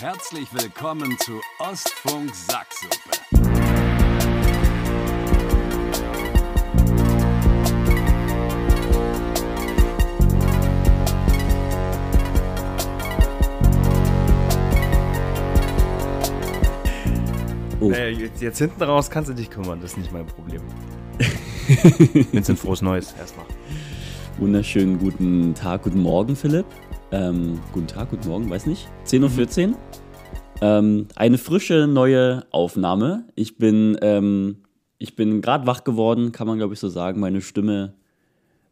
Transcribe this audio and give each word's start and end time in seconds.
Herzlich 0.00 0.46
willkommen 0.52 1.16
zu 1.18 1.40
Ostfunk 1.58 2.32
Sacksuppe. 2.32 2.94
Oh. 17.80 17.90
Äh, 17.90 18.10
jetzt, 18.10 18.40
jetzt, 18.40 18.58
hinten 18.58 18.80
raus 18.84 19.10
kannst 19.10 19.30
du 19.30 19.34
dich 19.34 19.50
kümmern, 19.50 19.80
das 19.80 19.92
ist 19.92 19.98
nicht 19.98 20.12
mein 20.12 20.26
Problem. 20.26 20.62
Vincent, 22.30 22.60
frohes 22.60 22.82
Neues 22.82 23.14
erstmal. 23.18 23.46
Wunderschönen 24.38 25.00
guten 25.00 25.54
Tag, 25.54 25.82
guten 25.82 26.02
Morgen, 26.02 26.36
Philipp. 26.36 26.66
Ähm, 27.10 27.58
guten 27.72 27.86
Tag, 27.86 28.10
guten 28.10 28.28
Morgen, 28.28 28.50
weiß 28.50 28.66
nicht. 28.66 28.88
10.14 29.06 29.70
Uhr. 29.70 29.76
Ähm, 30.60 31.06
eine 31.14 31.38
frische 31.38 31.86
neue 31.86 32.44
Aufnahme. 32.50 33.28
Ich 33.36 33.58
bin, 33.58 33.96
ähm, 34.02 34.64
ich 34.98 35.14
bin 35.14 35.40
gerade 35.40 35.66
wach 35.66 35.84
geworden, 35.84 36.32
kann 36.32 36.48
man 36.48 36.58
glaube 36.58 36.74
ich 36.74 36.80
so 36.80 36.88
sagen. 36.88 37.20
Meine 37.20 37.40
Stimme, 37.40 37.94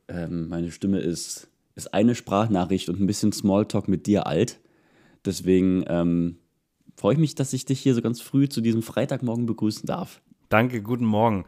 ähm, 0.09 0.49
meine 0.49 0.73
Stimme 0.73 0.99
ist, 0.99 1.49
ist 1.77 1.95
eine 1.95 2.15
Sprachnachricht 2.15 2.89
und 2.89 3.01
ein 3.01 3.07
bisschen 3.07 3.33
Smalltalk 3.33 3.87
mit 3.87 4.07
dir 4.07 4.27
alt. 4.27 4.59
Deswegen 5.25 5.85
ähm, 5.87 6.39
freue 6.97 7.15
ich 7.15 7.21
mich, 7.21 7.35
dass 7.37 7.53
ich 7.53 7.65
dich 7.65 7.81
hier 7.81 7.95
so 7.95 8.03
ganz 8.03 8.21
früh 8.21 8.49
zu 8.49 8.61
diesem 8.61 8.83
Freitagmorgen 8.83 9.47
begrüßen 9.47 9.87
darf. 9.87 10.21
Danke, 10.49 10.83
guten 10.83 11.05
Morgen. 11.05 11.45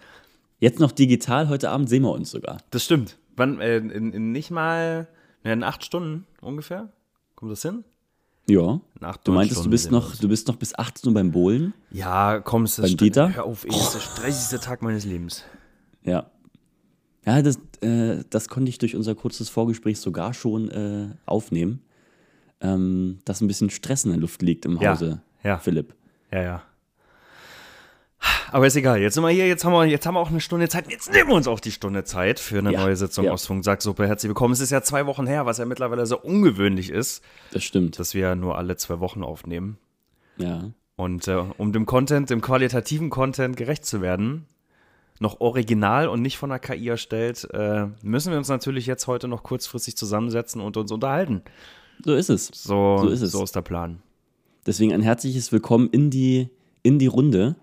Jetzt 0.60 0.80
noch 0.80 0.92
digital, 0.92 1.48
heute 1.48 1.70
Abend 1.70 1.88
sehen 1.88 2.02
wir 2.02 2.12
uns 2.12 2.30
sogar. 2.30 2.58
Das 2.70 2.84
stimmt. 2.84 3.18
Wann, 3.36 3.60
äh, 3.60 3.78
in, 3.78 4.12
in, 4.12 4.32
nicht 4.32 4.50
mal 4.50 5.08
in 5.42 5.62
acht 5.62 5.84
Stunden 5.84 6.26
ungefähr? 6.40 6.92
Kommt 7.36 7.52
das 7.52 7.62
hin? 7.62 7.84
Ja. 8.48 8.80
Du 9.24 9.32
meintest, 9.32 9.64
du 9.64 9.70
bist, 9.70 9.90
noch, 9.90 10.16
du 10.16 10.28
bist 10.28 10.48
noch 10.48 10.56
bis 10.56 10.74
18 10.74 11.08
Uhr 11.08 11.14
beim 11.14 11.30
Bowlen? 11.30 11.74
Ja, 11.90 12.40
komm, 12.40 12.64
es 12.64 12.78
ist 12.78 13.00
Dieter? 13.00 13.34
Hör 13.34 13.44
auf, 13.44 13.64
ey, 13.64 13.70
das 13.70 13.80
ist 13.80 13.94
der 13.94 14.00
stressigste 14.00 14.60
Tag 14.60 14.82
meines 14.82 15.04
Lebens. 15.04 15.44
Ja. 16.02 16.30
Ja, 17.24 17.42
das, 17.42 17.58
äh, 17.82 18.24
das 18.30 18.48
konnte 18.48 18.70
ich 18.70 18.78
durch 18.78 18.96
unser 18.96 19.14
kurzes 19.14 19.50
Vorgespräch 19.50 20.00
sogar 20.00 20.32
schon 20.32 20.70
äh, 20.70 21.08
aufnehmen, 21.26 21.82
ähm, 22.60 23.18
dass 23.24 23.40
ein 23.42 23.48
bisschen 23.48 23.70
Stress 23.70 24.04
in 24.04 24.12
der 24.12 24.20
Luft 24.20 24.40
liegt 24.40 24.64
im 24.64 24.80
Hause, 24.80 25.20
ja, 25.44 25.50
ja. 25.50 25.58
Philipp. 25.58 25.94
Ja, 26.32 26.42
ja. 26.42 26.62
Aber 28.50 28.66
ist 28.66 28.76
egal. 28.76 29.00
Jetzt 29.00 29.14
sind 29.14 29.22
wir 29.22 29.30
hier, 29.30 29.46
jetzt 29.46 29.64
haben 29.64 29.72
wir, 29.72 29.84
jetzt 29.84 30.06
haben 30.06 30.14
wir 30.14 30.20
auch 30.20 30.30
eine 30.30 30.40
Stunde 30.40 30.68
Zeit. 30.68 30.90
Jetzt 30.90 31.12
nehmen 31.12 31.28
wir 31.28 31.36
uns 31.36 31.46
auch 31.46 31.60
die 31.60 31.70
Stunde 31.70 32.04
Zeit 32.04 32.40
für 32.40 32.58
eine 32.58 32.72
ja, 32.72 32.80
neue 32.80 32.96
Sitzung 32.96 33.26
ja. 33.26 33.32
Ostfunk 33.32 33.64
Sacksuppe. 33.64 34.06
Herzlich 34.06 34.28
willkommen. 34.28 34.54
Es 34.54 34.60
ist 34.60 34.70
ja 34.70 34.82
zwei 34.82 35.06
Wochen 35.06 35.26
her, 35.26 35.46
was 35.46 35.58
ja 35.58 35.66
mittlerweile 35.66 36.06
so 36.06 36.18
ungewöhnlich 36.18 36.90
ist. 36.90 37.22
Das 37.52 37.62
stimmt. 37.62 37.98
Dass 37.98 38.14
wir 38.14 38.34
nur 38.34 38.56
alle 38.56 38.76
zwei 38.76 39.00
Wochen 39.00 39.22
aufnehmen. 39.22 39.78
Ja. 40.38 40.70
Und 40.96 41.28
äh, 41.28 41.44
um 41.58 41.72
dem 41.72 41.86
Content, 41.86 42.30
dem 42.30 42.40
qualitativen 42.40 43.10
Content 43.10 43.56
gerecht 43.56 43.84
zu 43.84 44.00
werden, 44.00 44.46
noch 45.20 45.40
original 45.40 46.08
und 46.08 46.22
nicht 46.22 46.38
von 46.38 46.50
der 46.50 46.58
KI 46.58 46.88
erstellt, 46.88 47.48
äh, 47.52 47.86
müssen 48.02 48.30
wir 48.30 48.38
uns 48.38 48.48
natürlich 48.48 48.86
jetzt 48.86 49.06
heute 49.06 49.28
noch 49.28 49.42
kurzfristig 49.42 49.96
zusammensetzen 49.96 50.60
und 50.60 50.76
uns 50.76 50.90
unterhalten. 50.90 51.42
So 52.04 52.14
ist 52.14 52.30
es. 52.30 52.46
So, 52.46 52.98
so 52.98 53.08
ist 53.08 53.22
es. 53.22 53.32
So 53.32 53.42
ist 53.42 53.54
der 53.54 53.62
Plan. 53.62 54.02
Deswegen 54.66 54.92
ein 54.92 55.02
herzliches 55.02 55.52
Willkommen 55.52 55.88
in 55.90 56.10
die, 56.10 56.48
in 56.82 56.98
die 56.98 57.06
Runde. 57.06 57.56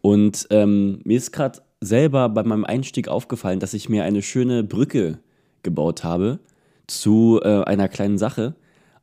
Und 0.00 0.46
ähm, 0.50 1.00
mir 1.04 1.16
ist 1.16 1.32
gerade 1.32 1.60
selber 1.80 2.28
bei 2.28 2.42
meinem 2.42 2.64
Einstieg 2.64 3.08
aufgefallen, 3.08 3.60
dass 3.60 3.74
ich 3.74 3.88
mir 3.88 4.04
eine 4.04 4.22
schöne 4.22 4.64
Brücke 4.64 5.18
gebaut 5.62 6.04
habe 6.04 6.38
zu 6.86 7.40
äh, 7.42 7.64
einer 7.64 7.88
kleinen 7.88 8.18
Sache. 8.18 8.54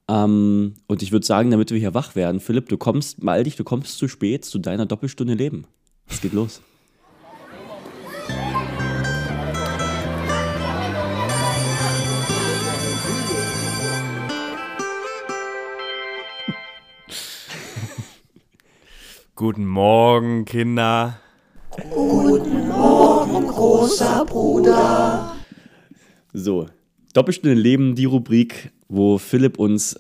Ähm, 0.08 0.74
und 0.88 1.02
ich 1.02 1.12
würde 1.12 1.26
sagen, 1.26 1.52
damit 1.52 1.72
wir 1.72 1.80
hier 1.80 1.94
wach 1.94 2.16
werden, 2.16 2.40
Philipp, 2.40 2.70
du 2.70 2.78
kommst, 2.78 3.24
mal 3.24 3.44
dich, 3.44 3.56
du 3.56 3.64
kommst 3.64 3.98
zu 3.98 4.08
spät 4.08 4.46
zu 4.46 4.60
deiner 4.60 4.86
Doppelstunde 4.86 5.34
Leben. 5.34 5.66
Es 6.08 6.22
geht 6.22 6.34
los. 6.34 6.62
Guten 19.38 19.66
Morgen, 19.66 20.46
Kinder. 20.46 21.20
Guten 21.92 22.70
Morgen, 22.70 23.46
großer 23.46 24.24
Bruder. 24.24 25.36
So, 26.32 26.68
Doppelstunde 27.14 27.54
Leben, 27.54 27.96
die 27.96 28.06
Rubrik, 28.06 28.72
wo 28.88 29.18
Philipp 29.18 29.60
uns 29.60 30.00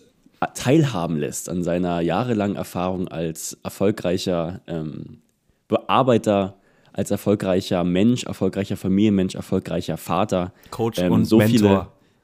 teilhaben 0.53 1.17
lässt 1.17 1.49
an 1.49 1.63
seiner 1.63 1.99
jahrelangen 1.99 2.55
Erfahrung 2.55 3.09
als 3.09 3.57
erfolgreicher 3.61 4.61
ähm, 4.67 5.17
Bearbeiter, 5.67 6.55
als 6.93 7.11
erfolgreicher 7.11 7.83
Mensch, 7.83 8.23
erfolgreicher 8.23 8.77
Familienmensch, 8.77 9.35
erfolgreicher 9.35 9.97
Vater. 9.97 10.53
Coach 10.71 10.99
ähm, 10.99 11.11
und 11.11 11.25
so 11.25 11.39
Mentor. 11.39 11.51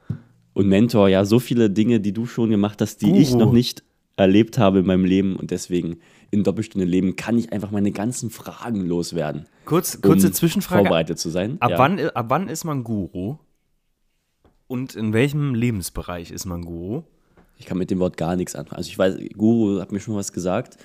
Viele, 0.08 0.18
und 0.54 0.66
Mentor, 0.66 1.10
ja, 1.10 1.26
so 1.26 1.38
viele 1.38 1.68
Dinge, 1.68 2.00
die 2.00 2.14
du 2.14 2.24
schon 2.24 2.48
gemacht 2.48 2.80
hast, 2.80 3.02
die 3.02 3.10
Guru. 3.10 3.18
ich 3.18 3.34
noch 3.34 3.52
nicht 3.52 3.82
erlebt 4.16 4.56
habe 4.56 4.80
in 4.80 4.86
meinem 4.86 5.04
Leben 5.04 5.36
und 5.36 5.50
deswegen 5.50 5.98
in 6.32 6.44
Doppelstunde 6.44 6.86
Leben 6.86 7.14
kann 7.14 7.38
ich 7.38 7.52
einfach 7.52 7.70
meine 7.70 7.92
ganzen 7.92 8.30
Fragen 8.30 8.86
loswerden. 8.86 9.46
Kurz, 9.66 10.00
kurze 10.00 10.28
um 10.28 10.32
Zwischenfrage. 10.32 10.82
Vorbereitet 10.82 11.18
zu 11.18 11.28
sein. 11.28 11.58
Ab, 11.60 11.72
ja. 11.72 11.78
wann, 11.78 12.00
ab 12.00 12.26
wann 12.30 12.48
ist 12.48 12.64
man 12.64 12.82
Guru? 12.82 13.36
Und 14.66 14.96
in 14.96 15.12
welchem 15.12 15.54
Lebensbereich 15.54 16.30
ist 16.30 16.46
man 16.46 16.64
Guru? 16.64 17.02
Ich 17.58 17.66
kann 17.66 17.76
mit 17.76 17.90
dem 17.90 17.98
Wort 17.98 18.16
gar 18.16 18.34
nichts 18.34 18.56
anfangen. 18.56 18.78
Also 18.78 18.88
ich 18.88 18.98
weiß, 18.98 19.16
Guru 19.36 19.78
hat 19.78 19.92
mir 19.92 20.00
schon 20.00 20.16
was 20.16 20.32
gesagt, 20.32 20.78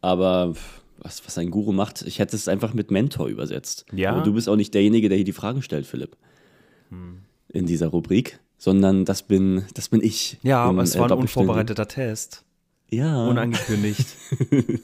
aber 0.00 0.54
was, 0.98 1.26
was 1.26 1.36
ein 1.36 1.50
Guru 1.50 1.72
macht, 1.72 2.00
ich 2.00 2.18
hätte 2.18 2.34
es 2.34 2.48
einfach 2.48 2.72
mit 2.72 2.90
Mentor 2.90 3.28
übersetzt. 3.28 3.84
Ja. 3.92 4.12
Aber 4.12 4.22
du 4.22 4.32
bist 4.32 4.48
auch 4.48 4.56
nicht 4.56 4.72
derjenige, 4.72 5.10
der 5.10 5.16
hier 5.16 5.26
die 5.26 5.34
Fragen 5.34 5.60
stellt, 5.60 5.84
Philipp. 5.84 6.16
Hm. 6.88 7.18
In 7.52 7.66
dieser 7.66 7.88
Rubrik, 7.88 8.40
sondern 8.56 9.04
das 9.04 9.22
bin, 9.22 9.64
das 9.74 9.90
bin 9.90 10.02
ich. 10.02 10.38
Ja, 10.42 10.64
aber 10.64 10.82
es 10.82 10.98
war 10.98 11.10
ein 11.10 11.18
unvorbereiteter 11.18 11.86
Test. 11.86 12.45
Ja. 12.90 13.26
Unangekündigt. 13.26 14.06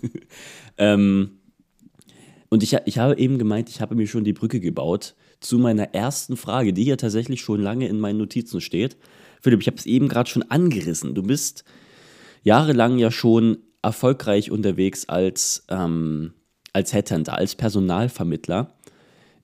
ähm, 0.79 1.39
und 2.49 2.63
ich, 2.63 2.77
ich 2.85 2.99
habe 2.99 3.19
eben 3.19 3.39
gemeint, 3.39 3.69
ich 3.71 3.81
habe 3.81 3.95
mir 3.95 4.07
schon 4.07 4.25
die 4.25 4.33
Brücke 4.33 4.61
gebaut 4.61 5.15
zu 5.41 5.59
meiner 5.59 5.95
ersten 5.95 6.37
Frage, 6.37 6.73
die 6.73 6.85
hier 6.85 6.99
tatsächlich 6.99 7.41
schon 7.41 7.61
lange 7.61 7.89
in 7.89 7.99
meinen 7.99 8.19
Notizen 8.19 8.61
steht. 8.61 8.97
Philipp, 9.41 9.61
ich 9.61 9.67
habe 9.67 9.77
es 9.77 9.87
eben 9.87 10.09
gerade 10.09 10.29
schon 10.29 10.43
angerissen. 10.45 11.15
Du 11.15 11.23
bist 11.23 11.65
jahrelang 12.43 12.99
ja 12.99 13.11
schon 13.11 13.59
erfolgreich 13.83 14.51
unterwegs 14.51 15.09
als, 15.09 15.65
ähm, 15.69 16.33
als 16.73 16.93
Headhunter, 16.93 17.37
als 17.37 17.55
Personalvermittler 17.55 18.75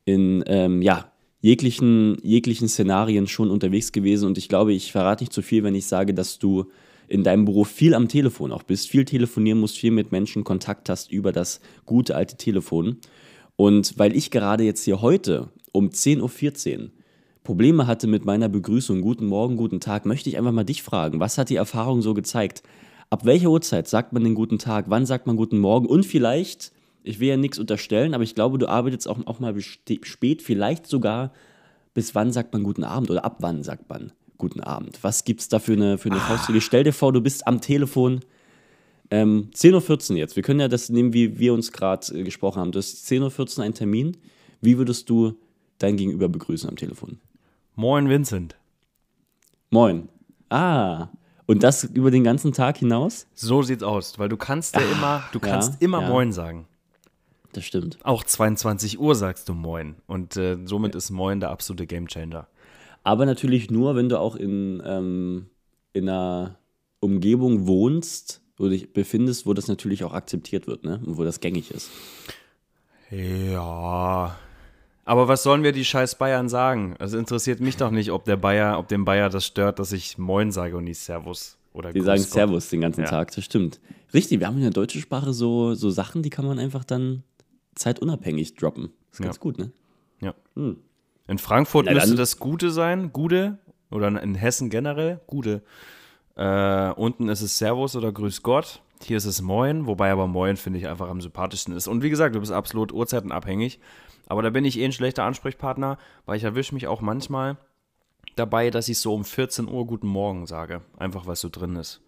in 0.05 0.45
ähm, 0.47 0.83
ja, 0.83 1.13
jeglichen, 1.41 2.17
jeglichen 2.23 2.69
Szenarien 2.69 3.27
schon 3.27 3.51
unterwegs 3.51 3.93
gewesen. 3.93 4.27
Und 4.27 4.39
ich 4.39 4.49
glaube, 4.49 4.73
ich 4.73 4.93
verrate 4.93 5.25
nicht 5.25 5.33
zu 5.33 5.43
viel, 5.43 5.65
wenn 5.65 5.75
ich 5.75 5.87
sage, 5.87 6.15
dass 6.15 6.39
du 6.39 6.71
in 7.09 7.25
deinem 7.25 7.45
Beruf 7.45 7.69
viel 7.69 7.95
am 7.95 8.09
Telefon 8.09 8.53
auch 8.53 8.63
bist, 8.63 8.89
viel 8.89 9.05
telefonieren 9.05 9.59
musst, 9.59 9.79
viel 9.79 9.91
mit 9.91 10.13
Menschen 10.13 10.45
Kontakt 10.45 10.89
hast 10.89 11.11
über 11.11 11.33
das 11.33 11.61
gute 11.87 12.15
alte 12.15 12.37
Telefon. 12.37 12.99
Und 13.57 13.99
weil 13.99 14.15
ich 14.15 14.31
gerade 14.31 14.65
jetzt 14.65 14.85
hier 14.85 15.03
heute 15.03 15.49
um 15.73 15.89
10.14 15.89 16.79
Uhr 16.79 16.91
Probleme 17.43 17.87
hatte 17.87 18.07
mit 18.07 18.27
meiner 18.27 18.49
Begrüßung, 18.49 19.01
guten 19.01 19.27
Morgen, 19.27 19.57
guten 19.57 19.81
Tag, 19.81 20.05
möchte 20.05 20.29
ich 20.29 20.37
einfach 20.37 20.53
mal 20.53 20.65
dich 20.65 20.83
fragen, 20.83 21.19
was 21.19 21.39
hat 21.39 21.49
die 21.49 21.57
Erfahrung 21.57 22.03
so 22.03 22.13
gezeigt? 22.13 22.63
Ab 23.11 23.25
welcher 23.25 23.49
Uhrzeit 23.49 23.89
sagt 23.89 24.13
man 24.13 24.23
den 24.23 24.35
guten 24.35 24.59
Tag? 24.59 24.85
Wann 24.89 25.07
sagt 25.07 25.27
man 25.27 25.37
guten 25.37 25.59
Morgen? 25.59 25.87
Und 25.87 26.05
vielleicht, 26.05 26.73
ich 27.03 27.21
will 27.21 27.29
ja 27.29 27.37
nichts 27.39 27.59
unterstellen, 27.59 28.13
aber 28.13 28.23
ich 28.23 28.35
glaube, 28.35 28.59
du 28.59 28.69
arbeitest 28.69 29.09
auch, 29.09 29.19
auch 29.27 29.41
mal 29.41 29.59
spät, 29.59 30.43
vielleicht 30.43 30.87
sogar, 30.87 31.33
bis 31.95 32.15
wann 32.15 32.33
sagt 32.33 32.53
man 32.53 32.65
guten 32.65 32.85
Abend 32.85 33.11
oder 33.11 33.25
ab 33.25 33.39
wann 33.41 33.63
sagt 33.63 33.89
man 33.89 34.13
guten 34.39 34.61
Abend. 34.61 34.99
Was 35.03 35.25
gibt 35.25 35.41
es 35.41 35.49
da 35.49 35.59
für 35.59 35.75
eine, 35.75 35.99
für 35.99 36.11
eine 36.11 36.21
ah. 36.21 36.27
Faustregel? 36.27 36.61
Stell 36.61 36.85
dir 36.85 36.93
vor, 36.93 37.13
du 37.13 37.21
bist 37.21 37.47
am 37.47 37.61
Telefon. 37.61 38.21
Ähm, 39.11 39.51
10.14 39.55 40.13
Uhr 40.13 40.17
jetzt. 40.19 40.37
Wir 40.37 40.43
können 40.43 40.61
ja 40.61 40.69
das 40.69 40.89
nehmen, 40.89 41.13
wie 41.13 41.39
wir 41.39 41.55
uns 41.55 41.73
gerade 41.73 42.15
äh, 42.15 42.23
gesprochen 42.23 42.61
haben. 42.61 42.73
Du 42.73 42.79
hast 42.79 43.11
10.14 43.11 43.59
Uhr 43.59 43.65
einen 43.65 43.75
Termin. 43.75 44.17
Wie 44.61 44.79
würdest 44.79 45.09
du 45.09 45.35
dein 45.79 45.97
Gegenüber 45.97 46.29
begrüßen 46.29 46.69
am 46.69 46.77
Telefon? 46.77 47.19
Moin, 47.75 48.09
Vincent. 48.09 48.57
Moin. 49.71 50.09
Ah, 50.51 51.09
und 51.49 51.63
das 51.63 51.85
über 51.85 52.11
den 52.11 52.25
ganzen 52.25 52.53
Tag 52.53 52.77
hinaus? 52.77 53.27
So 53.35 53.63
sieht's 53.63 53.83
aus, 53.83 54.19
weil 54.19 54.29
du 54.29 54.37
kannst 54.37 54.77
ja 54.77 54.83
immer, 54.83 55.25
du 55.33 55.41
kannst 55.41 55.73
ja, 55.75 55.79
immer 55.81 56.03
ja. 56.03 56.09
Moin 56.09 56.31
sagen. 56.31 56.67
Das 57.55 57.65
stimmt. 57.65 57.99
Auch 58.03 58.23
22 58.23 59.01
Uhr 59.01 59.15
sagst 59.15 59.49
du 59.49 59.55
Moin. 59.55 59.97
Und 60.07 60.37
äh, 60.37 60.59
somit 60.67 60.95
ist 60.95 61.09
Moin 61.09 61.41
der 61.41 61.49
absolute 61.49 61.87
Gamechanger. 61.87 62.47
Aber 63.09 63.25
natürlich 63.25 63.71
nur, 63.71 63.97
wenn 63.97 64.11
du 64.11 64.19
auch 64.21 64.37
in, 64.37 64.83
ähm, 64.85 65.47
in 65.95 66.11
einer 66.11 66.59
Umgebung 67.01 67.67
wohnst, 67.67 68.43
wo 68.59 68.69
dich 68.69 68.93
befindest, 68.93 69.47
wo 69.47 69.55
das 69.55 69.67
natürlich 69.67 70.05
auch 70.05 70.13
akzeptiert 70.13 70.67
wird, 70.67 70.85
ne? 70.85 71.01
Und 71.07 71.17
wo 71.17 71.25
das 71.25 71.41
gängig 71.41 71.71
ist. 71.71 71.89
Ja. 73.11 74.37
Aber 75.07 75.27
was 75.27 75.43
sollen 75.43 75.63
wir 75.63 75.73
die 75.73 75.87
scheiß 75.87 76.17
Bayern 76.19 76.51
sagen? 76.51 76.97
Es 76.99 77.15
interessiert 77.15 77.61
mich 77.61 77.79
doch 77.79 77.91
nicht, 77.91 78.11
ob 78.13 78.25
der 78.27 78.37
Bayer, 78.37 78.79
ob 78.79 78.89
dem 78.89 79.07
Bayer 79.07 79.31
das 79.31 79.47
stört, 79.47 79.79
dass 79.79 79.93
ich 79.93 80.19
Moin 80.19 80.53
sage 80.53 80.77
und 80.77 80.85
nicht 80.85 80.99
Servus. 80.99 81.57
Oder 81.73 81.95
Die 81.95 82.03
sagen 82.03 82.21
Gott. 82.21 82.31
Servus 82.31 82.69
den 82.69 82.83
ganzen 82.83 83.03
Ja. 83.05 83.07
Tag, 83.09 83.35
das 83.35 83.43
stimmt. 83.43 83.81
Richtig, 84.13 84.41
wir 84.41 84.47
haben 84.49 84.57
in 84.57 84.63
der 84.63 84.71
deutschen 84.71 85.01
Sprache 85.01 85.33
so, 85.33 85.73
so 85.75 85.89
Sachen, 85.89 86.23
die 86.23 86.29
kann 86.31 86.45
man 86.45 86.59
einfach 86.59 86.85
dann 86.85 87.23
zeitunabhängig 87.75 88.55
droppen. 88.57 88.91
ist 89.13 89.23
ganz 89.23 89.37
Ja. 89.37 89.41
gut, 89.41 89.57
ne? 89.59 89.71
Ja. 90.21 90.35
In 91.29 91.39
Frankfurt 91.39 91.87
Na 91.87 91.93
müsste 91.93 92.17
das 92.17 92.39
Gute 92.39 92.71
sein, 92.71 93.13
Gude. 93.13 93.59
Oder 93.91 94.09
in 94.23 94.35
Hessen 94.35 94.71
generell, 94.71 95.21
Gude. 95.27 95.63
Äh, 96.37 96.91
unten 96.93 97.29
ist 97.29 97.43
es 97.43 97.59
Servus 97.59 97.97
oder 97.97 98.13
Grüß 98.13 98.43
Gott. 98.43 98.83
Hier 99.03 99.17
ist 99.17 99.25
es 99.25 99.41
Moin, 99.41 99.87
wobei 99.87 100.11
aber 100.11 100.27
Moin 100.27 100.57
finde 100.57 100.79
ich 100.79 100.89
einfach 100.89 101.09
am 101.09 101.21
sympathischsten 101.21 101.75
ist. 101.75 101.87
Und 101.87 102.03
wie 102.03 102.11
gesagt, 102.11 102.35
du 102.35 102.41
bist 102.41 102.53
absolut 102.53 102.93
uhrzeitenabhängig. 102.93 103.79
Aber 104.27 104.43
da 104.43 104.51
bin 104.51 104.65
ich 104.65 104.79
eh 104.79 104.85
ein 104.85 104.93
schlechter 104.93 105.25
Ansprechpartner, 105.25 105.99
weil 106.27 106.37
ich 106.37 106.45
erwische 106.45 106.75
mich 106.75 106.87
auch 106.87 107.01
manchmal 107.01 107.57
dabei, 108.37 108.71
dass 108.71 108.89
ich 108.89 108.99
so 108.99 109.15
um 109.15 109.25
14 109.25 109.69
Uhr 109.69 109.87
Guten 109.87 110.09
Morgen 110.09 110.47
sage. 110.47 110.83
Einfach, 110.99 111.27
was 111.27 111.41
so 111.41 111.49
drin 111.49 111.77
ist. 111.77 112.01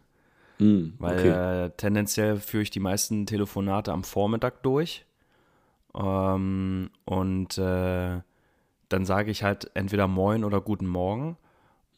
Hm, 0.59 0.95
Weil 0.99 1.19
okay. 1.19 1.65
äh, 1.65 1.71
tendenziell 1.71 2.37
führe 2.37 2.63
ich 2.63 2.71
die 2.71 2.81
meisten 2.81 3.25
Telefonate 3.25 3.93
am 3.93 4.05
Vormittag 4.05 4.63
durch. 4.63 5.07
Ähm, 5.95 6.91
und 7.07 7.57
äh, 7.57 8.21
dann 8.91 9.07
sage 9.07 9.31
ich 9.31 9.43
halt 9.43 9.71
entweder 9.75 10.07
Moin 10.07 10.45
oder 10.45 10.61
Guten 10.61 10.87
Morgen. 10.87 11.37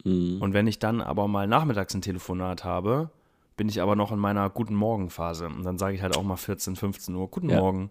Mhm. 0.04 0.38
Und 0.40 0.52
wenn 0.52 0.66
ich 0.66 0.78
dann 0.78 1.00
aber 1.00 1.26
mal 1.28 1.46
nachmittags 1.48 1.94
ein 1.94 2.02
Telefonat 2.02 2.64
habe, 2.64 3.10
bin 3.56 3.68
ich 3.68 3.80
aber 3.82 3.96
noch 3.96 4.12
in 4.12 4.18
meiner 4.18 4.48
Guten 4.50 4.74
Morgen-Phase. 4.74 5.46
Und 5.46 5.64
dann 5.64 5.78
sage 5.78 5.94
ich 5.96 6.02
halt 6.02 6.16
auch 6.16 6.22
mal 6.22 6.36
14, 6.36 6.76
15 6.76 7.14
Uhr 7.14 7.28
Guten 7.28 7.50
Ja. 7.50 7.60
Morgen. 7.60 7.90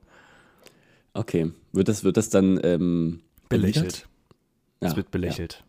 Okay. 1.14 1.52
Wird 1.74 1.88
das, 1.88 2.04
wird 2.04 2.18
das 2.18 2.30
dann 2.30 2.60
ähm, 2.64 3.22
Belächelt. 3.50 4.08
Ja, 4.82 4.88
Es 4.90 4.96
wird 4.96 5.12
belächelt. 5.12 5.64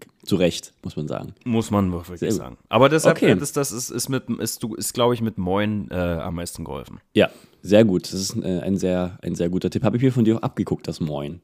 Ja. 0.00 0.08
Zu 0.26 0.36
Recht, 0.36 0.72
muss 0.82 0.96
man 0.96 1.06
sagen. 1.06 1.34
Muss 1.44 1.70
man 1.70 1.92
wirklich 1.92 2.32
sagen. 2.32 2.56
Aber 2.68 2.88
deshalb, 2.88 3.16
Okay. 3.16 3.34
das, 3.34 3.52
das 3.52 3.72
ist, 3.72 3.90
ist, 3.90 4.08
mit, 4.08 4.28
ist, 4.30 4.64
ist 4.64 4.94
glaube 4.94 5.14
ich, 5.14 5.20
mit 5.20 5.36
Moin 5.36 5.88
äh, 5.90 5.94
am 5.96 6.36
meisten 6.36 6.64
geholfen. 6.64 7.00
Ja, 7.14 7.30
sehr 7.62 7.84
gut. 7.84 8.04
Das 8.04 8.14
ist 8.14 8.36
äh, 8.36 8.60
ein, 8.60 8.76
sehr, 8.78 9.18
ein 9.22 9.34
sehr 9.34 9.50
guter 9.50 9.68
Tipp. 9.68 9.82
Habe 9.84 9.96
ich 9.98 10.02
mir 10.02 10.12
von 10.12 10.24
dir 10.24 10.36
auch 10.38 10.42
abgeguckt, 10.42 10.88
das 10.88 11.00
Moin. 11.00 11.40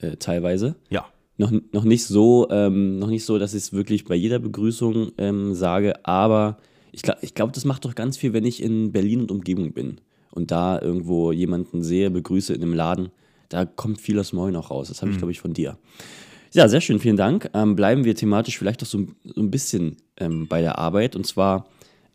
Äh, 0.00 0.16
teilweise. 0.16 0.76
Ja. 0.88 1.06
Noch, 1.36 1.52
noch 1.72 1.84
nicht 1.84 2.04
so, 2.04 2.48
ähm, 2.50 2.98
noch 2.98 3.08
nicht 3.08 3.24
so, 3.24 3.38
dass 3.38 3.54
ich 3.54 3.62
es 3.62 3.72
wirklich 3.72 4.04
bei 4.04 4.14
jeder 4.14 4.38
Begrüßung 4.38 5.12
ähm, 5.16 5.54
sage, 5.54 6.04
aber 6.04 6.58
ich 6.92 7.02
glaube, 7.02 7.20
ich 7.22 7.34
glaub, 7.34 7.52
das 7.52 7.64
macht 7.64 7.84
doch 7.84 7.94
ganz 7.94 8.16
viel, 8.16 8.32
wenn 8.32 8.44
ich 8.44 8.62
in 8.62 8.92
Berlin 8.92 9.20
und 9.20 9.30
Umgebung 9.30 9.72
bin 9.72 10.00
und 10.30 10.50
da 10.50 10.80
irgendwo 10.80 11.32
jemanden 11.32 11.82
sehe, 11.82 12.10
begrüße 12.10 12.52
in 12.52 12.62
einem 12.62 12.74
Laden. 12.74 13.08
Da 13.48 13.64
kommt 13.64 14.00
viel 14.00 14.18
aus 14.18 14.32
Moin 14.32 14.54
auch 14.56 14.70
raus. 14.70 14.88
Das 14.88 15.02
habe 15.02 15.10
ich, 15.10 15.18
glaube 15.18 15.32
ich, 15.32 15.40
von 15.40 15.54
dir. 15.54 15.78
Ja, 16.52 16.68
sehr 16.68 16.80
schön, 16.80 16.98
vielen 16.98 17.16
Dank. 17.16 17.50
Ähm, 17.54 17.76
bleiben 17.76 18.04
wir 18.04 18.14
thematisch 18.14 18.58
vielleicht 18.58 18.82
doch 18.82 18.86
so, 18.86 19.06
so 19.24 19.40
ein 19.40 19.50
bisschen 19.50 19.96
ähm, 20.16 20.46
bei 20.48 20.60
der 20.60 20.78
Arbeit. 20.78 21.16
Und 21.16 21.26
zwar 21.26 21.68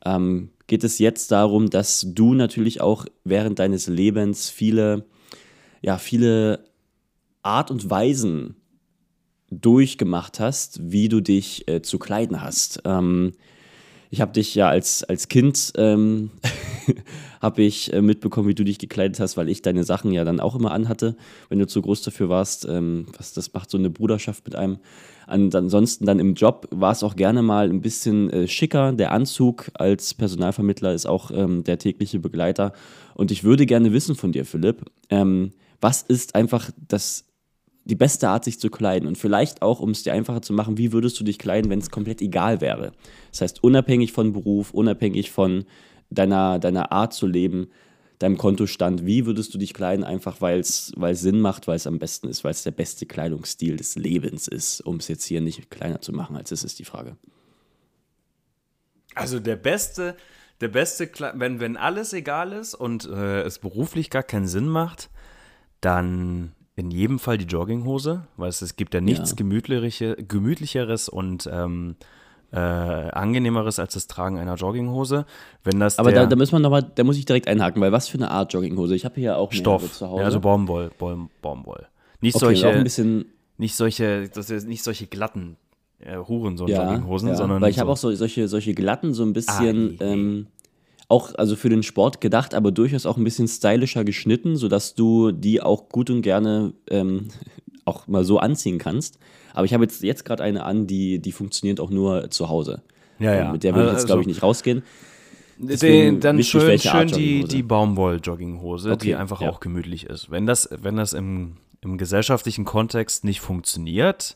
ähm, 0.05 0.49
geht 0.67 0.83
es 0.83 0.99
jetzt 0.99 1.31
darum, 1.31 1.69
dass 1.69 2.05
du 2.09 2.33
natürlich 2.33 2.81
auch 2.81 3.05
während 3.23 3.59
deines 3.59 3.87
Lebens 3.87 4.49
viele, 4.49 5.05
ja, 5.81 5.97
viele 5.97 6.65
Art 7.45 7.71
und 7.71 7.89
Weisen 7.89 8.55
durchgemacht 9.51 10.39
hast, 10.39 10.91
wie 10.91 11.07
du 11.07 11.21
dich 11.21 11.67
äh, 11.67 11.81
zu 11.81 11.99
kleiden 11.99 12.41
hast. 12.41 12.81
Ähm, 12.85 13.33
ich 14.09 14.21
habe 14.21 14.31
dich 14.31 14.55
ja 14.55 14.69
als, 14.69 15.03
als 15.03 15.27
Kind 15.27 15.73
ähm, 15.77 16.31
habe 17.41 17.63
ich 17.63 17.91
äh, 17.93 18.01
mitbekommen, 18.01 18.47
wie 18.47 18.55
du 18.55 18.63
dich 18.63 18.79
gekleidet 18.79 19.19
hast, 19.19 19.37
weil 19.37 19.49
ich 19.49 19.61
deine 19.61 19.83
Sachen 19.83 20.11
ja 20.11 20.23
dann 20.23 20.39
auch 20.39 20.55
immer 20.55 20.71
anhatte, 20.71 21.15
wenn 21.49 21.59
du 21.59 21.67
zu 21.67 21.81
groß 21.81 22.01
dafür 22.01 22.29
warst. 22.29 22.65
Ähm, 22.65 23.07
was 23.17 23.33
das 23.33 23.53
macht 23.53 23.69
so 23.69 23.77
eine 23.77 23.89
Bruderschaft 23.89 24.45
mit 24.45 24.55
einem. 24.55 24.77
An, 25.27 25.51
ansonsten 25.53 26.05
dann 26.05 26.19
im 26.19 26.35
Job 26.35 26.67
war 26.71 26.91
es 26.91 27.03
auch 27.03 27.15
gerne 27.15 27.41
mal 27.41 27.69
ein 27.69 27.81
bisschen 27.81 28.29
äh, 28.29 28.47
schicker. 28.47 28.91
Der 28.93 29.11
Anzug 29.11 29.71
als 29.73 30.13
Personalvermittler 30.13 30.93
ist 30.93 31.07
auch 31.07 31.31
ähm, 31.31 31.63
der 31.63 31.79
tägliche 31.79 32.19
Begleiter. 32.19 32.73
Und 33.15 33.31
ich 33.31 33.43
würde 33.43 33.65
gerne 33.65 33.91
wissen 33.91 34.15
von 34.15 34.31
dir, 34.31 34.45
Philipp, 34.45 34.85
ähm, 35.09 35.51
was 35.81 36.03
ist 36.03 36.35
einfach 36.35 36.71
das 36.87 37.25
die 37.85 37.95
beste 37.95 38.27
Art, 38.27 38.43
sich 38.43 38.59
zu 38.59 38.69
kleiden. 38.69 39.07
Und 39.07 39.17
vielleicht 39.17 39.61
auch, 39.61 39.79
um 39.79 39.91
es 39.91 40.03
dir 40.03 40.13
einfacher 40.13 40.41
zu 40.41 40.53
machen, 40.53 40.77
wie 40.77 40.91
würdest 40.91 41.19
du 41.19 41.23
dich 41.23 41.39
kleiden, 41.39 41.69
wenn 41.69 41.79
es 41.79 41.91
komplett 41.91 42.21
egal 42.21 42.59
wäre? 42.59 42.91
Das 43.31 43.41
heißt, 43.41 43.63
unabhängig 43.63 44.11
von 44.11 44.33
Beruf, 44.33 44.73
unabhängig 44.73 45.31
von 45.31 45.65
deiner, 46.09 46.59
deiner 46.59 46.91
Art 46.91 47.13
zu 47.13 47.27
leben, 47.27 47.67
deinem 48.19 48.37
Kontostand, 48.37 49.05
wie 49.05 49.25
würdest 49.25 49.53
du 49.53 49.57
dich 49.57 49.73
kleiden, 49.73 50.03
einfach 50.03 50.41
weil 50.41 50.59
es 50.59 50.93
Sinn 51.11 51.41
macht, 51.41 51.67
weil 51.67 51.75
es 51.75 51.85
am 51.85 51.99
besten 51.99 52.27
ist, 52.27 52.43
weil 52.43 52.51
es 52.51 52.63
der 52.63 52.71
beste 52.71 53.05
Kleidungsstil 53.05 53.75
des 53.75 53.95
Lebens 53.95 54.47
ist, 54.47 54.81
um 54.81 54.97
es 54.97 55.07
jetzt 55.07 55.25
hier 55.25 55.41
nicht 55.41 55.69
kleiner 55.69 56.01
zu 56.01 56.11
machen, 56.13 56.35
als 56.35 56.51
es 56.51 56.63
ist 56.63 56.79
die 56.79 56.85
Frage. 56.85 57.17
Also 59.15 59.39
der 59.39 59.57
beste, 59.57 60.15
der 60.61 60.69
beste, 60.69 61.09
wenn, 61.35 61.59
wenn 61.59 61.77
alles 61.77 62.13
egal 62.13 62.53
ist 62.53 62.73
und 62.73 63.05
äh, 63.05 63.41
es 63.41 63.59
beruflich 63.59 64.09
gar 64.09 64.23
keinen 64.23 64.47
Sinn 64.47 64.67
macht, 64.67 65.09
dann 65.81 66.54
in 66.75 66.91
jedem 66.91 67.19
Fall 67.19 67.37
die 67.37 67.45
Jogginghose, 67.45 68.27
weil 68.37 68.49
es, 68.49 68.61
es 68.61 68.75
gibt 68.75 68.93
ja 68.93 69.01
nichts 69.01 69.31
Ja. 69.31 69.35
gemütliche, 69.35 70.15
gemütlicheres 70.15 71.07
und 71.09 71.49
ähm, 71.51 71.95
äh, 72.51 72.57
angenehmeres 72.57 73.79
als 73.79 73.93
das 73.93 74.07
Tragen 74.07 74.37
einer 74.37 74.55
Jogginghose. 74.55 75.25
Wenn 75.63 75.79
das 75.79 75.99
Aber 75.99 76.11
da, 76.11 76.25
da 76.25 76.35
muss 76.35 76.51
man 76.51 76.61
noch 76.61 76.69
mal, 76.69 76.81
da 76.83 77.03
muss 77.03 77.17
ich 77.17 77.25
direkt 77.25 77.47
einhaken, 77.47 77.81
weil 77.81 77.91
was 77.91 78.07
für 78.07 78.17
eine 78.17 78.29
Art 78.31 78.53
Jogginghose? 78.53 78.95
Ich 78.95 79.05
habe 79.05 79.15
hier 79.19 79.37
auch 79.37 79.51
Stoff, 79.51 79.91
zu 79.93 80.07
Hause. 80.07 80.19
ja, 80.19 80.25
also 80.25 80.39
Baumwoll, 80.39 80.91
Baum, 80.97 81.29
Baumwoll. 81.41 81.87
Nicht 82.21 82.35
okay, 82.35 82.45
solche, 82.45 82.67
auch 82.69 82.73
ein 82.73 82.83
bisschen, 82.83 83.25
nicht 83.57 83.75
solche, 83.75 84.29
das 84.29 84.49
ist 84.49 84.67
nicht 84.67 84.83
solche 84.83 85.07
glatten 85.07 85.57
äh, 85.99 86.17
Hurensohn 86.17 86.67
ja, 86.69 86.83
Jogginghosen, 86.83 87.29
ja, 87.29 87.35
sondern 87.35 87.61
weil 87.61 87.71
ich 87.71 87.79
habe 87.79 87.87
so, 87.87 87.91
auch 87.93 87.97
so, 87.97 88.15
solche, 88.15 88.47
solche 88.47 88.73
glatten, 88.73 89.13
so 89.13 89.23
ein 89.23 89.33
bisschen, 89.33 89.97
Ah, 89.99 90.03
nee. 90.03 90.13
ähm, 90.13 90.47
auch 91.07 91.35
also 91.35 91.55
für 91.55 91.69
den 91.69 91.83
Sport 91.83 92.21
gedacht, 92.21 92.53
aber 92.53 92.71
durchaus 92.71 93.05
auch 93.05 93.17
ein 93.17 93.23
bisschen 93.23 93.47
stylischer 93.47 94.03
geschnitten, 94.03 94.55
sodass 94.55 94.95
du 94.95 95.31
die 95.31 95.61
auch 95.61 95.89
gut 95.89 96.09
und 96.09 96.21
gerne 96.21 96.73
ähm, 96.89 97.27
auch 97.85 98.07
mal 98.07 98.23
so 98.23 98.39
anziehen 98.39 98.77
kannst. 98.77 99.19
Aber 99.53 99.65
ich 99.65 99.73
habe 99.73 99.83
jetzt, 99.83 100.03
jetzt 100.03 100.25
gerade 100.25 100.43
eine 100.43 100.63
an, 100.63 100.87
die, 100.87 101.19
die 101.19 101.31
funktioniert 101.31 101.79
auch 101.79 101.89
nur 101.89 102.29
zu 102.31 102.49
Hause. 102.49 102.81
Ja, 103.19 103.33
ja. 103.33 103.45
Ähm, 103.45 103.51
Mit 103.53 103.63
der 103.63 103.75
würde 103.75 103.89
ich 103.89 103.93
jetzt, 103.93 104.05
glaube 104.07 104.21
ich, 104.21 104.27
Also- 104.27 104.35
nicht 104.35 104.43
rausgehen. 104.43 104.83
Deswegen 105.57 106.19
dann 106.19 106.37
wichtig, 106.37 106.61
schön, 106.61 106.79
schön 106.79 107.07
die, 107.07 107.45
die 107.45 107.63
Baumwoll-Jogginghose, 107.63 108.91
Okay, 108.91 109.05
die 109.05 109.15
einfach 109.15 109.41
ja. 109.41 109.49
auch 109.49 109.61
gemütlich 109.61 110.05
ist. 110.05 110.29
Wenn 110.29 110.45
das, 110.45 110.67
wenn 110.81 110.97
das 110.97 111.13
im, 111.13 111.55
im 111.79 111.97
gesellschaftlichen 111.97 112.65
Kontext 112.65 113.23
nicht 113.23 113.39
funktioniert, 113.39 114.35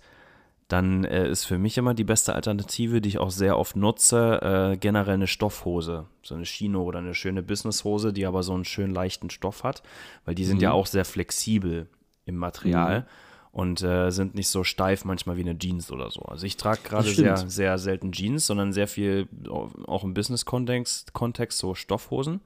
dann 0.70 1.04
äh, 1.04 1.28
ist 1.28 1.46
für 1.46 1.58
mich 1.58 1.78
immer 1.78 1.94
die 1.94 2.04
beste 2.06 2.34
Alternative, 2.34 3.02
die 3.02 3.10
ich 3.10 3.18
auch 3.18 3.32
sehr 3.32 3.58
oft 3.58 3.76
nutze, 3.76 4.72
äh, 4.74 4.78
generell 4.78 5.16
eine 5.16 5.28
Stoffhose. 5.28 6.06
So 6.24 6.36
eine 6.36 6.46
Chino 6.46 6.84
oder 6.84 7.00
eine 7.00 7.16
schöne 7.16 7.44
Businesshose, 7.44 8.14
die 8.14 8.26
aber 8.26 8.44
so 8.44 8.54
einen 8.54 8.66
schön 8.66 8.92
leichten 8.92 9.30
Stoff 9.32 9.64
hat, 9.64 9.84
weil 10.26 10.36
die 10.36 10.46
sind 10.46 10.58
Mhm. 10.58 10.64
ja 10.64 10.72
auch 10.72 10.86
sehr 10.86 11.06
flexibel 11.06 11.88
im 12.26 12.38
Material. 12.38 13.08
Und 13.52 13.82
äh, 13.82 14.12
sind 14.12 14.36
nicht 14.36 14.48
so 14.48 14.64
steif 14.64 15.06
manchmal 15.06 15.36
wie 15.36 15.42
eine 15.42 15.58
Jeans 15.58 15.92
oder 15.92 16.12
so. 16.12 16.22
Also 16.22 16.46
ich 16.46 16.56
trage 16.56 16.82
gerade 16.84 17.10
sehr, 17.10 17.36
sehr 17.50 17.78
selten 17.80 18.12
Jeans, 18.12 18.46
sondern 18.46 18.72
sehr 18.72 18.88
viel 18.88 19.28
auch 19.50 20.04
im 20.04 20.14
Business-Kontext 20.14 21.14
Kontext, 21.14 21.58
so 21.58 21.74
Stoffhosen. 21.74 22.42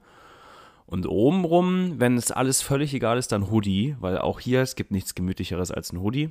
Und 0.86 1.06
obenrum, 1.06 2.00
wenn 2.00 2.16
es 2.16 2.30
alles 2.30 2.62
völlig 2.62 2.94
egal 2.94 3.18
ist, 3.18 3.32
dann 3.32 3.50
Hoodie, 3.50 3.96
weil 4.00 4.16
auch 4.16 4.40
hier, 4.40 4.62
es 4.62 4.76
gibt 4.76 4.92
nichts 4.92 5.14
gemütlicheres 5.14 5.70
als 5.70 5.92
ein 5.92 6.00
Hoodie. 6.00 6.30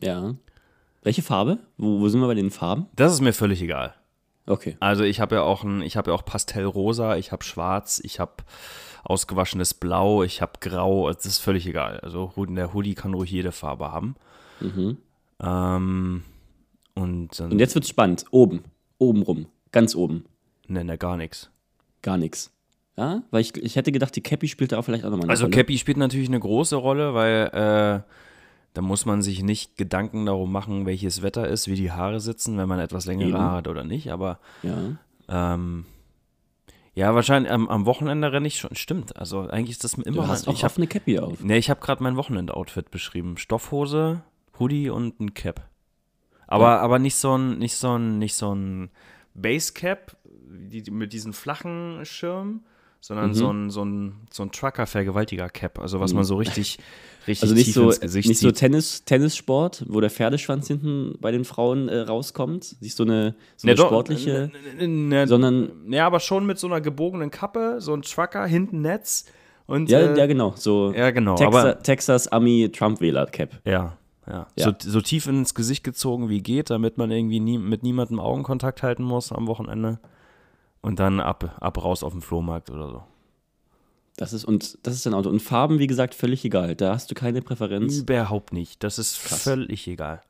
Ja. 0.00 0.34
Welche 1.06 1.22
Farbe? 1.22 1.58
Wo, 1.78 2.00
wo 2.00 2.08
sind 2.08 2.20
wir 2.20 2.26
bei 2.26 2.34
den 2.34 2.50
Farben? 2.50 2.86
Das 2.96 3.12
ist 3.12 3.20
mir 3.20 3.32
völlig 3.32 3.62
egal. 3.62 3.94
Okay. 4.44 4.76
Also 4.80 5.04
ich 5.04 5.20
habe 5.20 5.36
ja 5.36 5.42
auch 5.42 5.62
ein, 5.62 5.80
ich 5.80 5.96
habe 5.96 6.10
ja 6.10 6.16
auch 6.16 6.24
Pastellrosa, 6.24 7.16
ich 7.16 7.30
habe 7.30 7.44
Schwarz, 7.44 8.00
ich 8.02 8.18
habe 8.18 8.32
ausgewaschenes 9.04 9.72
Blau, 9.74 10.24
ich 10.24 10.42
habe 10.42 10.54
Grau, 10.58 11.08
das 11.12 11.24
ist 11.24 11.38
völlig 11.38 11.64
egal. 11.64 12.00
Also 12.00 12.32
der 12.48 12.74
Hoodie 12.74 12.96
kann 12.96 13.14
ruhig 13.14 13.30
jede 13.30 13.52
Farbe 13.52 13.92
haben. 13.92 14.16
Ähm, 15.40 16.24
und 16.96 17.38
Und 17.40 17.58
jetzt 17.60 17.76
wird's 17.76 17.88
spannend. 17.88 18.24
Oben. 18.32 18.64
Oben 18.98 19.22
rum. 19.22 19.46
Ganz 19.70 19.94
oben. 19.94 20.24
nennt 20.66 20.90
er 20.90 20.98
gar 20.98 21.16
nichts. 21.16 21.50
Gar 22.02 22.16
nichts. 22.16 22.50
Ja? 22.96 23.22
Weil 23.30 23.42
ich, 23.42 23.56
ich 23.56 23.76
hätte 23.76 23.92
gedacht, 23.92 24.16
die 24.16 24.22
Cappy 24.22 24.48
spielt 24.48 24.72
da 24.72 24.78
auch 24.78 24.84
vielleicht 24.84 25.04
auch 25.04 25.10
nochmal 25.10 25.26
eine 25.26 25.30
Also 25.30 25.44
Rolle. 25.44 25.54
Cappy 25.54 25.78
spielt 25.78 25.98
natürlich 25.98 26.28
eine 26.28 26.40
große 26.40 26.74
Rolle, 26.74 27.14
weil 27.14 28.02
äh, 28.04 28.12
da 28.76 28.82
muss 28.82 29.06
man 29.06 29.22
sich 29.22 29.42
nicht 29.42 29.76
Gedanken 29.78 30.26
darum 30.26 30.52
machen, 30.52 30.84
welches 30.84 31.22
Wetter 31.22 31.48
ist, 31.48 31.66
wie 31.66 31.76
die 31.76 31.92
Haare 31.92 32.20
sitzen, 32.20 32.58
wenn 32.58 32.68
man 32.68 32.78
etwas 32.78 33.06
längere 33.06 33.30
Eben. 33.30 33.38
Haare 33.38 33.56
hat 33.56 33.68
oder 33.68 33.84
nicht. 33.84 34.10
Aber 34.12 34.38
Ja. 34.62 34.76
ähm, 35.28 35.86
ja, 36.94 37.14
wahrscheinlich 37.14 37.50
am, 37.50 37.68
am 37.68 37.86
Wochenende 37.86 38.32
renne 38.32 38.46
ich 38.48 38.58
schon. 38.58 38.74
Stimmt. 38.74 39.16
Also 39.16 39.48
eigentlich 39.48 39.70
ist 39.70 39.84
das 39.84 39.94
immer. 39.94 40.04
Du 40.16 40.26
hast 40.26 40.46
mein, 40.46 40.52
auch 40.52 40.58
ich 40.58 40.62
habe 40.64 40.72
oft 40.72 40.76
eine 40.78 40.86
Cappy 40.86 41.18
auf. 41.18 41.40
nee, 41.42 41.56
ich 41.56 41.70
habe 41.70 41.80
gerade 41.80 42.02
mein 42.02 42.16
Wochenendoutfit 42.16 42.90
beschrieben: 42.90 43.38
Stoffhose, 43.38 44.22
Hoodie 44.58 44.90
und 44.90 45.20
ein 45.20 45.32
Cap. 45.32 45.68
Aber 46.46 46.80
aber 46.80 46.98
nicht 46.98 47.16
so 47.16 47.36
ein 47.36 47.58
nicht 47.58 47.76
so 47.76 47.96
ein 47.96 48.18
nicht 48.18 48.34
so 48.34 48.54
ein 48.54 48.90
Basecap, 49.34 50.16
die, 50.24 50.82
die 50.82 50.90
mit 50.90 51.12
diesen 51.14 51.32
flachen 51.32 52.00
Schirmen, 52.04 52.64
sondern 53.06 53.34
so 53.34 53.52
ein, 53.52 53.70
so 53.70 53.84
ein, 53.84 54.14
so 54.32 54.42
ein 54.42 54.50
Trucker-Vergewaltiger-Cap, 54.50 55.78
also 55.78 56.00
was 56.00 56.12
man 56.12 56.24
so 56.24 56.36
richtig, 56.36 56.78
richtig 57.28 57.42
Also 57.42 57.54
nicht 57.54 57.66
tief 57.66 57.74
so, 57.74 57.84
ins 57.90 58.00
Gesicht 58.00 58.28
nicht 58.28 58.40
so 58.40 58.48
zieht. 58.48 58.58
Tennis, 58.58 59.04
Tennissport, 59.04 59.84
wo 59.88 60.00
der 60.00 60.10
Pferdeschwanz 60.10 60.66
hinten 60.66 61.14
bei 61.20 61.30
den 61.30 61.44
Frauen 61.44 61.88
äh, 61.88 62.00
rauskommt. 62.00 62.64
Siehst 62.80 62.98
du 62.98 63.04
eine, 63.04 63.36
so 63.56 63.66
Ne, 63.66 63.72
eine 63.72 63.74
doch, 63.76 63.86
sportliche, 63.86 64.50
ne, 64.78 64.88
ne, 64.88 65.28
sondern 65.28 65.70
Ja, 65.88 66.06
aber 66.06 66.18
schon 66.18 66.46
mit 66.46 66.58
so 66.58 66.66
einer 66.66 66.80
gebogenen 66.80 67.30
Kappe, 67.30 67.76
so 67.80 67.94
ein 67.94 68.02
Trucker, 68.02 68.44
hinten 68.46 68.80
Netz 68.82 69.26
und 69.66 69.88
ja, 69.88 70.00
äh, 70.00 70.18
ja 70.18 70.26
genau, 70.26 70.54
so 70.56 70.92
ja, 70.92 71.10
genau, 71.12 71.36
Texas, 71.36 71.64
aber- 71.64 71.82
Texas 71.82 72.28
Ami 72.28 72.70
Trump 72.72 73.00
Wähler 73.00 73.26
Cap. 73.26 73.60
Ja, 73.64 73.96
ja. 74.26 74.46
Ja. 74.56 74.64
So, 74.64 74.72
so 74.78 75.00
tief 75.00 75.28
ins 75.28 75.54
Gesicht 75.54 75.84
gezogen 75.84 76.28
wie 76.28 76.40
geht, 76.42 76.70
damit 76.70 76.98
man 76.98 77.12
irgendwie 77.12 77.38
nie, 77.38 77.58
mit 77.58 77.84
niemandem 77.84 78.18
Augenkontakt 78.18 78.82
halten 78.82 79.04
muss 79.04 79.30
am 79.30 79.46
Wochenende. 79.46 80.00
Und 80.86 81.00
dann 81.00 81.18
ab, 81.18 81.56
ab 81.60 81.82
raus 81.82 82.04
auf 82.04 82.12
den 82.12 82.22
Flohmarkt 82.22 82.70
oder 82.70 82.88
so. 82.88 83.02
Das 84.16 84.32
ist 84.32 84.44
und 84.44 84.78
das 84.84 84.94
ist 84.94 85.04
dein 85.04 85.14
Auto 85.14 85.28
und 85.28 85.42
Farben 85.42 85.80
wie 85.80 85.88
gesagt 85.88 86.14
völlig 86.14 86.44
egal. 86.44 86.76
Da 86.76 86.94
hast 86.94 87.10
du 87.10 87.16
keine 87.16 87.42
Präferenz. 87.42 87.98
Überhaupt 87.98 88.52
nicht. 88.52 88.84
Das 88.84 89.00
ist 89.00 89.20
Krass. 89.24 89.42
völlig 89.42 89.88
egal. 89.88 90.22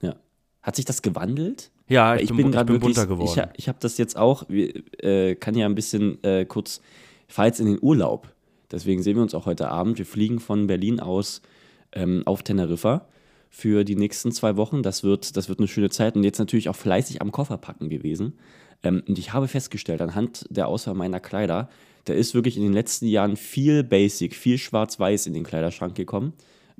Ja. 0.00 0.16
Hat 0.60 0.74
sich 0.74 0.86
das 0.86 1.02
gewandelt? 1.02 1.70
Ja, 1.86 2.16
ich, 2.16 2.22
ich 2.22 2.28
bin, 2.30 2.38
bin 2.38 2.50
gerade 2.50 2.76
bunter 2.80 3.06
geworden. 3.06 3.30
ich, 3.54 3.60
ich 3.60 3.68
habe 3.68 3.78
das 3.80 3.96
jetzt 3.96 4.16
auch, 4.16 4.50
äh, 4.50 5.36
kann 5.36 5.54
ja 5.54 5.66
ein 5.66 5.76
bisschen 5.76 6.20
äh, 6.24 6.46
kurz, 6.46 6.80
ich 7.28 7.34
fahre 7.34 7.46
jetzt 7.46 7.60
in 7.60 7.66
den 7.66 7.78
Urlaub. 7.80 8.26
Deswegen 8.72 9.04
sehen 9.04 9.14
wir 9.14 9.22
uns 9.22 9.34
auch 9.34 9.46
heute 9.46 9.68
Abend. 9.68 9.98
Wir 9.98 10.06
fliegen 10.06 10.40
von 10.40 10.66
Berlin 10.66 10.98
aus 10.98 11.42
ähm, 11.92 12.22
auf 12.26 12.42
Teneriffa 12.42 13.06
für 13.50 13.84
die 13.84 13.94
nächsten 13.94 14.32
zwei 14.32 14.56
Wochen. 14.56 14.82
Das 14.82 15.04
wird, 15.04 15.36
das 15.36 15.48
wird 15.48 15.60
eine 15.60 15.68
schöne 15.68 15.90
Zeit 15.90 16.16
und 16.16 16.24
jetzt 16.24 16.40
natürlich 16.40 16.68
auch 16.68 16.74
fleißig 16.76 17.22
am 17.22 17.30
Kofferpacken 17.30 17.88
gewesen. 17.88 18.32
Ähm, 18.82 19.02
und 19.06 19.18
ich 19.18 19.32
habe 19.32 19.48
festgestellt, 19.48 20.00
anhand 20.00 20.46
der 20.50 20.68
Auswahl 20.68 20.94
meiner 20.94 21.20
Kleider, 21.20 21.68
da 22.04 22.14
ist 22.14 22.34
wirklich 22.34 22.56
in 22.56 22.62
den 22.62 22.72
letzten 22.72 23.06
Jahren 23.06 23.36
viel 23.36 23.84
Basic, 23.84 24.34
viel 24.34 24.58
Schwarz-Weiß 24.58 25.26
in 25.26 25.34
den 25.34 25.44
Kleiderschrank 25.44 25.94
gekommen. 25.94 26.32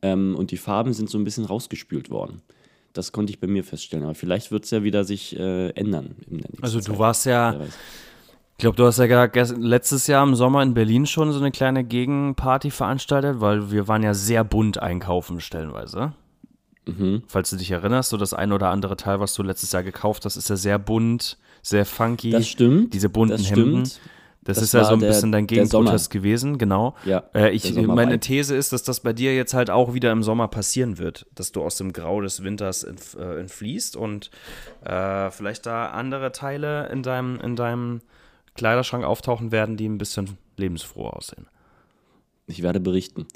Ähm, 0.03 0.35
und 0.37 0.51
die 0.51 0.57
Farben 0.57 0.93
sind 0.93 1.09
so 1.09 1.19
ein 1.19 1.25
bisschen 1.25 1.45
rausgespült 1.45 2.11
worden. 2.11 2.43
Das 2.93 3.13
konnte 3.13 3.33
ich 3.33 3.41
bei 3.41 3.47
mir 3.47 3.65
feststellen. 3.65 4.05
Aber 4.05 4.15
vielleicht 4.15 4.51
wird 4.51 4.65
es 4.65 4.71
ja 4.71 4.83
wieder 4.83 5.05
sich 5.05 5.39
äh, 5.39 5.71
ändern. 5.71 6.17
Also 6.61 6.79
du 6.79 6.85
Zeit. 6.85 6.99
warst 6.99 7.27
ja, 7.27 7.61
ich 7.61 8.59
glaube, 8.59 8.77
du 8.77 8.85
hast 8.85 8.99
ja 8.99 9.07
gesagt, 9.07 9.59
letztes 9.59 10.07
Jahr 10.07 10.27
im 10.27 10.35
Sommer 10.35 10.63
in 10.63 10.75
Berlin 10.75 11.07
schon 11.07 11.33
so 11.33 11.39
eine 11.39 11.51
kleine 11.51 11.85
Gegenparty 11.85 12.71
veranstaltet, 12.71 13.41
weil 13.41 13.71
wir 13.71 13.89
waren 13.89 14.03
ja 14.03 14.15
sehr 14.15 14.45
bunt 14.45 14.79
einkaufen 14.79 15.41
stellenweise. 15.41 16.13
Mhm. 16.87 17.23
Falls 17.29 17.51
du 17.51 17.57
dich 17.57 17.71
erinnerst, 17.71 18.11
so 18.11 18.17
das 18.17 18.35
ein 18.35 18.53
oder 18.53 18.69
andere 18.69 18.97
Teil, 18.97 19.21
was 19.21 19.35
du 19.35 19.43
letztes 19.43 19.73
Jahr 19.73 19.83
gekauft 19.83 20.25
hast, 20.25 20.37
ist 20.37 20.51
ja 20.51 20.57
sehr 20.57 20.79
bunt, 20.79 21.39
sehr 21.63 21.85
funky. 21.87 22.31
Das 22.31 22.47
stimmt. 22.49 22.93
Diese 22.95 23.09
bunten 23.09 23.37
das 23.39 23.51
Hemden. 23.51 23.87
stimmt. 23.87 24.01
Das, 24.45 24.57
Das 24.57 24.65
ist 24.65 24.75
ja 24.75 24.83
so 24.85 24.95
ein 24.95 24.99
der- 24.99 25.07
bisschen 25.11 25.31
dein. 25.31 25.47
Gegenprotest 25.47 26.11
gewesen, 26.11 26.59
genau. 26.59 26.97
Ja, 27.05 27.23
Äh, 27.33 27.51
ich, 27.53 27.73
meine 27.77 28.19
These 28.19 28.57
ist, 28.57 28.73
dass 28.73 28.83
das 28.83 28.99
bei 28.99 29.13
dir 29.13 29.37
jetzt 29.37 29.55
halt 29.55 29.71
auch 29.71 29.95
wieder 29.95 30.11
im 30.11 30.25
Sommer 30.25 30.49
passieren 30.49 30.99
wird, 30.99 31.27
dass 31.37 31.53
du 31.53 31.63
aus 31.63 31.77
dem 31.77 31.93
Grau 31.93 32.21
des 32.21 32.43
Winters 32.43 32.83
entf 32.83 33.15
äh, 33.15 33.39
entfließt 33.39 33.95
und 33.95 34.33
äh, 34.85 35.31
vielleicht 35.31 35.67
da 35.67 35.91
andere 35.91 36.33
Teile 36.33 36.89
in 36.89 37.05
deinem, 37.05 37.39
in 37.41 37.55
deinem 37.55 38.01
Kleiderschrank 38.57 39.05
auftauchen 39.05 39.53
werden, 39.53 39.77
die 39.77 39.89
ein 39.89 39.99
bisschen 39.99 40.37
lebensfroher 40.57 41.17
aussehen. 41.17 41.47
Ich 42.49 42.65
werde 42.65 42.81
berichten. 42.81 43.27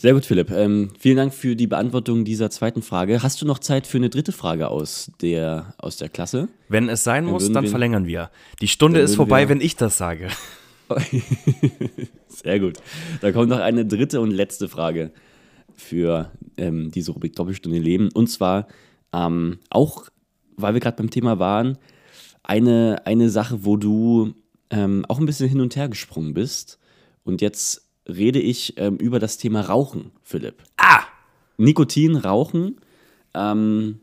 Sehr 0.00 0.14
gut, 0.14 0.24
Philipp. 0.24 0.50
Ähm, 0.50 0.92
vielen 0.98 1.18
Dank 1.18 1.34
für 1.34 1.54
die 1.54 1.66
Beantwortung 1.66 2.24
dieser 2.24 2.48
zweiten 2.48 2.80
Frage. 2.80 3.22
Hast 3.22 3.42
du 3.42 3.46
noch 3.46 3.58
Zeit 3.58 3.86
für 3.86 3.98
eine 3.98 4.08
dritte 4.08 4.32
Frage 4.32 4.68
aus 4.68 5.12
der, 5.20 5.74
aus 5.76 5.98
der 5.98 6.08
Klasse? 6.08 6.48
Wenn 6.70 6.88
es 6.88 7.04
sein 7.04 7.26
muss, 7.26 7.52
dann 7.52 7.64
wir- 7.64 7.70
verlängern 7.70 8.06
wir. 8.06 8.30
Die 8.62 8.68
Stunde 8.68 9.00
ist 9.00 9.14
vorbei, 9.16 9.50
wenn 9.50 9.60
ich 9.60 9.76
das 9.76 9.98
sage. 9.98 10.28
Sehr 12.28 12.60
gut. 12.60 12.78
Da 13.20 13.30
kommt 13.30 13.50
noch 13.50 13.58
eine 13.58 13.84
dritte 13.84 14.22
und 14.22 14.30
letzte 14.30 14.70
Frage 14.70 15.12
für 15.76 16.30
ähm, 16.56 16.90
diese 16.90 17.12
Rubrik 17.12 17.36
Doppelstunde 17.36 17.78
Leben. 17.78 18.08
Und 18.14 18.28
zwar 18.28 18.68
ähm, 19.12 19.58
auch, 19.68 20.08
weil 20.56 20.72
wir 20.72 20.80
gerade 20.80 20.96
beim 20.96 21.10
Thema 21.10 21.38
waren, 21.38 21.76
eine, 22.42 23.02
eine 23.04 23.28
Sache, 23.28 23.66
wo 23.66 23.76
du 23.76 24.32
ähm, 24.70 25.04
auch 25.10 25.18
ein 25.18 25.26
bisschen 25.26 25.50
hin 25.50 25.60
und 25.60 25.76
her 25.76 25.90
gesprungen 25.90 26.32
bist. 26.32 26.78
Und 27.22 27.42
jetzt 27.42 27.89
rede 28.10 28.40
ich 28.40 28.74
ähm, 28.76 28.96
über 28.96 29.18
das 29.18 29.38
Thema 29.38 29.62
Rauchen, 29.62 30.10
Philipp. 30.22 30.62
Ah! 30.76 31.02
Nikotin, 31.56 32.16
Rauchen. 32.16 32.80
Ähm, 33.34 34.00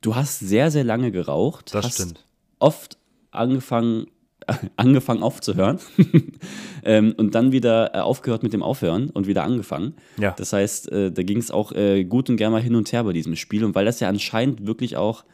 du 0.00 0.14
hast 0.14 0.40
sehr, 0.40 0.70
sehr 0.70 0.84
lange 0.84 1.10
geraucht. 1.10 1.74
Das 1.74 1.84
hast 1.84 1.94
stimmt. 1.94 2.24
Oft 2.58 2.98
angefangen, 3.30 4.06
angefangen 4.76 5.22
aufzuhören 5.22 5.78
ähm, 6.84 7.14
und 7.16 7.34
dann 7.34 7.52
wieder 7.52 7.94
äh, 7.94 7.98
aufgehört 7.98 8.42
mit 8.42 8.52
dem 8.52 8.62
Aufhören 8.62 9.10
und 9.10 9.26
wieder 9.26 9.44
angefangen. 9.44 9.94
Ja. 10.18 10.32
Das 10.36 10.52
heißt, 10.52 10.90
äh, 10.90 11.12
da 11.12 11.22
ging 11.22 11.38
es 11.38 11.50
auch 11.50 11.72
äh, 11.72 12.04
gut 12.04 12.28
und 12.30 12.36
gerne 12.36 12.52
mal 12.52 12.62
hin 12.62 12.74
und 12.74 12.92
her 12.92 13.04
bei 13.04 13.12
diesem 13.12 13.36
Spiel. 13.36 13.64
Und 13.64 13.74
weil 13.74 13.84
das 13.84 14.00
ja 14.00 14.08
anscheinend 14.08 14.66
wirklich 14.66 14.96
auch 14.96 15.24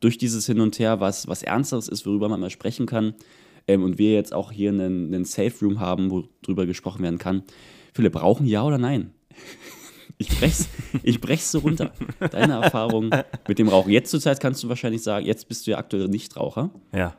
durch 0.00 0.18
dieses 0.18 0.46
Hin 0.46 0.60
und 0.60 0.78
Her 0.78 1.00
was, 1.00 1.28
was 1.28 1.42
Ernsteres 1.42 1.88
ist, 1.88 2.04
worüber 2.06 2.28
man 2.28 2.40
mal 2.40 2.50
sprechen 2.50 2.86
kann, 2.86 3.14
ähm, 3.68 3.82
und 3.82 3.98
wir 3.98 4.12
jetzt 4.12 4.32
auch 4.32 4.52
hier 4.52 4.70
einen, 4.70 5.14
einen 5.14 5.24
Safe 5.24 5.52
Room 5.62 5.80
haben, 5.80 6.10
wo 6.10 6.24
drüber 6.42 6.66
gesprochen 6.66 7.02
werden 7.02 7.18
kann. 7.18 7.42
Philipp, 7.94 8.20
rauchen 8.20 8.46
ja 8.46 8.64
oder 8.64 8.78
nein? 8.78 9.12
Ich 10.18 10.28
brech's, 10.28 10.68
ich 11.02 11.20
brech's 11.20 11.50
so 11.50 11.60
runter. 11.60 11.90
Deine 12.30 12.62
Erfahrung 12.62 13.10
mit 13.48 13.58
dem 13.58 13.68
Rauchen. 13.68 13.90
Jetzt 13.90 14.10
zur 14.10 14.20
Zeit 14.20 14.38
kannst 14.38 14.62
du 14.62 14.68
wahrscheinlich 14.68 15.02
sagen, 15.02 15.26
jetzt 15.26 15.48
bist 15.48 15.66
du 15.66 15.72
ja 15.72 15.78
aktuell 15.78 16.06
Nichtraucher. 16.06 16.70
Ja. 16.94 17.16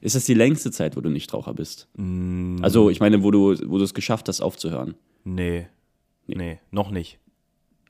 Ist 0.00 0.14
das 0.14 0.24
die 0.24 0.34
längste 0.34 0.70
Zeit, 0.70 0.96
wo 0.96 1.00
du 1.00 1.10
Nichtraucher 1.10 1.52
bist? 1.52 1.88
Mm. 1.96 2.56
Also, 2.62 2.88
ich 2.88 3.00
meine, 3.00 3.22
wo 3.22 3.30
du, 3.30 3.54
wo 3.68 3.76
du 3.76 3.84
es 3.84 3.92
geschafft 3.92 4.28
hast, 4.28 4.40
aufzuhören. 4.40 4.94
Nee. 5.24 5.66
Nee, 6.26 6.58
noch 6.70 6.90
nicht. 6.90 7.18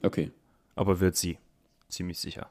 Okay. 0.02 0.30
Aber 0.74 0.98
wird 0.98 1.14
sie. 1.14 1.38
Ziemlich 1.88 2.18
sicher. 2.18 2.50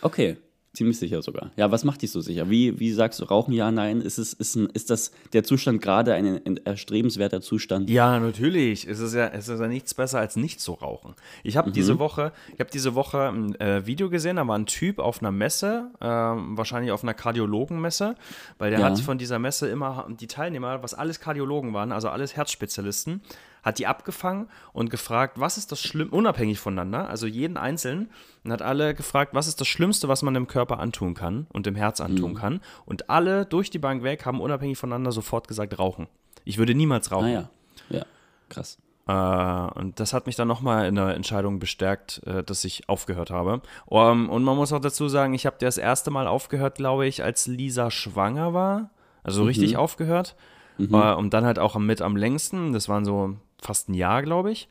Okay. 0.00 0.36
Ziemlich 0.76 0.98
sicher 0.98 1.22
sogar. 1.22 1.52
Ja, 1.56 1.72
was 1.72 1.84
macht 1.84 2.02
dich 2.02 2.10
so 2.10 2.20
sicher? 2.20 2.50
Wie, 2.50 2.78
wie 2.78 2.92
sagst 2.92 3.18
du, 3.18 3.24
Rauchen 3.24 3.54
ja, 3.54 3.70
nein? 3.70 4.02
Ist, 4.02 4.18
es, 4.18 4.34
ist, 4.34 4.56
ein, 4.56 4.66
ist 4.74 4.90
das 4.90 5.10
der 5.32 5.42
Zustand 5.42 5.80
gerade 5.80 6.12
ein, 6.12 6.26
ein 6.44 6.58
erstrebenswerter 6.66 7.40
Zustand? 7.40 7.88
Ja, 7.88 8.20
natürlich. 8.20 8.86
Es 8.86 9.00
ist 9.00 9.14
ja, 9.14 9.26
es 9.28 9.48
ist 9.48 9.58
ja 9.58 9.68
nichts 9.68 9.94
besser 9.94 10.18
als 10.18 10.36
nicht 10.36 10.60
zu 10.60 10.72
rauchen. 10.74 11.14
Ich 11.44 11.56
habe 11.56 11.70
diese 11.70 11.98
Woche, 11.98 12.30
ich 12.52 12.60
habe 12.60 12.68
diese 12.70 12.94
Woche 12.94 13.22
ein 13.30 13.54
äh, 13.58 13.86
Video 13.86 14.10
gesehen, 14.10 14.36
da 14.36 14.46
war 14.46 14.58
ein 14.58 14.66
Typ 14.66 14.98
auf 14.98 15.20
einer 15.22 15.32
Messe, 15.32 15.90
ähm, 16.02 16.58
wahrscheinlich 16.58 16.92
auf 16.92 17.02
einer 17.02 17.14
Kardiologenmesse, 17.14 18.14
weil 18.58 18.70
der 18.70 18.80
Ja. 18.80 18.86
hat 18.86 18.98
von 19.00 19.16
dieser 19.16 19.38
Messe 19.38 19.68
immer 19.68 20.06
die 20.20 20.26
Teilnehmer, 20.26 20.82
was 20.82 20.92
alles 20.92 21.20
Kardiologen 21.20 21.72
waren, 21.72 21.90
also 21.90 22.10
alles 22.10 22.36
Herzspezialisten, 22.36 23.22
hat 23.66 23.80
die 23.80 23.88
abgefangen 23.88 24.48
und 24.72 24.90
gefragt, 24.90 25.40
was 25.40 25.58
ist 25.58 25.72
das 25.72 25.82
Schlimm, 25.82 26.10
unabhängig 26.10 26.60
voneinander, 26.60 27.10
also 27.10 27.26
jeden 27.26 27.56
Einzelnen, 27.56 28.10
und 28.44 28.52
hat 28.52 28.62
alle 28.62 28.94
gefragt, 28.94 29.34
was 29.34 29.48
ist 29.48 29.60
das 29.60 29.66
Schlimmste, 29.66 30.06
was 30.06 30.22
man 30.22 30.34
dem 30.34 30.46
Körper 30.46 30.78
antun 30.78 31.14
kann 31.14 31.48
und 31.52 31.66
dem 31.66 31.74
Herz 31.74 32.00
antun 32.00 32.34
kann. 32.34 32.60
Und 32.84 33.10
alle 33.10 33.44
durch 33.44 33.68
die 33.68 33.80
Bank 33.80 34.04
weg 34.04 34.24
haben 34.24 34.40
unabhängig 34.40 34.78
voneinander 34.78 35.10
sofort 35.10 35.48
gesagt, 35.48 35.80
rauchen. 35.80 36.06
Ich 36.44 36.58
würde 36.58 36.76
niemals 36.76 37.10
rauchen. 37.10 37.26
Ah 37.26 37.30
ja. 37.30 37.50
Ja, 37.90 38.06
krass. 38.48 38.78
Äh, 39.08 39.12
und 39.12 39.98
das 39.98 40.12
hat 40.12 40.26
mich 40.26 40.36
dann 40.36 40.46
nochmal 40.46 40.86
in 40.86 40.94
der 40.94 41.16
Entscheidung 41.16 41.58
bestärkt, 41.58 42.22
äh, 42.24 42.44
dass 42.44 42.64
ich 42.64 42.88
aufgehört 42.88 43.30
habe. 43.30 43.62
Um, 43.86 44.30
und 44.30 44.44
man 44.44 44.56
muss 44.56 44.72
auch 44.72 44.80
dazu 44.80 45.08
sagen, 45.08 45.34
ich 45.34 45.44
habe 45.44 45.56
das 45.58 45.76
erste 45.76 46.12
Mal 46.12 46.28
aufgehört, 46.28 46.76
glaube 46.76 47.06
ich, 47.08 47.24
als 47.24 47.48
Lisa 47.48 47.90
schwanger 47.90 48.54
war. 48.54 48.90
Also 49.24 49.42
richtig 49.42 49.76
aufgehört. 49.76 50.36
Äh, 50.78 51.14
und 51.14 51.34
dann 51.34 51.44
halt 51.44 51.58
auch 51.58 51.76
mit 51.78 52.00
am 52.00 52.16
längsten. 52.16 52.72
Das 52.72 52.88
waren 52.88 53.04
so 53.04 53.36
fast 53.60 53.88
ein 53.88 53.94
Jahr, 53.94 54.22
glaube 54.22 54.50
ich. 54.52 54.68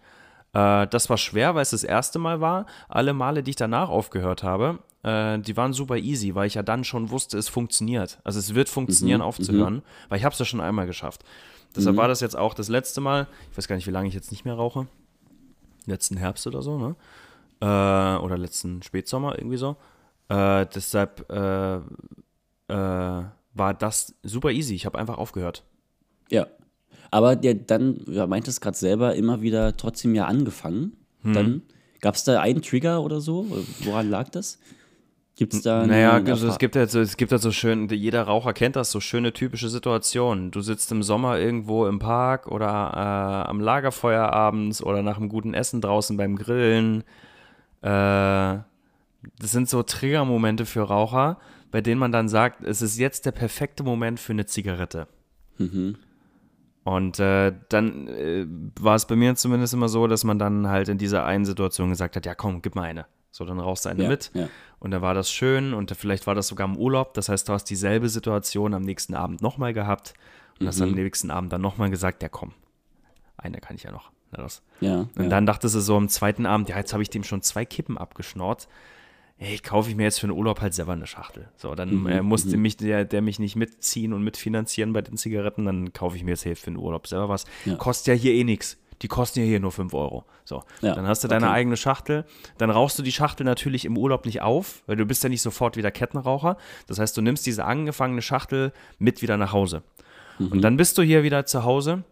Äh, 0.53 0.87
das 0.87 1.09
war 1.09 1.17
schwer, 1.17 1.55
weil 1.55 1.61
es 1.61 1.71
das 1.71 1.83
erste 1.83 2.19
Mal 2.19 2.41
war. 2.41 2.65
Alle 2.87 3.13
Male, 3.13 3.43
die 3.43 3.51
ich 3.51 3.55
danach 3.55 3.89
aufgehört 3.89 4.43
habe, 4.43 4.79
äh, 5.03 5.39
die 5.39 5.55
waren 5.57 5.73
super 5.73 5.97
easy, 5.97 6.33
weil 6.35 6.47
ich 6.47 6.55
ja 6.55 6.63
dann 6.63 6.83
schon 6.83 7.09
wusste, 7.11 7.37
es 7.37 7.49
funktioniert. 7.49 8.19
Also 8.23 8.39
es 8.39 8.55
wird 8.55 8.69
funktionieren, 8.69 9.21
aufzuhören, 9.21 9.83
weil 10.09 10.17
ich 10.17 10.25
habe 10.25 10.33
es 10.33 10.39
ja 10.39 10.45
schon 10.45 10.61
einmal 10.61 10.87
geschafft. 10.87 11.23
Deshalb 11.75 11.97
war 11.97 12.07
das 12.07 12.21
jetzt 12.21 12.37
auch 12.37 12.53
das 12.53 12.69
letzte 12.69 13.01
Mal. 13.01 13.27
Ich 13.51 13.57
weiß 13.57 13.67
gar 13.67 13.75
nicht, 13.75 13.85
wie 13.85 13.91
lange 13.91 14.07
ich 14.07 14.13
jetzt 14.13 14.31
nicht 14.31 14.45
mehr 14.45 14.53
rauche. 14.53 14.87
Letzten 15.85 16.15
Herbst 16.15 16.47
oder 16.47 16.61
so, 16.61 16.77
ne? 16.77 16.95
Äh, 17.59 18.23
oder 18.23 18.37
letzten 18.37 18.81
Spätsommer, 18.81 19.37
irgendwie 19.37 19.57
so. 19.57 19.75
Äh, 20.29 20.65
deshalb 20.73 21.29
äh, 21.29 21.75
äh, 21.75 23.23
war 23.53 23.73
das 23.73 24.15
super 24.23 24.51
easy. 24.51 24.73
Ich 24.73 24.85
habe 24.85 24.97
einfach 24.97 25.17
aufgehört. 25.17 25.63
Ja. 26.29 26.47
Aber 27.15 27.37
der 27.37 27.53
dann, 27.53 28.01
ja, 28.07 28.27
meint 28.27 28.45
es 28.49 28.59
gerade 28.59 28.75
selber, 28.75 29.15
immer 29.15 29.41
wieder 29.41 29.77
trotzdem 29.77 30.15
ja 30.15 30.25
angefangen. 30.25 30.97
Hm. 31.21 31.33
Dann 31.33 31.61
gab 32.01 32.15
es 32.15 32.25
da 32.25 32.41
einen 32.41 32.61
Trigger 32.61 33.01
oder 33.01 33.21
so? 33.21 33.47
Woran 33.85 34.09
lag 34.09 34.27
das? 34.27 34.59
Gibt 35.37 35.53
es 35.53 35.61
da. 35.61 35.87
Naja, 35.87 36.21
also 36.25 36.49
es 36.49 36.57
gibt 36.57 36.75
halt 36.75 36.91
so, 36.91 36.99
es 36.99 37.15
gibt 37.15 37.31
halt 37.31 37.41
so 37.41 37.51
schön, 37.51 37.87
jeder 37.87 38.23
Raucher 38.23 38.51
kennt 38.51 38.75
das, 38.75 38.91
so 38.91 38.99
schöne 38.99 39.31
typische 39.31 39.69
Situationen. 39.69 40.51
Du 40.51 40.59
sitzt 40.59 40.91
im 40.91 41.03
Sommer 41.03 41.39
irgendwo 41.39 41.87
im 41.87 41.99
Park 41.99 42.47
oder 42.47 42.65
äh, 42.67 43.49
am 43.49 43.61
Lagerfeuer 43.61 44.33
abends 44.33 44.83
oder 44.83 45.01
nach 45.01 45.15
einem 45.15 45.29
guten 45.29 45.53
Essen 45.53 45.79
draußen 45.79 46.17
beim 46.17 46.35
Grillen. 46.35 47.05
Äh, 47.81 47.87
das 47.87 48.65
sind 49.53 49.69
so 49.69 49.83
Triggermomente 49.83 50.65
für 50.65 50.81
Raucher, 50.81 51.37
bei 51.71 51.79
denen 51.79 51.99
man 51.99 52.11
dann 52.11 52.27
sagt, 52.27 52.61
es 52.65 52.81
ist 52.81 52.99
jetzt 52.99 53.25
der 53.25 53.31
perfekte 53.31 53.83
Moment 53.83 54.19
für 54.19 54.33
eine 54.33 54.47
Zigarette. 54.47 55.07
Und 56.85 57.19
äh, 57.19 57.51
dann 57.69 58.07
äh, 58.07 58.45
war 58.79 58.95
es 58.95 59.05
bei 59.05 59.15
mir 59.17 59.35
zumindest 59.35 59.73
immer 59.73 59.89
so, 59.89 60.07
dass 60.07 60.23
man 60.23 60.39
dann 60.39 60.67
halt 60.69 60.87
in 60.87 60.97
dieser 60.97 61.25
einen 61.25 61.43
Situation 61.43 61.89
gesagt 61.89 62.15
hat, 62.15 62.25
ja 62.25 62.33
komm, 62.35 62.61
gib 62.61 62.75
mal 62.75 62.83
eine. 62.83 63.05
So, 63.31 63.43
dann 63.43 63.59
rauchst 63.59 63.83
du 63.85 63.89
eine 63.89 64.03
Ja, 64.03 64.09
mit. 64.09 64.31
ja. 64.33 64.47
Und 64.79 64.91
dann 64.91 65.01
war 65.01 65.13
das 65.13 65.29
schön 65.31 65.73
und 65.73 65.91
vielleicht 65.91 66.25
war 66.27 66.35
das 66.35 66.47
sogar 66.47 66.67
im 66.67 66.77
Urlaub. 66.77 67.13
Das 67.15 67.27
heißt, 67.27 67.49
du 67.49 67.53
hast 67.53 67.65
dieselbe 67.65 68.07
Situation 68.07 68.73
am 68.73 68.83
nächsten 68.83 69.13
Abend 69.15 69.41
nochmal 69.41 69.73
gehabt 69.73 70.13
und 70.59 70.67
hast 70.67 70.79
am 70.79 70.89
Mhm. 70.89 70.95
nächsten 70.95 71.31
Abend 71.31 71.51
dann 71.51 71.59
nochmal 71.61 71.89
gesagt, 71.89 72.21
ja 72.23 72.29
komm, 72.29 72.53
eine 73.35 73.57
kann 73.57 73.75
ich 73.75 73.83
ja 73.83 73.91
noch. 73.91 74.11
Ja. 74.79 74.99
Und 74.99 75.09
ja. 75.23 75.27
dann 75.29 75.45
dachtest 75.45 75.75
du 75.75 75.79
so 75.79 75.95
am 75.97 76.07
zweiten 76.09 76.45
Abend, 76.45 76.69
ja, 76.69 76.77
jetzt 76.77 76.93
habe 76.93 77.01
ich 77.01 77.09
dem 77.09 77.23
schon 77.23 77.41
zwei 77.41 77.65
Kippen 77.65 77.97
abgeschnort. 77.97 78.67
Ey, 79.37 79.57
kaufe 79.59 79.89
ich 79.89 79.95
mir 79.97 80.03
jetzt 80.03 80.19
für 80.21 80.27
den 80.27 80.35
Urlaub 80.37 80.61
halt 80.61 80.73
selber 80.73 80.93
eine 80.93 81.07
Schachtel. 81.07 81.49
So, 81.57 81.75
dann 81.75 81.93
Mhm, 82.01 82.07
äh, 82.07 82.21
musste 82.21 82.55
mich 82.55 82.77
der, 82.77 83.03
der 83.03 83.21
mich 83.21 83.37
nicht 83.37 83.55
mitziehen 83.57 84.13
und 84.13 84.23
mitfinanzieren 84.23 84.93
bei 84.93 85.01
den 85.01 85.17
Zigaretten, 85.17 85.65
dann 85.65 85.91
kaufe 85.91 86.15
ich 86.15 86.23
mir 86.23 86.31
jetzt 86.31 86.43
hier 86.43 86.55
für 86.55 86.71
den 86.71 86.77
Urlaub 86.77 87.05
selber 87.07 87.27
was. 87.29 87.43
Ja. 87.65 87.75
Kostet 87.75 88.07
ja 88.15 88.21
hier 88.21 88.33
eh 88.33 88.43
nichts. 88.45 88.77
Die 89.01 89.09
kosten 89.09 89.39
ja 89.41 89.45
hier 89.45 89.59
nur 89.59 89.73
5 89.73 89.93
Euro. 89.93 90.23
So, 90.45 90.63
Ja, 90.81 90.95
dann 90.95 91.05
hast 91.05 91.21
du 91.21 91.27
deine 91.27 91.47
okay. 91.47 91.55
eigene 91.55 91.75
Schachtel. 91.75 92.23
Dann 92.57 92.69
rauchst 92.69 92.97
du 92.97 93.03
die 93.03 93.11
Schachtel 93.11 93.43
natürlich 93.43 93.83
im 93.83 93.97
Urlaub 93.97 94.25
nicht 94.25 94.41
auf, 94.41 94.83
weil 94.87 94.95
du 94.95 95.05
bist 95.05 95.21
ja 95.21 95.27
nicht 95.29 95.41
sofort 95.41 95.75
wieder 95.75 95.91
Kettenraucher. 95.91 96.55
Das 96.87 96.97
heißt, 96.99 97.17
du 97.17 97.21
nimmst 97.21 97.45
diese 97.45 97.65
angefangene 97.65 98.21
Schachtel 98.21 98.71
mit 98.97 99.21
wieder 99.21 99.35
nach 99.35 99.51
Hause. 99.51 99.83
Mhm. 100.39 100.47
Und 100.47 100.61
dann 100.61 100.77
bist 100.77 100.97
du 100.97 101.01
hier 101.01 101.23
wieder 101.23 101.45
zu 101.45 101.65
Hause 101.65 102.05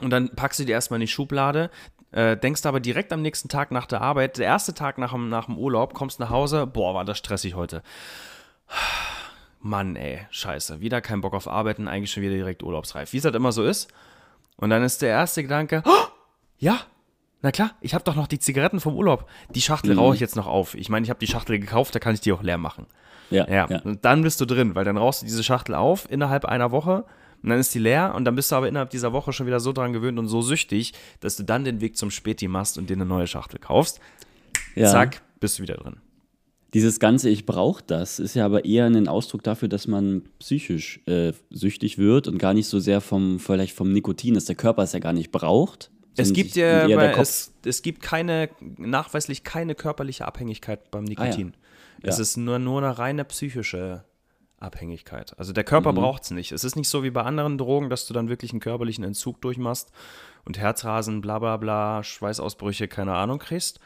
und 0.00 0.10
dann 0.10 0.30
packst 0.34 0.60
du 0.60 0.64
die 0.64 0.72
erstmal 0.72 0.98
in 0.98 1.06
die 1.06 1.12
Schublade, 1.12 1.70
äh, 2.12 2.36
denkst 2.36 2.64
aber 2.66 2.80
direkt 2.80 3.12
am 3.12 3.22
nächsten 3.22 3.48
Tag 3.48 3.70
nach 3.70 3.86
der 3.86 4.00
Arbeit, 4.00 4.38
der 4.38 4.46
erste 4.46 4.74
Tag 4.74 4.98
nach 4.98 5.12
dem, 5.12 5.28
nach 5.28 5.46
dem 5.46 5.58
Urlaub, 5.58 5.94
kommst 5.94 6.20
nach 6.20 6.30
Hause, 6.30 6.66
boah, 6.66 6.94
war 6.94 7.04
das 7.04 7.18
stressig 7.18 7.54
heute. 7.54 7.82
Mann, 9.60 9.96
ey, 9.96 10.26
scheiße, 10.30 10.80
wieder 10.80 11.00
kein 11.00 11.20
Bock 11.20 11.34
auf 11.34 11.48
Arbeiten, 11.48 11.88
eigentlich 11.88 12.12
schon 12.12 12.22
wieder 12.22 12.34
direkt 12.34 12.62
urlaubsreif. 12.62 13.12
Wie 13.12 13.18
es 13.18 13.24
halt 13.24 13.34
immer 13.34 13.52
so 13.52 13.64
ist. 13.64 13.88
Und 14.56 14.70
dann 14.70 14.82
ist 14.82 15.02
der 15.02 15.10
erste 15.10 15.42
Gedanke, 15.42 15.82
oh, 15.84 16.06
ja, 16.58 16.80
na 17.42 17.52
klar, 17.52 17.72
ich 17.80 17.94
habe 17.94 18.04
doch 18.04 18.16
noch 18.16 18.26
die 18.26 18.40
Zigaretten 18.40 18.80
vom 18.80 18.96
Urlaub. 18.96 19.28
Die 19.50 19.60
Schachtel 19.60 19.96
rauche 19.96 20.14
ich 20.14 20.20
jetzt 20.20 20.34
noch 20.34 20.48
auf. 20.48 20.74
Ich 20.74 20.88
meine, 20.88 21.04
ich 21.04 21.10
habe 21.10 21.20
die 21.20 21.28
Schachtel 21.28 21.58
gekauft, 21.60 21.94
da 21.94 22.00
kann 22.00 22.14
ich 22.14 22.20
die 22.20 22.32
auch 22.32 22.42
leer 22.42 22.58
machen. 22.58 22.86
ja, 23.30 23.46
Ja, 23.48 23.66
ja. 23.68 23.80
und 23.82 24.04
dann 24.04 24.22
bist 24.22 24.40
du 24.40 24.44
drin, 24.44 24.74
weil 24.74 24.84
dann 24.84 24.96
rauchst 24.96 25.22
du 25.22 25.26
diese 25.26 25.44
Schachtel 25.44 25.74
auf 25.74 26.10
innerhalb 26.10 26.44
einer 26.44 26.72
Woche 26.72 27.04
und 27.42 27.50
dann 27.50 27.58
ist 27.58 27.74
die 27.74 27.78
leer 27.78 28.14
und 28.14 28.24
dann 28.24 28.34
bist 28.34 28.50
du 28.50 28.56
aber 28.56 28.68
innerhalb 28.68 28.90
dieser 28.90 29.12
Woche 29.12 29.32
schon 29.32 29.46
wieder 29.46 29.60
so 29.60 29.72
dran 29.72 29.92
gewöhnt 29.92 30.18
und 30.18 30.28
so 30.28 30.42
süchtig, 30.42 30.92
dass 31.20 31.36
du 31.36 31.44
dann 31.44 31.64
den 31.64 31.80
Weg 31.80 31.96
zum 31.96 32.10
Späti 32.10 32.48
machst 32.48 32.78
und 32.78 32.90
dir 32.90 32.94
eine 32.94 33.06
neue 33.06 33.26
Schachtel 33.26 33.58
kaufst. 33.60 34.00
ja. 34.74 34.90
Zack, 34.90 35.22
bist 35.40 35.58
du 35.58 35.62
wieder 35.62 35.76
drin. 35.76 35.96
Dieses 36.74 37.00
ganze 37.00 37.30
Ich 37.30 37.46
brauche 37.46 37.82
das 37.86 38.18
ist 38.18 38.34
ja 38.34 38.44
aber 38.44 38.66
eher 38.66 38.84
ein 38.84 39.08
Ausdruck 39.08 39.42
dafür, 39.42 39.68
dass 39.68 39.86
man 39.86 40.22
psychisch 40.38 41.00
äh, 41.06 41.32
süchtig 41.48 41.96
wird 41.96 42.28
und 42.28 42.36
gar 42.38 42.52
nicht 42.52 42.66
so 42.66 42.78
sehr 42.78 43.00
vom, 43.00 43.38
vielleicht 43.38 43.74
vom 43.74 43.90
Nikotin, 43.92 44.34
dass 44.34 44.44
der 44.44 44.56
Körper 44.56 44.82
es 44.82 44.92
ja 44.92 44.98
gar 44.98 45.14
nicht 45.14 45.32
braucht. 45.32 45.90
Es 46.16 46.32
gibt 46.32 46.56
ja, 46.56 46.86
es, 46.86 47.54
es 47.64 47.80
gibt 47.80 48.02
keine, 48.02 48.50
nachweislich 48.76 49.44
keine 49.44 49.74
körperliche 49.76 50.26
Abhängigkeit 50.26 50.90
beim 50.90 51.04
Nikotin. 51.04 51.54
Es 52.02 52.16
Ja. 52.16 52.22
ist 52.22 52.36
nur, 52.36 52.58
nur 52.58 52.82
eine 52.82 52.98
reine 52.98 53.24
psychische 53.24 54.04
Abhängigkeit. 54.60 55.38
Also 55.38 55.52
der 55.52 55.64
Körper 55.64 55.92
braucht 55.92 56.24
es 56.24 56.30
nicht. 56.30 56.52
Es 56.52 56.64
ist 56.64 56.76
nicht 56.76 56.88
so 56.88 57.02
wie 57.04 57.10
bei 57.10 57.22
anderen 57.22 57.58
Drogen, 57.58 57.90
dass 57.90 58.06
du 58.06 58.14
dann 58.14 58.28
wirklich 58.28 58.50
einen 58.52 58.60
körperlichen 58.60 59.04
Entzug 59.04 59.40
durchmachst 59.40 59.92
und 60.44 60.58
Herzrasen, 60.58 61.20
bla 61.20 61.38
bla 61.38 61.56
bla, 61.56 62.02
Schweißausbrüche, 62.02 62.88
keine 62.88 63.14
Ahnung 63.14 63.38
kriegst. 63.38 63.78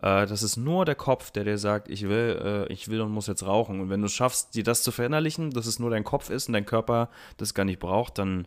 Äh, 0.00 0.26
das 0.26 0.42
ist 0.42 0.56
nur 0.56 0.84
der 0.84 0.94
Kopf, 0.94 1.30
der 1.30 1.44
dir 1.44 1.58
sagt, 1.58 1.88
ich 1.88 2.08
will, 2.08 2.66
äh, 2.68 2.72
ich 2.72 2.88
will 2.88 3.00
und 3.00 3.10
muss 3.10 3.26
jetzt 3.26 3.46
rauchen. 3.46 3.80
Und 3.80 3.90
wenn 3.90 4.00
du 4.00 4.06
es 4.06 4.12
schaffst, 4.12 4.54
dir 4.54 4.64
das 4.64 4.82
zu 4.82 4.90
verinnerlichen, 4.92 5.50
dass 5.50 5.66
es 5.66 5.78
nur 5.78 5.90
dein 5.90 6.04
Kopf 6.04 6.30
ist 6.30 6.48
und 6.48 6.52
dein 6.52 6.66
Körper 6.66 7.08
das 7.38 7.54
gar 7.54 7.64
nicht 7.64 7.78
braucht, 7.78 8.18
dann 8.18 8.46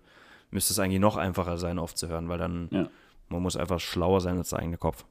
müsste 0.52 0.74
es 0.74 0.80
eigentlich 0.80 1.00
noch 1.02 1.18
einfacher 1.18 1.58
sein, 1.58 1.80
aufzuhören, 1.80 2.30
weil 2.30 2.38
dann 2.38 2.68
Ja. 2.72 2.90
man 3.30 3.42
muss 3.42 3.58
einfach 3.58 3.80
schlauer 3.80 4.22
sein 4.22 4.38
als 4.38 4.50
der 4.50 4.60
eigene 4.60 4.78
Kopf. 4.78 5.06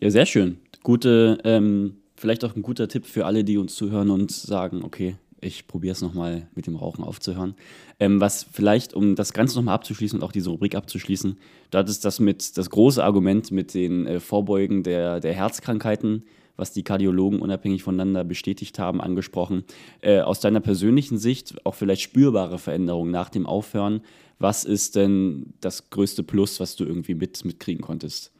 Ja, 0.00 0.10
sehr 0.10 0.24
schön. 0.26 0.60
Gute, 0.82 1.38
ähm, 1.44 1.96
vielleicht 2.16 2.44
auch 2.44 2.56
ein 2.56 2.62
guter 2.62 2.88
Tipp 2.88 3.04
für 3.06 3.26
alle, 3.26 3.44
die 3.44 3.58
uns 3.58 3.74
zuhören 3.74 4.10
und 4.10 4.30
sagen, 4.30 4.82
okay, 4.84 5.16
ich 5.40 5.66
probiere 5.66 5.92
es 5.92 6.02
nochmal 6.02 6.48
mit 6.54 6.66
dem 6.66 6.76
Rauchen 6.76 7.04
aufzuhören. 7.04 7.54
Ähm, 7.98 8.20
was 8.20 8.46
vielleicht, 8.50 8.94
um 8.94 9.16
das 9.16 9.32
Ganze 9.32 9.56
nochmal 9.56 9.74
abzuschließen 9.74 10.18
und 10.18 10.24
auch 10.24 10.32
diese 10.32 10.50
Rubrik 10.50 10.74
abzuschließen, 10.74 11.38
du 11.70 11.78
hattest 11.78 12.04
das 12.04 12.20
mit, 12.20 12.56
das 12.56 12.70
große 12.70 13.02
Argument 13.02 13.50
mit 13.50 13.74
den 13.74 14.06
äh, 14.06 14.20
Vorbeugen 14.20 14.82
der, 14.82 15.20
der 15.20 15.32
Herzkrankheiten, 15.32 16.24
was 16.56 16.72
die 16.72 16.82
Kardiologen 16.82 17.40
unabhängig 17.40 17.82
voneinander 17.82 18.22
bestätigt 18.22 18.78
haben, 18.78 19.00
angesprochen. 19.00 19.64
Äh, 20.02 20.20
aus 20.20 20.40
deiner 20.40 20.60
persönlichen 20.60 21.18
Sicht 21.18 21.54
auch 21.64 21.74
vielleicht 21.74 22.02
spürbare 22.02 22.58
Veränderungen 22.58 23.10
nach 23.10 23.30
dem 23.30 23.46
Aufhören. 23.46 24.02
Was 24.38 24.64
ist 24.64 24.96
denn 24.96 25.54
das 25.60 25.90
größte 25.90 26.22
Plus, 26.22 26.60
was 26.60 26.76
du 26.76 26.84
irgendwie 26.84 27.14
mit, 27.14 27.44
mitkriegen 27.44 27.82
konntest? 27.82 28.32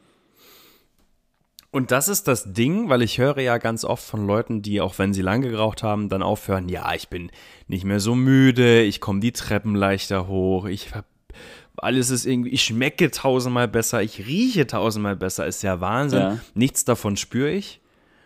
Und 1.71 1.91
das 1.91 2.09
ist 2.09 2.27
das 2.27 2.51
Ding, 2.51 2.89
weil 2.89 3.01
ich 3.01 3.17
höre 3.17 3.39
ja 3.39 3.57
ganz 3.57 3.85
oft 3.85 4.03
von 4.03 4.27
Leuten, 4.27 4.61
die 4.61 4.81
auch 4.81 4.99
wenn 4.99 5.13
sie 5.13 5.21
lange 5.21 5.49
geraucht 5.49 5.83
haben, 5.83 6.09
dann 6.09 6.21
aufhören, 6.21 6.67
ja, 6.67 6.93
ich 6.93 7.07
bin 7.07 7.31
nicht 7.67 7.85
mehr 7.85 8.01
so 8.01 8.13
müde, 8.13 8.81
ich 8.81 8.99
komme 8.99 9.21
die 9.21 9.31
Treppen 9.31 9.73
leichter 9.73 10.27
hoch, 10.27 10.65
ich 10.65 10.93
hab, 10.93 11.05
alles 11.77 12.09
ist 12.09 12.25
irgendwie, 12.25 12.49
ich 12.49 12.63
schmecke 12.63 13.09
tausendmal 13.09 13.69
besser, 13.69 14.03
ich 14.03 14.27
rieche 14.27 14.67
tausendmal 14.67 15.15
besser, 15.15 15.47
ist 15.47 15.63
ja 15.63 15.79
Wahnsinn. 15.79 16.19
Ja. 16.19 16.37
Nichts 16.55 16.83
davon 16.83 17.15
spüre 17.15 17.51
ich. 17.51 17.79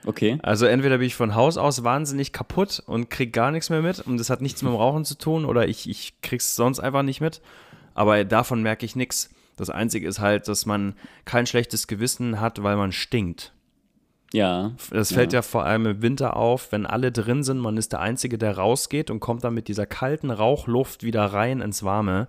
Okay. 0.08 0.40
Also 0.42 0.66
entweder 0.66 0.98
bin 0.98 1.08
ich 1.08 1.16
von 1.16 1.36
Haus 1.36 1.58
aus 1.58 1.84
wahnsinnig 1.84 2.32
kaputt 2.32 2.82
und 2.88 3.12
krieg 3.12 3.32
gar 3.32 3.52
nichts 3.52 3.70
mehr 3.70 3.82
mit 3.82 4.00
und 4.00 4.18
das 4.18 4.32
hat 4.32 4.42
nichts 4.42 4.64
mit 4.64 4.72
dem 4.72 4.78
Rauchen 4.78 5.06
zu 5.06 5.18
tun 5.18 5.46
oder 5.46 5.68
ich, 5.68 5.88
ich 5.88 6.14
krieg's 6.22 6.56
sonst 6.56 6.80
einfach 6.80 7.04
nicht 7.04 7.22
mit. 7.22 7.42
Aber 7.94 8.24
davon 8.26 8.62
merke 8.62 8.86
ich 8.86 8.96
nichts. 8.96 9.30
Das 9.56 9.70
Einzige 9.70 10.08
ist 10.08 10.20
halt, 10.20 10.48
dass 10.48 10.66
man 10.66 10.96
kein 11.26 11.46
schlechtes 11.46 11.88
Gewissen 11.88 12.40
hat, 12.40 12.62
weil 12.64 12.76
man 12.76 12.92
stinkt. 12.92 13.54
Ja. 14.34 14.72
Das 14.92 15.14
fällt 15.14 15.34
ja. 15.34 15.42
vor 15.42 15.66
allem 15.66 15.86
im 15.86 16.02
Winter 16.02 16.36
auf, 16.36 16.72
wenn 16.72 16.86
alle 16.86 17.12
drin 17.12 17.44
sind, 17.44 17.60
man 17.60 17.78
ist 17.78 17.94
der 17.94 18.02
Einzige, 18.02 18.38
der 18.38 18.58
rausgeht 18.58 19.10
und 19.10 19.20
kommt 19.20 19.44
dann 19.44 19.54
mit 19.54 19.68
dieser 19.68 19.86
kalten 19.86 20.30
Rauchluft 20.30 21.04
wieder 21.04 21.26
rein 21.26 21.62
ins 21.62 21.84
Warme. 21.84 22.28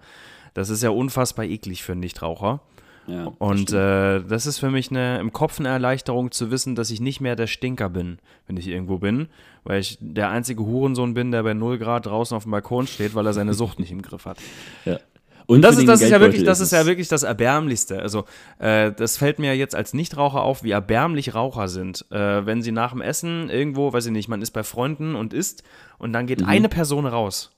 Das 0.54 0.70
ist 0.70 0.82
ja 0.82 0.90
unfassbar 0.90 1.44
eklig 1.44 1.82
für 1.82 1.92
einen 1.92 2.00
Nichtraucher. 2.00 2.60
ja 3.06 3.32
Und 3.38 3.72
äh, 3.72 4.22
das 4.22 4.46
ist 4.46 4.58
für 4.58 4.70
mich 4.70 4.90
eine, 4.90 5.18
im 5.18 5.32
Kopf 5.32 5.58
eine 5.58 5.68
Erleichterung 5.68 6.30
zu 6.30 6.50
wissen, 6.50 6.76
dass 6.76 6.90
ich 6.90 7.00
nicht 7.00 7.20
mehr 7.20 7.34
der 7.34 7.48
Stinker 7.48 7.90
bin, 7.90 8.18
wenn 8.46 8.56
ich 8.56 8.68
irgendwo 8.68 8.98
bin, 8.98 9.28
weil 9.64 9.80
ich 9.80 9.98
der 10.00 10.30
einzige 10.30 10.64
Hurensohn 10.64 11.12
bin, 11.12 11.32
der 11.32 11.42
bei 11.42 11.54
0 11.54 11.78
Grad 11.78 12.06
draußen 12.06 12.36
auf 12.36 12.44
dem 12.44 12.52
Balkon 12.52 12.86
steht, 12.86 13.14
weil 13.14 13.26
er 13.26 13.32
seine 13.32 13.54
Sucht 13.54 13.80
nicht 13.80 13.90
im 13.90 14.02
Griff 14.02 14.26
hat. 14.26 14.38
ja. 14.84 14.98
Und 15.46 15.62
Das 15.62 15.76
ist, 15.78 15.86
das 15.86 16.00
ist 16.02 16.10
ja 16.10 16.20
wirklich, 16.20 16.42
das 16.44 16.60
ist 16.60 16.72
ja 16.72 16.86
wirklich 16.86 17.08
das 17.08 17.22
Erbärmlichste. 17.22 18.00
Also, 18.00 18.24
äh, 18.58 18.90
das 18.92 19.16
fällt 19.16 19.38
mir 19.38 19.54
jetzt 19.56 19.74
als 19.74 19.94
Nichtraucher 19.94 20.42
auf, 20.42 20.62
wie 20.64 20.72
erbärmlich 20.72 21.34
Raucher 21.34 21.68
sind. 21.68 22.04
Äh, 22.10 22.44
wenn 22.46 22.62
sie 22.62 22.72
nach 22.72 22.90
dem 22.92 23.00
Essen 23.00 23.48
irgendwo, 23.48 23.92
weiß 23.92 24.06
ich 24.06 24.12
nicht, 24.12 24.28
man 24.28 24.42
ist 24.42 24.50
bei 24.50 24.64
Freunden 24.64 25.14
und 25.14 25.32
isst 25.32 25.62
und 25.98 26.12
dann 26.12 26.24
Mhm. 26.24 26.28
geht 26.28 26.42
eine 26.44 26.68
Person 26.68 27.06
raus. 27.06 27.52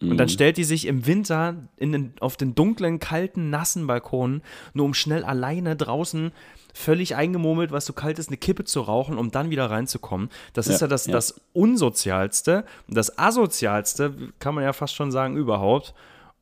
Und 0.00 0.18
dann 0.18 0.28
stellt 0.28 0.58
die 0.58 0.64
sich 0.64 0.86
im 0.86 1.06
Winter 1.06 1.54
in 1.78 1.92
den, 1.92 2.12
auf 2.20 2.36
den 2.36 2.54
dunklen, 2.54 2.98
kalten, 2.98 3.48
nassen 3.48 3.86
Balkon, 3.86 4.42
nur 4.74 4.84
um 4.84 4.92
schnell 4.92 5.24
alleine 5.24 5.76
draußen 5.76 6.32
völlig 6.74 7.14
eingemurmelt, 7.16 7.70
was 7.72 7.86
so 7.86 7.92
kalt 7.94 8.18
ist, 8.18 8.28
eine 8.28 8.36
Kippe 8.36 8.64
zu 8.64 8.80
rauchen, 8.82 9.16
um 9.16 9.30
dann 9.30 9.48
wieder 9.48 9.70
reinzukommen. 9.70 10.28
Das 10.52 10.66
ist 10.66 10.80
Ja, 10.80 10.86
ja 10.86 10.90
das, 10.90 11.06
ja. 11.06 11.12
das 11.12 11.40
Unsozialste, 11.54 12.64
das 12.88 13.16
Asozialste, 13.18 14.12
kann 14.40 14.54
man 14.54 14.64
ja 14.64 14.72
fast 14.72 14.94
schon 14.94 15.10
sagen, 15.12 15.36
überhaupt. 15.36 15.94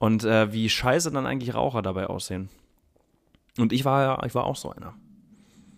Und 0.02 0.24
äh, 0.24 0.52
wie 0.52 0.68
scheiße 0.68 1.12
dann 1.12 1.26
eigentlich 1.26 1.54
Raucher 1.54 1.80
dabei 1.80 2.08
aussehen. 2.08 2.48
Und 3.56 3.72
ich 3.72 3.84
war 3.84 4.02
ja, 4.02 4.26
ich 4.26 4.34
war 4.34 4.46
auch 4.46 4.56
so 4.56 4.70
einer. 4.70 4.94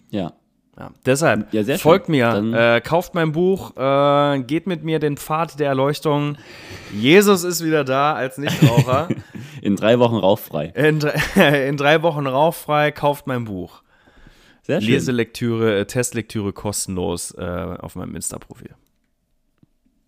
Ja. 0.09 0.33
Ja, 0.79 0.91
deshalb, 1.05 1.53
Ja, 1.53 1.63
sehr 1.63 1.77
schön. 1.77 1.83
folgt 1.83 2.09
mir, 2.09 2.35
äh, 2.55 2.81
kauft 2.81 3.15
mein 3.15 3.33
Buch, 3.33 3.77
äh, 3.77 4.41
geht 4.41 4.67
mit 4.67 4.83
mir 4.83 4.99
den 4.99 5.19
Pfad 5.19 5.61
der 5.61 5.69
Erleuchtung. 5.69 6.37
Jesus 6.95 7.45
ist 7.45 7.63
wieder 7.63 7.85
da 7.85 8.15
als 8.15 8.39
Nichtraucher. 8.39 9.09
In 9.61 9.77
drei 9.77 9.99
Wochen 9.99 10.17
rauchfrei. 10.17 10.73
in, 10.75 11.01
drei, 11.01 11.67
in 11.69 11.77
drei 11.77 12.01
Wochen 12.03 12.27
rauchfrei, 12.27 12.93
kauft 12.93 13.27
mein 13.27 13.45
Buch. 13.45 13.83
Sehr 14.63 14.81
schön. 14.81 14.91
Leselektüre, 14.91 15.81
äh, 15.81 15.85
Testlektüre 15.85 16.53
kostenlos 16.55 17.31
äh, 17.33 17.43
auf 17.43 17.95
meinem 17.95 18.17
Insta-Profil. 18.17 18.75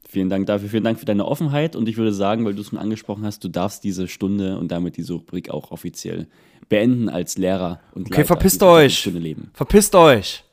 Vielen 0.09 0.29
Dank 0.31 0.47
dafür. 0.47 0.69
Vielen 0.69 0.85
Dank 0.85 0.99
für 0.99 1.05
deine 1.05 1.25
Offenheit. 1.25 1.77
Und 1.77 1.89
ich 1.89 1.97
würde 1.97 2.13
sagen, 2.13 2.45
weil 2.45 2.55
du 2.55 2.61
es 2.61 2.69
schon 2.69 2.79
angesprochen 2.79 3.25
hast, 3.25 3.43
du 3.45 3.49
darfst 3.49 3.85
diese 3.85 4.09
Stunde 4.09 4.59
und 4.59 4.71
damit 4.71 4.97
diese 4.97 5.15
Rubrik 5.15 5.51
auch 5.51 5.71
offiziell 5.71 6.27
beenden 6.69 7.09
als 7.09 7.39
Lehrer 7.39 7.81
und 7.95 8.07
Okay, 8.07 8.19
Leiter 8.19 8.27
verpisst 8.27 8.63
euch. 8.63 9.11
Verpisst 9.53 9.95
euch! 9.95 10.46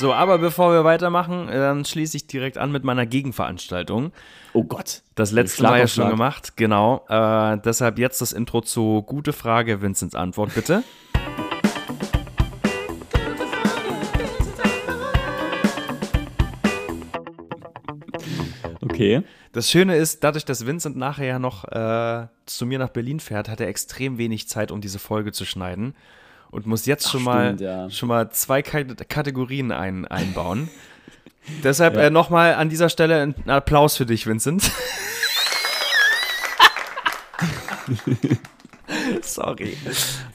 So, 0.00 0.14
aber 0.14 0.38
bevor 0.38 0.72
wir 0.72 0.82
weitermachen, 0.82 1.48
dann 1.48 1.84
schließe 1.84 2.16
ich 2.16 2.26
direkt 2.26 2.56
an 2.56 2.72
mit 2.72 2.84
meiner 2.84 3.04
Gegenveranstaltung. 3.04 4.12
Oh 4.54 4.64
Gott. 4.64 5.02
Das 5.14 5.30
letzte 5.30 5.62
Mal 5.62 5.78
ja 5.78 5.86
schon 5.86 6.08
gemacht, 6.08 6.56
genau. 6.56 7.04
Äh, 7.10 7.58
deshalb 7.62 7.98
jetzt 7.98 8.22
das 8.22 8.32
Intro 8.32 8.62
zu 8.62 9.02
Gute 9.02 9.34
Frage, 9.34 9.82
Vinzens 9.82 10.14
Antwort, 10.14 10.54
bitte. 10.54 10.84
Okay. 18.80 19.22
Das 19.52 19.70
Schöne 19.70 19.96
ist, 19.96 20.24
dadurch, 20.24 20.46
dass 20.46 20.64
Vincent 20.64 20.96
nachher 20.96 21.26
ja 21.26 21.38
noch 21.38 21.64
äh, 21.64 22.26
zu 22.46 22.64
mir 22.64 22.78
nach 22.78 22.88
Berlin 22.88 23.20
fährt, 23.20 23.50
hat 23.50 23.60
er 23.60 23.68
extrem 23.68 24.16
wenig 24.16 24.48
Zeit, 24.48 24.72
um 24.72 24.80
diese 24.80 24.98
Folge 24.98 25.32
zu 25.32 25.44
schneiden. 25.44 25.94
Und 26.50 26.66
muss 26.66 26.84
jetzt 26.86 27.06
Ach, 27.06 27.12
schon, 27.12 27.22
mal, 27.22 27.44
stimmt, 27.46 27.60
ja. 27.60 27.90
schon 27.90 28.08
mal 28.08 28.30
zwei 28.30 28.62
Kate- 28.62 28.96
Kategorien 29.08 29.70
ein, 29.72 30.04
einbauen. 30.06 30.68
Deshalb 31.64 31.94
Ja. 31.94 32.02
äh, 32.02 32.10
nochmal 32.10 32.54
an 32.54 32.68
dieser 32.68 32.88
Stelle 32.88 33.20
ein 33.22 33.34
Applaus 33.48 33.96
für 33.96 34.04
dich, 34.06 34.26
Vincent. 34.26 34.70
Sorry. 39.22 39.76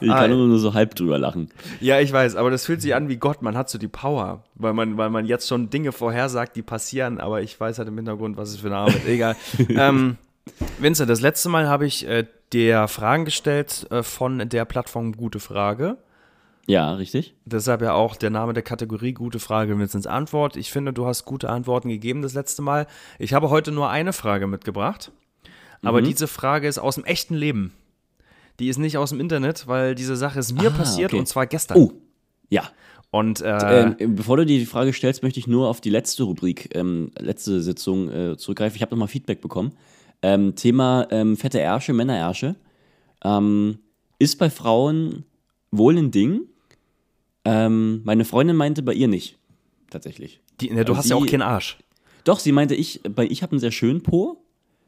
Ich 0.00 0.10
Ah, 0.10 0.20
kann 0.20 0.30
nur 0.30 0.58
so 0.58 0.72
halb 0.74 0.94
drüber 0.94 1.18
lachen. 1.18 1.50
Ja, 1.80 2.00
ich 2.00 2.10
weiß, 2.12 2.36
aber 2.36 2.50
das 2.50 2.64
fühlt 2.64 2.80
sich 2.80 2.94
an 2.94 3.08
wie 3.08 3.16
Gott. 3.16 3.42
Man 3.42 3.56
hat 3.56 3.68
so 3.68 3.78
die 3.78 3.88
Power, 3.88 4.42
weil 4.54 4.72
man, 4.72 4.96
weil 4.96 5.10
man 5.10 5.26
jetzt 5.26 5.46
schon 5.48 5.68
Dinge 5.70 5.92
vorhersagt, 5.92 6.56
die 6.56 6.62
passieren, 6.62 7.20
aber 7.20 7.42
ich 7.42 7.58
weiß 7.60 7.78
halt 7.78 7.88
im 7.88 7.96
Hintergrund, 7.96 8.36
was 8.38 8.50
es 8.50 8.56
für 8.58 8.68
eine 8.68 8.76
Arbeit. 8.76 9.06
Egal. 9.06 9.36
ähm, 9.68 10.16
Vincent, 10.78 11.10
das 11.10 11.20
letzte 11.20 11.48
Mal 11.50 11.68
habe 11.68 11.86
ich 11.86 12.06
äh, 12.08 12.24
dir 12.52 12.88
Fragen 12.88 13.24
gestellt 13.26 13.86
äh, 13.90 14.02
von 14.02 14.48
der 14.48 14.64
Plattform 14.64 15.12
Gute 15.12 15.40
Frage. 15.40 15.98
Ja, 16.66 16.94
richtig. 16.94 17.34
Deshalb 17.44 17.80
ja 17.82 17.92
auch 17.94 18.16
der 18.16 18.30
Name 18.30 18.52
der 18.52 18.62
Kategorie 18.62 19.12
Gute 19.12 19.38
Frage, 19.38 19.78
Vincents 19.78 20.06
Antwort. 20.06 20.56
Ich 20.56 20.72
finde, 20.72 20.92
du 20.92 21.06
hast 21.06 21.24
gute 21.24 21.48
Antworten 21.48 21.88
gegeben 21.88 22.22
das 22.22 22.34
letzte 22.34 22.62
Mal. 22.62 22.86
Ich 23.18 23.32
habe 23.34 23.50
heute 23.50 23.70
nur 23.70 23.88
eine 23.88 24.12
Frage 24.12 24.46
mitgebracht, 24.48 25.12
aber 25.82 26.02
diese 26.02 26.26
Frage 26.26 26.66
ist 26.66 26.78
aus 26.78 26.96
dem 26.96 27.04
echten 27.04 27.34
Leben. 27.34 27.72
Die 28.58 28.68
ist 28.68 28.78
nicht 28.78 28.96
aus 28.98 29.10
dem 29.10 29.20
Internet, 29.20 29.68
weil 29.68 29.94
diese 29.94 30.16
Sache 30.16 30.38
ist 30.40 30.52
mir 30.52 30.68
Ah, 30.72 30.76
passiert 30.78 31.12
okay. 31.12 31.20
und 31.20 31.26
zwar 31.26 31.46
gestern. 31.46 31.78
Oh, 31.78 31.92
ja. 32.48 32.64
Und 33.10 33.40
äh, 33.42 33.82
Ähm, 34.00 34.16
bevor 34.16 34.36
du 34.38 34.44
dir 34.46 34.58
die 34.58 34.66
Frage 34.66 34.92
stellst, 34.92 35.22
möchte 35.22 35.38
ich 35.38 35.46
nur 35.46 35.68
auf 35.68 35.80
die 35.80 35.90
letzte 35.90 36.24
Rubrik, 36.24 36.74
ähm, 36.74 37.10
letzte 37.18 37.62
Sitzung 37.62 38.10
äh, 38.10 38.36
zurückgreifen. 38.36 38.74
Ich 38.76 38.82
habe 38.82 38.90
nochmal 38.94 39.08
Feedback 39.08 39.40
bekommen. 39.40 39.72
Ähm, 40.22 40.56
Thema 40.56 41.06
ähm, 41.10 41.36
fette 41.36 41.60
Ärsche, 41.60 41.92
Männerärsche. 41.92 42.56
Ähm, 43.22 43.78
ist 44.18 44.38
bei 44.38 44.50
Frauen 44.50 45.24
wohl 45.70 45.96
ein 45.96 46.10
Ding. 46.10 46.40
Ähm, 47.48 48.00
meine 48.04 48.24
Freundin 48.24 48.56
meinte 48.56 48.82
bei 48.82 48.92
ihr 48.92 49.06
nicht. 49.08 49.38
Tatsächlich. 49.90 50.40
Die, 50.60 50.70
ne, 50.70 50.84
du 50.84 50.92
Also 50.92 50.96
hast 50.98 51.08
ja 51.10 51.16
auch 51.16 51.26
keinen 51.26 51.42
Arsch. 51.42 51.78
Doch, 52.24 52.40
sie 52.40 52.50
meinte, 52.50 52.74
ich, 52.74 53.00
bei, 53.08 53.24
ich 53.26 53.42
habe 53.42 53.52
einen 53.52 53.60
sehr 53.60 53.70
schönen 53.70 54.02
Po, 54.02 54.42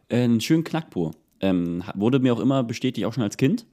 äh, 0.08 0.22
einen 0.24 0.40
schönen 0.40 0.64
Knackpo. 0.64 1.12
Ähm, 1.40 1.84
wurde 1.94 2.18
mir 2.18 2.32
auch 2.34 2.40
immer 2.40 2.64
bestätigt, 2.64 3.06
auch 3.06 3.14
schon 3.14 3.22
als 3.22 3.36
Kind. 3.36 3.64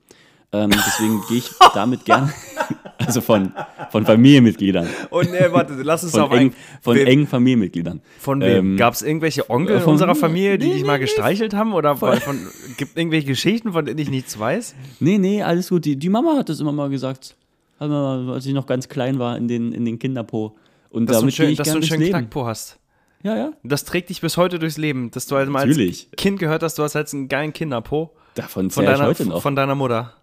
Ähm, 0.52 0.69
deswegen 0.69 1.19
gehe 1.28 1.39
ich 1.39 1.50
damit 1.74 2.06
gern, 2.06 2.32
also 3.00 3.21
von, 3.21 3.52
von 3.89 4.06
Familienmitgliedern, 4.06 4.88
Und 5.10 5.32
ne, 5.32 5.48
warte, 5.50 5.74
lass 5.82 6.04
uns 6.04 6.12
von, 6.12 6.21
auf 6.21 6.32
eng, 6.32 6.54
von 6.82 6.95
wem- 6.95 7.08
engen 7.08 7.28
Familienmitgliedern. 7.28 8.02
Von 8.19 8.39
wem? 8.41 8.74
Ähm, 8.74 8.78
Gab 8.78 8.93
es 8.93 9.02
irgendwelche 9.02 9.50
Onkel 9.50 9.80
von- 9.80 9.93
unserer 9.93 10.13
Familie, 10.13 10.60
die 10.60 10.67
nee, 10.67 10.74
dich 10.74 10.82
nee, 10.84 10.88
mal 10.88 10.93
nee. 11.00 11.06
gestreichelt 11.06 11.56
haben? 11.56 11.74
Oder 11.74 11.95
von, 11.98 12.13
von, 12.21 12.38
gibt 12.78 12.95
irgendwelche 12.95 13.26
Geschichten, 13.26 13.74
von 13.74 13.84
denen 13.84 13.98
ich 13.98 14.12
nichts 14.12 14.38
weiß? 14.38 14.76
Nee, 15.00 15.17
nee, 15.17 15.41
alles 15.41 15.69
gut. 15.69 15.86
Die, 15.86 15.95
die 15.95 16.10
Mama 16.10 16.38
hat 16.38 16.50
das 16.50 16.60
immer 16.60 16.71
mal 16.71 16.89
gesagt, 16.91 17.36
als 17.80 18.46
ich 18.46 18.54
noch 18.54 18.66
ganz 18.68 18.88
klein 18.90 19.20
war, 19.20 19.38
in 19.38 19.48
den, 19.48 19.72
in 19.72 19.86
den 19.86 20.00
Kinderpo. 20.00 20.56
Und 20.90 21.08
Dass 21.10 21.18
du, 21.18 21.24
einen 21.24 21.32
damit 21.32 21.36
gehe 21.36 21.46
schön, 21.46 21.52
ich 21.52 21.58
dass 21.58 21.68
du 21.68 21.74
einen 21.74 21.84
schönen 21.84 22.02
Leben. 22.02 22.12
Knackpo 22.12 22.46
hast. 22.46 22.80
Ja, 23.24 23.36
ja, 23.36 23.54
Das 23.64 23.86
trägt 23.86 24.10
dich 24.10 24.22
bis 24.22 24.38
heute 24.38 24.60
durchs 24.60 24.78
Leben. 24.78 25.10
Dass 25.12 25.26
du 25.26 25.36
halt 25.36 25.50
mal 25.50 25.68
Natürlich. 25.68 26.08
als 26.12 26.16
Kind 26.18 26.40
gehört 26.40 26.62
hast, 26.64 26.78
du 26.78 26.84
hast 26.84 26.96
halt 26.96 27.12
einen 27.14 27.28
geilen 27.28 27.54
Kinderpo. 27.54 28.12
davon 28.36 28.70
Von 28.70 28.84
zähle 28.84 28.94
ich 28.94 28.98
deiner, 29.00 29.10
heute 29.10 29.26
noch. 29.26 29.42
von 29.42 29.56
deiner 29.56 29.76
Mutter. 29.76 30.14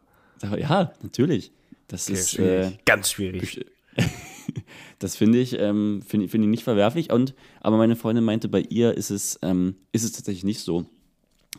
ja, 0.57 0.93
natürlich. 1.03 1.51
Das 1.89 2.09
ist, 2.09 2.39
äh, 2.39 2.73
Ganz 2.87 3.11
schwierig. 3.11 3.67
Das 4.99 5.17
finde 5.17 5.39
ich, 5.39 5.59
ähm, 5.59 6.01
finde 6.07 6.29
find 6.29 6.45
ich 6.45 6.51
nicht 6.51 6.63
verwerflich. 6.63 7.13
Und, 7.13 7.35
aber 7.61 7.77
meine 7.77 7.97
Freundin 7.97 8.25
meinte, 8.25 8.49
bei 8.49 8.61
ihr 8.61 8.97
ist 8.97 9.11
es, 9.11 9.37
ähm, 9.43 9.75
ist 9.91 10.05
es 10.05 10.13
tatsächlich 10.13 10.45
nicht 10.45 10.61
so. 10.61 10.87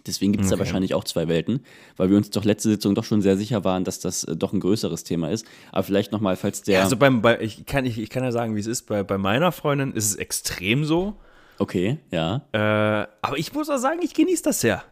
Deswegen 0.05 0.31
gibt 0.33 0.43
es 0.43 0.49
da 0.49 0.55
Okay. 0.55 0.65
wahrscheinlich 0.65 0.93
auch 0.95 1.03
zwei 1.03 1.27
Welten, 1.27 1.61
weil 1.97 2.09
wir 2.09 2.17
uns 2.17 2.29
doch 2.29 2.43
letzte 2.43 2.69
Sitzung 2.69 2.93
doch 2.95 3.03
schon 3.03 3.21
sehr 3.21 3.37
sicher 3.37 3.63
waren, 3.63 3.83
dass 3.83 3.99
das 3.99 4.23
äh, 4.25 4.35
doch 4.35 4.51
ein 4.53 4.59
größeres 4.59 5.03
Thema 5.03 5.29
ist. 5.29 5.45
Aber 5.71 5.83
vielleicht 5.83 6.11
nochmal, 6.11 6.35
falls 6.35 6.61
der. 6.63 6.83
Also 6.83 6.97
beim, 6.97 7.21
bei, 7.21 7.39
ich, 7.39 7.65
kann, 7.65 7.85
ich, 7.85 7.97
ich 7.99 8.09
kann 8.09 8.23
ja 8.23 8.31
sagen, 8.31 8.55
wie 8.55 8.59
es 8.59 8.67
ist. 8.67 8.83
Bei, 8.87 9.03
bei 9.03 9.17
meiner 9.17 9.51
Freundin 9.51 9.93
ist 9.93 10.05
es 10.05 10.15
extrem 10.15 10.83
so. 10.83 11.15
okay, 11.59 11.99
ja. 12.11 12.41
Äh, 12.51 13.07
aber 13.21 13.37
ich 13.37 13.53
muss 13.53 13.69
auch 13.69 13.77
sagen, 13.77 13.99
ich 14.03 14.13
genieße 14.13 14.43
das 14.43 14.61
sehr. 14.61 14.83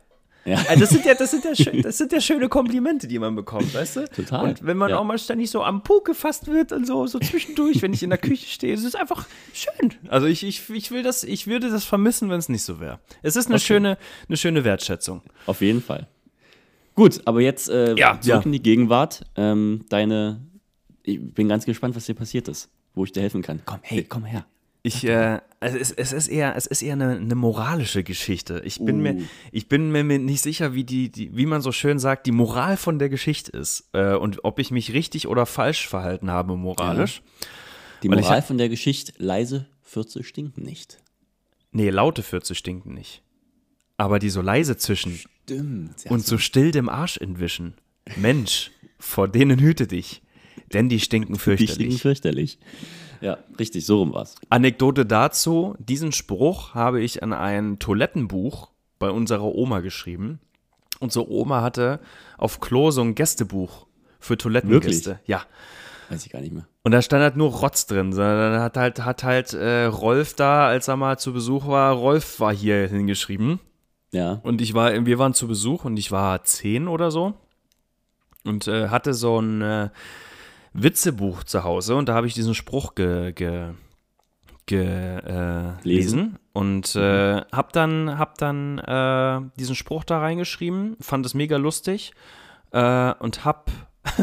Ja. 0.46 0.58
Also 0.68 0.80
das 0.82 0.90
sind 0.90 1.06
ja, 1.06 1.14
das 1.14 1.32
sind 1.32 1.46
ja, 1.46 1.56
schön, 1.56 1.82
das 1.82 1.98
sind 1.98 2.12
ja 2.12 2.20
schöne 2.20 2.50
Komplimente, 2.50 3.08
die 3.08 3.20
man 3.20 3.36
bekommt, 3.36 3.74
weißt 3.74 3.96
du? 3.98 4.08
Total, 4.08 4.50
Und 4.50 4.66
wenn 4.66 4.78
man 4.78 4.90
ja. 4.90 4.98
auch 4.98 5.04
mal 5.04 5.20
ständig 5.20 5.52
so 5.52 5.64
am 5.64 5.84
Po 5.84 6.02
gefasst 6.02 6.48
wird 6.48 6.72
und 6.72 6.88
so, 6.88 7.06
so 7.08 7.20
zwischendurch, 7.20 7.82
wenn 7.82 7.94
ich 7.94 8.04
in 8.04 8.10
der 8.10 8.20
Küche 8.20 8.48
stehe, 8.48 8.74
es 8.74 8.84
ist 8.84 8.96
einfach 8.96 9.28
schön. 9.54 9.94
Also 10.10 10.28
ich, 10.28 10.44
ich, 10.44 10.70
ich 10.70 10.92
will 10.92 11.04
das, 11.04 11.24
ich 11.24 11.48
würde 11.48 11.70
das 11.70 11.86
vermissen, 11.86 12.30
wenn 12.30 12.40
es 12.40 12.50
nicht 12.50 12.64
so 12.64 12.80
wäre. 12.80 13.00
Es 13.22 13.36
ist 13.36 13.48
eine 13.50 13.60
schöne, 13.60 13.98
eine 14.28 14.38
schöne 14.38 14.64
Wertschätzung. 14.64 15.22
Auf 15.46 15.62
jeden 15.62 15.82
Fall. 15.82 16.08
Gut, 16.96 17.22
aber 17.26 17.42
jetzt 17.42 17.70
äh, 17.70 17.96
Ja, 17.96 18.20
zurück 18.20 18.46
in 18.46 18.52
die 18.52 18.62
Gegenwart. 18.62 19.24
Ähm, 19.36 19.86
deine. 19.90 20.42
Ich 21.04 21.20
bin 21.20 21.48
ganz 21.48 21.66
gespannt, 21.66 21.96
was 21.96 22.06
dir 22.06 22.14
passiert 22.14 22.48
ist, 22.48 22.70
wo 22.94 23.04
ich 23.06 23.12
dir 23.12 23.22
helfen 23.22 23.42
kann. 23.42 23.62
Komm, 23.66 23.80
hey, 23.82 24.04
komm 24.04 24.26
her. 24.26 24.46
Ich, 24.84 25.04
äh, 25.04 25.40
also 25.62 25.78
es, 25.78 25.92
es 25.92 26.12
ist 26.12 26.28
eher, 26.28 26.56
es 26.58 26.66
ist 26.66 26.82
eher 26.82 26.94
eine, 26.94 27.12
eine 27.16 27.36
moralische 27.36 28.04
Geschichte. 28.04 28.62
Ich 28.66 28.84
bin 28.84 29.02
mir, 29.02 29.14
Uh. 29.14 29.22
ich 29.54 29.70
bin 29.70 29.92
mir 29.92 30.04
nicht 30.04 30.42
sicher, 30.42 30.74
wie 30.74 30.84
die, 30.84 31.10
die, 31.10 31.36
wie 31.38 31.46
man 31.46 31.62
so 31.62 31.72
schön 31.72 32.00
sagt, 32.00 32.26
die 32.28 32.32
Moral 32.34 32.76
von 32.78 33.00
der 33.00 33.08
Geschichte 33.10 33.52
ist 33.52 33.88
äh, 33.94 34.16
und 34.16 34.44
ob 34.44 34.60
ich 34.60 34.72
mich 34.72 34.92
richtig 34.94 35.28
oder 35.28 35.46
falsch 35.46 35.88
verhalten 35.88 36.30
habe 36.30 36.58
moralisch. 36.58 37.22
Die 38.04 38.10
Weil 38.10 38.20
Moral 38.20 38.38
hab- 38.40 38.48
von 38.48 38.58
der 38.58 38.68
Geschichte: 38.68 39.14
leise 39.18 39.68
Fürze 39.82 40.24
stinken 40.24 40.64
nicht. 40.64 40.98
Nee, 41.72 41.90
laute 41.90 42.24
Fürze 42.24 42.56
stinken 42.56 42.94
nicht. 42.94 43.22
Aber 43.98 44.18
die 44.20 44.30
so 44.32 44.42
leise 44.42 44.78
zischen 44.78 45.20
Stimmt. 45.44 46.06
und 46.10 46.26
so 46.26 46.38
still 46.40 46.72
dem 46.72 46.90
Arsch 46.90 47.18
entwischen. 47.18 47.76
Mensch, 48.18 48.72
vor 48.98 49.28
denen 49.28 49.60
hüte 49.60 49.86
dich, 49.86 50.24
denn 50.74 50.90
die 50.90 51.00
stinken 51.00 51.36
Die 51.36 51.68
stinken 51.68 51.98
fürchterlich. 52.00 52.58
Ja, 53.22 53.38
richtig, 53.60 53.86
so 53.86 54.00
rum 54.00 54.14
war's. 54.14 54.36
Anekdote 54.50 55.06
dazu, 55.06 55.76
diesen 55.80 56.12
Spruch 56.12 56.74
habe 56.74 57.02
ich 57.02 57.24
an 57.24 57.34
ein 57.34 57.80
Toilettenbuch 57.80 58.72
bei 59.00 59.10
unserer 59.10 59.56
Oma 59.56 59.80
geschrieben. 59.80 60.40
Unsere 61.00 61.32
Oma 61.32 61.62
hatte 61.62 62.00
auf 62.38 62.60
Klo 62.60 62.92
so 62.92 63.02
ein 63.02 63.16
Gästebuch 63.16 63.88
für 64.20 64.38
Toilettengäste. 64.38 65.20
Ja. 65.26 65.44
Weiß 66.10 66.26
ich 66.26 66.32
gar 66.32 66.42
nicht 66.42 66.54
mehr. 66.54 66.68
Und 66.84 66.92
da 66.92 67.02
stand 67.02 67.24
halt 67.24 67.38
nur 67.38 67.52
Rotz 67.52 67.86
drin. 67.86 68.12
sondern 68.12 68.54
Dann 68.54 68.62
hat 68.62 68.78
halt, 68.78 69.06
hat 69.06 69.24
halt 69.24 69.54
äh, 69.54 69.86
Rolf 69.86 70.34
da, 70.34 70.68
als 70.68 70.88
er 70.88 70.98
mal 70.98 71.18
zu 71.18 71.32
Besuch 71.32 71.68
war, 71.68 71.94
Rolf 71.94 72.40
war 72.40 72.54
hier 72.54 72.88
hingeschrieben. 72.88 73.60
Ja. 74.12 74.42
Und 74.44 74.62
ich 74.62 74.74
war, 74.74 75.06
wir 75.06 75.20
waren 75.20 75.34
zu 75.34 75.48
Besuch 75.48 75.86
und 75.86 75.98
ich 75.98 76.12
war 76.12 76.44
zehn 76.44 76.88
oder 76.88 77.12
so 77.12 77.34
und 78.44 78.68
äh, 78.68 78.90
hatte 78.90 79.14
so 79.14 79.40
ein 79.40 79.62
äh, 79.62 79.90
Witzebuch 80.74 81.44
zu 81.44 81.64
Hause 81.64 81.96
und 81.96 82.08
da 82.10 82.14
habe 82.14 82.28
ich 82.28 82.34
diesen 82.34 82.56
Spruch 82.56 82.96
ge, 82.96 83.34
ge, 83.34 83.72
ge, 84.66 84.86
äh, 84.86 85.74
Lesen? 85.84 86.40
und 86.54 86.96
äh, 86.96 87.42
hab 87.52 87.74
dann, 87.74 88.18
hab 88.18 88.38
dann 88.38 88.80
äh, 88.80 89.42
diesen 89.60 89.76
Spruch 89.76 90.04
da 90.04 90.20
reingeschrieben, 90.20 90.98
fand 91.02 91.26
es 91.26 91.34
mega 91.34 91.58
lustig 91.58 92.14
äh, 92.72 93.14
und 93.20 93.44
hab 93.44 93.70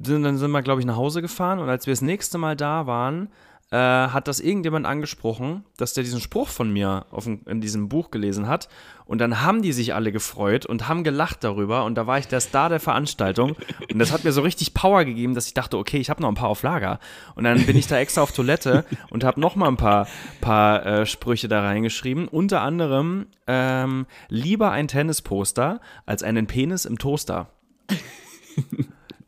sind, 0.00 0.22
dann 0.22 0.36
sind 0.36 0.50
wir, 0.50 0.62
glaube 0.62 0.80
ich, 0.80 0.86
nach 0.86 0.96
Hause 0.96 1.22
gefahren 1.22 1.58
und 1.58 1.68
als 1.68 1.86
wir 1.86 1.92
das 1.92 2.02
nächste 2.02 2.38
Mal 2.38 2.56
da 2.56 2.86
waren, 2.86 3.30
äh, 3.74 4.08
hat 4.08 4.28
das 4.28 4.38
irgendjemand 4.38 4.86
angesprochen, 4.86 5.64
dass 5.76 5.94
der 5.94 6.04
diesen 6.04 6.20
Spruch 6.20 6.48
von 6.48 6.72
mir 6.72 7.06
dem- 7.24 7.40
in 7.46 7.60
diesem 7.60 7.88
Buch 7.88 8.12
gelesen 8.12 8.46
hat. 8.46 8.68
Und 9.04 9.18
dann 9.18 9.42
haben 9.42 9.62
die 9.62 9.72
sich 9.72 9.94
alle 9.94 10.12
gefreut 10.12 10.64
und 10.64 10.86
haben 10.88 11.02
gelacht 11.02 11.42
darüber. 11.42 11.84
Und 11.84 11.96
da 11.96 12.06
war 12.06 12.18
ich 12.18 12.28
der 12.28 12.40
Star 12.40 12.68
der 12.68 12.78
Veranstaltung. 12.78 13.56
Und 13.92 13.98
das 13.98 14.12
hat 14.12 14.22
mir 14.22 14.30
so 14.30 14.42
richtig 14.42 14.74
Power 14.74 15.04
gegeben, 15.04 15.34
dass 15.34 15.48
ich 15.48 15.54
dachte, 15.54 15.76
okay, 15.76 15.98
ich 15.98 16.08
habe 16.08 16.22
noch 16.22 16.28
ein 16.28 16.36
paar 16.36 16.48
auf 16.50 16.62
Lager. 16.62 17.00
Und 17.34 17.42
dann 17.42 17.66
bin 17.66 17.76
ich 17.76 17.88
da 17.88 17.98
extra 17.98 18.22
auf 18.22 18.30
Toilette 18.30 18.84
und 19.10 19.24
habe 19.24 19.40
noch 19.40 19.56
mal 19.56 19.66
ein 19.68 19.76
paar, 19.76 20.06
paar 20.40 20.86
äh, 20.86 21.06
Sprüche 21.06 21.48
da 21.48 21.60
reingeschrieben. 21.62 22.28
Unter 22.28 22.60
anderem 22.62 23.26
ähm, 23.48 24.06
lieber 24.28 24.70
ein 24.70 24.86
Tennisposter 24.86 25.80
als 26.06 26.22
einen 26.22 26.46
Penis 26.46 26.84
im 26.84 26.96
Toaster. 26.98 27.48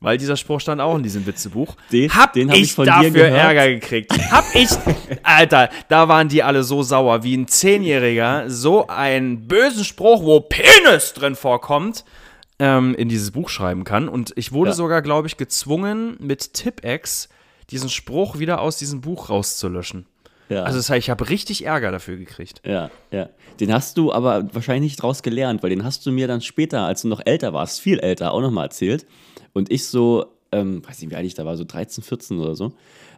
Weil 0.00 0.18
dieser 0.18 0.36
Spruch 0.36 0.60
stand 0.60 0.80
auch 0.80 0.94
in 0.96 1.02
diesem 1.02 1.26
Witzebuch. 1.26 1.74
Den- 1.90 2.14
hab 2.14 2.32
den 2.34 2.50
hab 2.50 2.56
ich 2.56 2.64
ich 2.64 2.74
von 2.74 2.84
dir 2.84 2.90
dafür 2.90 3.10
gehört. 3.10 3.32
Ärger 3.34 3.68
gekriegt. 3.68 4.12
Hab 4.30 4.44
ich, 4.54 4.68
Alter, 5.22 5.70
da 5.88 6.08
waren 6.08 6.28
die 6.28 6.42
alle 6.42 6.64
so 6.64 6.82
sauer, 6.82 7.22
wie 7.22 7.34
ein 7.36 7.48
Zehnjähriger 7.48 8.44
so 8.50 8.86
einen 8.88 9.48
bösen 9.48 9.84
Spruch, 9.84 10.22
wo 10.22 10.40
Penis 10.40 11.14
drin 11.14 11.34
vorkommt, 11.34 12.04
ähm, 12.58 12.94
in 12.94 13.08
dieses 13.08 13.30
Buch 13.30 13.48
schreiben 13.48 13.84
kann. 13.84 14.08
Und 14.08 14.32
ich 14.36 14.52
wurde 14.52 14.70
Ja. 14.70 14.74
sogar, 14.76 15.00
glaube 15.02 15.28
ich, 15.28 15.36
gezwungen, 15.38 16.16
mit 16.20 16.52
Tipex 16.54 17.28
diesen 17.70 17.88
Spruch 17.88 18.38
wieder 18.38 18.60
aus 18.60 18.76
diesem 18.76 19.00
Buch 19.00 19.30
rauszulöschen. 19.30 20.06
Ja. 20.48 20.62
Also 20.62 20.78
das 20.78 20.88
heißt, 20.90 20.98
ich 21.04 21.10
habe 21.10 21.28
richtig 21.28 21.64
Ärger 21.64 21.90
dafür 21.90 22.16
gekriegt. 22.16 22.60
ja, 22.64 22.90
ja. 23.10 23.28
Den 23.58 23.72
hast 23.72 23.96
du 23.96 24.12
aber 24.12 24.46
wahrscheinlich 24.54 24.90
nicht 24.92 25.02
draus 25.02 25.22
gelernt, 25.22 25.62
weil 25.62 25.70
den 25.70 25.82
hast 25.82 26.04
du 26.04 26.12
mir 26.12 26.28
dann 26.28 26.42
später, 26.42 26.82
als 26.82 27.00
du 27.02 27.08
noch 27.08 27.22
älter 27.24 27.54
warst, 27.54 27.80
viel 27.80 27.98
älter, 27.98 28.32
auch 28.32 28.42
nochmal 28.42 28.64
erzählt. 28.66 29.06
Und 29.56 29.72
ich 29.72 29.86
so 29.86 30.36
ähm, 30.52 30.86
weiß 30.86 31.00
nicht, 31.00 31.10
wie 31.10 31.16
alt 31.16 31.24
ich 31.26 31.34
da 31.34 31.44
war, 31.46 31.56
so 31.56 31.64
13, 31.64 32.04
14 32.04 32.38
oder 32.38 32.54
so, 32.54 32.72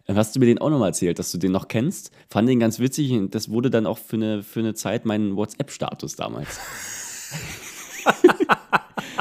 äh, 0.07 0.15
hast 0.15 0.35
du 0.37 0.41
mir 0.41 0.47
den 0.47 0.59
auch 0.59 0.71
nochmal 0.71 0.91
erzählt, 0.91 1.19
dass 1.19 1.33
du 1.33 1.39
den 1.39 1.53
noch 1.53 1.69
kennst. 1.69 2.11
Fand 2.29 2.49
den 2.49 2.61
ganz 2.61 2.79
witzig 2.79 3.13
und 3.13 3.35
das 3.35 3.51
wurde 3.51 3.71
dann 3.71 3.87
auch 3.87 3.99
für 3.99 4.17
eine, 4.17 4.43
für 4.45 4.61
eine 4.61 4.75
Zeit 4.75 5.05
mein 5.05 5.37
WhatsApp-Status 5.37 6.17
damals. 6.17 6.61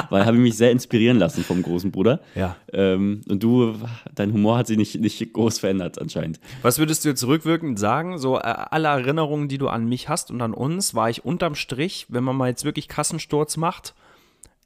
Weil 0.10 0.26
habe 0.26 0.38
ich 0.38 0.44
mich 0.44 0.56
sehr 0.56 0.72
inspirieren 0.72 1.18
lassen 1.18 1.44
vom 1.44 1.64
großen 1.64 1.92
Bruder. 1.92 2.22
Ja. 2.36 2.56
Ähm, 2.72 3.22
und 3.28 3.42
du, 3.42 3.74
dein 4.14 4.32
Humor 4.32 4.60
hat 4.60 4.68
sich 4.68 4.78
nicht, 4.78 5.02
nicht 5.02 5.34
groß 5.34 5.58
verändert 5.58 6.00
anscheinend. 6.00 6.40
Was 6.62 6.78
würdest 6.78 7.04
du 7.04 7.10
jetzt 7.10 7.26
rückwirkend 7.26 7.80
sagen? 7.80 8.20
So, 8.20 8.38
äh, 8.38 8.42
alle 8.44 8.90
Erinnerungen, 8.90 9.48
die 9.48 9.58
du 9.58 9.70
an 9.70 9.90
mich 9.90 10.08
hast 10.08 10.30
und 10.30 10.40
an 10.42 10.54
uns, 10.54 10.94
war 10.94 11.10
ich 11.10 11.26
unterm 11.26 11.56
Strich, 11.56 12.06
wenn 12.10 12.24
man 12.24 12.36
mal 12.38 12.48
jetzt 12.48 12.64
wirklich 12.64 12.88
Kassensturz 12.88 13.58
macht, 13.58 13.96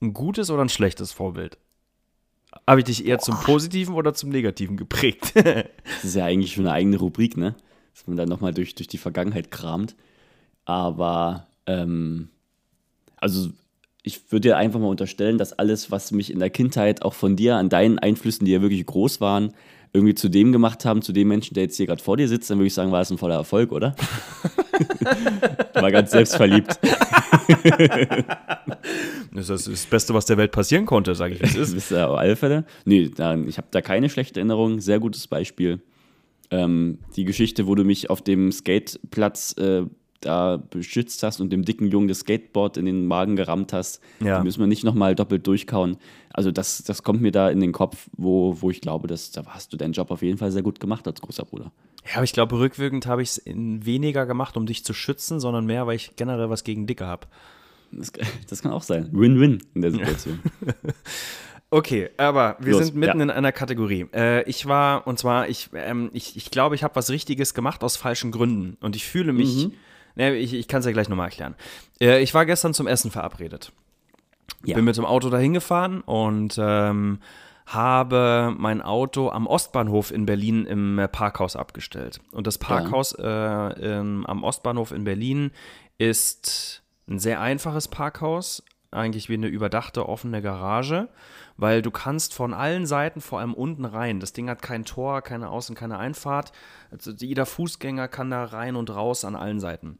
ein 0.01 0.13
gutes 0.13 0.51
oder 0.51 0.63
ein 0.63 0.69
schlechtes 0.69 1.13
Vorbild? 1.13 1.57
Habe 2.67 2.81
ich 2.81 2.85
dich 2.85 3.05
eher 3.05 3.19
zum 3.19 3.39
Positiven 3.39 3.95
oder 3.95 4.13
zum 4.13 4.29
Negativen 4.29 4.77
geprägt? 4.77 5.33
Das 5.35 6.03
ist 6.03 6.15
ja 6.15 6.25
eigentlich 6.25 6.53
schon 6.53 6.65
eine 6.65 6.75
eigene 6.75 6.97
Rubrik, 6.97 7.37
ne? 7.37 7.55
Dass 7.93 8.07
man 8.07 8.17
dann 8.17 8.29
nochmal 8.29 8.53
durch, 8.53 8.75
durch 8.75 8.87
die 8.87 8.97
Vergangenheit 8.97 9.51
kramt. 9.51 9.95
Aber, 10.65 11.47
ähm, 11.67 12.29
also 13.17 13.49
ich 14.03 14.31
würde 14.31 14.49
dir 14.49 14.57
einfach 14.57 14.79
mal 14.79 14.87
unterstellen, 14.87 15.37
dass 15.37 15.53
alles, 15.53 15.91
was 15.91 16.11
mich 16.11 16.31
in 16.31 16.39
der 16.39 16.49
Kindheit 16.49 17.03
auch 17.03 17.13
von 17.13 17.35
dir, 17.35 17.57
an 17.57 17.69
deinen 17.69 17.99
Einflüssen, 17.99 18.45
die 18.45 18.51
ja 18.51 18.61
wirklich 18.61 18.85
groß 18.85 19.21
waren, 19.21 19.53
irgendwie 19.93 20.15
zu 20.15 20.29
dem 20.29 20.51
gemacht 20.51 20.85
haben, 20.85 21.01
zu 21.01 21.11
dem 21.11 21.27
Menschen, 21.27 21.53
der 21.53 21.63
jetzt 21.63 21.75
hier 21.77 21.85
gerade 21.85 22.01
vor 22.01 22.17
dir 22.17 22.27
sitzt, 22.27 22.49
dann 22.49 22.57
würde 22.57 22.67
ich 22.67 22.73
sagen, 22.73 22.91
war 22.91 23.01
es 23.01 23.11
ein 23.11 23.17
voller 23.17 23.35
Erfolg, 23.35 23.71
oder? 23.71 23.95
war 25.73 25.91
ganz 25.91 26.11
selbstverliebt. 26.11 26.79
das 29.33 29.49
ist 29.49 29.67
das 29.67 29.85
Beste, 29.85 30.13
was 30.13 30.25
der 30.25 30.37
Welt 30.37 30.51
passieren 30.51 30.85
konnte, 30.85 31.13
sage 31.15 31.33
ich. 31.35 31.41
Es 31.41 31.53
Das 31.53 31.69
ist. 31.69 31.73
ist 31.77 31.91
ja 31.91 32.07
auf 32.07 32.17
alle 32.17 32.35
Fälle. 32.35 32.65
Nee, 32.85 33.09
da, 33.13 33.35
ich 33.35 33.57
habe 33.57 33.67
da 33.71 33.81
keine 33.81 34.09
schlechte 34.09 34.39
Erinnerung. 34.39 34.79
Sehr 34.79 34.99
gutes 34.99 35.27
Beispiel. 35.27 35.81
Ähm, 36.51 36.99
die 37.15 37.25
Geschichte, 37.25 37.67
wo 37.67 37.75
du 37.75 37.83
mich 37.83 38.09
auf 38.09 38.21
dem 38.21 38.51
Skateplatz 38.51 39.55
äh, 39.57 39.83
da 40.21 40.57
beschützt 40.57 41.23
hast 41.23 41.41
und 41.41 41.51
dem 41.51 41.65
dicken 41.65 41.87
Jungen 41.87 42.07
das 42.07 42.19
Skateboard 42.19 42.77
in 42.77 42.85
den 42.85 43.07
Magen 43.07 43.35
gerammt 43.35 43.73
hast, 43.73 44.01
Ja. 44.19 44.37
die 44.39 44.43
müssen 44.45 44.59
wir 44.59 44.67
nicht 44.67 44.83
nochmal 44.83 45.15
doppelt 45.15 45.45
durchkauen. 45.45 45.97
Also 46.31 46.51
das, 46.51 46.83
das 46.83 47.03
kommt 47.03 47.21
mir 47.21 47.31
da 47.31 47.49
in 47.49 47.59
den 47.59 47.71
Kopf, 47.73 48.07
wo, 48.15 48.55
wo 48.61 48.69
ich 48.69 48.81
glaube, 48.81 49.07
dass, 49.07 49.31
da 49.31 49.43
hast 49.47 49.73
du 49.73 49.77
deinen 49.77 49.93
Job 49.93 50.11
auf 50.11 50.21
jeden 50.21 50.37
Fall 50.37 50.51
sehr 50.51 50.63
gut 50.63 50.79
gemacht 50.79 51.05
als 51.07 51.21
großer 51.21 51.43
Bruder. 51.43 51.71
Ja, 52.07 52.15
aber 52.15 52.23
ich 52.23 52.33
glaube, 52.33 52.57
rückwirkend 52.57 53.05
habe 53.05 53.21
ich 53.21 53.29
es 53.29 53.41
weniger 53.45 54.25
gemacht, 54.25 54.55
um 54.57 54.65
dich 54.65 54.85
zu 54.85 54.93
schützen, 54.93 55.39
sondern 55.39 55.65
mehr, 55.65 55.85
weil 55.87 55.95
ich 55.95 56.15
generell 56.15 56.49
was 56.49 56.63
gegen 56.63 56.87
Dicke 56.87 57.05
habe. 57.05 57.27
Das, 57.91 58.11
das 58.49 58.61
kann 58.61 58.71
auch 58.71 58.83
sein. 58.83 59.09
Win-win 59.11 59.61
in 59.73 59.81
der 59.81 59.91
Situation. 59.91 60.39
Okay, 61.73 62.09
aber 62.17 62.57
wir 62.59 62.73
Los, 62.73 62.87
sind 62.87 62.97
mitten 62.97 63.19
ja. 63.19 63.23
in 63.23 63.29
einer 63.29 63.53
Kategorie. 63.53 64.05
Äh, 64.13 64.43
ich 64.43 64.65
war, 64.65 65.07
und 65.07 65.17
zwar, 65.19 65.47
ich, 65.47 65.69
ähm, 65.73 66.09
ich, 66.11 66.35
ich 66.35 66.51
glaube, 66.51 66.75
ich 66.75 66.83
habe 66.83 66.97
was 66.97 67.09
Richtiges 67.09 67.53
gemacht 67.53 67.81
aus 67.85 67.95
falschen 67.95 68.31
Gründen. 68.31 68.75
Und 68.81 68.97
ich 68.97 69.05
fühle 69.05 69.31
mich, 69.31 69.69
ne, 70.15 70.35
ich, 70.35 70.53
ich 70.53 70.67
kann 70.67 70.79
es 70.79 70.85
ja 70.85 70.91
gleich 70.91 71.09
nochmal 71.09 71.27
erklären. 71.27 71.55
Äh, 71.99 72.21
ich 72.21 72.33
war 72.33 72.45
gestern 72.45 72.73
zum 72.73 72.87
Essen 72.87 73.11
verabredet. 73.11 73.71
Ja. 74.63 74.75
Bin 74.75 74.85
mit 74.85 74.97
dem 74.97 75.05
Auto 75.05 75.29
dahin 75.29 75.53
gefahren 75.53 76.01
und 76.01 76.57
ähm, 76.59 77.19
habe 77.65 78.53
mein 78.57 78.81
Auto 78.81 79.29
am 79.29 79.47
Ostbahnhof 79.47 80.11
in 80.11 80.25
Berlin 80.25 80.65
im 80.65 80.99
äh, 80.99 81.07
Parkhaus 81.07 81.55
abgestellt. 81.55 82.19
Und 82.31 82.47
das 82.47 82.57
Parkhaus 82.57 83.13
äh, 83.13 83.25
ähm, 83.25 84.25
am 84.27 84.43
Ostbahnhof 84.43 84.91
in 84.91 85.03
Berlin 85.03 85.51
ist 85.97 86.83
ein 87.07 87.19
sehr 87.19 87.39
einfaches 87.39 87.87
Parkhaus, 87.87 88.63
eigentlich 88.91 89.29
wie 89.29 89.35
eine 89.35 89.47
überdachte 89.47 90.07
offene 90.07 90.41
Garage, 90.41 91.07
weil 91.57 91.81
du 91.81 91.91
kannst 91.91 92.33
von 92.33 92.53
allen 92.53 92.85
Seiten, 92.85 93.21
vor 93.21 93.39
allem 93.39 93.53
unten 93.53 93.85
rein, 93.85 94.19
das 94.19 94.33
Ding 94.33 94.49
hat 94.49 94.61
kein 94.61 94.85
Tor, 94.85 95.21
keine 95.21 95.49
Außen-, 95.49 95.75
keine 95.75 95.97
Einfahrt, 95.97 96.51
also 96.91 97.11
jeder 97.11 97.45
Fußgänger 97.45 98.07
kann 98.07 98.29
da 98.31 98.45
rein 98.45 98.75
und 98.75 98.89
raus 98.89 99.25
an 99.25 99.35
allen 99.35 99.59
Seiten. 99.59 99.97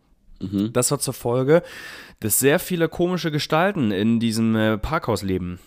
Das 0.74 0.92
hat 0.92 1.02
zur 1.04 1.14
Folge, 1.14 1.62
dass 2.20 2.40
sehr 2.40 2.58
viele 2.60 2.90
komische 2.90 3.32
Gestalten 3.32 3.92
in 3.92 4.20
diesem 4.20 4.56
äh, 4.56 4.78
Parkhaus 4.78 5.22
leben. 5.22 5.60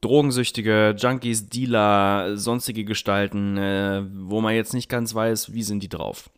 Drogensüchtige, 0.00 0.94
Junkies, 0.96 1.48
Dealer, 1.48 2.36
sonstige 2.36 2.84
Gestalten, 2.84 3.56
äh, 3.56 4.02
wo 4.12 4.40
man 4.40 4.54
jetzt 4.54 4.74
nicht 4.74 4.88
ganz 4.88 5.14
weiß, 5.14 5.52
wie 5.52 5.62
sind 5.62 5.82
die 5.82 5.88
drauf. 5.88 6.30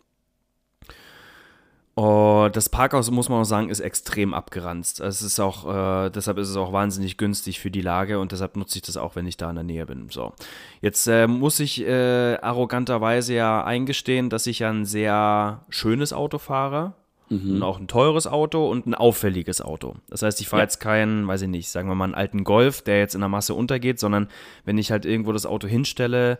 Und 1.94 2.56
das 2.56 2.68
Parkhaus, 2.68 3.10
muss 3.12 3.28
man 3.28 3.40
auch 3.42 3.44
sagen, 3.44 3.68
ist 3.68 3.78
extrem 3.78 4.34
abgeranzt. 4.34 4.98
Es 5.00 5.22
ist 5.22 5.38
auch, 5.38 6.06
äh, 6.06 6.10
deshalb 6.10 6.38
ist 6.38 6.48
es 6.48 6.56
auch 6.56 6.72
wahnsinnig 6.72 7.16
günstig 7.18 7.60
für 7.60 7.70
die 7.70 7.82
Lage 7.82 8.18
und 8.18 8.32
deshalb 8.32 8.56
nutze 8.56 8.78
ich 8.78 8.82
das 8.82 8.96
auch, 8.96 9.14
wenn 9.14 9.28
ich 9.28 9.36
da 9.36 9.48
in 9.48 9.54
der 9.54 9.64
Nähe 9.64 9.86
bin. 9.86 10.08
So. 10.10 10.32
Jetzt 10.80 11.06
äh, 11.06 11.28
muss 11.28 11.60
ich 11.60 11.80
äh, 11.86 12.36
arroganterweise 12.42 13.34
ja 13.34 13.62
eingestehen, 13.64 14.28
dass 14.28 14.48
ich 14.48 14.58
ja 14.60 14.70
ein 14.70 14.84
sehr 14.86 15.60
schönes 15.68 16.12
Auto 16.12 16.38
fahre. 16.38 16.94
Und 17.30 17.62
auch 17.64 17.80
ein 17.80 17.88
teures 17.88 18.26
Auto 18.28 18.70
und 18.70 18.86
ein 18.86 18.94
auffälliges 18.94 19.60
Auto. 19.60 19.96
Das 20.08 20.22
heißt, 20.22 20.40
ich 20.40 20.46
fahre 20.48 20.60
Ja. 20.60 20.64
jetzt 20.64 20.78
keinen, 20.78 21.26
weiß 21.26 21.42
ich 21.42 21.48
nicht, 21.48 21.68
sagen 21.68 21.88
wir 21.88 21.94
mal 21.96 22.04
einen 22.04 22.14
alten 22.14 22.44
Golf, 22.44 22.82
der 22.82 22.98
jetzt 23.00 23.14
in 23.14 23.22
der 23.22 23.28
Masse 23.30 23.54
untergeht, 23.54 23.98
sondern 23.98 24.28
wenn 24.66 24.78
ich 24.78 24.92
halt 24.92 25.04
irgendwo 25.04 25.32
das 25.32 25.46
Auto 25.46 25.66
hinstelle, 25.66 26.38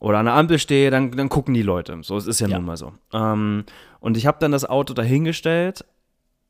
oder 0.00 0.18
an 0.18 0.24
der 0.26 0.34
Ampel 0.34 0.58
stehe, 0.58 0.90
dann, 0.90 1.12
dann 1.12 1.28
gucken 1.28 1.54
die 1.54 1.62
Leute. 1.62 1.98
So, 2.02 2.16
es 2.16 2.26
ist 2.26 2.40
ja, 2.40 2.48
Ja. 2.48 2.56
nun 2.58 2.66
mal 2.66 2.76
so. 2.76 2.92
Ähm, 3.12 3.64
und 4.00 4.16
ich 4.16 4.26
habe 4.26 4.38
dann 4.40 4.50
das 4.50 4.64
Auto 4.64 4.92
dahingestellt 4.94 5.84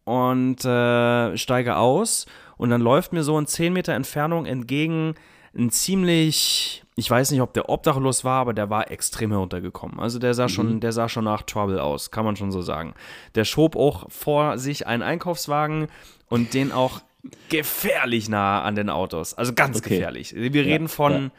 und 0.05 0.65
äh, 0.65 1.37
steige 1.37 1.77
aus 1.77 2.27
und 2.57 2.71
dann 2.71 2.81
läuft 2.81 3.13
mir 3.13 3.23
so 3.23 3.39
in 3.39 3.47
10 3.47 3.73
Meter 3.73 3.93
Entfernung 3.93 4.47
entgegen 4.47 5.15
ein 5.53 5.71
ziemlich, 5.71 6.85
ich 6.95 7.11
weiß 7.11 7.33
nicht, 7.33 7.41
ob 7.41 7.53
der 7.55 7.69
obdachlos 7.69 8.25
war, 8.25 8.41
aber 8.43 8.55
der 8.55 8.71
war 8.71 8.89
extrem 8.93 9.33
heruntergekommen. 9.33 9.99
Also 9.99 10.21
der 10.21 10.33
sah 10.33 10.49
schon, 10.49 10.79
der 10.79 10.93
sah 10.93 11.09
schon 11.09 11.25
nach 11.25 11.43
Trouble 11.43 11.83
aus, 11.83 12.13
kann 12.13 12.25
man 12.25 12.37
schon 12.37 12.53
so 12.53 12.63
sagen. 12.63 12.95
Der 13.35 13.45
schob 13.45 13.75
auch 13.75 14.09
vor 14.11 14.59
sich 14.59 14.87
einen 14.87 15.03
Einkaufswagen 15.03 15.89
und 16.29 16.55
den 16.55 16.71
auch 16.71 17.01
gefährlich 17.49 18.29
nah 18.29 18.63
an 18.63 18.77
den 18.77 18.89
Autos. 18.91 19.35
Also 19.35 19.53
ganz 19.53 19.79
Okay. 19.79 19.89
gefährlich. 19.91 20.35
Wir 20.37 20.65
reden 20.65 20.87
von 20.89 21.13
ja. 21.13 21.31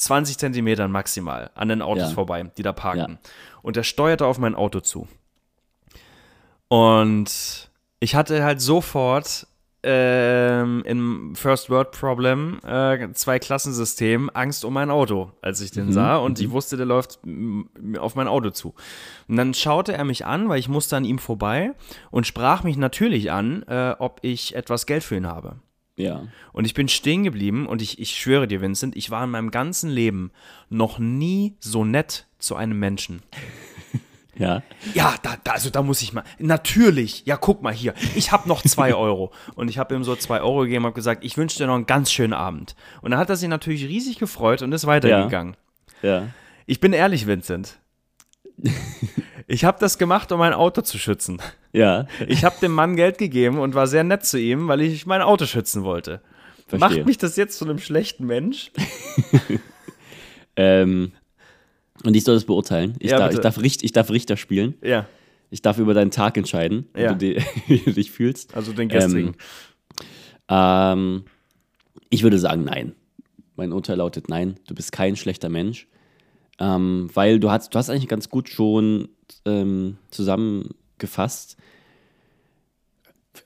20 0.00 0.38
Zentimetern 0.38 0.90
maximal 0.90 1.50
an 1.54 1.68
den 1.68 1.82
Autos 1.82 2.08
Ja. 2.08 2.14
vorbei, 2.14 2.50
die 2.56 2.62
da 2.62 2.72
parkten. 2.72 3.18
Ja. 3.22 3.30
Und 3.62 3.76
er 3.76 3.84
steuerte 3.84 4.26
auf 4.26 4.38
mein 4.38 4.54
Auto 4.54 4.80
zu. 4.80 5.06
Und 6.68 7.70
ich 7.98 8.14
hatte 8.14 8.42
halt 8.42 8.60
sofort 8.62 9.46
ähm, 9.82 10.82
im 10.86 11.34
First 11.34 11.68
World 11.70 11.90
Problem 11.92 12.60
äh, 12.66 13.12
zwei 13.12 13.38
Klassensystem 13.38 14.30
Angst 14.32 14.64
um 14.64 14.74
mein 14.74 14.90
Auto, 14.90 15.32
als 15.42 15.60
ich 15.60 15.70
den 15.70 15.90
sah 15.92 16.16
und 16.16 16.38
ich 16.38 16.50
wusste, 16.50 16.76
der 16.76 16.84
läuft 16.86 17.18
mm, 17.24 17.96
auf 17.98 18.14
mein 18.14 18.28
Auto 18.28 18.50
zu. 18.50 18.74
Und 19.26 19.36
dann 19.36 19.54
schaute 19.54 19.94
er 19.94 20.04
mich 20.04 20.26
an, 20.26 20.48
weil 20.50 20.58
ich 20.58 20.68
musste 20.68 20.96
an 20.96 21.04
ihm 21.04 21.18
vorbei 21.18 21.72
und 22.10 22.26
sprach 22.26 22.62
mich 22.62 22.76
natürlich 22.76 23.32
an, 23.32 23.62
äh, 23.64 23.94
ob 23.98 24.18
ich 24.22 24.54
etwas 24.54 24.84
Geld 24.86 25.02
für 25.02 25.16
ihn 25.16 25.26
habe. 25.26 25.56
Ja. 26.00 26.22
Und 26.52 26.64
ich 26.64 26.74
bin 26.74 26.88
stehen 26.88 27.24
geblieben 27.24 27.66
und 27.66 27.82
ich, 27.82 27.98
ich 27.98 28.18
schwöre 28.18 28.48
dir, 28.48 28.60
Vincent, 28.60 28.96
ich 28.96 29.10
war 29.10 29.24
in 29.24 29.30
meinem 29.30 29.50
ganzen 29.50 29.90
Leben 29.90 30.30
noch 30.68 30.98
nie 30.98 31.56
so 31.60 31.84
nett 31.84 32.26
zu 32.38 32.56
einem 32.56 32.78
Menschen. 32.78 33.22
Ja. 34.40 34.62
Ja, 34.94 35.14
da, 35.22 35.36
da, 35.44 35.52
also 35.52 35.68
da 35.68 35.82
muss 35.82 36.00
ich 36.00 36.14
mal. 36.14 36.24
Natürlich, 36.38 37.26
ja, 37.26 37.36
guck 37.36 37.62
mal 37.62 37.74
hier, 37.74 37.94
ich 38.14 38.32
habe 38.32 38.48
noch 38.48 38.62
zwei 38.62 38.94
Euro. 38.94 39.32
Und 39.54 39.68
ich 39.68 39.78
habe 39.78 39.94
ihm 39.94 40.02
so 40.02 40.16
zwei 40.16 40.40
Euro 40.40 40.60
gegeben 40.60 40.84
und 40.84 40.88
habe 40.88 40.94
gesagt, 40.94 41.24
ich 41.24 41.36
wünsche 41.36 41.58
dir 41.58 41.66
noch 41.66 41.74
einen 41.74 41.86
ganz 41.86 42.10
schönen 42.10 42.32
Abend. 42.32 42.74
Und 43.02 43.10
dann 43.10 43.20
hat 43.20 43.28
er 43.28 43.36
sich 43.36 43.48
natürlich 43.48 43.84
riesig 43.84 44.18
gefreut 44.18 44.62
und 44.62 44.72
ist 44.72 44.86
weitergegangen. 44.86 45.56
Ja. 46.00 46.28
Ich 46.64 46.80
bin 46.80 46.94
ehrlich, 46.94 47.26
Vincent. 47.26 47.78
Ich 49.52 49.64
habe 49.64 49.78
das 49.80 49.98
gemacht, 49.98 50.30
um 50.32 50.38
mein 50.38 50.52
Auto 50.52 50.80
zu 50.82 50.96
schützen. 50.98 51.42
Ja. 51.72 52.06
Ich 52.28 52.44
habe 52.44 52.54
dem 52.62 52.72
Mann 52.72 52.94
Geld 52.94 53.18
gegeben 53.18 53.58
und 53.58 53.74
war 53.74 53.86
sehr 53.88 54.04
nett 54.04 54.24
zu 54.24 54.38
ihm, 54.38 54.68
weil 54.68 54.80
ich 54.80 55.06
mein 55.06 55.22
Auto 55.22 55.44
schützen 55.46 55.82
wollte. 55.82 56.20
Verstehe. 56.68 56.78
Macht 56.98 57.06
mich 57.06 57.18
das 57.18 57.34
jetzt 57.36 57.58
zu 57.58 57.64
einem 57.64 57.78
schlechten 57.78 58.26
Mensch? 58.26 58.70
Ähm, 60.56 61.12
und 62.04 62.14
ich 62.16 62.24
soll 62.24 62.34
das 62.34 62.44
beurteilen. 62.44 62.96
Ich, 62.98 63.10
Ja, 63.10 63.18
darf, 63.18 63.32
ich, 63.32 63.38
darf 63.40 63.60
Richt, 63.60 63.82
ich 63.82 63.92
darf 63.92 64.10
Richter 64.10 64.36
spielen. 64.36 64.74
Ja, 64.82 65.06
Ich 65.50 65.62
darf 65.62 65.78
über 65.78 65.94
deinen 65.94 66.10
Tag 66.10 66.36
entscheiden, 66.36 66.86
wie, 66.92 67.02
Ja. 67.02 67.12
du, 67.14 67.16
di- 67.16 67.42
wie 67.66 67.78
du 67.78 67.92
dich 67.92 68.10
fühlst. 68.10 68.54
also 68.54 68.72
den 68.72 68.88
gestrigen. 68.88 69.36
Ähm, 70.48 71.24
ich 72.10 72.22
würde 72.22 72.38
sagen, 72.38 72.64
nein. 72.64 72.94
Mein 73.56 73.72
Urteil 73.72 73.96
lautet 73.98 74.28
nein. 74.28 74.58
Du 74.66 74.74
bist 74.74 74.92
kein 74.92 75.16
schlechter 75.16 75.48
Mensch. 75.48 75.86
Ähm, 76.60 77.08
weil 77.14 77.40
du 77.40 77.50
hast, 77.50 77.74
du 77.74 77.78
hast 77.78 77.90
eigentlich 77.90 78.08
ganz 78.08 78.28
gut 78.28 78.48
schon 78.48 79.08
ähm, 79.46 79.96
zusammengefasst. 80.10 81.56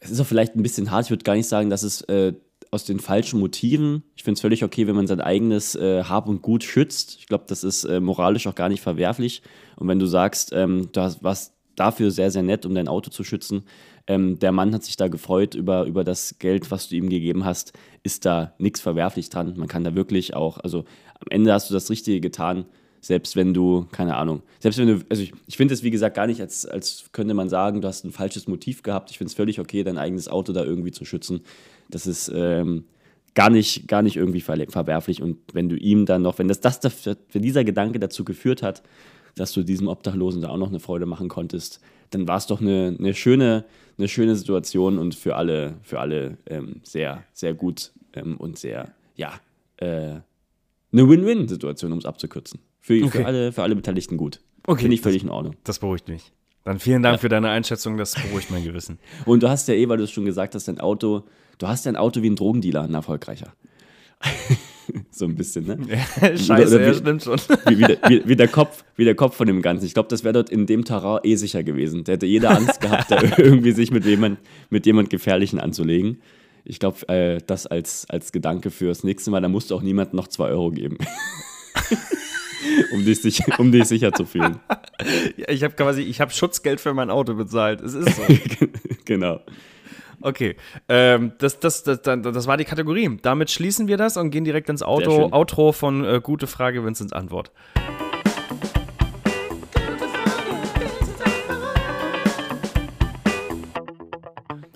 Es 0.01 0.11
ist 0.11 0.21
auch 0.21 0.27
vielleicht 0.27 0.57
ein 0.57 0.63
bisschen 0.63 0.91
hart. 0.91 1.07
Ich 1.07 1.11
würde 1.11 1.25
gar 1.25 1.37
nicht 1.37 1.49
sagen, 1.49 1.71
dass 1.71 1.85
es 1.85 2.03
äh, 2.03 2.35
aus 2.71 2.85
den 2.85 2.99
falschen 2.99 3.39
Motiven. 3.39 4.03
Ich 4.17 4.25
finde 4.25 4.35
es 4.35 4.41
völlig 4.41 4.65
okay, 4.65 4.87
wenn 4.89 4.97
man 4.97 5.07
sein 5.07 5.21
eigenes 5.21 5.77
äh, 5.77 6.03
Hab 6.03 6.29
und 6.29 6.43
Gut 6.43 6.65
schützt. 6.65 7.17
Ich 7.21 7.27
glaube, 7.27 7.45
das 7.47 7.63
ist 7.63 7.85
äh, 7.85 8.01
moralisch 8.01 8.47
auch 8.49 8.57
gar 8.57 8.69
nicht 8.69 8.83
verwerflich. 8.83 9.43
Und 9.77 9.87
wenn 9.87 10.01
du 10.01 10.07
sagst, 10.07 10.53
ähm, 10.53 10.89
du 10.93 11.01
hast, 11.01 11.23
warst 11.23 11.55
dafür 11.77 12.11
sehr, 12.11 12.31
sehr 12.31 12.43
nett, 12.43 12.67
um 12.67 12.75
dein 12.75 12.89
Auto 12.89 13.11
zu 13.11 13.25
schützen, 13.25 13.65
Ähm, 14.07 14.39
der 14.39 14.53
Mann 14.53 14.75
hat 14.75 14.85
sich 14.85 14.97
da 14.97 15.09
gefreut 15.09 15.55
über, 15.55 15.87
über 15.87 16.05
das 16.05 16.39
Geld, 16.39 16.71
was 16.71 16.89
du 16.89 16.97
ihm 16.97 17.09
gegeben 17.09 17.45
hast. 17.45 17.73
Ist 18.03 18.27
da 18.27 18.53
nichts 18.59 18.81
verwerflich 18.81 19.31
dran. 19.31 19.55
Man 19.57 19.69
kann 19.69 19.83
da 19.85 19.95
wirklich 19.95 20.35
auch, 20.35 20.59
also 20.59 20.81
am 21.21 21.29
Ende 21.31 21.53
hast 21.53 21.71
du 21.71 21.75
das 21.75 21.89
Richtige 21.89 22.21
getan, 22.21 22.67
selbst 23.05 23.37
wenn 23.37 23.53
du, 23.53 23.87
keine 23.93 24.17
Ahnung, 24.17 24.43
selbst 24.61 24.79
wenn 24.79 24.87
du, 24.87 25.05
also 25.11 25.23
ich, 25.23 25.33
ich 25.47 25.59
finde 25.59 25.75
es 25.75 25.83
wie 25.83 25.91
gesagt 25.91 26.17
gar 26.17 26.27
nicht, 26.27 26.41
als, 26.41 26.65
als 26.65 27.05
könnte 27.13 27.35
man 27.35 27.51
sagen, 27.51 27.83
du 27.83 27.89
hast 27.89 28.03
ein 28.05 28.13
falsches 28.13 28.49
Motiv 28.49 28.83
gehabt. 28.83 29.11
Ich 29.11 29.19
finde 29.19 29.29
es 29.29 29.35
völlig 29.35 29.61
okay, 29.61 29.85
dein 29.85 29.99
eigenes 29.99 30.27
Auto 30.27 30.55
da 30.55 30.65
irgendwie 30.65 30.91
zu 30.91 31.05
schützen. 31.05 31.43
Das 31.91 32.07
ist 32.07 32.33
ähm, 32.35 32.85
gar 33.35 33.51
nicht, 33.51 33.89
gar 33.89 34.01
nicht 34.01 34.17
irgendwie 34.17 34.41
ver 34.41 34.57
verwerflich. 34.71 35.21
Und 35.21 35.37
wenn 35.53 35.69
du 35.69 35.77
ihm 35.77 36.07
dann 36.07 36.23
noch, 36.23 36.39
wenn 36.39 36.49
das, 36.49 36.61
das 36.61 36.81
wenn 37.31 37.43
dieser 37.43 37.63
Gedanke 37.63 37.99
dazu 37.99 38.25
geführt 38.25 38.63
hat, 38.63 38.83
dass 39.35 39.53
du 39.53 39.65
diesem 39.65 39.89
Obdachlosen 39.89 40.41
da 40.41 40.49
auch 40.49 40.57
noch 40.57 40.71
eine 40.71 40.81
Freude 40.81 41.05
machen 41.05 41.29
konntest, 41.29 41.81
dann 42.09 42.27
war 42.27 42.39
es 42.39 42.47
doch 42.47 42.63
eine, 42.63 42.97
eine, 42.99 43.13
schöne, 43.13 43.67
eine 43.99 44.09
schöne 44.09 44.35
Situation 44.35 44.99
und 44.99 45.15
für 45.15 45.37
alle, 45.37 45.75
für 45.83 46.01
alle 46.01 46.39
ähm, 46.47 46.81
sehr, 46.85 47.25
sehr 47.35 47.53
gut 47.53 47.93
ähm, 48.15 48.39
und 48.39 48.59
sehr, 48.59 48.95
ja, 49.15 49.35
äh, 49.77 50.21
eine 50.93 51.09
Win-Win-Situation, 51.09 51.93
um 51.93 51.99
es 51.99 52.07
abzukürzen. 52.07 52.61
Für, 52.87 53.03
Okay. 53.03 53.19
für, 53.21 53.27
alle, 53.27 53.51
für 53.53 53.63
alle 53.63 53.75
Beteiligten 53.75 54.19
gut. 54.19 54.41
Okay, 54.67 54.83
Finde 54.83 54.95
ich 54.95 55.01
das- 55.01 55.11
völlig 55.11 55.23
in 55.23 55.31
Ordnung. 55.31 55.57
Das 55.65 55.79
beruhigt 55.79 56.07
mich. 56.09 56.33
Dann 56.65 56.79
vielen 56.79 57.03
Dank 57.03 57.19
für 57.21 57.29
deine 57.31 57.49
Einschätzung, 57.49 57.97
das 57.97 58.15
beruhigt 58.15 58.51
mein 58.51 58.63
Gewissen. 58.63 58.99
Und 59.25 59.43
du 59.43 59.49
hast 59.49 59.69
ja 59.69 59.75
eh, 59.75 59.89
weil 59.89 59.97
du 59.97 60.05
es 60.05 60.11
schon 60.11 60.25
gesagt 60.27 60.55
hast, 60.55 60.69
dein 60.69 60.81
Auto, 60.81 61.25
du 61.59 61.67
hast 61.67 61.87
ja 61.87 61.93
ein 61.93 61.97
Auto 61.97 62.21
wie 62.23 62.29
ein 62.31 62.37
Drogendealer, 62.37 62.83
ein 62.83 62.93
erfolgreicher. 62.95 63.55
so 65.11 65.25
ein 65.25 65.35
bisschen, 65.35 65.65
ne? 65.67 65.79
Scheiße, 66.37 66.77
oder 66.77 66.87
ja, 66.87 66.91
wie- 66.93 66.99
stimmt 66.99 67.23
schon. 67.23 67.39
Wie, 67.67 67.79
wie, 67.79 67.85
der, 67.85 67.99
wie, 68.29 68.37
der 68.37 68.49
Kopf, 68.49 68.85
wie 68.97 69.05
der 69.05 69.15
Kopf 69.15 69.37
von 69.37 69.47
dem 69.47 69.63
Ganzen. 69.63 69.87
Ich 69.87 69.95
glaube, 69.95 70.09
das 70.11 70.23
wäre 70.25 70.35
dort 70.35 70.51
in 70.51 70.67
dem 70.67 70.85
Terrain 70.85 71.21
eh 71.25 71.37
sicher 71.37 71.63
gewesen. 71.63 72.05
Der 72.05 72.15
hätte 72.15 72.27
jeder 72.27 72.51
Angst 72.57 72.81
gehabt, 72.83 73.11
da 73.11 73.21
irgendwie 73.39 73.73
sich 73.73 73.91
mit 73.91 74.05
jemand, 74.05 74.39
mit 74.71 74.85
jemand 74.87 75.09
Gefährlichen 75.11 75.59
anzulegen. 75.59 76.21
Ich 76.65 76.79
glaube, 76.79 77.07
äh, 77.09 77.41
das 77.47 77.67
als, 77.67 78.07
als 78.09 78.31
Gedanke 78.33 78.71
fürs 78.71 79.05
nächste 79.05 79.31
Mal, 79.31 79.41
da 79.43 79.49
musst 79.49 79.71
du 79.71 79.75
auch 79.75 79.83
niemandem 79.83 80.17
noch 80.17 80.29
zwei 80.29 80.49
Euro 80.49 80.71
geben. 80.71 80.97
Um, 82.93 83.05
dich 83.05 83.21
sicher, 83.21 83.59
um 83.59 83.73
dich 83.73 83.85
sicher 83.85 84.13
zu 84.13 84.25
fühlen. 84.25 84.61
Ja, 85.37 85.49
ich 85.49 85.65
habe 85.65 85.75
quasi, 85.75 86.03
ich 86.03 86.21
habe 86.21 86.31
Schutzgeld 86.31 86.81
für 86.81 86.95
mein 86.95 87.11
Auto 87.11 87.35
bezahlt. 87.35 87.81
Es 87.81 87.95
ist 87.95 88.15
so. 88.17 88.23
genau. 89.05 89.41
Okay, 90.21 90.57
ähm, 90.89 91.33
das, 91.39 91.61
das, 91.61 91.83
das, 91.83 92.01
das, 92.03 92.47
war 92.47 92.57
die 92.57 92.65
Kategorie. 92.65 93.19
Damit 93.21 93.51
schließen 93.51 93.89
wir 93.89 93.97
das 93.97 94.17
und 94.17 94.31
gehen 94.31 94.45
direkt 94.45 94.69
ins 94.69 94.83
Auto. 94.83 95.31
Outro 95.33 95.73
von 95.73 96.05
äh, 96.05 96.21
Gute 96.23 96.47
Frage, 96.47 96.85
Vincents 96.85 97.13
Antwort. 97.13 97.51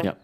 Ja. 0.03 0.17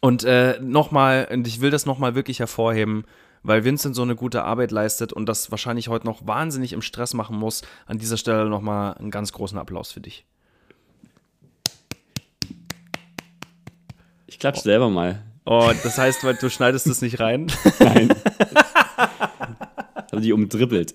Und 0.00 0.24
äh, 0.24 0.58
nochmal, 0.60 1.28
und 1.30 1.46
ich 1.46 1.60
will 1.60 1.70
das 1.70 1.86
nochmal 1.86 2.14
wirklich 2.14 2.40
hervorheben, 2.40 3.04
weil 3.42 3.64
Vincent 3.64 3.94
so 3.94 4.02
eine 4.02 4.14
gute 4.14 4.44
Arbeit 4.44 4.70
leistet 4.70 5.12
und 5.12 5.26
das 5.26 5.50
wahrscheinlich 5.50 5.88
heute 5.88 6.06
noch 6.06 6.26
wahnsinnig 6.26 6.72
im 6.72 6.82
Stress 6.82 7.14
machen 7.14 7.36
muss. 7.36 7.62
An 7.86 7.98
dieser 7.98 8.16
Stelle 8.16 8.48
nochmal 8.48 8.94
einen 8.94 9.10
ganz 9.10 9.32
großen 9.32 9.58
Applaus 9.58 9.92
für 9.92 10.00
dich. 10.00 10.24
Ich 14.26 14.38
klatsch 14.38 14.60
selber 14.60 14.90
mal. 14.90 15.22
Oh, 15.44 15.72
das 15.82 15.98
heißt, 15.98 16.24
weil 16.24 16.36
du 16.36 16.48
schneidest 16.48 16.86
es 16.86 17.02
nicht 17.02 17.18
rein? 17.20 17.50
Nein. 17.80 18.14
Habe 20.10 20.20
die 20.20 20.32
umdribbelt. 20.32 20.94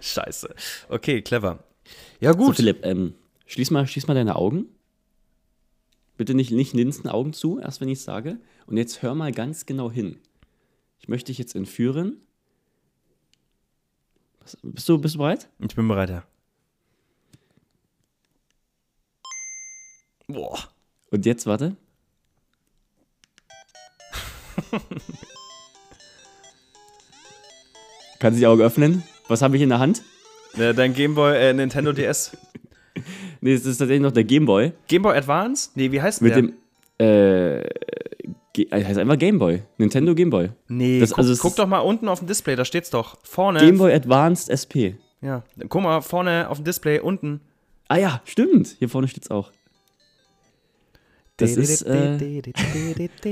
Scheiße. 0.00 0.54
Okay, 0.88 1.22
clever. 1.22 1.64
Ja, 2.20 2.32
So, 2.32 2.38
gut. 2.38 2.56
Philipp, 2.56 2.84
ähm, 2.84 3.14
schließ, 3.46 3.70
mal, 3.70 3.86
schließ 3.86 4.06
mal 4.06 4.14
deine 4.14 4.36
Augen. 4.36 4.66
Bitte 6.16 6.34
nicht, 6.34 6.50
nicht 6.50 6.74
linsen 6.74 7.08
Augen 7.08 7.32
zu, 7.32 7.58
erst 7.58 7.80
wenn 7.80 7.88
ich 7.88 7.98
es 8.00 8.04
sage. 8.04 8.38
Und 8.66 8.76
jetzt 8.76 9.00
hör 9.02 9.14
mal 9.14 9.32
ganz 9.32 9.64
genau 9.64 9.90
hin. 9.90 10.18
Ich 11.00 11.08
möchte 11.08 11.26
dich 11.32 11.38
jetzt 11.38 11.54
entführen. 11.56 12.18
Bist, 14.62 14.88
du, 14.88 14.98
bist 14.98 15.14
du 15.14 15.18
bereit? 15.18 15.48
Ich 15.58 15.74
bin 15.74 15.88
bereit, 15.88 16.10
ja. 16.10 16.22
Boah. 20.28 20.58
Und 21.10 21.26
jetzt 21.26 21.46
warte. 21.46 21.76
Kannst 28.20 28.36
du 28.36 28.40
die 28.40 28.46
Augen 28.46 28.60
öffnen? 28.62 29.02
Was 29.28 29.42
habe 29.42 29.56
ich 29.56 29.62
in 29.62 29.70
der 29.70 29.78
Hand? 29.78 30.02
Äh, 30.56 30.74
Dein 30.74 30.92
Gameboy, 30.94 31.36
äh, 31.36 31.52
Nintendo 31.52 31.92
DS. 31.92 32.36
Nee, 33.42 33.54
es 33.54 33.64
ist 33.64 33.78
tatsächlich 33.78 34.02
noch 34.02 34.12
der 34.12 34.24
Gameboy. 34.24 34.72
Gameboy 34.86 35.16
Advance? 35.16 35.70
Nee, 35.74 35.90
wie 35.92 36.02
heißt 36.02 36.20
Mit 36.20 36.34
der? 36.34 36.42
dem. 36.42 36.52
Äh. 36.98 37.66
Äh, 38.70 38.84
heißt 38.84 38.98
einfach 38.98 39.18
Gameboy. 39.18 39.62
Nintendo 39.78 40.14
Gameboy. 40.14 40.50
nee, 40.68 41.00
das- 41.00 41.10
guck, 41.10 41.18
also 41.18 41.34
guck 41.40 41.56
doch 41.56 41.66
mal 41.66 41.78
unten 41.80 42.08
auf 42.08 42.18
dem 42.20 42.28
Display, 42.28 42.56
da 42.56 42.64
steht's 42.64 42.90
doch. 42.90 43.18
Vorne. 43.22 43.60
Gameboy 43.60 43.92
Advanced 43.92 44.48
SP. 44.50 44.96
Ja, 45.22 45.42
guck 45.68 45.82
mal, 45.82 46.00
vorne 46.00 46.48
auf 46.48 46.58
dem 46.58 46.64
Display 46.64 46.98
unten. 47.00 47.40
Ah 47.88 47.96
ja, 47.98 48.22
stimmt. 48.24 48.76
Hier 48.78 48.88
vorne 48.88 49.08
steht's 49.08 49.30
auch. 49.30 49.50
Das 51.36 51.56
ist 51.56 51.82
äh, 51.82 52.18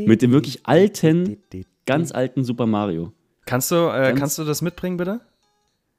mit 0.06 0.22
dem 0.22 0.32
wirklich 0.32 0.66
alten, 0.66 1.36
ganz 1.86 2.10
alten 2.12 2.42
Super 2.44 2.66
Mario. 2.66 3.12
Kannst 3.44 3.70
du, 3.70 3.88
äh, 3.88 4.14
kannst 4.16 4.38
du 4.38 4.44
das 4.44 4.62
mitbringen, 4.62 4.96
bitte? 4.96 5.20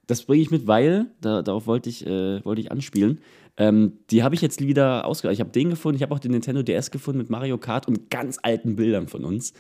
Das 0.09 0.23
bringe 0.23 0.41
ich 0.41 0.49
mit, 0.49 0.65
weil, 0.65 1.05
da, 1.21 1.43
darauf 1.43 1.67
wollte 1.67 1.87
ich, 1.87 2.03
äh, 2.03 2.43
wollte 2.43 2.61
ich 2.61 2.71
anspielen. 2.71 3.19
Ähm, 3.57 3.99
die 4.09 4.23
habe 4.23 4.33
ich 4.33 4.41
jetzt 4.41 4.59
wieder 4.59 5.05
ausgereicht. 5.05 5.37
Ich 5.37 5.41
habe 5.41 5.51
den 5.51 5.69
gefunden, 5.69 5.97
ich 5.97 6.01
habe 6.01 6.15
auch 6.15 6.19
den 6.19 6.31
Nintendo 6.31 6.63
DS 6.63 6.89
gefunden 6.89 7.19
mit 7.19 7.29
Mario 7.29 7.59
Kart 7.59 7.87
und 7.87 8.09
ganz 8.09 8.39
alten 8.41 8.75
Bildern 8.75 9.07
von 9.07 9.23
uns. 9.23 9.53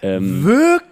Ähm, 0.00 0.44
Wirklich? 0.44 0.87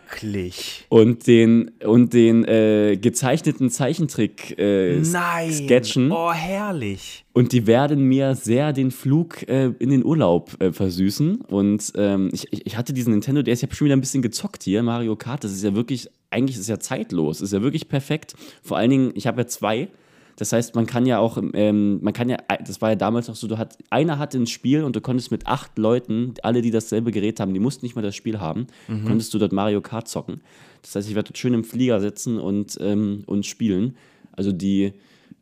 Und 0.89 1.27
den, 1.27 1.73
und 1.85 2.13
den 2.13 2.45
äh, 2.45 2.97
gezeichneten 3.01 3.71
Zeichentrick 3.71 4.59
äh, 4.59 5.01
Nein. 5.01 5.53
Sketchen. 5.53 6.13
Oh, 6.13 6.33
herrlich. 6.33 7.25
Und 7.33 7.53
die 7.53 7.67
werden 7.67 8.05
mir 8.05 8.35
sehr 8.35 8.73
den 8.73 8.91
Flug 8.91 9.47
äh, 9.49 9.73
in 9.79 9.91
den 9.91 10.05
Urlaub 10.05 10.57
äh, 10.61 10.73
versüßen. 10.73 11.43
Und 11.43 11.93
ähm, 11.97 12.31
ich, 12.33 12.53
ich 12.53 12.67
ich 12.77 12.79
hatte 12.79 12.93
diesen 12.93 13.13
Nintendo 13.13 13.43
DS, 13.43 13.61
ich 13.61 13.63
habe 13.63 13.75
schon 13.75 13.87
wieder 13.87 13.97
ein 13.97 14.01
bisschen 14.01 14.21
gezockt 14.21 14.63
hier, 14.63 14.83
Mario 14.83 15.17
Kart. 15.17 15.45
Das 15.45 15.53
ist 15.53 15.65
ja 15.65 15.75
wirklich, 15.75 16.11
eigentlich 16.29 16.57
ist 16.57 16.63
es 16.63 16.69
ja 16.69 16.79
zeitlos, 16.79 17.41
ist 17.41 17.55
ja 17.55 17.63
wirklich 17.63 17.89
perfekt. 17.89 18.35
Vor 18.63 18.77
allen 18.77 18.91
Dingen, 18.91 19.13
ich 19.15 19.27
habe 19.27 19.41
ja 19.41 19.47
zwei. 19.47 19.89
Das 20.37 20.53
heißt, 20.53 20.75
man 20.75 20.87
kann 20.87 21.07
ja 21.07 21.19
auch, 21.19 21.39
ähm, 21.55 21.99
man 22.03 22.13
kann 22.13 22.29
ja, 22.29 22.37
das 22.65 22.83
war 22.83 22.91
ja 22.91 22.95
damals 22.97 23.29
noch 23.29 23.37
so, 23.37 23.47
du 23.47 23.57
hat, 23.57 23.79
einer 23.89 24.19
hatte 24.19 24.39
ein 24.39 24.47
Spiel 24.47 24.85
und 24.85 24.95
du 24.95 25.01
konntest 25.01 25.31
mit 25.31 25.47
acht 25.47 25.79
Leuten, 25.79 26.35
alle, 26.43 26.61
die 26.61 26.71
dasselbe 26.71 27.11
Gerät 27.11 27.41
haben, 27.41 27.55
die 27.55 27.61
mussten 27.61 27.87
nicht 27.87 27.97
mal 27.97 28.03
das 28.03 28.15
Spiel 28.15 28.39
haben, 28.39 28.67
konntest 29.07 29.33
du 29.33 29.39
dort 29.39 29.53
Mario 29.53 29.81
Kart 29.81 30.09
zocken. 30.09 30.43
Das 30.83 30.95
heißt, 30.95 31.09
ich 31.09 31.15
werde 31.15 31.29
dort 31.29 31.39
schön 31.39 31.55
im 31.55 31.65
Flieger 31.65 32.01
sitzen 32.01 32.39
und, 32.39 32.77
ähm, 32.81 33.25
und 33.27 33.47
spielen. 33.47 33.97
Also 34.33 34.53
die, 34.53 34.93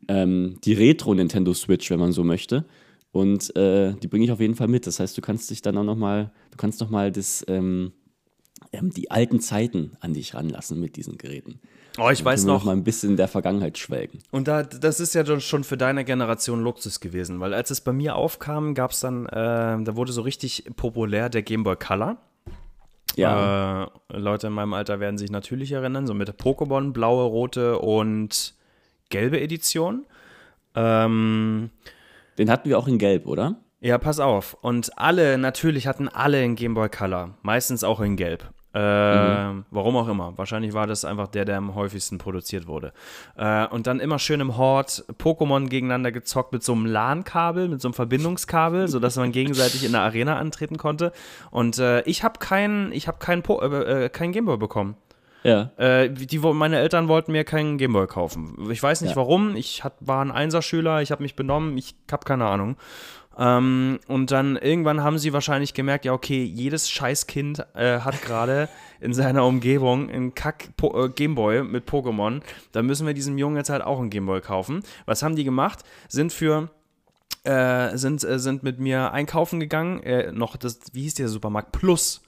ähm, 0.07 0.57
die 0.63 0.73
Retro-Nintendo 0.73 1.53
Switch, 1.53 1.89
wenn 1.91 1.99
man 1.99 2.13
so 2.13 2.23
möchte. 2.23 2.65
Und 3.11 3.55
äh, 3.55 3.93
die 3.93 4.07
bringe 4.07 4.25
ich 4.25 4.31
auf 4.31 4.39
jeden 4.39 4.55
Fall 4.55 4.67
mit. 4.67 4.87
Das 4.87 4.99
heißt, 4.99 5.17
du 5.17 5.21
kannst 5.21 5.49
dich 5.49 5.61
dann 5.61 5.77
auch 5.77 5.83
noch 5.83 5.95
mal, 5.95 6.31
du 6.51 6.57
kannst 6.57 6.81
noch 6.81 6.89
mal 6.89 7.11
das, 7.11 7.45
ähm, 7.47 7.91
ähm, 8.71 8.91
die 8.91 9.11
alten 9.11 9.39
Zeiten 9.39 9.93
an 9.99 10.13
dich 10.13 10.33
ranlassen 10.33 10.79
mit 10.79 10.95
diesen 10.95 11.17
Geräten. 11.17 11.59
Oh, 11.97 12.09
ich 12.09 12.23
weiß 12.25 12.45
wir 12.45 12.53
noch. 12.53 12.63
mal 12.65 12.73
ein 12.73 12.83
bisschen 12.83 13.11
in 13.11 13.17
der 13.17 13.27
Vergangenheit 13.27 13.77
schwelgen. 13.77 14.19
Und 14.31 14.47
da, 14.47 14.63
das 14.63 14.99
ist 14.99 15.13
ja 15.15 15.39
schon- 15.39 15.63
für 15.63 15.77
deine 15.77 16.03
Generation 16.03 16.61
Luxus 16.61 16.99
gewesen, 16.99 17.39
weil 17.39 17.53
als 17.53 17.71
es 17.71 17.81
bei 17.81 17.93
mir 17.93 18.15
aufkam, 18.15 18.73
gab 18.73 18.91
es 18.91 18.99
dann, 18.99 19.25
äh, 19.27 19.31
da 19.83 19.95
wurde 19.95 20.11
so 20.11 20.21
richtig 20.21 20.65
populär 20.75 21.29
der 21.29 21.41
Game 21.43 21.63
Boy 21.63 21.75
Color. 21.77 22.17
Ja, 23.15 23.85
Äh, 24.11 24.17
Leute 24.17 24.47
in 24.47 24.53
meinem 24.53 24.73
Alter 24.73 24.99
werden 24.99 25.17
sich 25.17 25.31
natürlich 25.31 25.71
erinnern, 25.71 26.05
so 26.05 26.13
mit 26.13 26.27
der 26.27 26.35
Pokémon, 26.37 26.91
blaue, 26.91 27.23
rote 27.23 27.79
und 27.79 28.53
gelbe 29.09 29.39
Edition. 29.39 30.05
Ähm, 30.75 31.69
den 32.37 32.49
hatten 32.49 32.67
wir 32.69 32.77
auch 32.77 32.87
in 32.87 32.97
Gelb, 32.97 33.25
oder? 33.27 33.55
ja, 33.81 33.97
pass 33.99 34.19
auf. 34.19 34.57
Und 34.61 34.97
alle, 34.97 35.37
natürlich 35.37 35.85
hatten 35.85 36.09
alle 36.09 36.43
in 36.43 36.55
Game 36.55 36.73
Boy 36.73 36.89
Color, 36.89 37.37
meistens 37.43 37.83
auch 37.83 38.01
in 38.01 38.15
Gelb. 38.15 38.49
Äh, 38.75 39.63
Warum 39.71 39.95
auch 39.95 40.07
immer. 40.09 40.33
Wahrscheinlich 40.37 40.73
war 40.73 40.85
das 40.85 41.05
einfach 41.05 41.27
der, 41.27 41.45
der 41.45 41.57
am 41.57 41.75
häufigsten 41.75 42.17
produziert 42.17 42.67
wurde. 42.67 42.91
Äh, 43.37 43.67
und 43.67 43.87
dann 43.87 43.99
immer 43.99 44.19
schön 44.19 44.41
im 44.41 44.57
Hort 44.57 45.05
Pokémon 45.17 45.67
gegeneinander 45.69 46.11
gezockt 46.11 46.51
mit 46.51 46.63
so 46.63 46.73
einem 46.73 46.85
LAN-Kabel, 46.85 47.69
mit 47.69 47.81
so 47.81 47.87
einem 47.87 47.93
Verbindungskabel, 47.93 48.87
sodass 48.89 49.15
man 49.15 49.31
gegenseitig 49.31 49.85
in 49.85 49.93
der 49.93 50.01
Arena 50.01 50.37
antreten 50.37 50.77
konnte. 50.77 51.13
Und 51.51 51.79
äh, 51.79 52.01
ich 52.01 52.23
habe 52.23 52.39
keinen 52.39 52.91
ich 52.91 53.07
hab 53.07 53.19
keinen 53.19 53.43
Po- 53.43 53.61
äh, 53.61 54.05
äh, 54.05 54.09
keinen 54.09 54.33
Gameboy 54.33 54.57
bekommen. 54.57 54.95
Ja. 55.43 55.69
Äh, 55.77 56.09
die, 56.09 56.39
meine 56.39 56.79
Eltern 56.79 57.07
wollten 57.07 57.31
mir 57.31 57.43
keinen 57.43 57.77
Gameboy 57.77 58.07
kaufen. 58.07 58.57
Ich 58.71 58.81
weiß 58.81 59.01
nicht 59.01 59.11
Ja. 59.11 59.15
warum. 59.15 59.55
Ich 59.55 59.83
hat, 59.83 59.93
war 59.99 60.19
ein 60.25 60.31
Einserschüler, 60.31 61.03
ich 61.03 61.11
habe 61.11 61.21
mich 61.21 61.35
benommen, 61.35 61.77
ich 61.77 61.95
habe 62.11 62.25
keine 62.25 62.45
Ahnung. 62.47 62.77
Ähm, 63.37 63.99
und 64.07 64.31
dann 64.31 64.55
irgendwann 64.55 65.03
haben 65.03 65.17
sie 65.17 65.33
wahrscheinlich 65.33 65.73
gemerkt, 65.73 66.05
ja, 66.05 66.13
okay, 66.13 66.43
jedes 66.43 66.89
Scheißkind 66.89 67.65
äh, 67.75 67.99
hat 67.99 68.21
gerade 68.21 68.69
in 69.01 69.13
seiner 69.13 69.45
Umgebung 69.45 70.09
einen 70.09 70.33
Kack 70.33 70.69
po 70.77 71.05
äh, 71.05 71.63
mit 71.63 71.89
Pokémon. 71.89 72.41
Da 72.71 72.81
müssen 72.81 73.05
wir 73.05 73.13
diesem 73.13 73.37
Jungen 73.37 73.57
jetzt 73.57 73.69
halt 73.69 73.83
auch 73.83 73.99
einen 73.99 74.09
Gameboy 74.09 74.41
kaufen. 74.41 74.83
Was 75.05 75.21
haben 75.21 75.35
die 75.35 75.43
gemacht? 75.43 75.79
Sind 76.07 76.31
für 76.31 76.69
äh, 77.43 77.97
sind, 77.97 78.23
äh, 78.23 78.39
sind 78.39 78.63
mit 78.63 78.79
mir 78.79 79.11
einkaufen 79.11 79.59
gegangen. 79.59 80.01
Äh, 80.03 80.31
noch 80.31 80.55
das, 80.57 80.79
wie 80.93 81.03
hieß 81.03 81.15
der 81.15 81.27
Supermarkt? 81.27 81.71
Plus. 81.73 82.21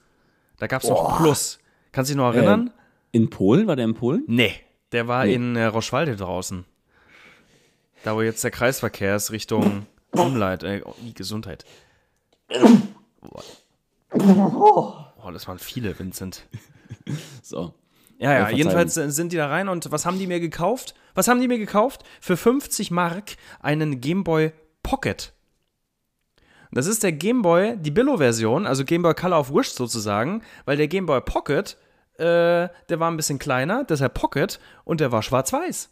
Da 0.58 0.66
gab 0.66 0.82
es 0.82 0.88
noch 0.88 1.18
Plus. 1.18 1.58
Kannst 1.92 2.10
du 2.10 2.14
dich 2.14 2.18
noch 2.18 2.34
erinnern? 2.34 2.70
In 3.12 3.30
Polen? 3.30 3.66
War 3.66 3.76
der 3.76 3.86
in 3.86 3.94
Polen? 3.94 4.24
nee, 4.26 4.52
der 4.92 5.08
war 5.08 5.24
Nee. 5.24 5.34
in 5.34 5.56
äh, 5.56 5.64
Roschwalde 5.64 6.16
draußen. 6.16 6.64
Da, 8.04 8.14
wo 8.14 8.22
jetzt 8.22 8.44
der 8.44 8.50
Kreisverkehr 8.50 9.16
ist, 9.16 9.32
Richtung 9.32 9.86
Umleit, 10.12 10.62
äh, 10.62 10.82
oh, 10.84 10.94
Gesundheit. 11.14 11.64
Oh, 14.10 15.30
das 15.32 15.46
waren 15.48 15.58
viele, 15.58 15.98
Vincent. 15.98 16.44
So. 17.42 17.74
Ja, 18.18 18.32
ja, 18.32 18.50
jedenfalls 18.50 18.96
äh, 18.96 19.10
sind 19.10 19.32
die 19.32 19.36
da 19.36 19.46
rein 19.46 19.68
und 19.68 19.90
was 19.92 20.04
haben 20.04 20.18
die 20.18 20.26
mir 20.26 20.40
gekauft? 20.40 20.94
Was 21.14 21.28
haben 21.28 21.40
die 21.40 21.48
mir 21.48 21.58
gekauft? 21.58 22.02
Für 22.20 22.36
50 22.36 22.90
Mark 22.90 23.36
einen 23.60 24.00
Game 24.00 24.24
Boy 24.24 24.52
Pocket. 24.82 25.32
Das 26.70 26.86
ist 26.86 27.02
der 27.02 27.12
Game 27.12 27.42
Boy, 27.42 27.76
die 27.76 27.90
Billo-Version, 27.90 28.66
also 28.66 28.84
Game 28.84 29.02
Boy 29.02 29.14
Color 29.14 29.40
of 29.40 29.54
Wish 29.54 29.70
sozusagen, 29.70 30.42
weil 30.64 30.76
der 30.76 30.88
Game 30.88 31.06
Boy 31.06 31.20
Pocket, 31.20 31.76
äh, 32.18 32.68
der 32.68 33.00
war 33.00 33.10
ein 33.10 33.16
bisschen 33.16 33.38
kleiner, 33.38 33.84
deshalb 33.84 34.14
Pocket, 34.14 34.60
und 34.84 35.00
der 35.00 35.12
war 35.12 35.22
schwarz-weiß. 35.22 35.90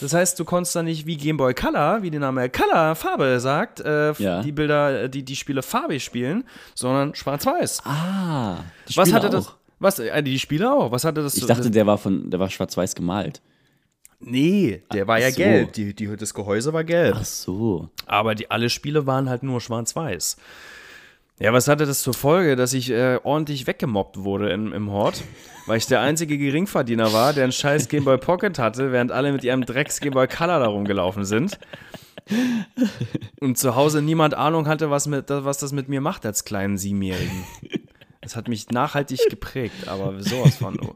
Das 0.00 0.12
heißt, 0.14 0.38
du 0.38 0.44
konntest 0.44 0.74
da 0.76 0.82
nicht 0.82 1.06
wie 1.06 1.16
Game 1.16 1.36
Boy 1.36 1.54
Color, 1.54 2.02
wie 2.02 2.10
der 2.10 2.20
Name 2.20 2.48
Color 2.48 2.94
Farbe 2.94 3.38
sagt, 3.40 3.80
äh, 3.80 4.12
Ja. 4.12 4.42
die 4.42 4.52
Bilder, 4.52 5.02
äh, 5.04 5.10
die, 5.10 5.22
die 5.24 5.36
Spiele 5.36 5.62
farbig 5.62 6.02
spielen, 6.04 6.44
sondern 6.74 7.14
schwarz-weiß. 7.14 7.82
Ah, 7.84 8.58
die 8.88 8.96
Was 8.96 9.08
Spiele 9.08 9.16
hatte 9.16 9.30
das? 9.30 9.48
auch. 9.48 9.54
Was, 9.80 9.98
äh, 9.98 10.22
die 10.22 10.38
Spiele 10.38 10.72
auch? 10.72 10.90
Was 10.90 11.04
hatte 11.04 11.22
das? 11.22 11.36
Ich 11.36 11.46
dachte, 11.46 11.70
der 11.70 11.86
war 11.86 11.98
von, 11.98 12.30
der 12.30 12.40
war 12.40 12.50
schwarz-weiß 12.50 12.94
gemalt. 12.94 13.40
Nee, 14.20 14.82
der 14.92 15.06
war 15.06 15.20
ja 15.20 15.30
so. 15.30 15.36
gelb. 15.36 15.72
Die, 15.74 15.94
die, 15.94 16.16
das 16.16 16.34
Gehäuse 16.34 16.72
war 16.72 16.82
gelb. 16.82 17.16
Ach 17.20 17.24
so. 17.24 17.88
Aber 18.06 18.34
die, 18.34 18.50
alle 18.50 18.68
Spiele 18.70 19.06
waren 19.06 19.28
halt 19.28 19.44
nur 19.44 19.60
schwarz-weiß. 19.60 20.36
Ja, 21.40 21.52
was 21.52 21.68
hatte 21.68 21.86
das 21.86 22.02
zur 22.02 22.14
Folge, 22.14 22.56
dass 22.56 22.72
ich 22.72 22.90
äh, 22.90 23.20
ordentlich 23.22 23.66
weggemobbt 23.68 24.24
wurde 24.24 24.50
in, 24.50 24.72
im 24.72 24.90
Hort, 24.90 25.22
weil 25.66 25.78
ich 25.78 25.86
der 25.86 26.00
einzige 26.00 26.36
Geringverdiener 26.36 27.12
war, 27.12 27.32
der 27.32 27.44
einen 27.44 27.52
scheiß 27.52 27.88
Game 27.88 28.04
Boy 28.04 28.18
Pocket 28.18 28.58
hatte, 28.58 28.90
während 28.90 29.12
alle 29.12 29.30
mit 29.32 29.44
ihrem 29.44 29.64
Drecks 29.64 30.00
Game 30.00 30.14
Boy 30.14 30.26
Color 30.26 30.58
da 30.58 30.66
rumgelaufen 30.66 31.24
sind. 31.24 31.58
Und 33.40 33.56
zu 33.56 33.76
Hause 33.76 34.02
niemand 34.02 34.34
Ahnung 34.34 34.66
hatte, 34.66 34.90
was, 34.90 35.06
mit, 35.06 35.30
was 35.30 35.58
das 35.58 35.72
mit 35.72 35.88
mir 35.88 36.00
macht 36.00 36.26
als 36.26 36.44
kleinen 36.44 36.76
Siebenjährigen. 36.76 37.44
Das 38.20 38.36
hat 38.36 38.48
mich 38.48 38.68
nachhaltig 38.70 39.30
geprägt, 39.30 39.86
aber 39.86 40.20
sowas 40.20 40.56
von. 40.56 40.78
oh. 40.80 40.94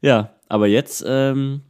Ja, 0.00 0.34
aber 0.48 0.66
jetzt, 0.66 1.04
ähm, 1.06 1.60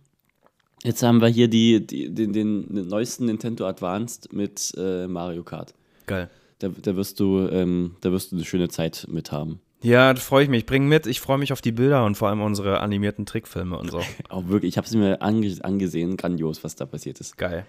jetzt 0.85 1.03
haben 1.03 1.21
wir 1.21 1.29
hier 1.29 1.49
die, 1.49 1.85
die, 1.85 2.15
den, 2.15 2.33
den, 2.33 2.73
den 2.73 2.87
neuesten 2.87 3.27
Nintendo 3.27 3.67
Advanced 3.67 4.33
mit 4.33 4.73
äh, 4.79 5.07
Mario 5.09 5.43
Kart. 5.43 5.75
Geil. 6.07 6.31
Da, 6.61 6.69
da, 6.69 6.95
wirst 6.95 7.19
du, 7.21 7.49
ähm, 7.49 7.97
da 8.01 8.13
wirst 8.13 8.33
du 8.33 8.37
eine 8.37 8.45
schöne 8.45 8.69
Zeit 8.69 9.07
mit 9.11 9.33
haben. 9.33 9.61
Ja, 9.83 10.13
da 10.13 10.21
freue 10.21 10.45
ich 10.45 10.51
mich. 10.51 10.67
Bring 10.67 10.87
mit. 10.87 11.07
Ich 11.07 11.21
freue 11.21 11.39
mich 11.39 11.53
auf 11.53 11.63
die 11.63 11.73
Bilder 11.73 12.05
und 12.05 12.17
vor 12.17 12.29
allem 12.29 12.43
unsere 12.43 12.81
animierten 12.81 13.27
Trickfilme 13.27 13.79
und 13.79 13.91
so. 13.91 14.01
Auch 14.29 14.49
wirklich, 14.49 14.71
ich 14.71 14.77
habe 14.77 14.87
es 14.87 14.95
mir 14.95 15.23
ange 15.23 15.57
angesehen, 15.63 16.17
grandios, 16.17 16.63
was 16.63 16.77
da 16.77 16.87
passiert 16.87 17.19
ist. 17.19 17.39
Geil. 17.39 17.67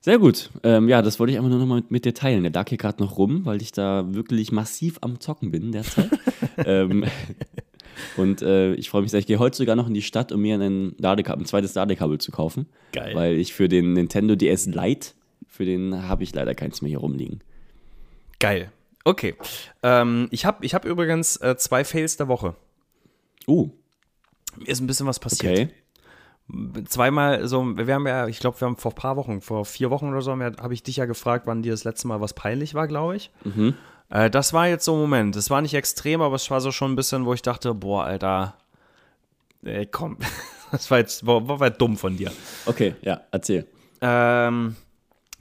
Sehr 0.00 0.18
gut. 0.18 0.48
Ähm, 0.62 0.88
ja, 0.88 1.02
das 1.02 1.20
wollte 1.20 1.32
ich 1.32 1.38
einfach 1.38 1.50
nur 1.50 1.58
noch 1.58 1.66
mal 1.66 1.76
mit, 1.76 1.90
mit 1.90 2.04
dir 2.06 2.14
teilen. 2.14 2.42
Der 2.42 2.52
lag 2.52 2.66
hier 2.70 2.78
gerade 2.78 3.02
noch 3.02 3.18
rum, 3.18 3.44
weil 3.44 3.60
ich 3.60 3.72
da 3.72 4.14
wirklich 4.14 4.50
massiv 4.50 4.96
am 5.02 5.20
Zocken 5.20 5.50
bin 5.50 5.72
derzeit. 5.72 6.08
ähm, 6.64 7.04
und 8.16 8.40
äh, 8.40 8.72
ich 8.74 8.88
freue 8.88 9.02
mich 9.02 9.10
sehr. 9.10 9.20
Ich 9.20 9.26
gehe 9.26 9.38
heute 9.38 9.58
sogar 9.58 9.76
noch 9.76 9.86
in 9.86 9.92
die 9.92 10.00
Stadt, 10.00 10.32
um 10.32 10.40
mir 10.40 10.58
ein, 10.58 10.96
ein 10.98 11.44
zweites 11.44 11.74
Ladekabel 11.74 12.16
zu 12.16 12.32
kaufen. 12.32 12.66
Geil. 12.92 13.14
Weil 13.14 13.36
ich 13.36 13.52
für 13.52 13.68
den 13.68 13.92
Nintendo 13.92 14.36
DS 14.36 14.64
Lite, 14.64 15.10
für 15.46 15.66
den 15.66 16.08
habe 16.08 16.22
ich 16.22 16.34
leider 16.34 16.54
keins 16.54 16.80
mehr 16.80 16.88
hier 16.88 17.00
rumliegen. 17.00 17.40
Geil. 18.40 18.72
Okay. 19.04 19.36
Ähm, 19.82 20.28
ich 20.30 20.44
habe 20.44 20.64
ich 20.66 20.74
hab 20.74 20.84
übrigens 20.84 21.36
äh, 21.36 21.56
zwei 21.56 21.84
Fails 21.84 22.16
der 22.16 22.28
Woche. 22.28 22.54
Uh, 23.46 23.70
Mir 24.56 24.68
ist 24.68 24.80
ein 24.80 24.86
bisschen 24.86 25.06
was 25.06 25.18
passiert. 25.20 25.52
okay. 25.52 25.68
Zweimal 26.88 27.46
so, 27.46 27.76
wir 27.76 27.94
haben 27.94 28.06
ja, 28.08 28.26
ich 28.26 28.40
glaube, 28.40 28.60
wir 28.60 28.66
haben 28.66 28.76
vor 28.76 28.90
ein 28.90 28.96
paar 28.96 29.16
Wochen, 29.16 29.40
vor 29.40 29.64
vier 29.64 29.90
Wochen 29.90 30.08
oder 30.08 30.20
so, 30.20 30.32
habe 30.32 30.74
ich 30.74 30.82
dich 30.82 30.96
ja 30.96 31.04
gefragt, 31.06 31.46
wann 31.46 31.62
dir 31.62 31.70
das 31.70 31.84
letzte 31.84 32.08
Mal 32.08 32.20
was 32.20 32.34
peinlich 32.34 32.74
war, 32.74 32.88
glaube 32.88 33.14
ich. 33.14 33.30
Äh, 34.08 34.30
das 34.30 34.52
war 34.52 34.66
jetzt 34.66 34.84
so 34.84 34.94
ein 34.94 35.00
Moment. 35.00 35.36
Das 35.36 35.48
war 35.48 35.62
nicht 35.62 35.74
extrem, 35.74 36.20
aber 36.20 36.34
es 36.34 36.50
war 36.50 36.60
so 36.60 36.72
schon 36.72 36.92
ein 36.92 36.96
bisschen, 36.96 37.24
wo 37.24 37.34
ich 37.34 37.42
dachte, 37.42 37.72
boah, 37.72 38.04
Alter, 38.04 38.54
ey, 39.62 39.86
komm. 39.86 40.18
Das 40.72 40.88
war 40.88 40.98
jetzt, 40.98 41.26
war, 41.26 41.48
war 41.48 41.70
dumm 41.70 41.96
von 41.96 42.16
dir. 42.16 42.30
Okay, 42.64 42.94
ja, 43.02 43.22
erzähl. 43.32 43.66
Ähm, 44.00 44.76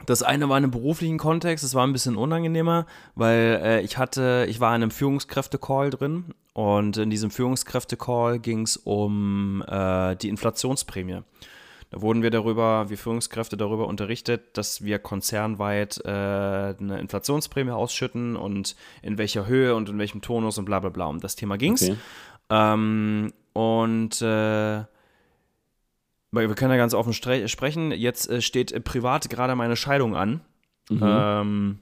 das 0.06 0.24
eine 0.24 0.50
war 0.50 0.58
in 0.58 0.64
einem 0.64 0.72
beruflichen 0.72 1.18
Kontext, 1.18 1.64
das 1.64 1.76
war 1.76 1.86
ein 1.86 1.93
bisschen 1.93 2.16
unangenehmer, 2.16 2.86
weil 3.16 3.62
äh, 3.64 3.82
ich 3.82 3.97
hatte, 3.97 4.45
ich 4.50 4.60
war 4.60 4.76
in 4.76 4.82
einem 4.82 4.91
Führungskräfte-Call 4.91 5.89
drin 5.89 6.34
und 6.54 6.97
in 6.97 7.10
diesem 7.10 7.32
Führungskräfte-Call 7.32 8.39
ging 8.39 8.64
es 8.64 8.78
um 8.78 9.64
äh, 9.68 10.16
die 10.16 10.30
Inflationsprämie. 10.30 11.22
Da 11.91 12.02
wurden 12.02 12.22
wir 12.22 12.30
darüber, 12.30 12.89
wir 12.89 12.97
Führungskräfte 13.00 13.58
darüber 13.58 13.88
unterrichtet, 13.88 14.58
dass 14.58 14.84
wir 14.84 15.00
konzernweit 15.00 16.00
äh, 16.06 16.10
eine 16.10 17.00
Inflationsprämie 17.00 17.72
ausschütten 17.72 18.36
und 18.36 18.76
in 19.02 19.18
welcher 19.18 19.47
Höhe 19.47 19.74
und 19.74 19.89
in 19.89 19.97
welchem 19.97 20.22
Tonus 20.22 20.60
und 20.60 20.66
bla 20.66 20.80
bla 20.80 20.89
bla. 20.89 21.08
Um 21.08 21.20
das 21.20 21.36
Thema 21.36 21.58
ging 21.58 21.74
es. 21.74 21.89
Okay. 21.89 21.97
Ähm, 22.52 23.34
und 23.54 24.22
äh, 24.22 24.84
wir 26.32 26.56
können 26.56 26.72
ja 26.72 26.78
ganz 26.78 26.94
offen 26.94 27.14
sprechen. 27.14 27.92
Jetzt 27.92 28.30
äh, 28.30 28.42
steht 28.42 28.72
äh, 28.72 28.80
privat 28.80 29.30
gerade 29.30 29.56
meine 29.56 29.76
Scheidung 29.76 30.16
an. 30.16 30.42
Ähm, 30.92 31.80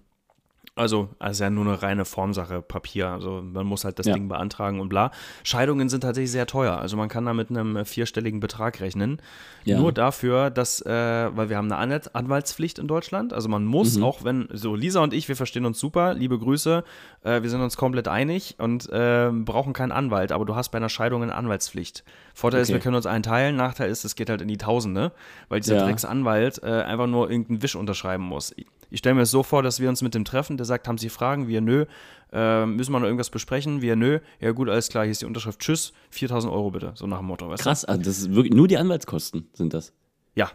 also, 0.78 1.10
also 1.20 1.44
ja 1.44 1.50
nur 1.50 1.66
eine 1.66 1.82
reine 1.82 2.06
Formsache, 2.06 2.62
Papier. 2.62 3.08
Also 3.10 3.42
man 3.42 3.66
muss 3.66 3.84
halt 3.86 4.00
das 4.00 4.06
Ja. 4.06 4.14
Ding 4.14 4.28
beantragen 4.30 4.80
und 4.80 4.90
bla. 4.90 5.12
Scheidungen 5.44 5.90
sind 5.90 6.02
tatsächlich 6.02 6.32
sehr 6.32 6.46
teuer. 6.48 6.78
Also 6.78 6.96
man 6.98 7.10
kann 7.10 7.26
da 7.26 7.34
mit 7.34 7.50
einem 7.50 7.86
vierstelligen 7.86 8.40
Betrag 8.40 8.80
rechnen. 8.80 9.22
Ja. 9.66 9.78
Nur 9.80 9.92
dafür, 9.92 10.50
dass, 10.50 10.82
äh, 10.82 10.90
weil 11.36 11.50
wir 11.50 11.58
haben 11.58 11.72
eine 11.72 11.78
Anwalt- 11.78 12.16
Anwaltspflicht 12.16 12.80
in 12.80 12.88
Deutschland. 12.88 13.34
Also 13.34 13.50
man 13.50 13.66
muss 13.66 14.02
auch, 14.02 14.24
wenn, 14.24 14.48
so 14.54 14.76
Lisa 14.76 15.02
und 15.02 15.14
ich, 15.14 15.28
wir 15.28 15.36
verstehen 15.36 15.66
uns 15.66 15.80
super, 15.80 16.14
liebe 16.14 16.40
Grüße, 16.40 16.84
äh, 17.24 17.42
wir 17.42 17.50
sind 17.50 17.62
uns 17.62 17.76
komplett 17.76 18.08
einig 18.08 18.56
und 18.60 18.90
äh, 18.90 19.30
brauchen 19.32 19.74
keinen 19.74 19.92
Anwalt, 19.92 20.32
aber 20.32 20.46
du 20.46 20.56
hast 20.56 20.70
bei 20.70 20.78
einer 20.78 20.90
Scheidung 20.90 21.24
eine 21.24 21.36
Anwaltspflicht. 21.36 22.04
Vorteil 22.34 22.62
ist, 22.62 22.70
Okay. 22.70 22.76
wir 22.76 22.82
können 22.82 22.96
uns 22.96 23.06
einteilen, 23.06 23.56
Nachteil 23.56 23.90
ist, 23.90 24.06
es 24.06 24.16
geht 24.16 24.30
halt 24.30 24.42
in 24.42 24.48
die 24.48 24.58
Tausende, 24.58 25.12
weil 25.50 25.60
dieser 25.60 25.78
Ja. 25.78 25.86
Drecksanwalt 25.86 26.62
äh, 26.64 26.68
einfach 26.84 27.08
nur 27.08 27.30
irgendeinen 27.30 27.62
Wisch 27.62 27.76
unterschreiben 27.76 28.24
muss. 28.24 28.56
Ich, 28.90 29.00
stelle 29.00 29.16
mir 29.16 29.22
es 29.24 29.32
so 29.32 29.44
vor, 29.44 29.64
dass 29.64 29.80
wir 29.80 29.90
uns 29.90 30.02
mit 30.02 30.14
dem 30.16 30.26
treffen, 30.26 30.58
der 30.58 30.66
sagt, 30.66 30.88
haben 30.88 30.98
Sie 30.98 31.10
Fragen? 31.10 31.48
Wir, 31.48 31.62
nö. 31.62 31.86
Äh, 32.32 32.66
müssen 32.66 32.92
wir 32.92 33.00
noch 33.00 33.06
irgendwas 33.06 33.30
besprechen? 33.30 33.82
Wir, 33.82 33.96
nö. 33.96 34.20
Ja 34.40 34.52
gut, 34.52 34.70
alles 34.70 34.90
klar, 34.90 35.04
hier 35.04 35.12
ist 35.12 35.22
die 35.22 35.26
Unterschrift, 35.26 35.60
tschüss, 35.60 35.94
4000 36.12 36.52
Euro 36.54 36.72
bitte, 36.72 36.92
so 36.96 37.08
nach 37.08 37.18
dem 37.20 37.28
Motto. 37.28 37.50
Weißt 37.50 37.62
du? 37.62 37.64
Krass, 37.70 37.86
also 37.86 38.02
das 38.02 38.18
ist 38.20 38.34
wirklich 38.36 38.54
nur 38.54 38.68
die 38.68 38.78
Anwaltskosten 38.78 39.48
sind 39.54 39.74
das. 39.74 39.94
Ja, 40.36 40.52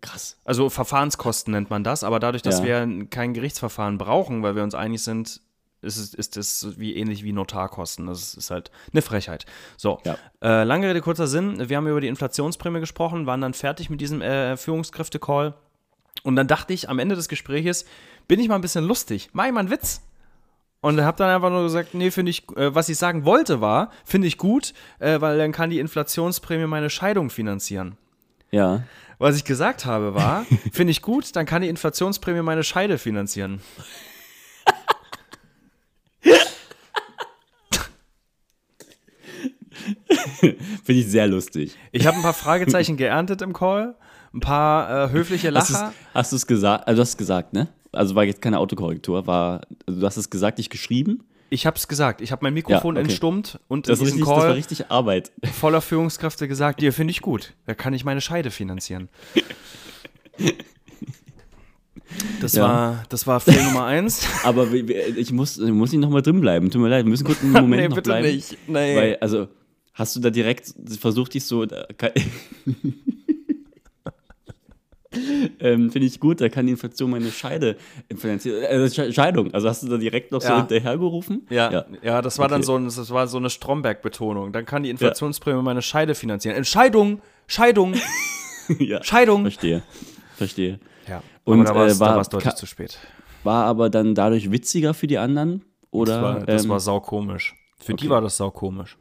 Krass. 0.00 0.38
also 0.44 0.68
Verfahrenskosten 0.70 1.52
nennt 1.52 1.70
man 1.70 1.82
das, 1.84 2.04
aber 2.04 2.18
dadurch, 2.20 2.42
dass 2.42 2.60
Ja. 2.60 2.86
wir 2.86 3.06
kein 3.06 3.34
Gerichtsverfahren 3.34 3.98
brauchen, 3.98 4.42
weil 4.42 4.54
wir 4.54 4.62
uns 4.62 4.74
einig 4.74 5.02
sind, 5.02 5.40
ist 5.80 5.96
es 5.96 6.12
ist 6.14 6.36
es 6.36 6.78
wie 6.78 6.96
ähnlich 6.96 7.22
wie 7.22 7.32
Notarkosten. 7.32 8.06
Das 8.08 8.34
ist 8.34 8.50
halt 8.50 8.72
eine 8.92 9.00
Frechheit. 9.02 9.46
So, 9.76 10.00
Ja. 10.04 10.16
äh, 10.42 10.64
lange 10.64 10.88
Rede, 10.88 11.00
kurzer 11.00 11.28
Sinn. 11.28 11.68
Wir 11.68 11.76
haben 11.76 11.86
über 11.86 12.00
die 12.00 12.08
Inflationsprämie 12.08 12.80
gesprochen, 12.80 13.26
waren 13.26 13.40
dann 13.40 13.54
fertig 13.54 13.88
mit 13.88 14.00
diesem 14.00 14.20
äh, 14.20 14.56
Führungskräfte-Call. 14.56 15.54
Und 16.22 16.36
dann 16.36 16.46
dachte 16.46 16.72
ich 16.72 16.88
am 16.88 16.98
Ende 16.98 17.14
des 17.14 17.28
Gespräches, 17.28 17.84
bin 18.26 18.40
ich 18.40 18.48
mal 18.48 18.56
ein 18.56 18.60
bisschen 18.60 18.84
lustig, 18.84 19.30
mach 19.32 19.46
ich 19.46 19.52
mal 19.52 19.60
einen 19.60 19.70
Witz. 19.70 20.02
Und 20.80 21.00
habe 21.00 21.16
dann 21.16 21.34
einfach 21.34 21.50
nur 21.50 21.64
gesagt, 21.64 21.94
nee, 21.94 22.12
finde 22.12 22.30
ich, 22.30 22.48
äh, 22.56 22.72
was 22.72 22.88
ich 22.88 22.98
sagen 22.98 23.24
wollte 23.24 23.60
war, 23.60 23.90
finde 24.04 24.28
ich 24.28 24.38
gut, 24.38 24.74
äh, 25.00 25.20
weil 25.20 25.36
dann 25.36 25.50
kann 25.50 25.70
die 25.70 25.80
Inflationsprämie 25.80 26.66
meine 26.66 26.88
Scheidung 26.88 27.30
finanzieren. 27.30 27.96
Ja. 28.52 28.84
Was 29.18 29.36
ich 29.36 29.44
gesagt 29.44 29.86
habe 29.86 30.14
war, 30.14 30.46
finde 30.72 30.92
ich 30.92 31.02
gut, 31.02 31.34
dann 31.34 31.46
kann 31.46 31.62
die 31.62 31.68
Inflationsprämie 31.68 32.42
meine 32.42 32.62
Scheide 32.62 32.98
finanzieren. 32.98 33.60
Finde 40.38 41.00
ich 41.00 41.08
sehr 41.08 41.26
lustig. 41.26 41.76
Ich 41.92 42.06
habe 42.06 42.16
ein 42.16 42.22
paar 42.22 42.34
Fragezeichen 42.34 42.96
geerntet 42.96 43.42
im 43.42 43.52
Call, 43.52 43.96
ein 44.34 44.40
paar 44.40 45.06
äh, 45.08 45.10
höfliche 45.12 45.50
Lacher. 45.50 45.92
Hast 46.14 46.32
du 46.32 46.36
es 46.36 46.46
gesagt? 46.46 46.86
Also 46.86 46.96
du 46.96 47.02
hast 47.02 47.10
es 47.10 47.16
gesagt, 47.16 47.52
ne? 47.52 47.68
Also 47.92 48.14
war 48.14 48.24
jetzt 48.24 48.42
keine 48.42 48.58
Autokorrektur, 48.58 49.26
war, 49.26 49.62
also 49.86 50.00
du 50.00 50.06
hast 50.06 50.16
es 50.18 50.28
gesagt, 50.30 50.58
nicht 50.58 50.70
geschrieben. 50.70 51.24
Ich 51.50 51.64
habe 51.64 51.76
es 51.78 51.88
gesagt, 51.88 52.20
ich 52.20 52.30
habe 52.30 52.40
mein 52.44 52.52
Mikrofon 52.52 52.96
Ja, 52.96 53.00
okay. 53.00 53.08
entstummt 53.10 53.58
und 53.68 53.88
Das, 53.88 54.00
in 54.00 54.04
richtig, 54.04 54.20
das 54.20 54.28
war 54.28 54.40
Call 54.40 54.52
richtig 54.52 54.90
Arbeit. 54.90 55.32
voller 55.58 55.80
Führungskräfte 55.80 56.46
gesagt, 56.46 56.82
dir 56.82 56.92
finde 56.92 57.12
ich 57.12 57.22
gut, 57.22 57.54
da 57.66 57.72
kann 57.74 57.94
ich 57.94 58.04
meine 58.04 58.20
Scheide 58.20 58.50
finanzieren. 58.50 59.08
Das, 62.40 62.54
Ja. 62.54 62.62
war, 62.64 63.04
das 63.08 63.26
war 63.26 63.40
Fail 63.40 63.62
Nummer 63.64 63.84
eins. 63.84 64.26
Aber 64.44 64.70
ich 64.72 65.32
muss, 65.32 65.58
ich 65.58 65.70
muss 65.72 65.92
nicht 65.92 66.00
nochmal 66.00 66.22
drin 66.22 66.40
bleiben. 66.40 66.70
Tut 66.70 66.80
mir 66.80 66.88
leid, 66.88 67.04
wir 67.04 67.10
müssen 67.10 67.24
kurz 67.24 67.42
einen 67.42 67.52
Moment 67.52 67.82
nee, 67.82 67.88
noch 67.88 67.96
bitte 67.96 68.10
bleiben. 68.10 68.26
nicht. 68.34 68.56
Nee. 68.66 68.96
Weil, 68.96 69.16
also, 69.20 69.48
hast 69.94 70.16
du 70.16 70.20
da 70.20 70.30
direkt 70.30 70.74
versucht, 71.00 71.34
dich 71.34 71.44
so. 71.44 71.66
Ähm, 75.60 75.90
Finde 75.90 76.06
ich 76.06 76.20
gut, 76.20 76.40
da 76.40 76.48
kann 76.48 76.66
die 76.66 76.72
Inflation 76.72 77.10
meine 77.10 77.30
Scheide 77.30 77.76
finanzieren. 78.16 78.62
Äh, 78.62 78.84
Sche- 78.86 79.12
Scheidung. 79.12 79.52
Also 79.54 79.68
hast 79.68 79.82
du 79.82 79.88
da 79.88 79.96
direkt 79.96 80.32
noch 80.32 80.40
so 80.42 80.48
Ja. 80.48 80.58
hinterhergerufen? 80.58 81.46
Ja, 81.50 81.86
ja, 82.02 82.20
das 82.22 82.38
war 82.38 82.48
dann 82.48 82.58
Okay. 82.60 82.66
so, 82.66 82.76
ein- 82.76 82.84
das 82.84 83.10
war 83.10 83.26
so 83.26 83.38
eine 83.38 83.48
Stromberg-Betonung. 83.50 84.52
Dann 84.52 84.66
kann 84.66 84.82
die 84.82 84.90
Inflationsprämie 84.90 85.62
meine 85.62 85.80
Scheide 85.82 86.14
finanzieren. 86.14 86.56
Entscheidung, 86.56 87.22
Scheidung, 87.46 87.94
ja. 88.78 89.02
Scheidung. 89.02 89.42
Verstehe. 89.42 89.82
Verstehe. 90.36 90.78
Ja, 91.08 91.22
Und, 91.44 91.60
aber 91.60 91.64
da 91.68 91.74
war 91.74 91.86
es 91.86 91.96
äh, 91.96 92.00
war- 92.00 92.22
deutlich 92.24 92.42
ka- 92.44 92.54
zu 92.56 92.66
spät. 92.66 92.98
War 93.44 93.64
aber 93.64 93.88
dann 93.88 94.14
dadurch 94.14 94.50
witziger 94.52 94.92
für 94.92 95.06
die 95.06 95.16
anderen? 95.18 95.64
Oder, 95.90 96.12
Das 96.14 96.22
war, 96.22 96.40
das 96.46 96.64
ähm, 96.64 96.68
war 96.70 96.80
saukomisch. 96.80 97.54
Für 97.78 97.94
die 97.94 98.04
okay. 98.04 98.10
war 98.10 98.20
das 98.20 98.36
saukomisch. 98.36 98.96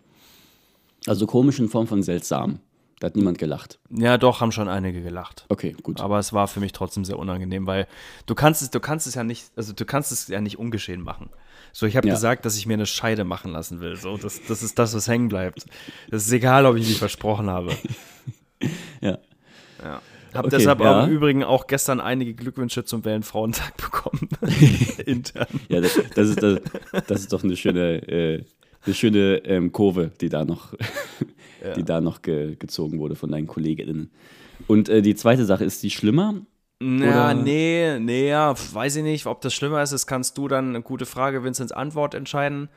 also 1.05 1.25
komisch 1.25 1.59
in 1.59 1.67
Form 1.67 1.85
von 1.87 2.01
seltsam. 2.03 2.59
Da 2.99 3.07
hat 3.07 3.15
niemand 3.15 3.37
gelacht. 3.37 3.77
Ja, 3.91 4.17
doch, 4.17 4.41
haben 4.41 4.51
schon 4.51 4.67
einige 4.67 5.03
gelacht. 5.03 5.45
Okay, 5.49 5.75
gut. 5.83 6.01
Aber 6.01 6.17
es 6.17 6.33
war 6.33 6.47
für 6.47 6.59
mich 6.59 6.71
trotzdem 6.71 7.05
sehr 7.05 7.19
unangenehm, 7.19 7.67
weil 7.67 7.85
du 8.25 8.33
kannst 8.33 8.63
es, 8.63 8.71
du 8.71 8.79
kannst 8.79 9.05
es 9.05 9.13
ja 9.13 9.23
nicht, 9.23 9.51
also 9.55 9.71
du 9.73 9.85
kannst 9.85 10.11
es 10.11 10.27
ja 10.27 10.41
nicht 10.41 10.57
ungeschehen 10.57 11.01
machen. 11.01 11.29
So, 11.73 11.85
ich 11.85 11.95
habe 11.95 12.07
Ja. 12.07 12.15
gesagt, 12.15 12.45
dass 12.45 12.57
ich 12.57 12.65
mir 12.65 12.73
eine 12.73 12.87
Scheide 12.87 13.23
machen 13.23 13.51
lassen 13.51 13.81
will. 13.81 13.95
So, 13.97 14.17
das, 14.17 14.41
das 14.47 14.63
ist 14.63 14.79
das, 14.79 14.95
was 14.95 15.07
hängen 15.07 15.27
bleibt. 15.29 15.65
Das 16.09 16.25
ist 16.25 16.31
egal, 16.31 16.65
ob 16.65 16.75
ich 16.75 16.87
mich 16.87 16.97
versprochen 16.97 17.49
habe. 17.51 17.71
ja. 19.01 19.19
Ja. 19.83 20.01
Habe 20.33 20.47
Okay, 20.47 20.57
deshalb 20.57 20.79
ja. 20.81 21.03
im 21.05 21.11
Übrigen 21.11 21.43
auch 21.43 21.67
gestern 21.67 21.99
einige 22.01 22.33
Glückwünsche 22.33 22.83
zum 22.83 23.05
Wellenfrauentag 23.05 23.77
bekommen. 23.77 24.27
Intern. 25.05 25.47
Ja, 25.69 25.81
das, 25.81 25.99
das, 26.15 26.29
ist, 26.29 26.41
das, 26.41 26.59
das 27.07 27.19
ist 27.21 27.33
doch 27.33 27.43
eine 27.43 27.55
schöne, 27.55 28.07
äh, 28.07 28.43
eine 28.85 28.95
schöne 28.95 29.37
ähm, 29.45 29.71
Kurve, 29.71 30.11
die 30.19 30.29
da 30.29 30.45
noch, 30.45 30.73
die 31.75 31.83
da 31.83 32.01
noch 32.01 32.21
ge, 32.21 32.55
gezogen 32.55 32.99
wurde 32.99 33.15
von 33.15 33.31
deinen 33.31 33.47
Kolleginnen. 33.47 34.11
Und 34.67 34.89
äh, 34.89 35.01
die 35.01 35.15
zweite 35.15 35.45
Sache, 35.45 35.63
ist 35.63 35.83
die 35.83 35.89
schlimmer? 35.91 36.35
Ja, 36.81 37.33
nee, 37.33 37.97
nee, 37.99 38.29
ja, 38.29 38.53
weiß 38.73 38.97
ich 38.97 39.03
nicht, 39.03 39.25
ob 39.25 39.41
das 39.41 39.53
schlimmer 39.53 39.81
ist. 39.81 39.93
Das 39.93 40.05
kannst 40.05 40.37
du 40.37 40.47
dann, 40.47 40.69
eine 40.69 40.81
gute 40.83 41.05
Frage, 41.07 41.43
Vinzens 41.43 41.71
Antwort 41.71 42.13
entscheiden. 42.13 42.69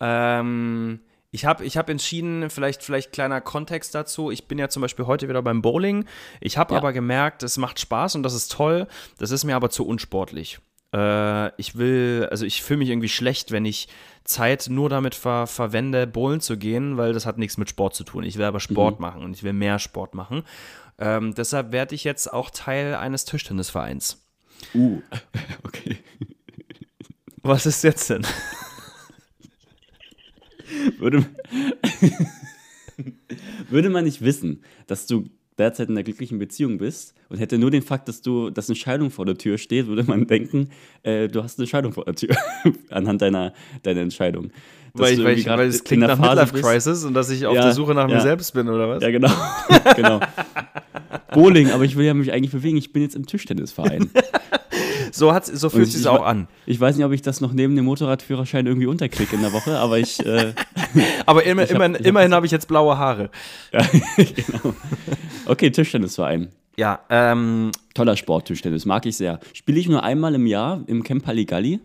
Ähm, 0.00 1.00
ich 1.30 1.44
habe 1.44 1.64
ich 1.64 1.76
hab 1.76 1.88
entschieden, 1.88 2.48
vielleicht, 2.50 2.82
vielleicht 2.82 3.12
kleiner 3.12 3.40
Kontext 3.40 3.94
dazu. 3.94 4.30
Ich 4.30 4.46
bin 4.46 4.58
ja 4.58 4.68
zum 4.68 4.82
Beispiel 4.82 5.06
heute 5.06 5.28
wieder 5.28 5.42
beim 5.42 5.62
Bowling. 5.62 6.04
Ich 6.40 6.58
habe 6.58 6.74
Ja. 6.74 6.78
aber 6.78 6.92
gemerkt, 6.92 7.42
es 7.42 7.56
macht 7.56 7.80
Spaß 7.80 8.14
und 8.16 8.22
das 8.22 8.34
ist 8.34 8.52
toll. 8.52 8.86
Das 9.18 9.30
ist 9.30 9.44
mir 9.44 9.56
aber 9.56 9.70
zu 9.70 9.86
unsportlich. 9.86 10.58
Äh, 10.94 11.48
ich 11.60 11.76
will, 11.76 12.28
also 12.30 12.44
ich 12.44 12.62
fühle 12.62 12.78
mich 12.78 12.88
irgendwie 12.88 13.08
schlecht, 13.08 13.50
wenn 13.50 13.64
ich 13.64 13.88
Zeit 14.24 14.68
nur 14.70 14.88
damit 14.88 15.14
ver 15.14 15.46
verwende, 15.46 16.06
bowlen 16.06 16.40
zu 16.40 16.56
gehen, 16.56 16.96
weil 16.96 17.12
das 17.12 17.26
hat 17.26 17.38
nichts 17.38 17.58
mit 17.58 17.68
Sport 17.68 17.94
zu 17.94 18.04
tun. 18.04 18.24
Ich 18.24 18.38
will 18.38 18.44
aber 18.44 18.60
Sport 18.60 18.98
machen 19.00 19.22
und 19.22 19.36
ich 19.36 19.42
will 19.42 19.52
mehr 19.52 19.78
Sport 19.78 20.14
machen. 20.14 20.42
Ähm, 20.98 21.34
deshalb 21.34 21.72
werde 21.72 21.94
ich 21.94 22.04
jetzt 22.04 22.32
auch 22.32 22.50
Teil 22.50 22.94
eines 22.94 23.24
Tischtennisvereins. 23.24 24.24
Uh, 24.74 25.02
okay. 25.64 25.98
Was 27.42 27.66
ist 27.66 27.84
jetzt 27.84 28.08
denn? 28.08 28.26
Würde, 30.98 31.26
würde 33.68 33.90
man 33.90 34.04
nicht 34.04 34.22
wissen, 34.22 34.64
dass 34.86 35.06
du 35.06 35.28
derzeit 35.58 35.88
in 35.88 35.94
einer 35.94 36.02
glücklichen 36.02 36.38
Beziehung 36.38 36.78
bist 36.78 37.14
und 37.28 37.38
hätte 37.38 37.58
nur 37.58 37.70
den 37.70 37.82
Fakt, 37.82 38.08
dass 38.08 38.22
du, 38.22 38.50
dass 38.50 38.68
eine 38.68 38.76
Scheidung 38.76 39.10
vor 39.10 39.24
der 39.26 39.36
Tür 39.36 39.58
steht, 39.58 39.86
würde 39.86 40.02
man 40.04 40.26
denken, 40.26 40.70
äh, 41.02 41.28
du 41.28 41.42
hast 41.42 41.58
eine 41.58 41.66
Scheidung 41.66 41.92
vor 41.92 42.04
der 42.04 42.14
Tür 42.14 42.34
anhand 42.90 43.22
deiner, 43.22 43.52
deiner 43.82 44.00
Entscheidung. 44.00 44.50
Dass 44.96 45.08
Weil, 45.08 45.12
ich, 45.18 45.24
weil, 45.24 45.38
ich, 45.38 45.46
weil 45.46 45.68
es 45.68 45.78
in 45.80 45.84
klingt 45.84 46.02
nach 46.02 46.16
Phase 46.16 46.30
Midlife 46.42 46.52
bist- 46.52 46.64
Crisis 46.64 47.04
und 47.04 47.14
dass 47.14 47.28
ich 47.30 47.46
auf 47.46 47.54
Ja, 47.54 47.62
der 47.62 47.72
Suche 47.72 47.94
nach 47.94 48.06
mir 48.06 48.14
ja. 48.14 48.20
selbst 48.20 48.54
bin, 48.54 48.68
oder 48.68 48.88
was? 48.88 49.02
Ja, 49.02 49.10
genau. 49.10 49.30
genau. 49.96 50.20
Bowling, 51.32 51.70
aber 51.70 51.84
ich 51.84 51.96
will 51.96 52.06
ja 52.06 52.14
mich 52.14 52.32
eigentlich 52.32 52.52
bewegen. 52.52 52.76
Ich 52.76 52.92
bin 52.92 53.02
jetzt 53.02 53.16
im 53.16 53.26
Tischtennisverein. 53.26 54.10
So, 55.14 55.32
hat's, 55.32 55.46
so 55.48 55.70
fühlt 55.70 55.86
es 55.86 55.92
sich 55.92 56.02
ich 56.02 56.08
auch 56.08 56.24
an. 56.24 56.48
Ich 56.66 56.80
weiß 56.80 56.96
nicht, 56.96 57.04
ob 57.04 57.12
ich 57.12 57.22
das 57.22 57.40
noch 57.40 57.52
neben 57.52 57.76
dem 57.76 57.84
Motorradführerschein 57.84 58.66
irgendwie 58.66 58.86
unterkriege 58.86 59.36
in 59.36 59.42
der 59.42 59.52
Woche, 59.52 59.78
aber 59.78 59.98
ich. 59.98 60.18
Äh, 60.24 60.52
Aber 61.26 61.44
immer, 61.44 61.62
hab- 61.62 61.70
immerhin, 61.70 61.92
ich 61.94 62.00
hab 62.00 62.06
immerhin 62.06 62.34
habe 62.34 62.46
ich 62.46 62.52
jetzt 62.52 62.66
blaue 62.68 62.98
Haare. 62.98 63.30
ja, 63.72 63.80
genau. 64.16 64.74
Okay, 65.46 65.70
Tischtennisverein. 65.70 66.48
Ja, 66.76 67.00
ähm, 67.10 67.70
Toller 67.94 68.16
Sport, 68.16 68.46
Tischtennis, 68.48 68.84
mag 68.86 69.06
ich 69.06 69.16
sehr. 69.16 69.38
Spiele 69.52 69.78
ich 69.78 69.88
nur 69.88 70.02
einmal 70.02 70.34
im 70.34 70.46
Jahr 70.46 70.82
im 70.86 71.02
Camp 71.04 71.26
Halligalli. 71.26 71.78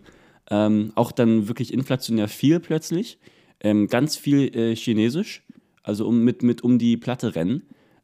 Ähm, 0.50 0.90
auch 0.96 1.12
dann 1.12 1.46
wirklich 1.46 1.72
inflationär 1.72 2.26
viel 2.28 2.58
plötzlich. 2.58 3.18
Ähm, 3.60 3.86
ganz 3.86 4.16
viel 4.16 4.54
äh, 4.56 4.74
Chinesisch, 4.74 5.42
also 5.84 6.08
um, 6.08 6.24
mit, 6.24 6.42
mit 6.42 6.62
um 6.62 6.78
die 6.78 6.96
Platte 6.96 7.36
rennen. 7.36 7.62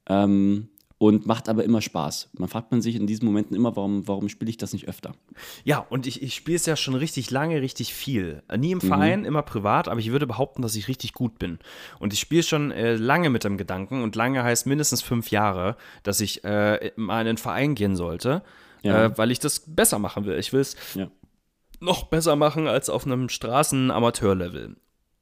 Ähm, 0.09 0.68
und 0.99 1.27
macht 1.27 1.49
aber 1.51 1.63
immer 1.65 1.83
Spaß. 1.83 2.31
Man 2.39 2.49
fragt 2.49 2.71
man 2.71 2.81
sich 2.81 2.95
in 2.97 3.07
diesen 3.07 3.27
Momenten 3.27 3.55
immer, 3.55 3.77
warum, 3.77 4.09
warum 4.09 4.31
spiele 4.31 4.49
ich 4.49 4.57
das 4.57 4.73
nicht 4.73 4.89
öfter? 4.89 5.15
ja, 5.65 5.79
und 5.91 6.07
ich, 6.07 6.23
ich 6.23 6.35
spiele 6.35 6.57
es 6.57 6.65
ja 6.65 6.75
schon 6.77 6.95
richtig 6.95 7.31
lange, 7.31 7.61
richtig 7.61 7.93
viel. 7.93 8.43
Äh, 8.49 8.57
Nie 8.57 8.73
im 8.73 8.81
Verein, 8.81 9.25
immer 9.27 9.43
privat, 9.43 9.89
aber 9.89 10.01
ich 10.01 10.11
würde 10.11 10.27
behaupten, 10.27 10.63
dass 10.63 10.75
ich 10.75 10.89
richtig 10.89 11.13
gut 11.13 11.39
bin. 11.39 11.59
Und 11.99 12.13
ich 12.15 12.21
spiele 12.21 12.43
schon 12.43 12.71
äh, 12.71 12.95
lange 12.95 13.29
mit 13.29 13.45
dem 13.45 13.59
Gedanken, 13.59 14.03
und 14.03 14.17
lange 14.17 14.43
heißt 14.43 14.67
mindestens 14.67 15.03
fünf 15.03 15.31
Jahre, 15.31 15.77
dass 16.03 16.21
ich 16.21 16.45
äh, 16.45 16.93
mal 16.97 17.21
in 17.21 17.29
einen 17.29 17.39
Verein 17.39 17.75
gehen 17.75 17.95
sollte, 17.95 18.43
Ja. 18.83 19.05
äh, 19.07 19.19
weil 19.19 19.31
ich 19.31 19.39
das 19.39 19.61
besser 19.67 19.99
machen 19.99 20.25
will. 20.25 20.39
Ich 20.39 20.55
will 20.55 20.61
es 20.61 20.77
Ja. 20.95 21.11
noch 21.79 22.05
besser 22.05 22.37
machen 22.37 22.69
als 22.69 22.89
auf 22.89 23.05
einem 23.05 23.29
Straßen-Amateur-Level. 23.29 24.77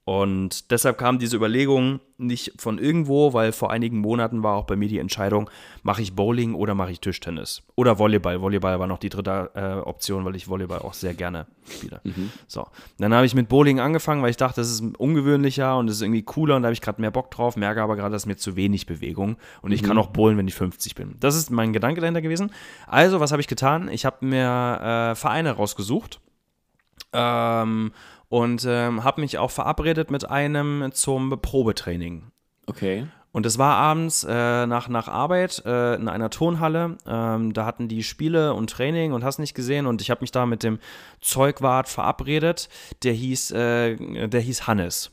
Und 0.06 0.70
deshalb 0.70 0.98
kam 0.98 1.18
diese 1.18 1.36
Überlegung 1.36 2.00
nicht 2.18 2.60
von 2.60 2.78
irgendwo, 2.78 3.32
weil 3.32 3.52
vor 3.52 3.70
einigen 3.70 3.98
Monaten 3.98 4.42
war 4.42 4.54
auch 4.54 4.64
bei 4.64 4.76
mir 4.76 4.86
die 4.86 4.98
Entscheidung, 4.98 5.48
mache 5.82 6.02
ich 6.02 6.14
Bowling 6.14 6.54
oder 6.54 6.74
mache 6.74 6.92
ich 6.92 7.00
Tischtennis? 7.00 7.62
Oder 7.74 7.98
Volleyball. 7.98 8.42
Volleyball 8.42 8.78
war 8.78 8.86
noch 8.86 8.98
die 8.98 9.08
dritte 9.08 9.50
äh, 9.54 9.80
Option, 9.80 10.26
weil 10.26 10.36
ich 10.36 10.46
Volleyball 10.46 10.80
auch 10.80 10.92
sehr 10.92 11.14
gerne 11.14 11.46
spiele. 11.70 12.02
So. 12.46 12.66
Dann 12.98 13.14
habe 13.14 13.24
ich 13.24 13.34
mit 13.34 13.48
Bowling 13.48 13.80
angefangen, 13.80 14.22
weil 14.22 14.28
ich 14.28 14.36
dachte, 14.36 14.60
das 14.60 14.70
ist 14.70 14.82
ungewöhnlicher 14.98 15.78
und 15.78 15.86
das 15.86 15.96
ist 15.96 16.02
irgendwie 16.02 16.22
cooler 16.22 16.56
und 16.56 16.62
da 16.62 16.66
habe 16.66 16.74
ich 16.74 16.82
gerade 16.82 17.00
mehr 17.00 17.10
Bock 17.10 17.30
drauf, 17.30 17.56
merke 17.56 17.82
aber 17.82 17.96
gerade, 17.96 18.12
dass 18.12 18.26
mir 18.26 18.36
zu 18.36 18.56
wenig 18.56 18.84
Bewegung 18.84 19.36
und 19.62 19.72
ich 19.72 19.82
kann 19.82 19.96
auch 19.96 20.08
bowlen, 20.08 20.36
wenn 20.36 20.46
ich 20.46 20.54
50 20.54 20.94
bin. 20.94 21.16
Das 21.20 21.34
ist 21.34 21.50
mein 21.50 21.72
Gedanke 21.72 22.02
dahinter 22.02 22.20
gewesen. 22.20 22.52
Also, 22.86 23.20
was 23.20 23.32
habe 23.32 23.40
ich 23.40 23.48
getan? 23.48 23.88
Ich 23.88 24.04
habe 24.04 24.24
mir 24.24 25.12
äh, 25.12 25.14
Vereine 25.14 25.52
rausgesucht 25.52 26.20
ähm, 27.14 27.92
und 28.34 28.66
ähm, 28.68 29.04
habe 29.04 29.20
mich 29.20 29.38
auch 29.38 29.52
verabredet 29.52 30.10
mit 30.10 30.28
einem 30.28 30.90
zum 30.92 31.40
Probetraining. 31.40 32.32
Okay. 32.66 33.06
Und 33.30 33.46
es 33.46 33.58
war 33.58 33.76
abends 33.76 34.24
äh, 34.28 34.66
nach, 34.66 34.88
nach 34.88 35.06
Arbeit 35.06 35.62
äh, 35.64 35.94
in 35.94 36.08
einer 36.08 36.30
Turnhalle. 36.30 36.96
Ähm, 37.06 37.52
da 37.52 37.64
hatten 37.64 37.86
die 37.86 38.02
Spiele 38.02 38.52
und 38.54 38.70
Training 38.70 39.12
und 39.12 39.22
hast 39.22 39.38
nicht 39.38 39.54
gesehen. 39.54 39.86
Und 39.86 40.02
ich 40.02 40.10
habe 40.10 40.22
mich 40.22 40.32
da 40.32 40.46
mit 40.46 40.64
dem 40.64 40.80
Zeugwart 41.20 41.88
verabredet. 41.88 42.68
Der 43.04 43.12
hieß, 43.12 43.52
äh, 43.52 44.26
der 44.26 44.40
hieß 44.40 44.66
Hannes. 44.66 45.12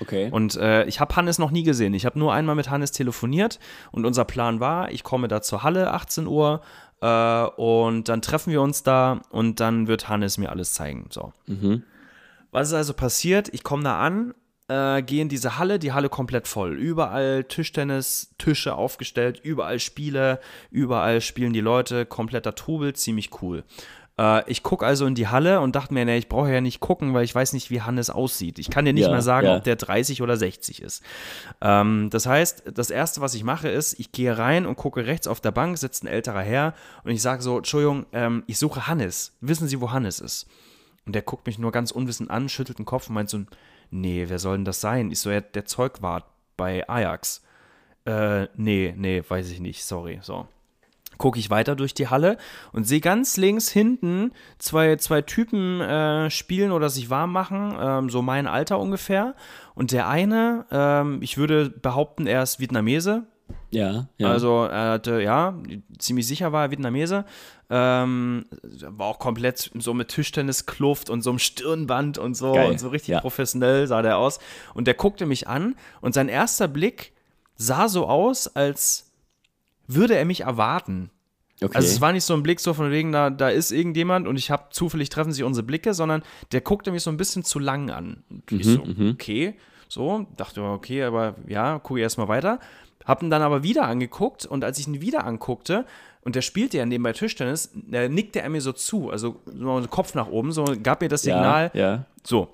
Okay. 0.00 0.30
Und 0.30 0.56
äh, 0.56 0.86
ich 0.86 1.00
habe 1.00 1.14
Hannes 1.16 1.38
noch 1.38 1.50
nie 1.50 1.64
gesehen. 1.64 1.92
Ich 1.92 2.06
habe 2.06 2.18
nur 2.18 2.32
einmal 2.32 2.54
mit 2.54 2.70
Hannes 2.70 2.92
telefoniert 2.92 3.60
und 3.92 4.06
unser 4.06 4.24
Plan 4.24 4.58
war, 4.58 4.90
ich 4.90 5.04
komme 5.04 5.28
da 5.28 5.42
zur 5.42 5.62
Halle, 5.62 5.92
18 5.92 6.26
Uhr, 6.26 6.62
äh, 7.02 7.44
und 7.56 8.08
dann 8.08 8.22
treffen 8.22 8.50
wir 8.52 8.62
uns 8.62 8.82
da 8.82 9.20
und 9.28 9.60
dann 9.60 9.86
wird 9.86 10.08
Hannes 10.08 10.38
mir 10.38 10.48
alles 10.48 10.72
zeigen. 10.72 11.08
So. 11.10 11.34
Was 12.54 12.68
ist 12.68 12.74
also 12.74 12.94
passiert? 12.94 13.48
Ich 13.52 13.64
komme 13.64 13.82
da 13.82 14.00
an, 14.00 14.32
äh, 14.68 15.02
gehe 15.02 15.20
in 15.22 15.28
diese 15.28 15.58
Halle, 15.58 15.78
die 15.78 15.92
Halle 15.92 16.08
komplett 16.08 16.46
voll. 16.48 16.74
Überall 16.74 17.44
Tischtennis, 17.44 18.34
Tische 18.38 18.74
aufgestellt, 18.76 19.40
überall 19.42 19.80
Spiele, 19.80 20.40
überall 20.70 21.20
spielen 21.20 21.52
die 21.52 21.60
Leute, 21.60 22.06
kompletter 22.06 22.54
Trubel, 22.54 22.94
ziemlich 22.94 23.42
cool. 23.42 23.64
Äh, 24.18 24.48
ich 24.48 24.62
gucke 24.62 24.86
also 24.86 25.04
in 25.04 25.16
die 25.16 25.26
Halle 25.26 25.60
und 25.60 25.74
dachte 25.74 25.92
mir, 25.92 26.04
nee, 26.04 26.16
ich 26.16 26.28
brauche 26.28 26.52
ja 26.52 26.60
nicht 26.60 26.78
gucken, 26.78 27.12
weil 27.12 27.24
ich 27.24 27.34
weiß 27.34 27.54
nicht, 27.54 27.70
wie 27.70 27.82
Hannes 27.82 28.08
aussieht. 28.08 28.60
Ich 28.60 28.70
kann 28.70 28.84
dir 28.84 28.92
nicht 28.92 29.06
Ja, 29.06 29.10
mal 29.10 29.20
sagen, 29.20 29.48
ja. 29.48 29.56
ob 29.56 29.64
der 29.64 29.74
30 29.74 30.22
oder 30.22 30.36
60 30.36 30.80
ist. 30.80 31.02
Ähm, 31.60 32.08
das 32.10 32.26
heißt, 32.26 32.70
das 32.72 32.90
Erste, 32.90 33.20
was 33.20 33.34
ich 33.34 33.42
mache, 33.42 33.68
ist, 33.68 33.98
ich 33.98 34.12
gehe 34.12 34.38
rein 34.38 34.64
und 34.64 34.76
gucke 34.76 35.04
rechts 35.06 35.26
auf 35.26 35.40
der 35.40 35.50
Bank, 35.50 35.76
sitzt 35.76 36.04
ein 36.04 36.06
älterer 36.06 36.42
Herr 36.42 36.74
und 37.02 37.10
ich 37.10 37.20
sage 37.20 37.42
so, 37.42 37.56
Entschuldigung, 37.58 38.06
ähm, 38.12 38.44
ich 38.46 38.58
suche 38.58 38.86
Hannes. 38.86 39.36
Wissen 39.40 39.66
Sie, 39.66 39.80
wo 39.80 39.90
Hannes 39.90 40.20
ist? 40.20 40.46
Und 41.06 41.14
der 41.14 41.22
guckt 41.22 41.46
mich 41.46 41.58
nur 41.58 41.72
ganz 41.72 41.90
unwissend 41.90 42.30
an, 42.30 42.48
schüttelt 42.48 42.78
den 42.78 42.86
Kopf 42.86 43.08
und 43.08 43.14
meint 43.14 43.30
so, 43.30 43.40
nee, 43.90 44.24
wer 44.28 44.38
soll 44.38 44.56
denn 44.56 44.64
das 44.64 44.80
sein? 44.80 45.10
Ich 45.10 45.20
so, 45.20 45.30
ja, 45.30 45.40
der 45.40 45.64
Zeugwart 45.64 46.24
bei 46.56 46.88
Ajax. 46.88 47.42
Äh, 48.06 48.48
nee, 48.56 48.94
nee, 48.96 49.22
weiß 49.26 49.50
ich 49.50 49.60
nicht, 49.60 49.84
sorry, 49.84 50.18
so. 50.22 50.46
Gucke 51.16 51.38
ich 51.38 51.48
weiter 51.48 51.76
durch 51.76 51.94
die 51.94 52.08
Halle 52.08 52.38
und 52.72 52.84
sehe 52.88 53.00
ganz 53.00 53.36
links 53.36 53.70
hinten 53.70 54.32
zwei, 54.58 54.96
zwei 54.96 55.22
Typen 55.22 55.80
äh, 55.80 56.28
spielen 56.28 56.72
oder 56.72 56.90
sich 56.90 57.08
warm 57.08 57.30
machen, 57.30 57.76
ähm, 57.78 58.10
so 58.10 58.20
mein 58.20 58.48
Alter 58.48 58.80
ungefähr. 58.80 59.36
Und 59.76 59.92
der 59.92 60.08
eine, 60.08 60.66
ähm, 60.72 61.18
ich 61.22 61.36
würde 61.38 61.70
behaupten, 61.70 62.26
er 62.26 62.42
ist 62.42 62.58
Vietnamese, 62.58 63.28
ja, 63.70 64.08
ja. 64.18 64.30
also 64.30 64.64
er 64.64 64.92
hatte, 64.92 65.20
ja, 65.20 65.58
ziemlich 65.98 66.26
sicher 66.26 66.52
war 66.52 66.64
er 66.64 66.70
Vietnamese. 66.70 67.24
Ähm, 67.70 68.46
war 68.62 69.06
auch 69.08 69.18
komplett 69.18 69.70
so 69.74 69.94
mit 69.94 70.08
Tischtenniskluft 70.08 71.10
und 71.10 71.22
so 71.22 71.30
einem 71.30 71.38
Stirnband 71.38 72.18
und 72.18 72.34
so 72.34 72.52
Geil, 72.52 72.70
und 72.70 72.78
so 72.78 72.88
richtig 72.88 73.08
ja. 73.08 73.20
professionell 73.20 73.86
sah 73.86 74.02
der 74.02 74.18
aus. 74.18 74.38
Und 74.74 74.86
der 74.86 74.94
guckte 74.94 75.26
mich 75.26 75.48
an 75.48 75.74
und 76.00 76.14
sein 76.14 76.28
erster 76.28 76.68
Blick 76.68 77.12
sah 77.56 77.88
so 77.88 78.06
aus, 78.06 78.54
als 78.54 79.12
würde 79.86 80.16
er 80.16 80.24
mich 80.24 80.42
erwarten. 80.42 81.10
Okay. 81.62 81.76
Also 81.76 81.88
es 81.88 82.00
war 82.00 82.12
nicht 82.12 82.24
so 82.24 82.34
ein 82.34 82.42
Blick 82.42 82.60
so 82.60 82.74
von 82.74 82.90
wegen, 82.90 83.12
da, 83.12 83.30
da 83.30 83.48
ist 83.48 83.70
irgendjemand 83.70 84.26
und 84.26 84.36
ich 84.36 84.50
habe 84.50 84.64
zufällig 84.70 85.08
treffen 85.08 85.32
sich 85.32 85.44
unsere 85.44 85.64
Blicke, 85.64 85.94
sondern 85.94 86.22
der 86.52 86.60
guckte 86.60 86.92
mich 86.92 87.02
so 87.02 87.10
ein 87.10 87.16
bisschen 87.16 87.44
zu 87.44 87.58
lang 87.58 87.90
an. 87.90 88.24
Und 88.28 88.60
ich 88.60 88.66
so, 88.66 88.82
okay, 89.10 89.54
so, 89.88 90.26
dachte 90.36 90.60
mir, 90.60 90.72
okay, 90.72 91.04
aber 91.04 91.36
ja, 91.46 91.78
gucke 91.78 92.00
ich 92.00 92.02
erstmal 92.02 92.28
weiter. 92.28 92.58
Hab 93.04 93.22
ihn 93.22 93.30
dann 93.30 93.42
aber 93.42 93.62
wieder 93.62 93.84
angeguckt 93.84 94.46
und 94.46 94.64
als 94.64 94.78
ich 94.78 94.86
ihn 94.86 95.00
wieder 95.00 95.24
anguckte, 95.26 95.84
und 96.22 96.36
der 96.36 96.42
spielte 96.42 96.78
ja 96.78 96.86
nebenbei 96.86 97.12
Tischtennis, 97.12 97.70
äh, 97.92 98.08
nickte 98.08 98.40
er 98.40 98.48
mir 98.48 98.62
so 98.62 98.72
zu, 98.72 99.10
also 99.10 99.36
so 99.44 99.80
den 99.80 99.90
Kopf 99.90 100.14
nach 100.14 100.26
oben, 100.28 100.52
so 100.52 100.64
gab 100.82 101.02
mir 101.02 101.08
das 101.08 101.22
Signal, 101.22 101.70
Ja, 101.74 101.80
ja. 101.80 102.04
so. 102.22 102.48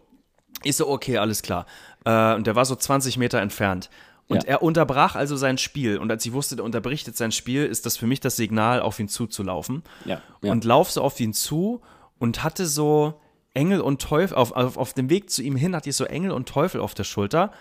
Ich 0.64 0.76
so, 0.76 0.88
okay, 0.88 1.18
alles 1.18 1.42
klar. 1.42 1.66
Äh, 2.04 2.34
und 2.34 2.46
der 2.48 2.56
war 2.56 2.64
so 2.64 2.74
20 2.74 3.16
Meter 3.16 3.40
entfernt. 3.40 3.88
Und 4.26 4.42
Ja. 4.42 4.48
er 4.50 4.62
unterbrach 4.62 5.14
also 5.14 5.36
sein 5.36 5.56
Spiel. 5.56 5.98
Und 5.98 6.10
als 6.10 6.26
ich 6.26 6.32
wusste, 6.32 6.56
der 6.56 6.64
unterbricht 6.64 7.06
jetzt 7.06 7.18
sein 7.18 7.32
Spiel, 7.32 7.64
ist 7.64 7.86
das 7.86 7.96
für 7.96 8.06
mich 8.06 8.20
das 8.20 8.36
Signal, 8.36 8.80
auf 8.80 8.98
ihn 9.00 9.08
zuzulaufen. 9.08 9.82
Ja, 10.04 10.20
ja. 10.42 10.50
Und 10.52 10.64
lauf 10.64 10.90
so 10.90 11.02
auf 11.02 11.18
ihn 11.20 11.32
zu 11.32 11.80
und 12.18 12.42
hatte 12.42 12.66
so 12.66 13.20
Engel 13.54 13.80
und 13.80 14.02
Teufel, 14.02 14.36
auf, 14.36 14.52
auf, 14.52 14.76
auf 14.76 14.92
dem 14.94 15.10
Weg 15.10 15.30
zu 15.30 15.42
ihm 15.42 15.56
hin 15.56 15.74
hatte 15.74 15.88
ich 15.90 15.96
so 15.96 16.04
Engel 16.04 16.32
und 16.32 16.48
Teufel 16.48 16.80
auf 16.80 16.94
der 16.94 17.04
Schulter. 17.04 17.52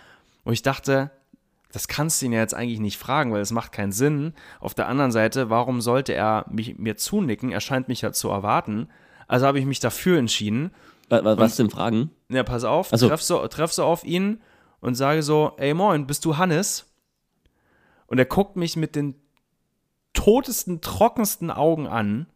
Und 0.44 0.54
ich 0.54 0.62
dachte, 0.64 1.12
das 1.72 1.88
kannst 1.88 2.22
du 2.22 2.26
ihn 2.26 2.34
ja 2.34 2.40
jetzt 2.40 2.56
eigentlich 2.56 2.80
nicht 2.80 2.98
fragen, 2.98 3.32
weil 3.32 3.42
es 3.42 3.52
macht 3.52 3.72
keinen 3.72 3.92
Sinn. 3.92 4.34
Auf 4.60 4.74
der 4.74 4.88
anderen 4.88 5.12
Seite, 5.12 5.50
warum 5.50 5.82
sollte 5.82 6.14
er 6.14 6.46
mich, 6.50 6.80
mir 6.80 6.98
zunicken? 6.98 7.52
Er 7.52 7.62
scheint 7.62 7.88
mich 7.88 8.02
ja 8.02 8.12
zu 8.12 8.30
erwarten. 8.30 8.90
Also 9.28 9.46
habe 9.46 9.60
ich 9.60 9.66
mich 9.66 9.80
dafür 9.80 10.18
entschieden. 10.18 10.72
Was, 11.10 11.24
was, 11.24 11.56
denn 11.56 11.70
Fragen? 11.70 12.12
Ja, 12.30 12.44
pass 12.44 12.64
auf, 12.64 12.90
Ach 12.92 12.98
so. 12.98 13.08
treff, 13.08 13.22
so, 13.22 13.48
treff 13.48 13.72
so 13.72 13.84
auf 13.84 14.04
ihn 14.04 14.42
und 14.80 14.96
sage 14.96 15.24
so, 15.24 15.54
ey 15.58 15.74
moin, 15.74 16.08
bist 16.08 16.26
du 16.26 16.38
Hannes? 16.38 16.86
Und 18.08 18.18
er 18.18 18.26
guckt 18.26 18.56
mich 18.56 18.76
mit 18.76 18.96
den 18.96 19.16
totesten, 20.14 20.82
trockensten 20.82 21.52
Augen 21.52 21.88
an 21.88 22.28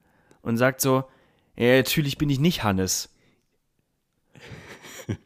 und 0.41 0.57
sagt 0.57 0.81
so, 0.81 1.05
ja, 1.55 1.75
natürlich 1.75 2.17
bin 2.17 2.29
ich 2.29 2.39
nicht 2.39 2.63
Hannes. 2.63 3.09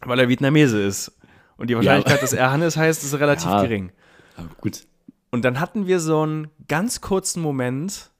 Weil 0.00 0.20
er 0.20 0.28
Vietnamese 0.28 0.82
ist. 0.82 1.17
Und 1.58 1.68
die 1.68 1.76
Wahrscheinlichkeit, 1.76 2.22
dass 2.22 2.32
er 2.32 2.50
Hannes 2.50 2.76
heißt, 2.76 3.04
ist 3.04 3.14
relativ 3.18 3.46
Ja. 3.50 3.60
gering. 3.62 3.92
Ah, 4.36 4.42
gut. 4.60 4.86
Und 5.30 5.44
dann 5.44 5.60
hatten 5.60 5.86
wir 5.86 6.00
so 6.00 6.22
einen 6.22 6.48
ganz 6.68 7.00
kurzen 7.02 7.42
Moment, 7.42 8.10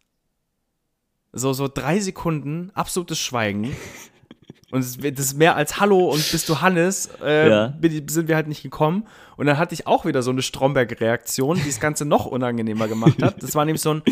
so, 1.33 1.53
so 1.55 1.69
drei 1.69 2.01
Sekunden, 2.01 2.71
absolutes 2.75 3.19
Schweigen. 3.19 3.75
Und 4.71 4.81
das 4.85 4.97
ist 5.25 5.39
mehr 5.39 5.57
als 5.57 5.81
Hallo 5.81 6.11
und 6.13 6.31
bist 6.31 6.47
du 6.47 6.61
Hannes, 6.61 7.09
äh, 7.25 7.49
Ja. 7.49 7.75
sind 8.07 8.29
wir 8.29 8.37
halt 8.37 8.49
nicht 8.49 8.63
gekommen. 8.63 9.07
Und 9.39 9.47
dann 9.47 9.57
hatte 9.57 9.73
ich 9.73 9.87
auch 9.87 10.05
wieder 10.05 10.23
so 10.23 10.31
eine 10.31 10.43
Stromberg-Reaktion, 10.43 11.57
die 11.57 11.65
das 11.65 11.81
Ganze 11.81 12.05
noch 12.05 12.27
unangenehmer 12.27 12.87
gemacht 12.87 13.23
hat. 13.23 13.43
Das 13.43 13.55
war 13.55 13.65
nämlich 13.65 13.81
so 13.81 13.95
ein, 13.95 14.03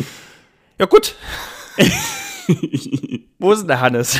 ja 0.79 0.87
gut, 0.87 1.15
wo 3.37 3.51
ist 3.51 3.59
denn 3.61 3.67
der 3.67 3.81
Hannes? 3.81 4.19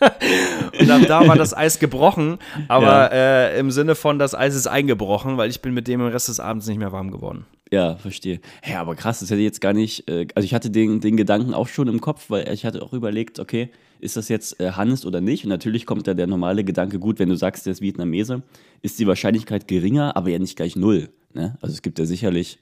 und 0.80 0.90
ab 0.90 1.02
da 1.06 1.26
war 1.26 1.36
das 1.36 1.56
Eis 1.56 1.78
gebrochen, 1.78 2.38
aber 2.68 3.12
äh, 3.12 3.58
im 3.58 3.70
Sinne 3.70 3.94
von, 3.94 4.18
das 4.18 4.34
Eis 4.34 4.54
ist 4.54 4.66
eingebrochen, 4.66 5.36
weil 5.36 5.50
ich 5.50 5.60
bin 5.60 5.74
mit 5.74 5.88
dem 5.88 6.00
im 6.00 6.08
Rest 6.08 6.28
des 6.28 6.40
Abends 6.40 6.66
nicht 6.66 6.78
mehr 6.78 6.92
warm 6.92 7.10
geworden. 7.10 7.46
Ja, 7.72 7.96
verstehe. 7.96 8.40
Ja, 8.64 8.80
aber 8.80 8.94
krass, 8.94 9.20
das 9.20 9.30
hätte 9.30 9.40
ich 9.40 9.46
jetzt 9.46 9.60
gar 9.60 9.72
nicht. 9.72 10.08
Äh, 10.08 10.28
also 10.34 10.44
ich 10.44 10.54
hatte 10.54 10.70
den, 10.70 11.00
den 11.00 11.16
Gedanken 11.16 11.54
auch 11.54 11.68
schon 11.68 11.88
im 11.88 12.00
Kopf, 12.00 12.30
weil 12.30 12.48
ich 12.52 12.64
hatte 12.64 12.82
auch 12.82 12.92
überlegt, 12.92 13.40
okay, 13.40 13.70
ist 13.98 14.16
das 14.16 14.28
jetzt 14.28 14.60
äh, 14.60 14.72
Hannes 14.72 15.04
oder 15.04 15.20
nicht? 15.20 15.44
Und 15.44 15.50
natürlich 15.50 15.86
kommt 15.86 16.06
da 16.06 16.14
der 16.14 16.26
normale 16.26 16.62
Gedanke, 16.62 16.98
gut, 16.98 17.18
wenn 17.18 17.28
du 17.28 17.36
sagst, 17.36 17.66
der 17.66 17.72
ist 17.72 17.80
Vietnamese, 17.80 18.42
ist 18.82 18.98
die 18.98 19.06
Wahrscheinlichkeit 19.06 19.66
geringer, 19.66 20.16
aber 20.16 20.30
ja 20.30 20.38
nicht 20.38 20.56
gleich 20.56 20.76
null. 20.76 21.08
Ne? 21.32 21.56
Also 21.60 21.74
es 21.74 21.82
gibt 21.82 21.98
ja 21.98 22.04
sicherlich 22.04 22.58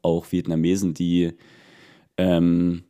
auch 0.00 0.30
Vietnamesen, 0.30 0.94
die 0.94 1.32
ähm, 2.16 2.84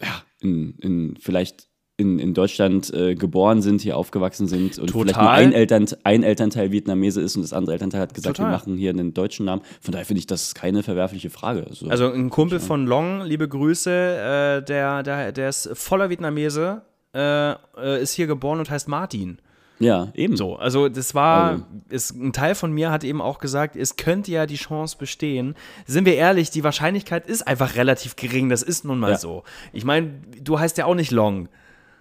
ja, 0.00 0.22
in, 0.40 0.74
in 0.80 1.16
vielleicht 1.18 1.67
in, 2.00 2.20
in 2.20 2.32
Deutschland 2.32 2.94
äh, 2.94 3.16
geboren 3.16 3.60
sind, 3.60 3.80
hier 3.80 3.96
aufgewachsen 3.96 4.46
sind 4.46 4.78
und 4.78 4.92
vielleicht 4.92 4.94
nur 4.94 5.06
Total. 5.06 5.28
ein, 5.28 5.52
Eltern, 5.52 5.86
ein 6.04 6.22
Elternteil 6.22 6.70
Vietnamese 6.70 7.20
ist 7.20 7.34
und 7.34 7.42
das 7.42 7.52
andere 7.52 7.72
Elternteil 7.72 8.00
hat 8.02 8.14
gesagt, 8.14 8.36
Total. 8.36 8.52
wir 8.52 8.56
machen 8.56 8.76
hier 8.76 8.90
einen 8.90 9.12
deutschen 9.14 9.44
Namen. 9.46 9.62
Von 9.80 9.90
daher 9.92 10.06
finde 10.06 10.20
ich 10.20 10.26
das 10.28 10.54
keine 10.54 10.84
verwerfliche 10.84 11.28
Frage. 11.28 11.66
So. 11.72 11.88
Also 11.88 12.10
ein 12.12 12.30
Kumpel 12.30 12.60
von 12.60 12.86
Long, 12.86 13.22
liebe 13.22 13.48
Grüße, 13.48 13.90
äh, 13.90 14.64
der, 14.64 15.02
der, 15.02 15.32
der 15.32 15.48
ist 15.48 15.70
voller 15.74 16.08
Vietnamese, 16.08 16.82
äh, 17.14 17.50
äh, 17.50 18.00
ist 18.00 18.12
hier 18.14 18.28
geboren 18.28 18.60
und 18.60 18.70
heißt 18.70 18.86
Martin. 18.86 19.38
ja, 19.80 20.08
eben. 20.14 20.36
So, 20.36 20.54
also 20.54 20.88
das 20.88 21.16
war, 21.16 21.50
Also- 21.50 21.64
ist, 21.88 22.14
ein 22.14 22.32
Teil 22.32 22.54
von 22.54 22.70
mir 22.70 22.92
hat 22.92 23.02
eben 23.02 23.20
auch 23.20 23.40
gesagt, 23.40 23.74
es 23.74 23.96
könnte 23.96 24.30
ja 24.30 24.46
die 24.46 24.54
Chance 24.54 24.96
bestehen. 25.00 25.56
Sind 25.84 26.04
wir 26.06 26.14
ehrlich, 26.14 26.52
die 26.52 26.62
Wahrscheinlichkeit 26.62 27.26
ist 27.26 27.42
einfach 27.48 27.74
relativ 27.74 28.14
gering, 28.14 28.50
das 28.50 28.62
ist 28.62 28.84
nun 28.84 29.00
mal 29.00 29.10
Ja. 29.12 29.18
so. 29.18 29.42
Ich 29.72 29.84
meine, 29.84 30.12
du 30.40 30.60
heißt 30.60 30.78
ja 30.78 30.84
auch 30.84 30.94
nicht 30.94 31.10
Long, 31.10 31.48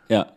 Ja. 0.09 0.27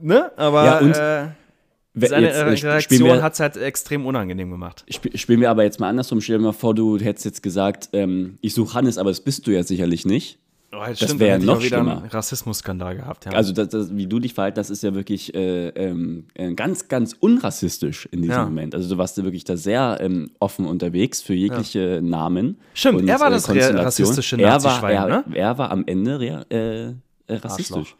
ne? 0.00 0.30
Aber 0.36 0.64
Ja, 0.64 0.78
und 0.78 0.90
äh, 0.96 2.06
seine 2.08 2.26
jetzt, 2.28 2.62
äh, 2.62 2.68
Reaktion 2.68 3.22
hat 3.22 3.32
es 3.34 3.40
halt 3.40 3.56
extrem 3.56 4.06
unangenehm 4.06 4.50
gemacht. 4.50 4.84
sp 4.88 5.10
spielen 5.16 5.40
wir 5.40 5.50
aber 5.50 5.64
jetzt 5.64 5.80
mal 5.80 5.88
andersrum. 5.88 6.20
Stell 6.20 6.38
dir 6.38 6.44
mal 6.44 6.52
vor, 6.52 6.74
du 6.74 6.98
hättest 6.98 7.24
jetzt 7.24 7.42
gesagt, 7.42 7.88
ähm, 7.92 8.38
ich 8.40 8.54
suche 8.54 8.74
Hannes, 8.74 8.98
aber 8.98 9.10
das 9.10 9.20
bist 9.20 9.46
du 9.46 9.50
ja 9.50 9.62
sicherlich 9.62 10.04
nicht. 10.06 10.38
Oh, 10.72 10.76
Das 10.88 10.98
stimmt, 11.00 11.18
wär 11.18 11.36
dann 11.36 11.40
hätte 11.40 11.42
ich 11.42 11.46
noch 11.56 11.62
wieder 11.64 11.78
einen 11.78 11.88
schlimmer. 11.98 12.14
Rassismusskandal 12.14 12.94
gehabt. 12.94 13.24
Ja. 13.24 13.32
Also, 13.32 13.52
das, 13.52 13.70
das, 13.70 13.96
wie 13.96 14.06
du 14.06 14.20
dich 14.20 14.34
verhalten, 14.34 14.54
das 14.54 14.70
ist 14.70 14.84
ja 14.84 14.94
wirklich 14.94 15.34
äh, 15.34 15.70
ähm, 15.70 16.26
äh, 16.34 16.54
ganz, 16.54 16.86
ganz 16.86 17.16
unrassistisch 17.18 18.06
in 18.12 18.22
diesem 18.22 18.36
Ja. 18.36 18.44
Moment. 18.44 18.76
Also, 18.76 18.88
du 18.88 18.96
warst 18.96 19.18
ja 19.18 19.24
wirklich 19.24 19.42
da 19.42 19.56
sehr 19.56 19.98
ähm, 20.00 20.30
offen 20.38 20.66
unterwegs 20.66 21.22
für 21.22 21.34
jegliche 21.34 21.98
Namen. 22.04 22.56
Stimmt, 22.74 23.08
er 23.08 23.18
war 23.18 23.30
das 23.30 23.48
re- 23.48 23.54
Konstellationen. 23.54 23.84
rassistische 23.84 24.36
er 24.40 24.62
war, 24.62 24.90
er, 24.92 25.06
ne? 25.08 25.24
er 25.34 25.58
war 25.58 25.72
am 25.72 25.82
Ende 25.86 26.44
äh, 26.50 27.32
äh, 27.32 27.36
rassistisch. 27.38 27.96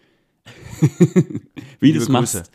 Wie 1.80 1.92
du 1.92 1.98
es 2.00 2.08
machst. 2.08 2.50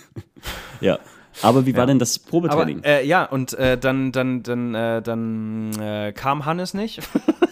ja. 0.80 0.98
Aber 1.42 1.66
wie 1.66 1.76
war 1.76 1.86
denn 1.86 1.98
das 1.98 2.18
Aber 2.20 2.30
Probetraining? 2.30 2.82
äh, 2.82 3.04
ja, 3.06 3.24
und 3.24 3.52
äh, 3.54 3.78
dann, 3.78 4.12
dann, 4.12 4.42
dann, 4.42 4.74
äh, 4.74 5.00
dann 5.02 5.72
äh, 5.80 6.12
kam 6.12 6.44
Hannes 6.44 6.74
nicht. 6.74 7.00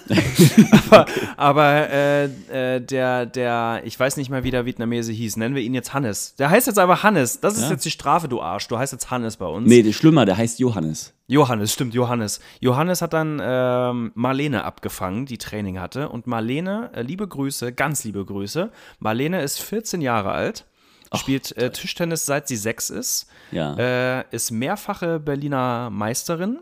aber 0.90 1.06
aber 1.36 1.90
äh, 1.90 2.24
äh, 2.76 2.80
der, 2.80 3.26
der, 3.26 3.82
ich 3.84 3.98
weiß 3.98 4.16
nicht 4.16 4.30
mehr, 4.30 4.42
wie 4.44 4.50
der 4.50 4.64
Vietnamese 4.66 5.12
hieß. 5.12 5.36
Nennen 5.36 5.54
wir 5.54 5.62
ihn 5.62 5.74
jetzt 5.74 5.92
Hannes. 5.94 6.34
Der 6.36 6.50
heißt 6.50 6.66
jetzt 6.66 6.78
einfach 6.78 7.02
Hannes. 7.02 7.40
Das 7.40 7.56
ist 7.56 7.64
Ja. 7.64 7.70
jetzt 7.70 7.84
die 7.84 7.90
Strafe, 7.90 8.28
du 8.28 8.40
Arsch. 8.40 8.68
Du 8.68 8.78
heißt 8.78 8.92
jetzt 8.92 9.10
Hannes 9.10 9.36
bei 9.36 9.46
uns. 9.46 9.68
nee, 9.68 9.92
schlimmer, 9.92 10.24
der 10.24 10.36
heißt 10.36 10.58
Johannes. 10.60 11.14
Johannes, 11.26 11.72
stimmt, 11.74 11.92
Johannes. 11.92 12.40
Johannes 12.60 13.02
hat 13.02 13.12
dann 13.12 13.40
ähm, 13.44 14.12
Marlene 14.14 14.64
abgefangen, 14.64 15.26
die 15.26 15.36
Training 15.36 15.78
hatte. 15.78 16.08
Und 16.08 16.26
Marlene, 16.26 16.90
liebe 17.02 17.28
Grüße, 17.28 17.72
ganz 17.72 18.02
liebe 18.04 18.24
Grüße. 18.24 18.70
Marlene 18.98 19.42
ist 19.42 19.60
14 19.60 20.00
Jahre 20.00 20.30
alt, 20.32 20.64
spielt 21.14 21.56
äh, 21.56 21.70
Tischtennis 21.70 22.26
seit 22.26 22.48
sie 22.48 22.56
sechs 22.56 22.90
ist, 22.90 23.26
Ja. 23.50 23.74
äh, 24.20 24.24
ist 24.30 24.50
mehrfache 24.50 25.18
Berliner 25.20 25.90
Meisterin. 25.90 26.61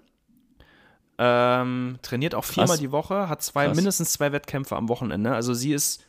Ähm, 1.19 1.99
trainiert 2.03 2.35
auch 2.35 2.45
viermal 2.45 2.69
Krass. 2.69 2.79
die 2.81 2.93
Woche, 2.93 3.29
hat 3.29 3.43
zwei, 3.43 3.67
Krass. 3.67 3.77
mindestens 3.77 4.13
zwei 4.13 4.33
Wettkämpfe 4.33 4.77
am 4.77 4.89
Wochenende. 4.91 5.33
Also 5.35 5.55
sie 5.55 5.73
ist 5.73 6.05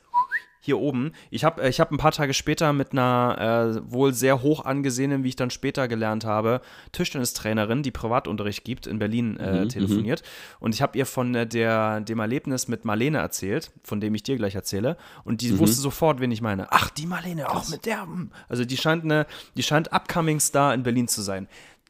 hier 0.68 0.78
oben. 0.78 1.12
Ich 1.32 1.44
habe 1.44 1.68
ich 1.68 1.80
hab 1.80 1.92
ein 1.92 1.98
paar 1.98 2.12
Tage 2.12 2.34
später 2.36 2.72
mit 2.74 2.92
einer 2.92 3.74
äh, 3.82 3.92
wohl 3.92 4.14
sehr 4.14 4.42
hoch 4.44 4.64
angesehenen, 4.66 5.24
wie 5.24 5.30
ich 5.30 5.36
dann 5.36 5.50
später 5.50 5.88
gelernt 5.88 6.24
habe, 6.26 6.62
Tischtennistrainerin, 6.92 7.84
die 7.84 7.92
Privatunterricht 7.92 8.64
gibt, 8.64 8.86
in 8.86 9.00
Berlin 9.00 9.38
äh, 9.38 9.64
Mhm, 9.64 9.70
telefoniert. 9.70 10.24
Und 10.60 10.76
ich 10.76 10.82
habe 10.82 10.98
ihr 10.98 11.06
von 11.06 11.34
äh, 11.36 11.48
der, 11.48 12.02
dem 12.02 12.20
Erlebnis 12.20 12.68
mit 12.68 12.86
Marlene 12.86 13.18
erzählt, 13.20 13.72
von 13.84 14.00
dem 14.02 14.14
ich 14.14 14.24
dir 14.24 14.36
gleich 14.36 14.56
erzähle. 14.56 14.98
Und 15.24 15.34
Mhm. 15.34 15.38
die 15.38 15.60
wusste 15.60 15.82
sofort, 15.82 16.20
wen 16.20 16.32
ich 16.32 16.42
meine. 16.42 16.68
Ach, 16.72 16.90
die 16.90 17.06
Marlene, 17.06 17.50
auch 17.50 17.68
mit 17.70 17.86
der. 17.86 18.02
hm. 18.04 18.32
Also 18.50 18.66
die 18.66 18.78
scheint 18.78 19.04
eine, 19.06 19.26
die 19.56 19.64
scheint 19.64 19.94
Upcoming 19.94 20.40
Star 20.40 20.74
in 20.74 20.84
Berlin 20.84 21.08
zu 21.08 21.22
sein. 21.22 21.48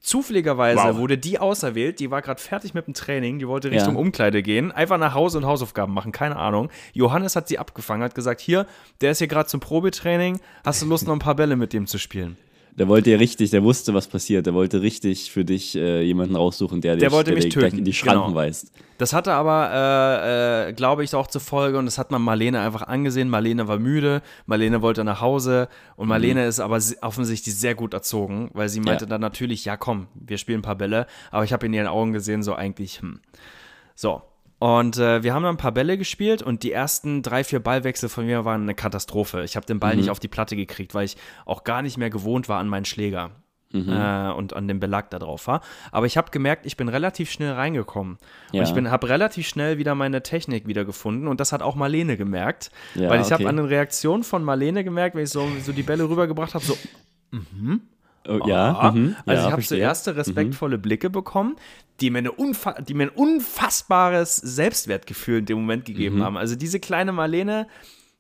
Zufälligerweise 0.08 0.82
Wow. 0.84 0.96
wurde 1.00 1.18
die 1.18 1.38
auserwählt, 1.38 2.00
die 2.00 2.10
war 2.10 2.22
gerade 2.22 2.42
fertig 2.42 2.74
mit 2.74 2.88
dem 2.88 2.94
Training, 2.94 3.40
die 3.40 3.48
wollte 3.50 3.72
Richtung 3.72 3.96
Ja. 3.96 4.00
Umkleide 4.00 4.42
gehen, 4.42 4.72
einfach 4.72 4.98
nach 4.98 5.14
Hause 5.14 5.38
und 5.38 5.46
Hausaufgaben 5.46 5.94
machen, 5.94 6.14
keine 6.14 6.38
Ahnung. 6.38 6.70
Johannes 6.94 7.36
hat 7.36 7.50
sie 7.50 7.60
abgefangen, 7.60 8.04
hat 8.04 8.16
gesagt, 8.16 8.40
hier, 8.40 8.68
der 9.02 9.12
ist 9.12 9.18
hier 9.18 9.28
gerade 9.28 9.50
zum 9.50 9.60
Probetraining, 9.60 10.40
hast 10.64 10.82
du 10.82 10.86
Lust 10.86 11.06
noch 11.08 11.14
ein 11.14 11.20
paar 11.20 11.36
Bälle 11.36 11.58
mit 11.58 11.74
dem 11.74 11.88
zu 11.88 11.98
spielen? 11.98 12.38
Der 12.78 12.88
wollte 12.88 13.10
ja 13.10 13.18
richtig, 13.18 13.50
der 13.50 13.64
wusste, 13.64 13.96
was 13.96 14.08
passiert. 14.08 14.46
Der 14.46 14.54
wollte 14.54 14.82
richtig 14.84 15.32
für 15.32 15.44
dich 15.44 15.76
äh, 15.76 16.04
jemanden 16.04 16.36
raussuchen, 16.36 16.80
der, 16.80 16.96
dich, 16.96 17.12
wollte 17.12 17.34
mich 17.34 17.46
dir 17.46 17.50
gleich 17.50 17.64
töten, 17.72 17.80
in 17.80 17.86
die 17.86 17.94
Schranken 17.94 18.28
genau. 18.28 18.36
weist. 18.36 18.72
Das 19.00 19.14
hatte 19.14 19.34
aber, 19.34 19.72
äh, 19.74 20.70
äh, 20.70 20.74
glaube 20.74 21.04
ich, 21.04 21.16
auch 21.16 21.26
zur 21.26 21.42
Folge, 21.42 21.80
und 21.80 21.86
das 21.86 21.98
hat 21.98 22.12
man 22.12 22.22
Marlene 22.22 22.60
einfach 22.60 22.84
angesehen. 22.84 23.30
Marlene 23.30 23.68
war 23.68 23.80
müde, 23.80 24.22
Marlene 24.46 24.84
wollte 24.84 25.04
nach 25.04 25.22
Hause 25.22 25.70
und 25.96 26.08
Marlene 26.08 26.46
ist 26.46 26.60
aber 26.60 26.80
offensichtlich 27.02 27.56
sehr 27.56 27.74
gut 27.74 27.96
erzogen, 27.96 28.52
weil 28.54 28.70
sie 28.70 28.80
meinte 28.80 29.06
Ja. 29.06 29.10
dann 29.10 29.22
natürlich, 29.22 29.66
ja 29.66 29.76
komm, 29.76 30.08
wir 30.14 30.38
spielen 30.38 30.60
ein 30.60 30.64
paar 30.64 30.76
Bälle, 30.76 31.08
aber 31.32 31.44
ich 31.44 31.54
habe 31.54 31.66
in 31.66 31.74
ihren 31.74 31.88
Augen 31.88 32.14
gesehen, 32.14 32.44
so 32.44 32.54
eigentlich, 32.54 33.02
hm. 33.02 33.20
So. 33.96 34.22
Und 34.60 34.98
äh, 34.98 35.22
wir 35.22 35.34
haben 35.34 35.44
dann 35.44 35.56
ein 35.56 35.60
paar 35.60 35.72
Bälle 35.72 35.98
gespielt 35.98 36.42
und 36.42 36.64
die 36.64 36.72
ersten 36.72 37.22
drei, 37.22 37.44
vier 37.44 37.60
Ballwechsel 37.60 38.10
von 38.10 38.26
mir 38.26 38.44
waren 38.44 38.64
eine 38.64 38.74
Katastrophe. 38.74 39.44
Ich 39.44 39.56
habe 39.56 39.66
den 39.66 39.80
Ball 39.80 39.96
nicht 39.96 40.10
auf 40.10 40.20
die 40.20 40.28
Platte 40.28 40.56
gekriegt, 40.56 40.96
weil 40.96 41.06
ich 41.06 41.16
auch 41.46 41.64
gar 41.64 41.82
nicht 41.82 41.98
mehr 41.98 42.10
gewohnt 42.10 42.50
war 42.50 42.60
an 42.60 42.68
meinen 42.68 42.86
Schläger. 42.86 43.32
Mhm. 43.72 43.90
äh, 43.90 44.32
und 44.32 44.54
an 44.54 44.68
dem 44.68 44.80
Belag 44.80 45.10
da 45.10 45.20
drauf 45.20 45.48
war. 45.48 45.62
Aber 45.92 46.06
ich 46.06 46.16
habe 46.16 46.32
gemerkt, 46.32 46.66
ich 46.66 46.78
bin 46.78 46.88
relativ 46.88 47.30
schnell 47.30 47.52
reingekommen. 47.52 48.18
Ja. 48.54 48.62
Und 48.62 48.78
ich 48.78 48.92
habe 48.92 49.10
relativ 49.10 49.46
schnell 49.46 49.78
wieder 49.78 49.94
meine 49.94 50.24
Technik 50.24 50.68
wiedergefunden. 50.68 51.28
Und 51.28 51.42
das 51.42 51.52
hat 51.52 51.62
auch 51.62 51.76
Marlene 51.76 52.16
gemerkt. 52.16 52.72
Ja, 52.96 53.10
weil 53.10 53.20
ich 53.20 53.32
habe 53.32 53.44
okay. 53.44 53.50
an 53.50 53.58
den 53.58 53.66
Reaktionen 53.66 54.24
von 54.24 54.44
Marlene 54.44 54.86
gemerkt, 54.86 55.16
wenn 55.16 55.24
ich 55.24 55.32
so, 55.32 55.48
so 55.62 55.74
die 55.74 55.84
Bälle 55.84 56.10
rübergebracht 56.10 56.54
habe, 56.54 56.64
so, 56.64 56.78
Oh, 58.28 58.48
ja, 58.48 58.92
mhm. 58.94 59.16
Also 59.26 59.42
ja, 59.42 59.48
ich 59.48 59.52
habe 59.54 59.62
so 59.62 59.76
erste 59.76 60.16
respektvolle 60.16 60.78
Blicke 60.78 61.10
bekommen, 61.10 61.56
die 62.00 62.10
mir, 62.10 62.20
eine 62.20 62.32
unfa 62.32 62.74
die 62.82 62.94
mir 62.94 63.04
ein 63.06 63.10
unfassbares 63.10 64.36
Selbstwertgefühl 64.36 65.40
in 65.40 65.46
dem 65.46 65.60
Moment 65.60 65.86
gegeben 65.86 66.24
haben. 66.24 66.38
Also 66.38 66.56
diese 66.56 66.80
kleine 66.80 67.12
Marlene, 67.12 67.68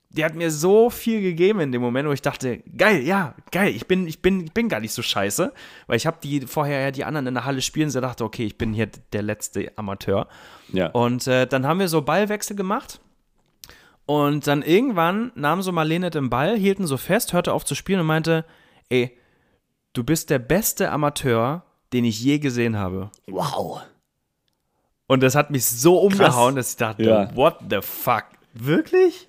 die 0.09 0.23
hat 0.23 0.35
mir 0.35 0.51
so 0.51 0.89
viel 0.89 1.21
gegeben 1.21 1.59
in 1.59 1.71
dem 1.71 1.81
Moment, 1.81 2.07
wo 2.07 2.13
ich 2.13 2.21
dachte, 2.21 2.63
geil, 2.77 3.03
ja, 3.03 3.35
geil, 3.51 3.73
ich 3.75 3.87
bin, 3.87 4.07
ich 4.07 4.21
bin, 4.21 4.45
ich 4.45 4.53
bin 4.53 4.69
gar 4.69 4.79
nicht 4.79 4.93
so 4.93 5.01
scheiße. 5.01 5.53
Weil 5.85 5.97
ich 5.97 6.07
habe 6.07 6.17
die 6.23 6.41
vorher 6.41 6.79
ja 6.79 6.91
die 6.91 7.03
anderen 7.03 7.27
in 7.27 7.33
der 7.33 7.45
Halle 7.45 7.61
spielen, 7.61 7.89
so 7.89 7.99
dachte, 7.99 8.23
okay, 8.23 8.45
ich 8.45 8.57
bin 8.57 8.73
hier 8.73 8.87
der 9.13 9.21
letzte 9.21 9.71
Amateur. 9.75 10.27
Ja. 10.71 10.87
Und 10.87 11.27
äh, 11.27 11.45
dann 11.45 11.67
haben 11.67 11.79
wir 11.79 11.89
so 11.89 12.01
Ballwechsel 12.01 12.55
gemacht. 12.55 13.01
Und 14.05 14.47
dann 14.47 14.61
irgendwann 14.61 15.33
nahm 15.35 15.61
so 15.61 15.73
Marlene 15.73 16.09
den 16.09 16.29
Ball, 16.29 16.57
hielten 16.57 16.87
so 16.87 16.95
fest, 16.95 17.33
hörte 17.33 17.51
auf 17.51 17.65
zu 17.65 17.75
spielen 17.75 17.99
und 17.99 18.05
meinte, 18.05 18.45
ey, 18.87 19.17
du 19.97 20.03
bist 20.03 20.29
der 20.29 20.39
beste 20.39 20.91
Amateur, 20.91 21.63
den 21.93 22.05
ich 22.05 22.21
je 22.21 22.39
gesehen 22.39 22.77
habe. 22.77 23.09
Wow. 23.27 23.81
Und 25.07 25.23
das 25.23 25.35
hat 25.35 25.51
mich 25.51 25.65
so 25.65 25.97
umgehauen, 25.99 26.55
dass 26.55 26.71
ich 26.71 26.77
dachte, 26.77 27.03
Ja. 27.03 27.35
what 27.35 27.57
the 27.69 27.79
fuck? 27.81 28.25
Wirklich? 28.53 29.27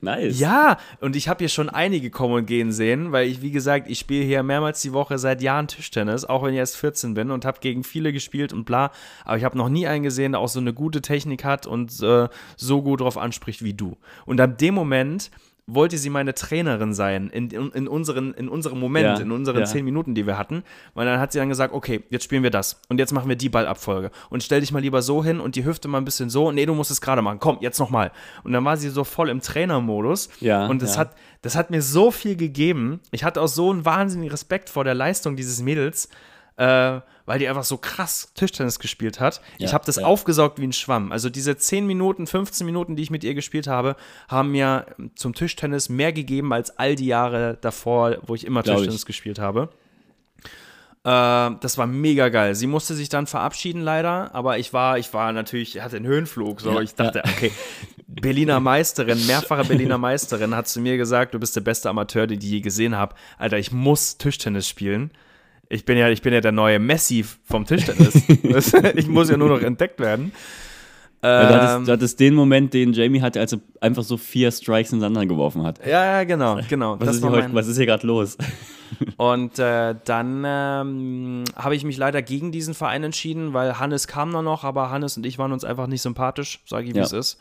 Nice. 0.00 0.38
Ja, 0.38 0.76
und 1.00 1.16
ich 1.16 1.28
habe 1.28 1.38
hier 1.38 1.48
schon 1.48 1.70
einige 1.70 2.10
kommen 2.10 2.34
und 2.34 2.46
gehen 2.46 2.70
sehen, 2.70 3.12
weil 3.12 3.26
ich, 3.28 3.40
wie 3.42 3.50
gesagt, 3.50 3.88
ich 3.88 3.98
spiele 3.98 4.24
hier 4.24 4.42
mehrmals 4.42 4.82
die 4.82 4.92
Woche 4.92 5.18
seit 5.18 5.40
Jahren 5.40 5.68
Tischtennis, 5.68 6.24
auch 6.24 6.42
wenn 6.42 6.52
ich 6.52 6.58
erst 6.58 6.76
14 6.76 7.14
bin 7.14 7.30
und 7.30 7.44
habe 7.44 7.60
gegen 7.60 7.82
viele 7.82 8.12
gespielt 8.12 8.52
und 8.52 8.64
bla. 8.66 8.90
Aber 9.24 9.38
ich 9.38 9.44
habe 9.44 9.56
noch 9.56 9.68
nie 9.70 9.86
einen 9.86 10.02
gesehen, 10.04 10.32
der 10.32 10.40
auch 10.42 10.48
so 10.48 10.60
eine 10.60 10.74
gute 10.74 11.00
Technik 11.00 11.44
hat 11.44 11.66
und 11.66 12.00
äh, 12.02 12.28
so 12.56 12.82
gut 12.82 13.00
drauf 13.00 13.16
anspricht 13.16 13.64
wie 13.64 13.74
du. 13.74 13.96
Und 14.26 14.40
ab 14.40 14.58
dem 14.58 14.74
Moment 14.74 15.30
wollte 15.68 15.98
sie 15.98 16.10
meine 16.10 16.32
Trainerin 16.32 16.94
sein, 16.94 17.28
in, 17.28 17.50
in, 17.50 17.88
unseren, 17.88 18.32
in 18.34 18.48
unserem 18.48 18.78
Moment, 18.78 19.04
Ja, 19.04 19.16
in 19.18 19.32
unseren 19.32 19.58
ja. 19.58 19.64
zehn 19.64 19.84
Minuten, 19.84 20.14
die 20.14 20.24
wir 20.26 20.38
hatten. 20.38 20.62
Weil 20.94 21.06
dann 21.06 21.18
hat 21.18 21.32
sie 21.32 21.38
dann 21.38 21.48
gesagt, 21.48 21.74
okay, 21.74 22.04
jetzt 22.08 22.22
spielen 22.24 22.44
wir 22.44 22.50
das. 22.50 22.80
Und 22.88 22.98
jetzt 22.98 23.12
machen 23.12 23.28
wir 23.28 23.34
die 23.34 23.48
Ballabfolge. 23.48 24.12
Und 24.30 24.44
stell 24.44 24.60
dich 24.60 24.70
mal 24.70 24.78
lieber 24.80 25.02
so 25.02 25.24
hin 25.24 25.40
und 25.40 25.56
die 25.56 25.64
Hüfte 25.64 25.88
mal 25.88 25.98
ein 25.98 26.04
bisschen 26.04 26.30
so. 26.30 26.52
Nee, 26.52 26.66
du 26.66 26.74
musst 26.74 26.92
es 26.92 27.00
gerade 27.00 27.20
machen. 27.20 27.40
Komm, 27.40 27.58
jetzt 27.60 27.80
nochmal. 27.80 28.12
Und 28.44 28.52
dann 28.52 28.64
war 28.64 28.76
sie 28.76 28.90
so 28.90 29.02
voll 29.02 29.28
im 29.28 29.40
Trainermodus. 29.40 30.28
Ja, 30.40 30.66
Und 30.68 30.82
das, 30.82 30.94
ja. 30.94 31.00
hat, 31.00 31.16
das 31.42 31.56
hat 31.56 31.70
mir 31.70 31.82
so 31.82 32.12
viel 32.12 32.36
gegeben. 32.36 33.00
Ich 33.10 33.24
hatte 33.24 33.40
auch 33.42 33.48
so 33.48 33.70
einen 33.72 33.84
wahnsinnigen 33.84 34.30
Respekt 34.30 34.70
vor 34.70 34.84
der 34.84 34.94
Leistung 34.94 35.34
dieses 35.34 35.62
Mädels, 35.62 36.08
äh, 36.58 37.00
weil 37.26 37.38
die 37.38 37.48
einfach 37.48 37.64
so 37.64 37.76
krass 37.76 38.32
Tischtennis 38.34 38.78
gespielt 38.78 39.20
hat. 39.20 39.40
ich 39.58 39.66
Ja, 39.66 39.72
habe 39.72 39.84
das 39.84 39.96
ja. 39.96 40.04
aufgesaugt 40.06 40.58
wie 40.60 40.66
ein 40.66 40.72
Schwamm. 40.72 41.12
Also 41.12 41.28
diese 41.28 41.56
10 41.56 41.86
Minuten, 41.86 42.26
15 42.26 42.64
Minuten, 42.64 42.96
die 42.96 43.02
ich 43.02 43.10
mit 43.10 43.24
ihr 43.24 43.34
gespielt 43.34 43.66
habe, 43.66 43.96
haben 44.28 44.52
mir 44.52 44.86
zum 45.14 45.34
Tischtennis 45.34 45.88
mehr 45.88 46.12
gegeben 46.12 46.52
als 46.52 46.78
all 46.78 46.94
die 46.94 47.06
Jahre 47.06 47.58
davor, 47.60 48.16
wo 48.22 48.34
ich 48.34 48.46
immer 48.46 48.62
Glaub 48.62 48.76
Tischtennis 48.76 49.02
ich. 49.02 49.06
gespielt 49.06 49.38
habe. 49.38 49.68
Äh, 51.06 51.56
das 51.60 51.78
war 51.78 51.86
mega 51.86 52.28
geil. 52.30 52.54
Sie 52.54 52.66
musste 52.66 52.94
sich 52.94 53.08
dann 53.08 53.26
verabschieden 53.26 53.80
leider, 53.80 54.34
aber 54.34 54.58
ich 54.58 54.72
war, 54.72 54.98
ich 54.98 55.12
war 55.12 55.32
natürlich, 55.32 55.80
hatte 55.80 55.96
einen 55.96 56.06
Höhenflug. 56.06 56.60
So, 56.60 56.72
Ja, 56.72 56.80
ich 56.80 56.94
dachte, 56.94 57.22
okay, 57.24 57.52
Berliner 58.08 58.58
Meisterin, 58.58 59.24
mehrfache 59.26 59.64
Berliner 59.64 59.98
Meisterin, 59.98 60.56
hat 60.56 60.66
zu 60.66 60.80
mir 60.80 60.96
gesagt, 60.96 61.34
du 61.34 61.38
bist 61.38 61.54
der 61.54 61.60
beste 61.60 61.88
Amateur, 61.90 62.26
den 62.26 62.38
ich 62.40 62.44
je 62.44 62.60
gesehen 62.60 62.96
habe. 62.96 63.14
Alter, 63.38 63.58
ich 63.58 63.70
muss 63.70 64.18
Tischtennis 64.18 64.68
spielen. 64.68 65.12
Ich 65.68 65.84
bin 65.84 65.96
ja, 65.98 66.08
ich 66.10 66.22
bin 66.22 66.32
ja 66.32 66.40
der 66.40 66.52
neue 66.52 66.78
Messi 66.78 67.24
vom 67.44 67.64
Tischtennis. 67.66 68.14
ich 68.94 69.08
muss 69.08 69.28
ja 69.30 69.36
nur 69.36 69.48
noch 69.48 69.60
entdeckt 69.62 69.98
werden. 70.00 70.32
Ja, 71.22 71.48
du, 71.48 71.54
Ähm, 71.54 71.60
hattest, 71.60 71.88
du 71.88 71.92
hattest 71.92 72.20
den 72.20 72.34
Moment, 72.34 72.72
den 72.74 72.92
Jamie 72.92 73.20
hatte, 73.20 73.40
als 73.40 73.52
er 73.52 73.60
einfach 73.80 74.04
so 74.04 74.16
vier 74.16 74.50
Strikes 74.52 74.90
hintereinander 74.90 75.26
geworfen 75.26 75.64
hat. 75.64 75.84
ja, 75.84 76.04
ja, 76.18 76.24
genau, 76.24 76.60
genau. 76.68 77.00
Was 77.00 77.16
ist, 77.16 77.22
hier 77.22 77.30
mein- 77.30 77.54
was 77.54 77.66
ist 77.66 77.76
hier 77.78 77.86
gerade 77.86 78.06
los? 78.06 78.36
Und 79.16 79.58
äh, 79.58 79.96
dann 80.04 80.44
ähm, 80.46 81.44
habe 81.56 81.74
ich 81.74 81.82
mich 81.84 81.96
leider 81.96 82.22
gegen 82.22 82.52
diesen 82.52 82.74
Verein 82.74 83.02
entschieden, 83.02 83.52
weil 83.52 83.80
Hannes 83.80 84.06
kam 84.06 84.30
noch 84.30 84.42
noch, 84.42 84.62
aber 84.62 84.90
Hannes 84.90 85.16
und 85.16 85.26
ich 85.26 85.38
waren 85.38 85.50
uns 85.52 85.64
einfach 85.64 85.88
nicht 85.88 86.02
sympathisch, 86.02 86.60
sage 86.66 86.86
ich, 86.86 86.94
wie 86.94 86.98
Ja. 86.98 87.04
es 87.04 87.12
ist. 87.12 87.38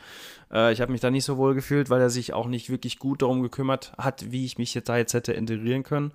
Äh, 0.51 0.73
ich 0.73 0.81
habe 0.81 0.91
mich 0.91 1.01
da 1.01 1.11
nicht 1.11 1.23
so 1.25 1.37
wohl 1.37 1.53
gefühlt, 1.53 1.91
weil 1.91 2.01
er 2.01 2.09
sich 2.09 2.33
auch 2.33 2.47
nicht 2.47 2.71
wirklich 2.71 2.97
gut 2.97 3.21
darum 3.21 3.43
gekümmert 3.43 3.91
hat, 3.99 4.31
wie 4.31 4.45
ich 4.45 4.57
mich 4.57 4.73
jetzt 4.73 4.89
da 4.89 4.97
jetzt 4.97 5.13
hätte 5.13 5.33
integrieren 5.33 5.83
können. 5.83 6.11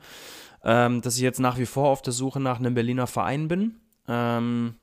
Ähm, 0.64 1.00
dass 1.00 1.16
ich 1.16 1.22
jetzt 1.22 1.40
nach 1.40 1.58
wie 1.58 1.66
vor 1.66 1.88
auf 1.88 2.02
der 2.02 2.12
Suche 2.12 2.40
nach 2.40 2.58
einem 2.58 2.74
Berliner 2.74 3.06
Verein 3.06 3.48
bin, 3.48 3.80
ähm, 4.08 4.74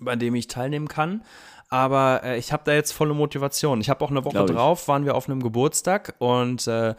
bei 0.00 0.16
dem 0.16 0.34
ich 0.34 0.48
teilnehmen 0.48 0.88
kann. 0.88 1.22
Aber 1.68 2.22
äh, 2.24 2.38
ich 2.38 2.52
habe 2.52 2.62
da 2.64 2.72
jetzt 2.72 2.92
volle 2.92 3.14
Motivation. 3.14 3.80
Ich 3.80 3.90
habe 3.90 4.04
auch 4.04 4.10
eine 4.10 4.24
Woche 4.24 4.44
drauf, 4.46 4.88
waren 4.88 5.04
wir 5.04 5.14
auf 5.14 5.28
einem 5.28 5.42
Geburtstag 5.42 6.14
und 6.18 6.66
äh, 6.66 6.94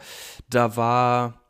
da 0.48 0.76
war 0.76 1.40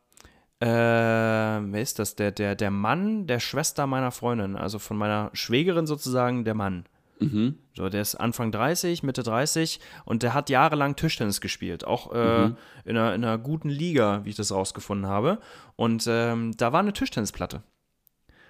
äh, 0.61 0.66
wer 0.66 1.80
ist 1.80 2.00
das? 2.00 2.16
Der, 2.16 2.32
der, 2.32 2.56
der 2.56 2.70
Mann 2.70 3.26
der 3.26 3.38
Schwester 3.38 3.86
meiner 3.86 4.11
Freundin, 4.11 4.56
also 4.56 4.78
von 4.78 4.96
meiner 4.96 5.30
Schwägerin 5.32 5.86
sozusagen, 5.86 6.44
der 6.44 6.54
Mann. 6.54 6.84
Mhm. 7.20 7.58
So, 7.76 7.88
der 7.88 8.00
ist 8.02 8.14
Anfang 8.14 8.52
30, 8.52 9.02
Mitte 9.02 9.22
30 9.22 9.80
und 10.04 10.22
der 10.22 10.34
hat 10.34 10.50
jahrelang 10.50 10.94
Tischtennis 10.96 11.40
gespielt. 11.40 11.84
Auch 11.84 12.12
äh, 12.12 12.46
Mhm. 12.48 12.56
in, 12.84 12.96
einer, 12.96 13.14
in 13.14 13.24
einer 13.24 13.38
guten 13.38 13.68
Liga, 13.70 14.24
wie 14.24 14.30
ich 14.30 14.36
das 14.36 14.52
rausgefunden 14.52 15.06
habe. 15.08 15.38
Und 15.76 16.06
ähm, 16.08 16.56
da 16.56 16.72
war 16.72 16.80
eine 16.80 16.92
Tischtennisplatte. 16.92 17.62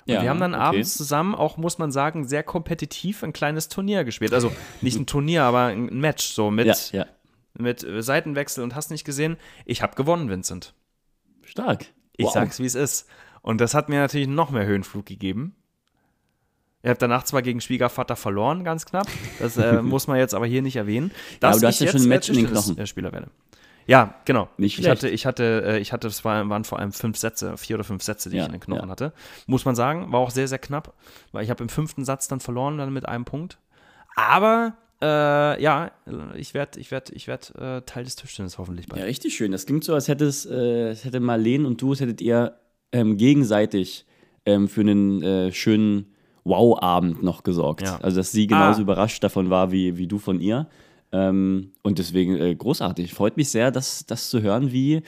Und 0.07 0.15
Ja, 0.15 0.23
wir 0.23 0.31
haben 0.31 0.41
dann 0.41 0.55
okay. 0.55 0.63
abends 0.63 0.97
zusammen 0.97 1.35
auch, 1.35 1.57
muss 1.57 1.79
man 1.79 1.93
sagen, 1.93 2.27
sehr 2.27 2.43
kompetitiv 2.43 3.23
ein 3.23 3.33
kleines 3.33 3.69
Turnier 3.69 4.05
gespielt. 4.05 4.33
Also 4.35 4.53
nicht 4.81 4.99
ein 4.99 5.07
Turnier, 5.07 5.43
aber 5.45 5.65
ein 5.67 5.87
Match, 6.01 6.27
so 6.27 6.51
mit, 6.51 6.67
Ja, 6.67 6.75
ja. 7.01 7.07
mit 7.59 7.85
äh, 7.85 8.03
Seitenwechsel 8.03 8.65
und 8.65 8.75
hast 8.75 8.91
nicht 8.91 9.05
gesehen. 9.05 9.37
Ich 9.67 9.83
habe 9.83 9.95
gewonnen, 9.97 10.29
Vincent. 10.31 10.75
Stark. 11.43 11.87
Ich 12.17 12.27
Wow. 12.27 12.33
sag's, 12.35 12.59
wie 12.59 12.67
es 12.67 12.75
ist. 12.75 13.09
Und 13.43 13.61
das 13.61 13.73
hat 13.75 13.89
mir 13.89 14.01
natürlich 14.01 14.29
noch 14.29 14.51
mehr 14.51 14.67
Höhenflug 14.67 15.07
gegeben. 15.07 15.55
Ihr 16.83 16.91
habt 16.91 17.03
danach 17.03 17.25
zwar 17.25 17.43
gegen 17.43 17.61
Schwiegervater 17.61 18.15
verloren, 18.15 18.63
ganz 18.63 18.87
knapp. 18.87 19.09
Das 19.41 19.57
äh, 19.57 19.83
muss 19.83 20.07
man 20.07 20.19
jetzt 20.19 20.35
aber 20.35 20.47
hier 20.47 20.63
nicht 20.63 20.77
erwähnen. 20.77 21.11
aber 21.41 21.53
Dass 21.53 21.61
du 21.61 21.67
hast 21.67 21.81
ja 21.81 21.91
schon 21.91 22.03
ein 22.03 22.09
Match 22.09 22.29
in 22.29 22.37
den 22.37 22.47
Knochen. 22.47 22.87
Spieler 22.87 23.13
werde. 23.13 23.29
Ja, 23.89 24.15
genau. 24.27 24.49
Nicht 24.59 24.79
ich 24.79 24.89
hatte, 24.89 25.09
ich 25.09 25.25
hatte, 25.25 25.63
äh, 25.67 25.79
ich 25.79 25.93
hatte, 25.95 26.09
es 26.09 26.23
war, 26.25 26.47
waren 26.51 26.65
vor 26.65 26.79
allem 26.79 26.93
fünf 26.93 27.17
Sätze, 27.17 27.57
vier 27.57 27.77
oder 27.77 27.85
fünf 27.85 28.03
Sätze, 28.03 28.29
die 28.29 28.37
Ja, 28.37 28.43
ich 28.43 28.49
in 28.49 28.53
den 28.53 28.61
Knochen 28.61 28.85
ja. 28.85 28.91
hatte. 28.91 29.15
Muss 29.47 29.65
man 29.65 29.75
sagen, 29.75 30.13
war 30.13 30.21
auch 30.21 30.31
sehr, 30.31 30.47
sehr 30.47 30.59
knapp, 30.59 30.93
weil 31.33 31.43
ich 31.43 31.51
habe 31.51 31.63
im 31.63 31.71
fünften 31.71 32.05
Satz 32.05 32.29
dann 32.29 32.39
verloren, 32.39 32.77
dann 32.77 32.93
mit 32.93 33.09
einem 33.09 33.25
Punkt. 33.25 33.59
Aber 34.15 34.77
äh, 35.01 35.63
ja, 35.63 35.91
ich 36.35 36.53
werde, 36.53 36.79
ich 36.79 36.91
werde, 36.91 37.15
ich 37.15 37.29
werde 37.29 37.79
äh, 37.79 37.83
Teil 37.87 38.05
des 38.05 38.17
Tischtennis 38.17 38.59
hoffentlich 38.59 38.89
bald. 38.89 39.01
Ja, 39.01 39.07
richtig 39.07 39.35
schön. 39.35 39.53
Das 39.53 39.65
klingt 39.65 39.85
so, 39.85 39.95
als 39.95 40.07
hättest, 40.09 40.51
äh, 40.51 40.95
hätte 40.95 41.21
Marlene 41.21 41.67
und 41.67 41.81
du, 41.81 41.91
als 41.91 42.01
hättet 42.01 42.21
ihr 42.21 42.59
ähm, 42.93 43.17
gegenseitig 43.17 44.05
ähm, 44.45 44.69
für 44.69 44.83
einen 44.83 45.23
äh, 45.23 45.53
schönen 45.53 46.15
Wow-Abend 46.49 47.23
noch 47.23 47.43
gesorgt. 47.45 47.83
Ja. 47.83 47.99
Also, 48.03 48.17
dass 48.19 48.33
sie 48.33 48.47
genauso 48.47 48.81
Ah. 48.81 48.83
überrascht 48.83 49.23
davon 49.23 49.51
war, 49.51 49.71
wie, 49.71 49.97
wie 49.99 50.07
du 50.07 50.19
von 50.19 50.41
ihr. 50.41 50.67
Ähm, 51.11 51.71
und 51.83 51.99
deswegen 51.99 52.37
äh, 52.37 52.55
großartig. 52.55 53.15
Freut 53.15 53.37
mich 53.39 53.49
sehr, 53.51 53.71
das, 53.71 54.05
das 54.07 54.29
zu 54.29 54.43
hören, 54.43 54.73
wie, 54.73 55.03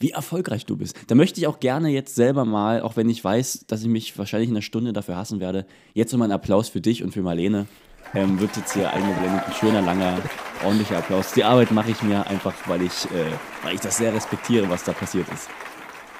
wie 0.00 0.10
erfolgreich 0.10 0.66
du 0.66 0.76
bist. 0.76 0.94
Da 1.06 1.14
möchte 1.14 1.40
ich 1.40 1.46
auch 1.46 1.60
gerne 1.60 1.88
jetzt 1.88 2.14
selber 2.14 2.44
mal, 2.44 2.82
auch 2.82 2.96
wenn 2.96 3.08
ich 3.08 3.24
weiß, 3.24 3.64
dass 3.66 3.80
ich 3.82 3.88
mich 3.88 4.18
wahrscheinlich 4.18 4.50
in 4.50 4.54
einer 4.56 4.62
Stunde 4.62 4.92
dafür 4.92 5.16
hassen 5.16 5.40
werde, 5.40 5.64
jetzt 5.94 6.12
nochmal 6.12 6.26
einen 6.26 6.34
Applaus 6.34 6.68
für 6.68 6.82
dich 6.82 7.02
und 7.02 7.12
für 7.12 7.22
Marlene. 7.22 7.66
Ähm, 8.14 8.38
wird 8.38 8.54
jetzt 8.56 8.74
hier 8.74 8.92
eingeblendet. 8.92 9.44
Ein 9.46 9.52
schöner, 9.54 9.80
langer, 9.82 10.18
ordentlicher 10.62 10.98
Applaus. 10.98 11.32
Die 11.32 11.42
Arbeit 11.42 11.70
mache 11.72 11.90
ich 11.90 12.02
mir 12.02 12.24
einfach, 12.26 12.54
weil 12.66 12.82
ich, 12.82 13.06
äh, 13.06 13.32
weil 13.64 13.74
ich 13.74 13.80
das 13.80 13.96
sehr 13.96 14.12
respektiere, 14.14 14.68
was 14.68 14.84
da 14.84 14.92
passiert 14.92 15.26
ist. 15.32 15.48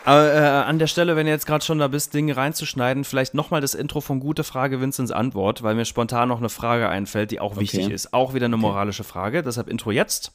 Aber 0.06 0.32
äh, 0.32 0.38
an 0.38 0.78
der 0.78 0.86
Stelle, 0.86 1.16
wenn 1.16 1.26
ihr 1.26 1.32
jetzt 1.32 1.46
gerade 1.46 1.64
schon 1.64 1.80
da 1.80 1.88
bist, 1.88 2.14
Dinge 2.14 2.36
reinzuschneiden, 2.36 3.02
vielleicht 3.02 3.34
nochmal 3.34 3.60
das 3.60 3.74
Intro 3.74 4.00
von 4.00 4.20
Gute 4.20 4.44
Frage, 4.44 4.80
Vinzens 4.80 5.10
Antwort, 5.10 5.64
weil 5.64 5.74
mir 5.74 5.84
spontan 5.84 6.28
noch 6.28 6.38
eine 6.38 6.48
Frage 6.48 6.88
einfällt, 6.88 7.32
die 7.32 7.40
auch 7.40 7.56
wichtig 7.56 7.86
Okay. 7.86 7.94
ist. 7.94 8.14
Auch 8.14 8.32
wieder 8.32 8.46
eine 8.46 8.56
moralische 8.56 9.02
Frage, 9.02 9.42
deshalb 9.42 9.66
Intro 9.68 9.90
jetzt. 9.90 10.30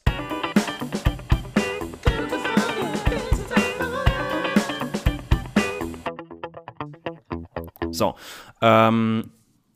So, 7.90 8.14
ähm, 8.62 9.30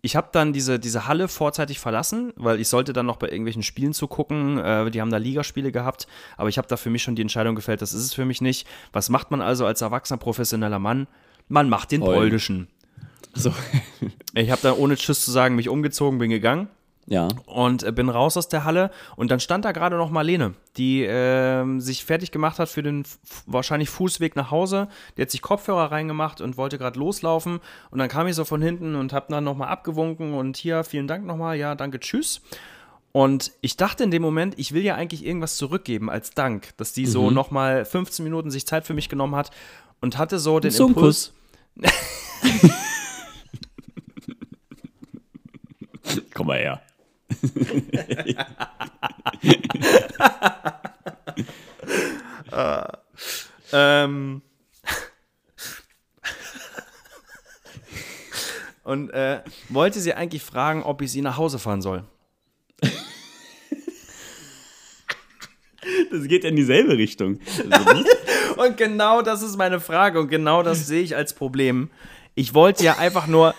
ich 0.07 0.15
habe 0.15 0.29
dann 0.31 0.53
diese, 0.53 0.79
diese 0.79 1.09
Halle 1.09 1.27
vorzeitig 1.27 1.81
verlassen, 1.81 2.33
weil 2.37 2.61
ich 2.61 2.69
sollte 2.69 2.93
dann 2.93 3.07
noch 3.07 3.17
bei 3.17 3.27
irgendwelchen 3.27 3.65
Spielen 3.65 3.93
zugucken. 3.93 4.57
Äh, 4.57 4.91
die 4.93 5.01
haben 5.01 5.11
da 5.11 5.17
Ligaspiele 5.17 5.73
gehabt, 5.73 6.07
aber 6.37 6.49
ich 6.49 6.59
habe 6.59 6.69
da 6.69 6.77
für 6.77 6.91
mich 6.91 7.03
schon 7.03 7.17
die 7.17 7.23
Entscheidung 7.23 7.57
gefällt, 7.57 7.83
das 7.83 7.93
ist 7.93 8.05
es 8.05 8.15
für 8.15 8.25
mich 8.25 8.41
nicht. 8.41 8.69
Was 8.93 9.11
macht 9.11 9.33
man 9.33 9.43
also 9.43 9.67
als 9.67 9.83
erwachsener 9.83 10.19
professioneller 10.19 10.79
Mann? 10.79 11.09
Man 11.49 11.69
macht 11.69 11.91
den 11.91 12.03
Heulen. 12.03 12.21
polnischen. 12.21 12.69
So. 13.35 13.53
Ich 14.35 14.51
habe 14.51 14.61
dann 14.63 14.75
ohne 14.75 14.97
Tschüss 14.97 15.25
zu 15.25 15.31
sagen 15.31 15.57
mich 15.57 15.69
umgezogen, 15.69 16.19
bin 16.19 16.31
gegangen. 16.31 16.69
Ja. 17.09 17.29
und 17.47 17.85
äh, 17.85 17.93
bin 17.93 18.09
raus 18.09 18.37
aus 18.37 18.49
der 18.49 18.65
Halle 18.65 18.91
und 19.15 19.31
dann 19.31 19.39
stand 19.39 19.65
da 19.65 19.73
gerade 19.73 19.97
noch 19.97 20.11
Marlene, 20.11 20.55
die 20.77 21.05
ähm, 21.09 21.81
sich 21.81 22.05
fertig 22.05 22.33
gemacht 22.33 22.59
hat 22.59 22.69
für 22.69 22.83
den 22.83 23.05
wahrscheinlich 23.47 23.91
Fußweg 23.91 24.35
nach 24.35 24.51
Hause. 24.51 24.89
Die 25.17 25.23
hat 25.23 25.31
sich 25.31 25.41
Kopfhörer 25.41 25.93
reingemacht 25.93 26.41
und 26.41 26.57
wollte 26.57 26.79
gerade 26.79 26.99
loslaufen 26.99 27.61
und 27.91 27.99
dann 27.99 28.09
kam 28.09 28.27
ich 28.27 28.35
so 28.35 28.45
von 28.45 28.61
hinten 28.61 28.97
und 28.97 29.13
habe 29.13 29.27
dann 29.31 29.45
nochmal 29.45 29.69
abgewunken 29.69 30.35
und 30.35 30.57
hier, 30.57 30.83
vielen 30.83 31.07
Dank 31.07 31.25
nochmal, 31.25 31.57
ja, 31.57 31.75
danke, 31.77 32.01
tschüss. 32.01 32.43
Und 33.13 33.53
ich 33.63 33.77
dachte 33.77 34.05
in 34.05 34.11
dem 34.11 34.21
Moment, 34.21 34.59
ich 34.59 34.73
will 34.75 34.83
ja 34.83 34.95
eigentlich 34.95 35.25
irgendwas 35.25 35.57
zurückgeben 35.57 36.11
als 36.11 36.33
Dank, 36.33 36.77
dass 36.77 36.93
die 36.93 37.07
so 37.07 37.31
nochmal 37.31 37.85
15 37.85 38.23
Minuten 38.25 38.51
sich 38.51 38.67
Zeit 38.67 38.85
für 38.85 38.93
mich 38.93 39.09
genommen 39.09 39.37
hat 39.37 39.53
und 40.01 40.19
hatte 40.19 40.39
so 40.39 40.61
den 40.61 40.71
So 40.71 40.85
ein 40.85 40.89
Impuls. 40.89 41.33
Kuss. 41.81 41.93
Komm 46.35 46.49
mal 46.49 46.59
her. 46.59 46.83
Ähm. 53.73 54.43
Und 58.85 59.11
äh, 59.11 59.41
wollte 59.69 59.99
sie 59.99 60.15
eigentlich 60.15 60.43
fragen, 60.43 60.85
ob 60.85 61.03
ich 61.03 61.11
sie 61.11 61.21
nach 61.21 61.37
Hause 61.37 61.59
fahren 61.59 61.83
soll. 61.83 62.05
Das 66.11 66.29
geht 66.29 66.45
ja 66.45 66.51
in 66.51 66.57
dieselbe 66.57 66.97
Richtung. 66.97 67.41
Und 68.57 68.77
genau 68.77 69.23
das 69.23 69.43
ist 69.43 69.57
meine 69.57 69.81
Frage 69.81 70.19
und 70.19 70.29
genau 70.29 70.63
das 70.63 70.87
sehe 70.87 71.03
ich 71.03 71.15
als 71.15 71.35
Problem. 71.35 71.91
Ich 72.35 72.55
wollte 72.55 72.85
ja 72.85 72.97
einfach 72.97 73.27
nur, 73.27 73.55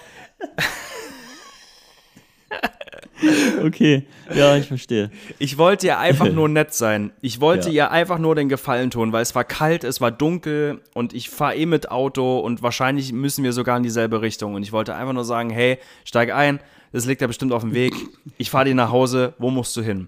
okay, 3.65 4.03
ja, 4.34 4.55
ich 4.57 4.68
verstehe. 4.68 5.09
ich 5.39 5.57
wollte 5.57 5.88
ja 5.88 5.99
einfach 5.99 6.32
nur 6.32 6.49
nett 6.49 6.74
sein. 6.74 7.11
Ich 7.22 7.41
wollte 7.41 7.70
Ja. 7.70 7.74
ihr 7.88 7.91
einfach 7.91 8.20
nur 8.20 8.36
den 8.36 8.49
Gefallen 8.49 8.89
tun, 8.91 9.11
weil 9.11 9.22
es 9.22 9.34
war 9.36 9.43
kalt, 9.43 9.84
es 9.84 10.01
war 10.01 10.11
dunkel 10.11 10.82
und 10.93 11.13
ich 11.13 11.30
fahre 11.30 11.55
eh 11.55 11.65
mit 11.65 11.89
Auto 11.91 12.39
und 12.39 12.61
wahrscheinlich 12.61 13.11
müssen 13.13 13.43
wir 13.43 13.53
sogar 13.53 13.78
in 13.78 13.84
dieselbe 13.84 14.22
Richtung. 14.22 14.53
Und 14.55 14.63
ich 14.63 14.72
wollte 14.72 14.95
einfach 14.95 15.13
nur 15.13 15.26
sagen, 15.26 15.49
hey, 15.49 15.80
steig 16.05 16.34
ein, 16.34 16.59
das 16.91 17.05
liegt 17.05 17.22
ja 17.22 17.28
bestimmt 17.28 17.51
auf 17.53 17.61
dem 17.61 17.74
Weg. 17.74 17.93
Ich 18.38 18.49
fahre 18.49 18.65
dir 18.65 18.76
nach 18.76 18.91
Hause, 18.91 19.34
wo 19.38 19.49
musst 19.49 19.76
du 19.76 19.82
hin? 19.82 20.07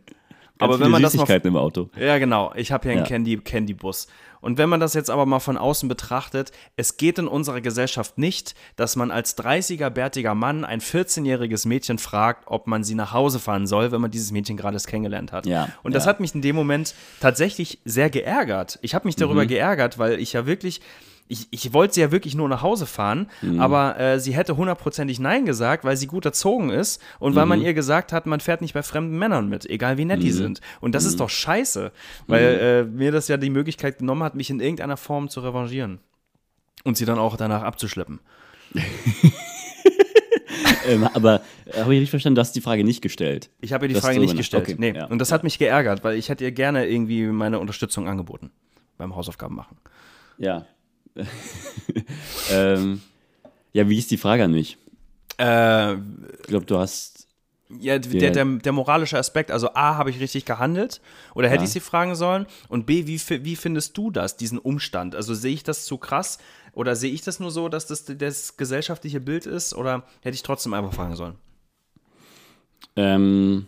Ganz 0.59 0.73
Aber 0.73 0.79
wenn 0.81 0.91
man 0.91 1.01
das 1.01 1.13
mal 1.15 1.29
im 1.43 1.55
Auto. 1.55 1.89
Ja, 1.97 2.17
genau. 2.17 2.51
Ich 2.55 2.71
habe 2.71 2.83
hier 2.83 2.91
einen 2.91 3.01
Ja. 3.01 3.07
Candy, 3.07 3.37
Candy-Bus. 3.37 4.07
Und 4.41 4.57
wenn 4.57 4.69
man 4.69 4.79
das 4.79 4.93
jetzt 4.93 5.09
aber 5.09 5.25
mal 5.25 5.39
von 5.39 5.57
außen 5.57 5.89
betrachtet, 5.89 6.51
es 6.75 6.97
geht 6.97 7.19
in 7.19 7.27
unserer 7.27 7.61
Gesellschaft 7.61 8.17
nicht, 8.17 8.55
dass 8.75 8.95
man 8.95 9.11
als 9.11 9.37
30er, 9.37 9.89
bärtiger 9.89 10.35
Mann 10.35 10.63
ein 10.65 10.79
14-jähriges 10.81 11.67
Mädchen 11.67 11.97
fragt, 11.97 12.43
ob 12.47 12.67
man 12.67 12.83
sie 12.83 12.95
nach 12.95 13.13
Hause 13.13 13.39
fahren 13.39 13.67
soll, 13.67 13.91
wenn 13.91 14.01
man 14.01 14.11
dieses 14.11 14.31
Mädchen 14.31 14.57
gerade 14.57 14.75
erst 14.75 14.87
kennengelernt 14.87 15.31
hat. 15.31 15.45
Ja, 15.45 15.69
Und 15.83 15.93
das 15.95 16.05
ja. 16.05 16.09
hat 16.09 16.19
mich 16.19 16.33
in 16.35 16.41
dem 16.41 16.55
Moment 16.55 16.93
tatsächlich 17.19 17.79
sehr 17.85 18.09
geärgert. 18.09 18.79
Ich 18.81 18.95
habe 18.95 19.07
mich 19.07 19.15
Mhm. 19.17 19.21
darüber 19.21 19.45
geärgert, 19.45 19.97
weil 19.99 20.19
ich 20.19 20.33
ja 20.33 20.45
wirklich. 20.45 20.81
Ich, 21.31 21.47
ich 21.51 21.73
wollte 21.73 21.93
sie 21.93 22.01
ja 22.01 22.11
wirklich 22.11 22.33
nur 22.33 22.49
nach 22.49 22.63
Hause 22.63 22.85
fahren, 22.87 23.29
Mhm. 23.43 23.61
aber 23.61 23.99
äh, 23.99 24.19
sie 24.19 24.35
hätte 24.35 24.57
hundertprozentig 24.57 25.19
Nein 25.19 25.45
gesagt, 25.45 25.83
weil 25.83 25.95
sie 25.95 26.07
gut 26.07 26.25
erzogen 26.25 26.71
ist 26.71 26.99
und 27.19 27.35
weil 27.35 27.43
Mhm. 27.45 27.49
man 27.49 27.61
ihr 27.61 27.73
gesagt 27.75 28.11
hat, 28.13 28.25
man 28.25 28.39
fährt 28.39 28.61
nicht 28.61 28.73
bei 28.73 28.81
fremden 28.81 29.17
Männern 29.17 29.47
mit, 29.47 29.69
egal 29.69 29.97
wie 29.97 30.05
nett 30.05 30.17
Mhm. 30.19 30.23
die 30.23 30.31
sind. 30.31 30.59
Und 30.81 30.95
das 30.95 31.05
ist 31.05 31.19
doch 31.19 31.29
scheiße, 31.29 31.91
weil 32.27 32.43
äh, 32.43 32.83
mir 32.83 33.11
das 33.11 33.27
ja 33.27 33.37
die 33.37 33.51
Möglichkeit 33.51 33.99
genommen 33.99 34.23
hat, 34.23 34.33
mich 34.33 34.49
in 34.49 34.59
irgendeiner 34.59 34.97
Form 34.97 35.29
zu 35.29 35.41
revanchieren. 35.41 35.99
Und 36.83 36.97
sie 36.97 37.05
dann 37.05 37.19
auch 37.19 37.37
danach 37.37 37.61
abzuschleppen. 37.63 38.19
Ähm, 40.87 41.03
aber 41.13 41.41
äh, 41.65 41.81
habe 41.81 41.93
ich 41.93 41.99
richtig 41.99 42.09
verstanden, 42.09 42.35
du 42.35 42.41
hast 42.41 42.53
die 42.55 42.61
Frage 42.61 42.83
nicht 42.83 43.01
gestellt. 43.01 43.49
Ich 43.61 43.73
habe 43.73 43.85
ihr 43.85 43.89
die 43.89 43.93
Das 43.95 44.03
Frage 44.03 44.19
nicht 44.19 44.35
gestellt. 44.35 44.63
Okay, 44.63 44.75
Nee. 44.79 44.93
ja, 44.95 45.05
Und 45.05 45.19
das 45.19 45.31
hat 45.31 45.43
mich 45.43 45.59
geärgert, 45.59 46.03
weil 46.03 46.17
ich 46.17 46.29
hätte 46.29 46.43
ihr 46.43 46.51
gerne 46.51 46.87
irgendwie 46.87 47.25
meine 47.27 47.59
Unterstützung 47.59 48.07
angeboten 48.07 48.49
beim 48.97 49.15
Hausaufgaben 49.15 49.55
machen. 49.55 49.77
Ja. 50.37 50.65
ähm, 52.51 53.01
ja, 53.73 53.87
wie 53.89 53.97
ist 53.97 54.11
die 54.11 54.17
Frage 54.17 54.43
an 54.43 54.51
mich? 54.51 54.77
Äh, 55.37 55.93
Ich 55.95 56.47
glaube, 56.47 56.65
du 56.65 56.77
hast. 56.77 57.27
Ja, 57.79 57.99
der, 57.99 58.31
der, 58.31 58.45
der 58.45 58.71
moralische 58.71 59.19
Aspekt, 59.19 59.51
also 59.51 59.75
A, 59.75 59.95
habe 59.95 60.09
ich 60.09 60.19
richtig 60.19 60.43
gehandelt 60.43 61.01
oder 61.35 61.49
hätte 61.49 61.61
Ja. 61.61 61.65
ich 61.65 61.69
sie 61.69 61.79
fragen 61.79 62.15
sollen 62.15 62.47
und 62.67 62.87
B, 62.87 63.05
wie, 63.05 63.21
wie 63.45 63.55
findest 63.55 63.95
du 63.95 64.09
das, 64.09 64.37
diesen 64.37 64.57
Umstand? 64.57 65.13
Also 65.13 65.35
sehe 65.35 65.53
ich 65.53 65.61
das 65.61 65.85
zu 65.85 65.99
krass 65.99 66.39
oder 66.73 66.95
sehe 66.95 67.11
ich 67.13 67.21
das 67.21 67.39
nur 67.39 67.51
so, 67.51 67.69
dass 67.69 67.85
das 67.85 68.05
das 68.05 68.57
gesellschaftliche 68.57 69.19
Bild 69.19 69.45
ist 69.45 69.75
oder 69.75 70.03
hätte 70.21 70.33
ich 70.33 70.41
trotzdem 70.41 70.73
einfach 70.73 70.93
fragen 70.93 71.15
sollen? 71.15 71.35
Ähm, 72.95 73.67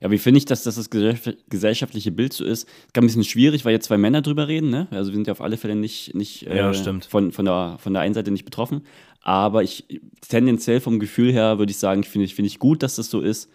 ja, 0.00 0.10
wie 0.10 0.18
finde 0.18 0.38
ich, 0.38 0.44
dass 0.44 0.62
das 0.62 0.76
das 0.76 0.90
gesell- 0.90 1.36
gesellschaftliche 1.48 2.12
Bild 2.12 2.32
so 2.32 2.44
ist? 2.44 2.64
Ist 2.64 2.96
ein 2.96 3.04
bisschen 3.04 3.24
schwierig, 3.24 3.64
weil 3.64 3.72
jetzt 3.72 3.86
zwei 3.86 3.98
Männer 3.98 4.22
drüber 4.22 4.48
reden, 4.48 4.70
ne? 4.70 4.86
Also 4.90 5.10
wir 5.10 5.16
sind 5.16 5.26
ja 5.26 5.32
auf 5.32 5.40
alle 5.40 5.56
Fälle 5.56 5.74
nicht, 5.74 6.14
nicht 6.14 6.42
Ja, 6.42 6.70
äh. 6.70 7.00
Von, 7.08 7.32
von, 7.32 7.44
der, 7.44 7.76
von 7.80 7.92
der 7.92 8.02
einen 8.02 8.14
Seite 8.14 8.30
nicht 8.30 8.44
betroffen. 8.44 8.82
Aber 9.20 9.62
ich 9.62 9.84
tendenziell 10.26 10.80
vom 10.80 10.98
Gefühl 10.98 11.32
her 11.32 11.58
würde 11.58 11.70
ich 11.70 11.78
sagen, 11.78 12.04
finde 12.04 12.26
ich, 12.26 12.34
finde 12.34 12.48
ich 12.48 12.58
gut, 12.58 12.82
dass 12.82 12.96
das 12.96 13.10
so 13.10 13.20
ist. 13.20 13.50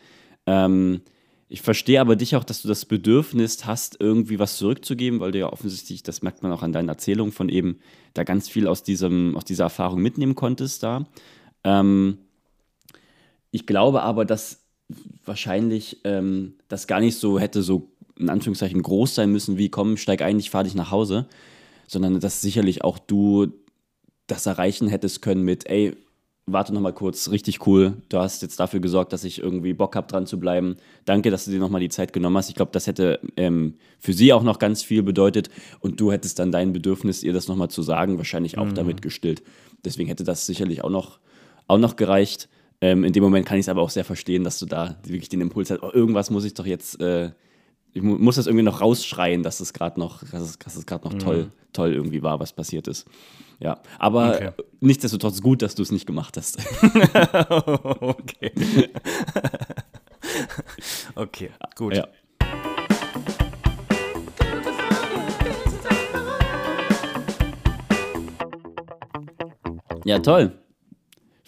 Ähm, 0.46 1.02
ich 1.48 1.62
verstehe 1.62 2.02
aber 2.02 2.16
dich 2.16 2.36
auch, 2.36 2.44
dass 2.44 2.62
du 2.62 2.68
das 2.68 2.86
Bedürfnis 2.86 3.66
hast, 3.66 3.98
irgendwie 4.00 4.40
was 4.40 4.58
zurückzugeben, 4.58 5.20
weil 5.20 5.32
du 5.32 5.40
ja 5.40 5.54
offensichtlich, 5.54 6.04
das 6.04 6.22
merkt 6.22 6.42
man 6.42 6.52
auch 6.52 6.64
an 6.64 6.74
deinen 6.74 6.90
Erzählungen 6.90 7.32
von 7.32 7.48
eben, 7.48 7.80
da 8.14 8.24
ganz 8.24 8.50
viel 8.50 8.68
aus, 8.68 8.84
diesem, 8.84 9.36
aus 9.38 9.46
dieser 9.46 9.66
Erfahrung 9.66 10.02
mitnehmen 10.02 10.36
konntest 10.36 10.84
da. 10.84 11.06
Ähm, 11.64 12.18
ich 13.52 13.68
glaube 13.68 14.02
aber, 14.02 14.26
dass 14.26 14.63
wahrscheinlich 15.26 16.00
ähm, 16.04 16.56
das 16.68 16.88
gar 16.88 17.00
nicht 17.00 17.18
so 17.18 17.40
hätte 17.40 17.62
so 17.62 17.90
in 18.18 18.30
Anführungszeichen 18.30 18.82
groß 18.82 19.16
sein 19.16 19.32
müssen, 19.32 19.58
wie 19.58 19.70
komm, 19.70 19.98
steig 19.98 20.22
ein, 20.22 20.40
ich 20.40 20.50
fahr 20.50 20.64
dich 20.64 20.76
nach 20.76 20.92
Hause, 20.92 21.28
sondern 21.88 22.20
dass 22.20 22.42
sicherlich 22.42 22.84
auch 22.84 23.00
du 23.00 23.48
das 24.28 24.46
erreichen 24.46 24.88
hättest 24.88 25.22
können 25.22 25.44
mit, 25.44 25.68
ey, 25.68 25.96
warte 26.46 26.74
noch 26.74 26.82
mal 26.82 26.94
kurz, 26.94 27.30
richtig 27.30 27.66
cool, 27.68 27.94
du 28.10 28.18
hast 28.18 28.42
jetzt 28.42 28.60
dafür 28.60 28.82
gesorgt, 28.82 29.14
dass 29.14 29.24
ich 29.24 29.40
irgendwie 29.40 29.74
Bock 29.74 29.96
habe, 29.96 30.08
dran 30.08 30.28
zu 30.28 30.40
bleiben. 30.40 30.76
Danke, 31.06 31.32
dass 31.32 31.46
du 31.46 31.52
dir 31.52 31.60
noch 31.60 31.70
mal 31.70 31.80
die 31.80 31.90
Zeit 31.90 32.12
genommen 32.12 32.38
hast. 32.38 32.50
Ich 32.50 32.56
glaube, 32.56 32.72
das 32.74 32.86
hätte 32.86 33.20
ähm, 33.38 33.76
für 34.00 34.14
sie 34.14 34.34
auch 34.34 34.44
noch 34.44 34.60
ganz 34.60 34.84
viel 34.84 35.04
bedeutet 35.04 35.50
und 35.80 36.00
du 36.00 36.12
hättest 36.12 36.40
dann 36.40 36.52
dein 36.52 36.74
Bedürfnis, 36.74 37.24
ihr 37.24 37.34
das 37.34 37.48
noch 37.48 37.56
mal 37.56 37.70
zu 37.70 37.82
sagen, 37.82 38.18
wahrscheinlich 38.18 38.58
auch 38.58 38.72
damit 38.74 39.02
gestillt. 39.02 39.42
Deswegen 39.86 40.08
hätte 40.10 40.24
das 40.24 40.46
sicherlich 40.46 40.84
auch 40.84 40.90
noch, 40.90 41.20
auch 41.68 41.78
noch 41.78 41.96
gereicht. 41.96 42.50
Ähm, 42.84 43.06
in 43.06 43.14
dem 43.14 43.24
Moment 43.24 43.46
kann 43.46 43.58
ich 43.58 43.64
es 43.64 43.70
aber 43.70 43.82
auch 43.82 43.90
sehr 43.90 44.04
verstehen, 44.04 44.44
dass 44.44 44.60
du 44.60 44.66
da 44.66 44.98
wirklich 45.06 45.30
den 45.30 45.40
Impuls 45.40 45.72
hast, 45.72 45.82
oh, 45.82 45.90
irgendwas 45.94 46.30
muss 46.30 46.44
ich 46.44 46.54
doch 46.54 46.66
jetzt, 46.66 47.00
äh, 47.00 47.32
ich 47.94 48.02
mu 48.02 48.18
muss 48.18 48.36
das 48.36 48.46
irgendwie 48.46 48.66
noch 48.66 48.82
rausschreien, 48.82 49.42
dass 49.42 49.62
es 49.62 49.72
gerade 49.72 49.98
noch, 49.98 50.22
dass 50.30 50.42
es, 50.42 50.58
es 50.76 50.86
gerade 50.86 51.08
noch 51.08 51.14
toll, 51.18 51.50
toll 51.72 51.94
irgendwie 51.94 52.22
war, 52.24 52.42
was 52.42 52.52
passiert 52.52 52.90
ist. 52.90 53.08
Ja, 53.62 53.80
aber 54.00 54.36
Okay. 54.36 54.50
nichtsdestotrotz 54.82 55.42
gut, 55.42 55.62
dass 55.62 55.76
du 55.76 55.82
es 55.84 55.94
nicht 55.94 56.06
gemacht 56.06 56.36
hast. 56.36 56.58
okay. 58.02 58.52
okay, 61.16 61.52
gut. 61.78 61.96
ja. 61.96 62.10
ja, 70.04 70.20
toll. 70.20 70.63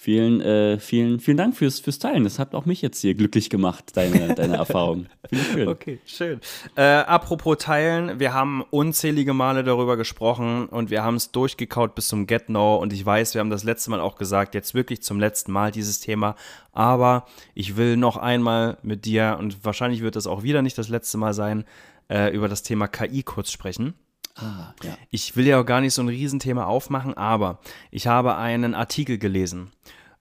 Vielen, 0.06 0.39
äh, 0.39 0.78
vielen, 0.78 1.20
vielen 1.20 1.38
Dank 1.38 1.58
fürs, 1.58 1.80
fürs 1.80 1.97
Teilen. 1.97 2.26
Das 2.26 2.38
hat 2.38 2.53
auch 2.53 2.68
mich 2.68 2.84
jetzt 2.84 3.01
hier 3.01 3.16
glücklich 3.16 3.49
gemacht, 3.49 3.97
deine, 3.97 4.36
deine 4.36 4.58
Erfahrung. 4.58 5.08
Schön. 5.51 5.68
Okay, 5.68 5.99
schön. 6.06 6.41
Äh, 6.76 6.84
apropos 6.84 7.58
Teilen, 7.58 8.20
wir 8.20 8.32
haben 8.32 8.64
unzählige 8.70 9.34
Male 9.34 9.64
darüber 9.64 9.97
gesprochen 9.97 10.68
und 10.68 10.91
wir 10.91 11.03
haben 11.03 11.16
es 11.16 11.32
durchgekaut 11.32 11.95
bis 11.95 12.08
zum 12.08 12.28
Get 12.28 12.45
Know 12.45 12.76
und 12.76 12.93
ich 12.93 13.03
weiß, 13.03 13.34
wir 13.34 13.39
haben 13.39 13.49
das 13.49 13.64
letzte 13.64 13.89
Mal 13.89 13.99
auch 13.99 14.16
gesagt, 14.16 14.53
jetzt 14.53 14.76
wirklich 14.76 15.01
zum 15.01 15.20
letzten 15.20 15.51
Mal 15.51 15.72
dieses 15.72 15.99
Thema, 15.99 16.36
aber 16.72 17.26
ich 17.56 17.76
will 17.76 17.97
noch 17.97 18.18
einmal 18.18 18.78
mit 18.84 19.06
dir 19.06 19.38
und 19.39 19.66
wahrscheinlich 19.66 20.03
wird 20.03 20.16
das 20.16 20.28
auch 20.28 20.43
wieder 20.43 20.62
nicht 20.62 20.78
das 20.78 20.88
letzte 20.88 21.18
Mal 21.18 21.34
sein, 21.34 21.66
äh, 22.10 22.32
über 22.32 22.47
das 22.47 22.62
Thema 22.62 22.88
KI 22.88 23.24
kurz 23.24 23.51
sprechen. 23.51 23.95
Ah, 24.36 24.73
ja. 24.83 24.97
Ich 25.11 25.36
will 25.36 25.47
ja 25.47 25.59
auch 25.59 25.65
gar 25.65 25.81
nicht 25.81 25.93
so 25.93 26.01
ein 26.01 26.09
Riesenthema 26.09 26.65
aufmachen, 26.65 27.15
aber 27.15 27.59
ich 27.89 28.07
habe 28.07 28.36
einen 28.36 28.73
Artikel 28.75 29.17
gelesen 29.17 29.71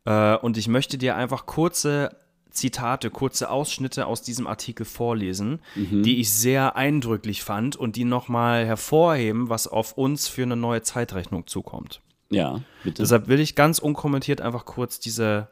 äh, 0.05 0.37
und 0.37 0.57
ich 0.57 0.69
möchte 0.69 0.99
dir 0.99 1.17
einfach 1.17 1.47
kurze 1.47 2.17
Zitate, 2.51 3.11
kurze 3.11 3.51
Ausschnitte 3.51 4.07
aus 4.07 4.23
diesem 4.23 4.47
Artikel 4.47 4.87
vorlesen, 4.87 5.59
die 5.75 6.21
ich 6.21 6.33
sehr 6.33 6.77
eindrücklich 6.77 7.43
fand 7.43 7.75
und 7.75 7.97
die 7.97 8.05
nochmal 8.05 8.65
hervorheben, 8.65 9.49
was 9.49 9.67
auf 9.67 9.99
uns 9.99 10.29
für 10.29 10.45
eine 10.45 10.55
neue 10.55 10.83
Zeitrechnung 10.83 11.49
zukommt. 11.49 12.01
ja, 12.31 12.61
bitte. 12.85 13.03
Deshalb 13.03 13.27
will 13.27 13.41
ich 13.41 13.57
ganz 13.57 13.81
unkommentiert 13.81 14.41
einfach 14.41 14.65
kurz 14.67 15.01
diese 15.01 15.49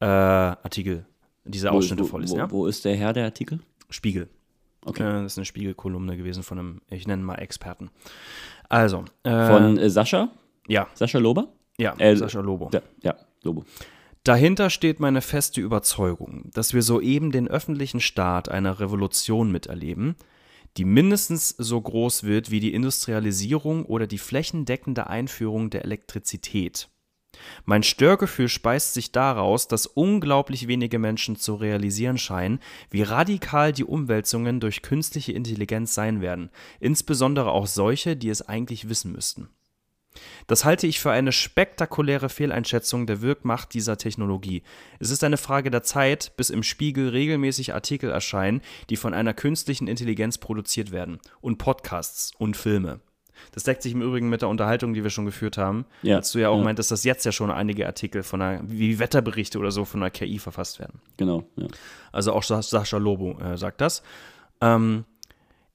äh, 0.00 0.06
Artikel, 0.06 1.04
diese 1.44 1.70
wo, 1.70 1.74
Ausschnitte 1.74 2.04
wo, 2.04 2.06
vorlesen. 2.06 2.36
wo, 2.36 2.38
ja? 2.38 2.50
wo 2.50 2.66
ist 2.66 2.86
der 2.86 2.96
Herr, 2.96 3.12
der 3.12 3.26
Artikel? 3.26 3.60
Spiegel. 3.90 4.30
Okay. 4.86 5.02
Äh, 5.02 5.22
das 5.22 5.32
ist 5.32 5.38
eine 5.38 5.44
Spiegelkolumne 5.44 6.16
gewesen 6.16 6.42
von 6.42 6.58
einem, 6.58 6.80
ich 6.88 7.06
nenne 7.06 7.22
mal 7.22 7.36
Experten. 7.36 7.90
Also, 8.68 9.04
äh, 9.24 9.46
Von 9.46 9.78
äh, 9.78 9.90
Sascha? 9.90 10.30
ja, 10.66 10.88
Sascha 10.94 11.18
Lober? 11.18 11.48
ja, 11.78 11.94
Äh, 11.98 12.16
Sascha 12.16 12.40
Lobo. 12.40 12.70
Ja, 12.72 12.80
ja 13.02 13.16
Lobo. 13.42 13.64
Dahinter 14.24 14.70
steht 14.70 14.98
meine 14.98 15.20
feste 15.20 15.60
Überzeugung, 15.60 16.50
dass 16.52 16.74
wir 16.74 16.82
soeben 16.82 17.30
den 17.30 17.46
öffentlichen 17.46 18.00
Start 18.00 18.48
einer 18.48 18.80
Revolution 18.80 19.52
miterleben, 19.52 20.16
die 20.76 20.84
mindestens 20.84 21.50
so 21.50 21.80
groß 21.80 22.24
wird 22.24 22.50
wie 22.50 22.58
die 22.60 22.74
Industrialisierung 22.74 23.84
oder 23.84 24.06
die 24.06 24.18
flächendeckende 24.18 25.06
Einführung 25.06 25.70
der 25.70 25.84
Elektrizität. 25.84 26.88
Mein 27.64 27.82
Störgefühl 27.82 28.48
speist 28.48 28.94
sich 28.94 29.12
daraus, 29.12 29.68
dass 29.68 29.86
unglaublich 29.86 30.68
wenige 30.68 30.98
Menschen 30.98 31.36
zu 31.36 31.54
realisieren 31.54 32.18
scheinen, 32.18 32.60
wie 32.90 33.02
radikal 33.02 33.72
die 33.72 33.84
Umwälzungen 33.84 34.60
durch 34.60 34.82
künstliche 34.82 35.32
Intelligenz 35.32 35.94
sein 35.94 36.20
werden, 36.20 36.50
insbesondere 36.80 37.50
auch 37.50 37.66
solche, 37.66 38.16
die 38.16 38.28
es 38.28 38.42
eigentlich 38.42 38.88
wissen 38.88 39.12
müssten. 39.12 39.48
Das 40.46 40.64
halte 40.64 40.86
ich 40.86 41.00
für 41.00 41.10
eine 41.10 41.32
spektakuläre 41.32 42.28
Fehleinschätzung 42.28 43.06
der 43.06 43.20
Wirkmacht 43.20 43.74
dieser 43.74 43.98
Technologie. 43.98 44.62
Es 44.98 45.10
ist 45.10 45.24
eine 45.24 45.36
Frage 45.36 45.70
der 45.70 45.82
Zeit, 45.82 46.36
bis 46.36 46.50
im 46.50 46.62
Spiegel 46.62 47.10
regelmäßig 47.10 47.74
Artikel 47.74 48.10
erscheinen, 48.10 48.62
die 48.90 48.96
von 48.96 49.14
einer 49.14 49.34
künstlichen 49.34 49.88
Intelligenz 49.88 50.38
produziert 50.38 50.90
werden, 50.90 51.18
und 51.40 51.58
Podcasts 51.58 52.32
und 52.38 52.56
Filme. 52.56 53.00
Das 53.52 53.64
deckt 53.64 53.82
sich 53.82 53.92
im 53.92 54.02
Übrigen 54.02 54.28
mit 54.28 54.42
der 54.42 54.48
Unterhaltung, 54.48 54.94
die 54.94 55.02
wir 55.02 55.10
schon 55.10 55.24
geführt 55.24 55.58
haben. 55.58 55.86
Ja. 56.02 56.16
Als 56.16 56.32
du 56.32 56.38
ja 56.38 56.48
auch 56.48 56.58
ja. 56.58 56.64
meintest, 56.64 56.90
dass 56.90 57.04
jetzt 57.04 57.24
ja 57.24 57.32
schon 57.32 57.50
einige 57.50 57.86
Artikel 57.86 58.22
von 58.22 58.42
einer, 58.42 58.62
wie 58.66 58.98
Wetterberichte 58.98 59.58
oder 59.58 59.70
so 59.70 59.84
von 59.84 60.02
einer 60.02 60.10
KI 60.10 60.38
verfasst 60.38 60.78
werden. 60.78 61.00
Genau, 61.16 61.44
ja. 61.56 61.66
Also 62.12 62.32
auch 62.32 62.42
Sascha 62.42 62.98
Lobo 62.98 63.38
äh, 63.40 63.56
sagt 63.56 63.80
das. 63.80 64.02
Ähm, 64.60 65.04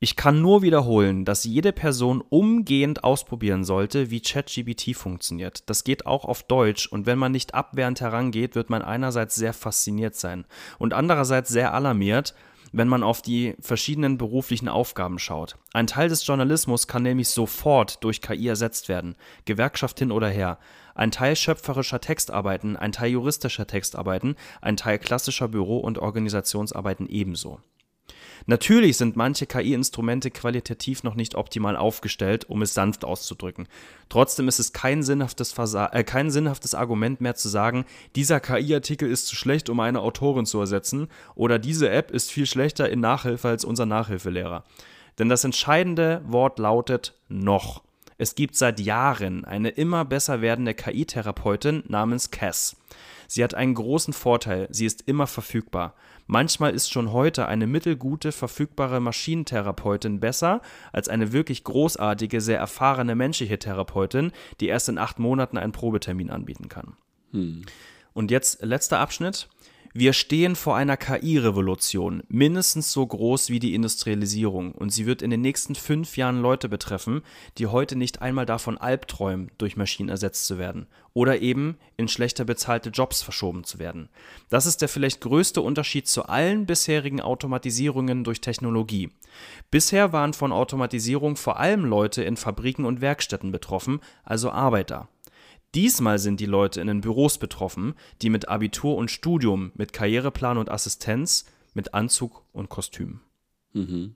ich 0.03 0.15
kann 0.15 0.41
nur 0.41 0.63
wiederholen, 0.63 1.25
dass 1.25 1.43
jede 1.43 1.71
Person 1.71 2.23
umgehend 2.27 3.03
ausprobieren 3.03 3.63
sollte, 3.63 4.09
wie 4.09 4.19
ChatGPT 4.19 4.95
funktioniert. 4.95 5.69
Das 5.69 5.83
geht 5.83 6.07
auch 6.07 6.25
auf 6.25 6.41
Deutsch 6.41 6.87
und 6.87 7.05
wenn 7.05 7.19
man 7.19 7.31
nicht 7.31 7.53
abwehrend 7.53 8.01
herangeht, 8.01 8.55
wird 8.55 8.71
man 8.71 8.81
einerseits 8.81 9.35
sehr 9.35 9.53
fasziniert 9.53 10.15
sein 10.15 10.45
und 10.79 10.93
andererseits 10.93 11.49
sehr 11.49 11.75
alarmiert, 11.75 12.33
wenn 12.71 12.87
man 12.87 13.03
auf 13.03 13.21
die 13.21 13.55
verschiedenen 13.59 14.17
beruflichen 14.17 14.69
Aufgaben 14.69 15.19
schaut. 15.19 15.57
Ein 15.73 15.87
Teil 15.87 16.09
des 16.09 16.25
Journalismus 16.25 16.87
kann 16.87 17.03
nämlich 17.03 17.29
sofort 17.29 18.03
durch 18.03 18.21
KI 18.21 18.47
ersetzt 18.47 18.89
werden, 18.89 19.15
Gewerkschaft 19.45 19.99
hin 19.99 20.11
oder 20.11 20.29
her. 20.29 20.57
Ein 20.95 21.11
Teil 21.11 21.35
schöpferischer 21.35 22.01
Textarbeiten, 22.01 22.75
ein 22.75 22.91
Teil 22.91 23.11
juristischer 23.11 23.67
Textarbeiten, 23.67 24.35
ein 24.61 24.77
Teil 24.77 24.99
klassischer 24.99 25.47
Büro- 25.47 25.79
und 25.79 25.99
Organisationsarbeiten 25.99 27.07
ebenso. 27.07 27.59
Natürlich 28.45 28.97
sind 28.97 29.15
manche 29.15 29.45
KI-Instrumente 29.45 30.31
qualitativ 30.31 31.03
noch 31.03 31.15
nicht 31.15 31.35
optimal 31.35 31.75
aufgestellt, 31.75 32.49
um 32.49 32.61
es 32.61 32.73
sanft 32.73 33.05
auszudrücken. 33.05 33.67
Trotzdem 34.09 34.47
ist 34.47 34.59
es 34.59 34.73
kein 34.73 35.03
sinnhaftes, 35.03 35.51
Versa 35.51 35.87
äh, 35.93 36.03
kein 36.03 36.31
sinnhaftes 36.31 36.75
Argument 36.75 37.21
mehr 37.21 37.35
zu 37.35 37.49
sagen, 37.49 37.85
dieser 38.15 38.39
KI-Artikel 38.39 39.09
ist 39.09 39.27
zu 39.27 39.35
schlecht, 39.35 39.69
um 39.69 39.79
eine 39.79 40.01
Autorin 40.01 40.45
zu 40.45 40.59
ersetzen, 40.59 41.07
oder 41.35 41.59
diese 41.59 41.89
App 41.89 42.11
ist 42.11 42.31
viel 42.31 42.45
schlechter 42.45 42.89
in 42.89 42.99
Nachhilfe 42.99 43.47
als 43.47 43.63
unser 43.63 43.85
Nachhilfelehrer. 43.85 44.63
Denn 45.19 45.29
das 45.29 45.43
entscheidende 45.43 46.21
Wort 46.25 46.59
lautet 46.59 47.13
noch. 47.27 47.83
Es 48.17 48.35
gibt 48.35 48.55
seit 48.55 48.79
Jahren 48.79 49.45
eine 49.45 49.69
immer 49.69 50.05
besser 50.05 50.41
werdende 50.41 50.73
KI-Therapeutin 50.73 51.83
namens 51.87 52.29
Cass. 52.29 52.75
Sie 53.27 53.43
hat 53.43 53.53
einen 53.53 53.73
großen 53.73 54.13
Vorteil, 54.13 54.67
sie 54.69 54.85
ist 54.85 55.07
immer 55.07 55.25
verfügbar. 55.25 55.95
Manchmal 56.27 56.73
ist 56.73 56.91
schon 56.91 57.11
heute 57.11 57.47
eine 57.47 57.67
mittelgute, 57.67 58.31
verfügbare 58.31 58.99
Maschinentherapeutin 58.99 60.19
besser 60.19 60.61
als 60.91 61.09
eine 61.09 61.31
wirklich 61.33 61.63
großartige, 61.63 62.41
sehr 62.41 62.59
erfahrene 62.59 63.15
menschliche 63.15 63.59
Therapeutin, 63.59 64.31
die 64.59 64.67
erst 64.67 64.89
in 64.89 64.97
acht 64.97 65.19
Monaten 65.19 65.57
einen 65.57 65.71
Probetermin 65.71 66.29
anbieten 66.29 66.69
kann. 66.69 66.95
Hm. 67.31 67.63
Und 68.13 68.31
jetzt 68.31 68.61
letzter 68.63 68.99
Abschnitt. 68.99 69.47
Wir 69.93 70.13
stehen 70.13 70.55
vor 70.55 70.77
einer 70.77 70.95
KI-Revolution, 70.95 72.23
mindestens 72.29 72.93
so 72.93 73.05
groß 73.05 73.49
wie 73.49 73.59
die 73.59 73.73
Industrialisierung, 73.73 74.71
und 74.71 74.91
sie 74.91 75.05
wird 75.05 75.21
in 75.21 75.31
den 75.31 75.41
nächsten 75.41 75.75
fünf 75.75 76.15
Jahren 76.15 76.41
Leute 76.41 76.69
betreffen, 76.69 77.23
die 77.57 77.67
heute 77.67 77.97
nicht 77.97 78.21
einmal 78.21 78.45
davon 78.45 78.77
albträumen, 78.77 79.51
durch 79.57 79.75
Maschinen 79.75 80.07
ersetzt 80.07 80.45
zu 80.45 80.57
werden 80.57 80.87
oder 81.13 81.41
eben 81.41 81.77
in 81.97 82.07
schlechter 82.07 82.45
bezahlte 82.45 82.89
Jobs 82.89 83.21
verschoben 83.21 83.65
zu 83.65 83.79
werden. 83.79 84.07
Das 84.49 84.65
ist 84.65 84.81
der 84.81 84.87
vielleicht 84.87 85.19
größte 85.19 85.61
Unterschied 85.61 86.07
zu 86.07 86.23
allen 86.23 86.65
bisherigen 86.65 87.19
Automatisierungen 87.19 88.23
durch 88.23 88.39
Technologie. 88.39 89.09
Bisher 89.71 90.13
waren 90.13 90.33
von 90.33 90.53
Automatisierung 90.53 91.35
vor 91.35 91.59
allem 91.59 91.83
Leute 91.83 92.23
in 92.23 92.37
Fabriken 92.37 92.85
und 92.85 93.01
Werkstätten 93.01 93.51
betroffen, 93.51 93.99
also 94.23 94.51
Arbeiter. 94.51 95.09
Diesmal 95.73 96.19
sind 96.19 96.39
die 96.39 96.45
Leute 96.45 96.81
in 96.81 96.87
den 96.87 97.01
Büros 97.01 97.37
betroffen, 97.37 97.95
die 98.21 98.29
mit 98.29 98.49
Abitur 98.49 98.95
und 98.95 99.09
Studium, 99.09 99.71
mit 99.75 99.93
Karriereplan 99.93 100.57
und 100.57 100.69
Assistenz, 100.69 101.45
mit 101.73 101.93
Anzug 101.93 102.43
und 102.51 102.69
Kostüm. 102.69 103.21
Mhm. 103.73 104.15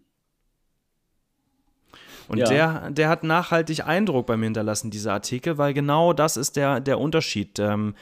Und 2.27 2.39
ja. 2.39 2.47
der, 2.47 2.91
der 2.91 3.09
hat 3.09 3.23
nachhaltig 3.23 3.85
Eindruck 3.85 4.25
bei 4.25 4.35
mir 4.35 4.45
hinterlassen, 4.45 4.91
dieser 4.91 5.13
Artikel, 5.13 5.57
weil 5.57 5.73
genau 5.73 6.11
das 6.11 6.37
ist 6.37 6.55
der, 6.55 6.79
der 6.79 6.99
Unterschied. 6.99 7.59
Ähm, 7.59 7.95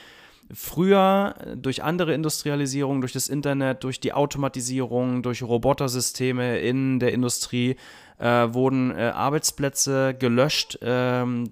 früher 0.51 1.35
durch 1.55 1.83
andere 1.83 2.13
Industrialisierung, 2.13 3.01
durch 3.01 3.13
das 3.13 3.27
Internet, 3.27 3.83
durch 3.83 3.99
die 3.99 4.13
Automatisierung, 4.13 5.23
durch 5.23 5.43
Robotersysteme 5.43 6.59
in 6.59 6.99
der 6.99 7.13
Industrie 7.13 7.75
äh, 8.19 8.53
wurden 8.53 8.91
äh, 8.91 9.11
Arbeitsplätze 9.13 10.15
gelöscht 10.17 10.79
ähm, 10.81 11.51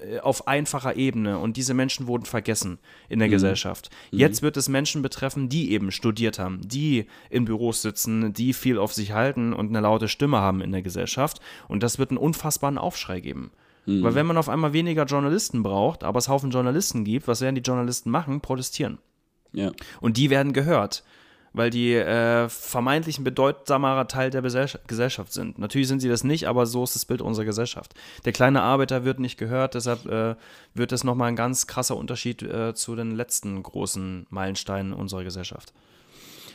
äh, 0.00 0.20
auf 0.20 0.48
einfacher 0.48 0.96
Ebene 0.96 1.38
und 1.38 1.56
diese 1.56 1.74
Menschen 1.74 2.06
wurden 2.06 2.24
vergessen 2.24 2.78
in 3.08 3.18
der 3.18 3.28
mhm. 3.28 3.32
Gesellschaft. 3.32 3.90
Mhm. 4.10 4.18
Jetzt 4.18 4.42
wird 4.42 4.56
es 4.56 4.68
Menschen 4.68 5.02
betreffen, 5.02 5.48
die 5.48 5.72
eben 5.72 5.90
studiert 5.90 6.38
haben, 6.38 6.60
die 6.64 7.06
in 7.30 7.44
Büros 7.44 7.82
sitzen, 7.82 8.32
die 8.32 8.52
viel 8.52 8.78
auf 8.78 8.92
sich 8.92 9.12
halten 9.12 9.52
und 9.52 9.68
eine 9.68 9.80
laute 9.80 10.08
Stimme 10.08 10.38
haben 10.38 10.60
in 10.60 10.72
der 10.72 10.82
Gesellschaft 10.82 11.40
und 11.68 11.82
das 11.82 11.98
wird 11.98 12.10
einen 12.10 12.18
unfassbaren 12.18 12.78
Aufschrei 12.78 13.20
geben. 13.20 13.50
Mhm. 13.86 14.02
Weil 14.02 14.14
wenn 14.14 14.26
man 14.26 14.36
auf 14.36 14.48
einmal 14.48 14.72
weniger 14.72 15.04
Journalisten 15.04 15.62
braucht, 15.62 16.04
aber 16.04 16.18
es 16.18 16.28
Haufen 16.28 16.50
Journalisten 16.50 17.04
gibt, 17.04 17.28
was 17.28 17.40
werden 17.40 17.56
die 17.56 17.62
Journalisten 17.62 18.10
machen? 18.10 18.40
Protestieren. 18.40 18.98
Ja. 19.52 19.72
Und 20.00 20.16
die 20.16 20.30
werden 20.30 20.52
gehört 20.52 21.04
weil 21.52 21.70
die 21.70 21.94
äh, 21.94 22.48
vermeintlich 22.48 23.18
ein 23.18 23.24
bedeutsamerer 23.24 24.08
Teil 24.08 24.30
der 24.30 24.42
Gesellschaft 24.42 25.32
sind. 25.32 25.58
Natürlich 25.58 25.88
sind 25.88 26.00
sie 26.00 26.08
das 26.08 26.24
nicht, 26.24 26.48
aber 26.48 26.66
so 26.66 26.84
ist 26.84 26.94
das 26.94 27.04
Bild 27.04 27.20
unserer 27.20 27.44
Gesellschaft. 27.44 27.94
Der 28.24 28.32
kleine 28.32 28.62
Arbeiter 28.62 29.04
wird 29.04 29.20
nicht 29.20 29.38
gehört, 29.38 29.74
deshalb 29.74 30.06
äh, 30.06 30.36
wird 30.74 30.92
das 30.92 31.04
nochmal 31.04 31.28
ein 31.28 31.36
ganz 31.36 31.66
krasser 31.66 31.96
Unterschied 31.96 32.42
äh, 32.42 32.74
zu 32.74 32.96
den 32.96 33.12
letzten 33.12 33.62
großen 33.62 34.26
Meilensteinen 34.30 34.92
unserer 34.92 35.24
Gesellschaft. 35.24 35.72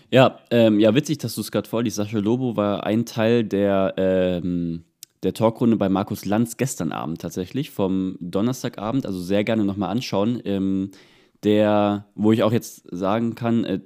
Ja, 0.09 0.39
ähm, 0.51 0.79
ja, 0.79 0.95
witzig, 0.95 1.17
dass 1.17 1.35
du 1.35 1.41
es 1.41 1.51
gerade 1.51 1.67
vorliest. 1.67 1.97
Sascha 1.97 2.19
Lobo 2.19 2.55
war 2.55 2.85
ein 2.85 3.05
Teil 3.05 3.43
der, 3.43 3.93
ähm, 3.97 4.85
der 5.23 5.33
Talkrunde 5.33 5.75
bei 5.75 5.89
Markus 5.89 6.23
Lanz 6.23 6.55
gestern 6.55 6.93
Abend 6.93 7.21
tatsächlich, 7.21 7.71
vom 7.71 8.17
Donnerstagabend. 8.21 9.05
Also 9.05 9.19
sehr 9.19 9.43
gerne 9.43 9.65
nochmal 9.65 9.89
anschauen. 9.89 10.41
Ähm, 10.45 10.91
der, 11.43 12.05
wo 12.15 12.31
ich 12.31 12.43
auch 12.43 12.51
jetzt 12.51 12.83
sagen 12.91 13.35
kann, 13.35 13.63
äh, 13.63 13.79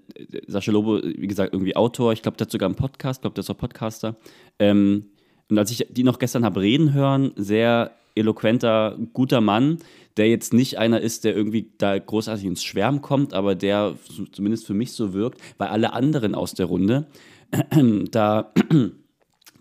Sascha 0.47 0.71
Lobo, 0.71 1.01
wie 1.03 1.27
gesagt, 1.27 1.53
irgendwie 1.53 1.75
Autor, 1.75 2.13
ich 2.13 2.21
glaube, 2.21 2.37
der 2.37 2.45
hat 2.45 2.51
sogar 2.51 2.67
einen 2.67 2.75
Podcast, 2.75 3.19
ich 3.19 3.21
glaube, 3.21 3.33
der 3.33 3.41
ist 3.41 3.49
auch 3.49 3.57
Podcaster. 3.57 4.15
Ähm, 4.59 5.05
und 5.49 5.57
als 5.57 5.71
ich 5.71 5.85
die 5.89 6.03
noch 6.03 6.19
gestern 6.19 6.45
habe 6.45 6.61
reden 6.61 6.93
hören, 6.93 7.33
sehr 7.35 7.91
eloquenter, 8.15 8.97
guter 9.13 9.41
Mann, 9.41 9.79
der 10.17 10.29
jetzt 10.29 10.53
nicht 10.53 10.77
einer 10.77 11.01
ist, 11.01 11.23
der 11.23 11.35
irgendwie 11.35 11.71
da 11.77 11.97
großartig 11.97 12.45
ins 12.45 12.63
Schwärmen 12.63 13.01
kommt, 13.01 13.33
aber 13.33 13.55
der 13.55 13.95
zumindest 14.31 14.65
für 14.65 14.73
mich 14.73 14.93
so 14.93 15.13
wirkt, 15.13 15.41
weil 15.57 15.69
alle 15.69 15.93
anderen 15.93 16.35
aus 16.35 16.53
der 16.53 16.65
Runde 16.65 17.07
da 18.11 18.53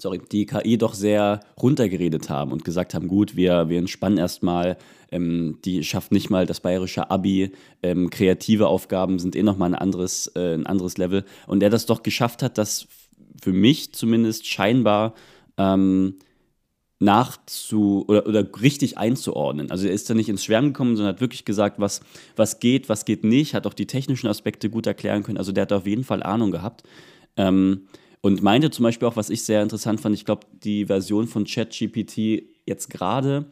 sorry, 0.01 0.21
die 0.31 0.47
KI 0.47 0.79
doch 0.79 0.95
sehr 0.95 1.41
runtergeredet 1.61 2.31
haben 2.31 2.53
und 2.53 2.65
gesagt 2.65 2.95
haben, 2.95 3.09
gut, 3.09 3.37
wir, 3.37 3.69
wir 3.69 3.79
entspannen 3.79 4.19
erstmal, 4.19 4.77
ähm, 5.11 5.59
die 5.65 5.85
schafft 5.85 6.13
nicht 6.13 6.31
mal 6.31 6.47
das 6.47 6.61
bayerische 6.61 7.11
Abi, 7.11 7.53
ähm, 7.83 8.11
kreative 8.11 8.69
Aufgaben 8.69 9.19
sind 9.19 9.37
eh 9.37 9.43
nochmal 9.43 9.71
ein 9.71 9.81
anderes, 9.81 10.29
äh, 10.35 10.55
ein 10.55 10.67
anderes 10.67 10.97
Level. 10.99 11.25
Und 11.47 11.63
er 11.63 11.71
das 11.71 11.87
doch 11.87 12.03
geschafft 12.03 12.43
hat, 12.43 12.59
das 12.59 12.87
für 13.43 13.53
mich 13.53 13.93
zumindest 13.93 14.47
scheinbar 14.47 15.15
ähm, 15.57 16.17
nachzu 16.99 18.05
oder, 18.09 18.27
oder 18.27 18.47
richtig 18.61 18.99
einzuordnen. 18.99 19.71
Also 19.71 19.87
er 19.87 19.93
ist 19.93 20.09
da 20.11 20.15
nicht 20.15 20.29
ins 20.29 20.45
Schwärmen 20.45 20.73
gekommen, 20.73 20.97
sondern 20.97 21.15
hat 21.15 21.21
wirklich 21.21 21.47
gesagt, 21.47 21.81
was, 21.81 22.03
was 22.37 22.61
geht, 22.61 22.89
was 22.89 23.07
geht 23.07 23.25
nicht, 23.25 23.55
hat 23.55 23.67
auch 23.67 23.75
die 23.75 23.87
technischen 23.87 24.29
Aspekte 24.29 24.69
gut 24.69 24.87
erklären 24.87 25.23
können. 25.23 25.39
Also 25.39 25.53
der 25.53 25.63
hat 25.63 25.73
auf 25.73 25.87
jeden 25.87 26.05
Fall 26.05 26.23
Ahnung 26.23 26.51
gehabt. 26.51 26.83
Ähm, 27.37 27.87
und 28.21 28.43
meinte 28.43 28.71
zum 28.71 28.83
Beispiel 28.83 29.09
auch, 29.09 29.17
was 29.17 29.31
ich 29.31 29.43
sehr 29.43 29.63
interessant 29.63 30.01
fand, 30.01 30.15
ich 30.15 30.25
glaube, 30.25 30.47
die 30.63 30.87
Version 30.87 31.27
von 31.27 31.45
ChatGPT 31.45 32.43
jetzt 32.67 32.91
gerade, 32.91 33.47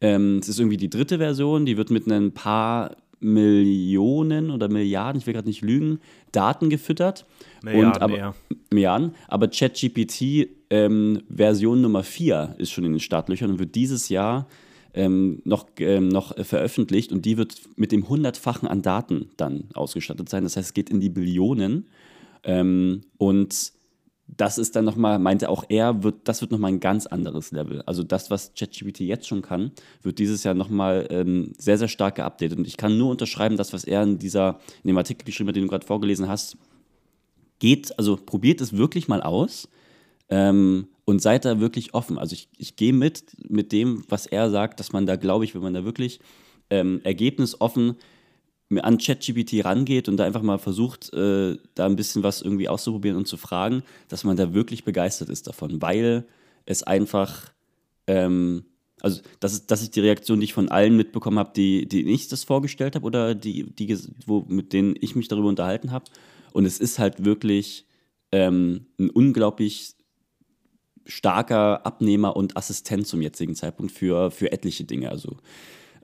ähm, 0.00 0.38
es 0.38 0.48
ist 0.48 0.58
irgendwie 0.58 0.76
die 0.76 0.90
dritte 0.90 1.18
Version, 1.18 1.66
die 1.66 1.76
wird 1.76 1.90
mit 1.90 2.06
ein 2.06 2.32
paar 2.32 2.96
Millionen 3.20 4.50
oder 4.50 4.68
Milliarden, 4.68 5.20
ich 5.20 5.26
will 5.26 5.34
gerade 5.34 5.48
nicht 5.48 5.62
lügen, 5.62 6.00
Daten 6.32 6.70
gefüttert. 6.70 7.26
Milliarden, 7.62 7.92
und 7.92 8.02
aber, 8.02 8.16
ja. 8.16 8.34
Milliarden, 8.70 9.14
aber 9.28 9.48
ChatGPT 9.48 10.48
ähm, 10.70 11.22
Version 11.28 11.82
Nummer 11.82 12.02
4 12.02 12.56
ist 12.58 12.70
schon 12.70 12.84
in 12.84 12.92
den 12.92 13.00
Startlöchern 13.00 13.50
und 13.50 13.58
wird 13.58 13.74
dieses 13.74 14.08
Jahr 14.08 14.46
ähm, 14.94 15.42
noch, 15.44 15.66
ähm, 15.78 16.08
noch 16.08 16.34
veröffentlicht 16.44 17.12
und 17.12 17.24
die 17.24 17.36
wird 17.36 17.60
mit 17.76 17.92
dem 17.92 18.08
hundertfachen 18.08 18.68
an 18.68 18.82
Daten 18.82 19.30
dann 19.36 19.64
ausgestattet 19.74 20.28
sein. 20.28 20.44
Das 20.44 20.56
heißt, 20.56 20.68
es 20.68 20.74
geht 20.74 20.90
in 20.90 21.00
die 21.00 21.10
Billionen. 21.10 21.86
Ähm, 22.42 23.02
und 23.18 23.72
das 24.36 24.58
ist 24.58 24.76
dann 24.76 24.84
nochmal, 24.84 25.18
meinte 25.18 25.48
auch 25.48 25.64
er, 25.68 26.02
wird, 26.02 26.28
das 26.28 26.40
wird 26.40 26.50
nochmal 26.50 26.72
ein 26.72 26.80
ganz 26.80 27.06
anderes 27.06 27.50
Level. 27.50 27.82
Also 27.82 28.02
das, 28.02 28.30
was 28.30 28.52
ChatGPT 28.54 29.00
jetzt 29.00 29.26
schon 29.26 29.42
kann, 29.42 29.72
wird 30.02 30.18
dieses 30.18 30.44
Jahr 30.44 30.54
nochmal 30.54 31.06
ähm, 31.10 31.52
sehr, 31.58 31.78
sehr 31.78 31.88
stark 31.88 32.16
geupdatet. 32.16 32.58
Und 32.58 32.66
ich 32.66 32.76
kann 32.76 32.96
nur 32.96 33.10
unterschreiben, 33.10 33.56
das, 33.56 33.72
was 33.72 33.84
er 33.84 34.02
in, 34.02 34.18
dieser, 34.18 34.60
in 34.82 34.88
dem 34.88 34.98
Artikel 34.98 35.24
geschrieben 35.24 35.48
hat, 35.48 35.56
den 35.56 35.64
du 35.64 35.68
gerade 35.68 35.86
vorgelesen 35.86 36.28
hast, 36.28 36.56
geht, 37.58 37.98
also 37.98 38.16
probiert 38.16 38.60
es 38.60 38.76
wirklich 38.76 39.08
mal 39.08 39.22
aus 39.22 39.68
ähm, 40.28 40.88
und 41.04 41.20
seid 41.20 41.44
da 41.44 41.60
wirklich 41.60 41.94
offen. 41.94 42.18
Also 42.18 42.34
ich, 42.34 42.48
ich 42.56 42.76
gehe 42.76 42.92
mit, 42.92 43.24
mit 43.48 43.72
dem, 43.72 44.04
was 44.08 44.26
er 44.26 44.50
sagt, 44.50 44.80
dass 44.80 44.92
man 44.92 45.06
da, 45.06 45.16
glaube 45.16 45.44
ich, 45.44 45.54
wenn 45.54 45.62
man 45.62 45.74
da 45.74 45.84
wirklich 45.84 46.20
ähm, 46.70 47.00
ergebnisoffen 47.04 47.96
an 48.78 48.98
ChatGPT 48.98 49.64
rangeht 49.64 50.08
und 50.08 50.16
da 50.16 50.24
einfach 50.24 50.42
mal 50.42 50.58
versucht, 50.58 51.12
äh, 51.12 51.58
da 51.74 51.86
ein 51.86 51.96
bisschen 51.96 52.22
was 52.22 52.40
irgendwie 52.40 52.68
auszuprobieren 52.68 53.16
und 53.16 53.26
zu 53.26 53.36
fragen, 53.36 53.82
dass 54.08 54.24
man 54.24 54.36
da 54.36 54.54
wirklich 54.54 54.84
begeistert 54.84 55.28
ist 55.28 55.48
davon, 55.48 55.82
weil 55.82 56.24
es 56.66 56.84
einfach, 56.84 57.52
ähm, 58.06 58.64
also 59.00 59.20
das 59.40 59.54
ist, 59.54 59.70
das 59.70 59.82
ist 59.82 59.96
die 59.96 60.00
Reaktion, 60.00 60.38
die 60.38 60.44
ich 60.44 60.54
von 60.54 60.68
allen 60.68 60.96
mitbekommen 60.96 61.38
habe, 61.38 61.52
die, 61.54 61.88
die 61.88 62.08
ich 62.12 62.28
das 62.28 62.44
vorgestellt 62.44 62.94
habe 62.94 63.06
oder 63.06 63.34
die, 63.34 63.74
die 63.74 63.98
wo, 64.26 64.44
mit 64.48 64.72
denen 64.72 64.94
ich 65.00 65.16
mich 65.16 65.26
darüber 65.26 65.48
unterhalten 65.48 65.90
habe. 65.90 66.04
Und 66.52 66.64
es 66.64 66.78
ist 66.78 66.98
halt 66.98 67.24
wirklich 67.24 67.86
ähm, 68.30 68.86
ein 68.98 69.10
unglaublich 69.10 69.94
starker 71.06 71.84
Abnehmer 71.84 72.36
und 72.36 72.56
Assistent 72.56 73.06
zum 73.06 73.22
jetzigen 73.22 73.56
Zeitpunkt 73.56 73.92
für, 73.92 74.30
für 74.30 74.52
etliche 74.52 74.84
Dinge. 74.84 75.10
Also 75.10 75.38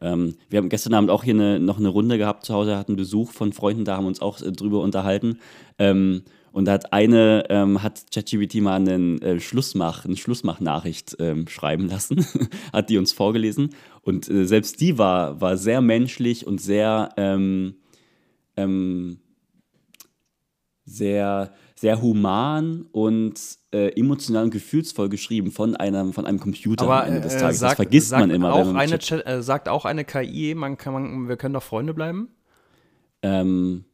ähm, 0.00 0.34
wir 0.48 0.58
haben 0.58 0.68
gestern 0.68 0.94
Abend 0.94 1.10
auch 1.10 1.24
hier 1.24 1.34
eine, 1.34 1.58
noch 1.58 1.78
eine 1.78 1.88
Runde 1.88 2.18
gehabt 2.18 2.44
zu 2.44 2.54
Hause, 2.54 2.76
hatten 2.76 2.96
Besuch 2.96 3.32
von 3.32 3.52
Freunden, 3.52 3.84
da 3.84 3.96
haben 3.96 4.06
uns 4.06 4.20
auch 4.20 4.40
äh, 4.40 4.52
drüber 4.52 4.80
unterhalten. 4.80 5.38
Ähm, 5.78 6.22
und 6.52 6.64
da 6.64 6.72
hat 6.72 6.94
eine, 6.94 7.44
ähm, 7.50 7.82
hat 7.82 8.04
ChatGPT 8.14 8.62
mal 8.62 8.76
einen 8.76 9.20
äh, 9.20 9.40
Schlussmach, 9.40 10.06
eine 10.06 10.16
Schlussmach-Nachricht 10.16 11.16
ähm, 11.18 11.48
schreiben 11.48 11.86
lassen, 11.86 12.26
hat 12.72 12.88
die 12.88 12.96
uns 12.96 13.12
vorgelesen. 13.12 13.74
Und 14.00 14.28
äh, 14.30 14.46
selbst 14.46 14.80
die 14.80 14.96
war, 14.96 15.40
war 15.40 15.58
sehr 15.58 15.82
menschlich 15.82 16.46
und 16.46 16.58
sehr, 16.58 17.10
ähm, 17.18 17.74
ähm, 18.56 19.18
sehr, 20.86 21.52
sehr 21.78 22.00
human 22.00 22.86
und 22.90 23.38
äh, 23.70 23.88
emotional 24.00 24.44
und 24.44 24.50
gefühlsvoll 24.50 25.08
geschrieben 25.08 25.52
von 25.52 25.76
einem, 25.76 26.12
von 26.12 26.26
einem 26.26 26.40
Computer 26.40 26.84
Aber, 26.84 27.02
am 27.02 27.08
Ende 27.08 27.20
des 27.20 27.34
äh, 27.34 27.40
Tages. 27.40 27.58
sagt, 27.58 27.72
das 27.72 27.76
vergisst 27.76 28.12
man 28.12 28.30
immer. 28.30 28.52
Auch 28.52 28.66
wenn 28.66 28.72
man 28.72 28.76
eine, 28.76 29.26
äh, 29.26 29.42
sagt 29.42 29.68
auch 29.68 29.84
eine 29.84 30.04
KI, 30.04 30.54
man 30.54 30.78
kann, 30.78 30.92
man, 30.94 31.28
wir 31.28 31.36
können 31.36 31.54
doch 31.54 31.62
Freunde 31.62 31.92
bleiben? 31.92 32.30
ähm, 33.26 33.84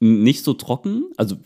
nicht 0.00 0.44
so 0.44 0.54
trocken. 0.54 1.04
Also 1.16 1.36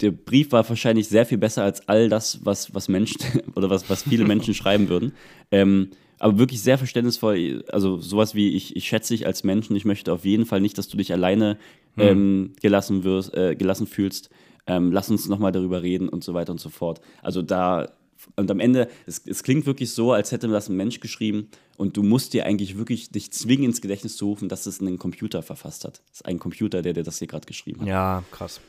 der 0.00 0.12
Brief 0.12 0.52
war 0.52 0.68
wahrscheinlich 0.68 1.08
sehr 1.08 1.26
viel 1.26 1.38
besser 1.38 1.64
als 1.64 1.88
all 1.88 2.08
das, 2.08 2.44
was, 2.44 2.74
was 2.74 2.88
Menschen 2.88 3.20
oder 3.54 3.70
was, 3.70 3.88
was 3.90 4.02
viele 4.02 4.24
Menschen 4.24 4.54
schreiben 4.54 4.88
würden. 4.88 5.12
Ähm, 5.50 5.90
aber 6.18 6.38
wirklich 6.38 6.62
sehr 6.62 6.78
verständnisvoll. 6.78 7.64
Also 7.68 7.98
sowas 7.98 8.34
wie 8.34 8.50
ich, 8.50 8.76
ich 8.76 8.86
schätze 8.86 9.14
dich 9.14 9.26
als 9.26 9.42
Menschen. 9.42 9.74
Ich 9.74 9.84
möchte 9.84 10.12
auf 10.12 10.24
jeden 10.24 10.46
Fall 10.46 10.60
nicht, 10.60 10.78
dass 10.78 10.88
du 10.88 10.96
dich 10.96 11.12
alleine 11.12 11.58
ähm, 11.96 12.52
gelassen 12.60 13.04
wirst, 13.04 13.34
äh, 13.34 13.54
gelassen 13.54 13.86
fühlst. 13.86 14.30
Ähm, 14.66 14.92
lass 14.92 15.10
uns 15.10 15.28
nochmal 15.28 15.52
darüber 15.52 15.82
reden 15.82 16.08
und 16.08 16.24
so 16.24 16.34
weiter 16.34 16.52
und 16.52 16.60
so 16.60 16.70
fort. 16.70 17.00
Also 17.22 17.42
da 17.42 17.88
und 18.36 18.50
am 18.50 18.60
Ende, 18.60 18.88
es, 19.06 19.22
es 19.26 19.42
klingt 19.42 19.66
wirklich 19.66 19.90
so, 19.90 20.12
als 20.12 20.32
hätte 20.32 20.48
das 20.48 20.68
ein 20.68 20.76
Mensch 20.76 21.00
geschrieben 21.00 21.48
und 21.76 21.96
du 21.96 22.02
musst 22.02 22.32
dir 22.32 22.46
eigentlich 22.46 22.78
wirklich 22.78 23.10
dich 23.10 23.32
zwingen, 23.32 23.66
ins 23.66 23.80
Gedächtnis 23.80 24.16
zu 24.16 24.26
rufen, 24.26 24.48
dass 24.48 24.66
es 24.66 24.80
ein 24.80 24.98
Computer 24.98 25.42
verfasst 25.42 25.84
hat. 25.84 26.02
Es 26.10 26.20
ist 26.20 26.26
ein 26.26 26.38
Computer, 26.38 26.82
der 26.82 26.92
dir 26.94 27.02
das 27.02 27.18
hier 27.18 27.28
gerade 27.28 27.46
geschrieben 27.46 27.82
hat. 27.82 27.88
Ja, 27.88 28.24
krass. 28.30 28.60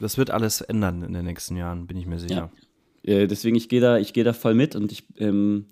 Das 0.00 0.18
wird 0.18 0.30
alles 0.30 0.60
ändern 0.60 1.02
in 1.02 1.12
den 1.12 1.24
nächsten 1.24 1.56
Jahren, 1.56 1.86
bin 1.86 1.96
ich 1.96 2.06
mir 2.06 2.18
sicher. 2.18 2.50
Äh, 3.02 3.26
deswegen, 3.26 3.56
ich 3.56 3.68
gehe 3.68 3.80
da, 3.80 3.98
ich 3.98 4.12
gehe 4.12 4.24
da 4.24 4.32
voll 4.32 4.54
mit 4.54 4.76
und 4.76 4.92
ich 4.92 5.04
ähm, 5.16 5.66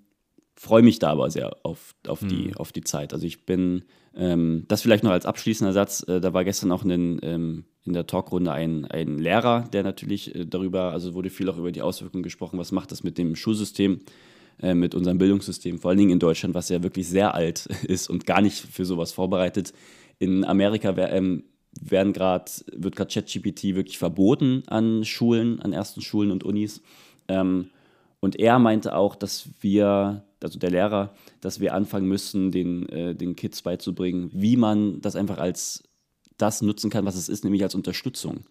freue 0.57 0.81
mich 0.81 0.99
da 0.99 1.11
aber 1.11 1.29
sehr 1.29 1.55
auf, 1.63 1.93
auf, 2.07 2.19
die, 2.19 2.55
auf 2.55 2.71
die 2.71 2.81
Zeit. 2.81 3.13
Also 3.13 3.25
ich 3.25 3.45
bin, 3.45 3.83
ähm, 4.15 4.65
das 4.67 4.81
vielleicht 4.81 5.03
noch 5.03 5.11
als 5.11 5.25
abschließender 5.25 5.71
Satz, 5.71 6.03
äh, 6.07 6.19
da 6.19 6.33
war 6.33 6.43
gestern 6.43 6.71
auch 6.71 6.83
in, 6.83 7.19
ähm, 7.21 7.65
in 7.85 7.93
der 7.93 8.07
Talkrunde 8.07 8.51
ein, 8.51 8.85
ein 8.85 9.19
Lehrer, 9.19 9.69
der 9.71 9.83
natürlich 9.83 10.33
äh, 10.35 10.45
darüber, 10.45 10.91
also 10.91 11.13
wurde 11.13 11.29
viel 11.29 11.49
auch 11.49 11.57
über 11.57 11.71
die 11.71 11.83
Auswirkungen 11.83 12.23
gesprochen, 12.23 12.57
was 12.57 12.71
macht 12.71 12.91
das 12.91 13.03
mit 13.03 13.19
dem 13.19 13.35
Schulsystem, 13.35 13.99
äh, 14.59 14.73
mit 14.73 14.95
unserem 14.95 15.19
Bildungssystem, 15.19 15.77
vor 15.77 15.89
allen 15.89 15.99
Dingen 15.99 16.11
in 16.11 16.19
Deutschland, 16.19 16.55
was 16.55 16.69
ja 16.69 16.81
wirklich 16.81 17.07
sehr 17.07 17.35
alt 17.35 17.67
ist 17.83 18.09
und 18.09 18.25
gar 18.25 18.41
nicht 18.41 18.59
für 18.59 18.85
sowas 18.85 19.11
vorbereitet. 19.11 19.73
In 20.17 20.43
Amerika 20.43 20.95
wär, 20.95 21.13
ähm, 21.13 21.43
werden 21.79 22.13
grad, 22.13 22.65
wird 22.75 22.95
gerade 22.95 23.13
ChatGPT 23.13 23.75
wirklich 23.75 23.99
verboten 23.99 24.63
an 24.65 25.05
Schulen, 25.05 25.59
an 25.59 25.73
ersten 25.73 26.01
Schulen 26.01 26.31
und 26.31 26.43
Unis. 26.43 26.81
Ähm, 27.27 27.69
und 28.19 28.39
er 28.39 28.59
meinte 28.59 28.95
auch, 28.95 29.15
dass 29.15 29.49
wir, 29.61 30.23
also 30.41 30.59
der 30.59 30.71
Lehrer, 30.71 31.13
dass 31.41 31.59
wir 31.59 31.73
anfangen 31.73 32.07
müssen, 32.07 32.51
den, 32.51 32.89
äh, 32.89 33.15
den 33.15 33.35
Kids 33.35 33.61
beizubringen, 33.61 34.29
wie 34.33 34.57
man 34.57 35.01
das 35.01 35.15
einfach 35.15 35.37
als 35.37 35.83
das 36.37 36.61
nutzen 36.61 36.89
kann, 36.89 37.05
was 37.05 37.15
es 37.15 37.29
ist, 37.29 37.43
nämlich 37.43 37.63
als 37.63 37.75
Unterstützung. 37.75 38.41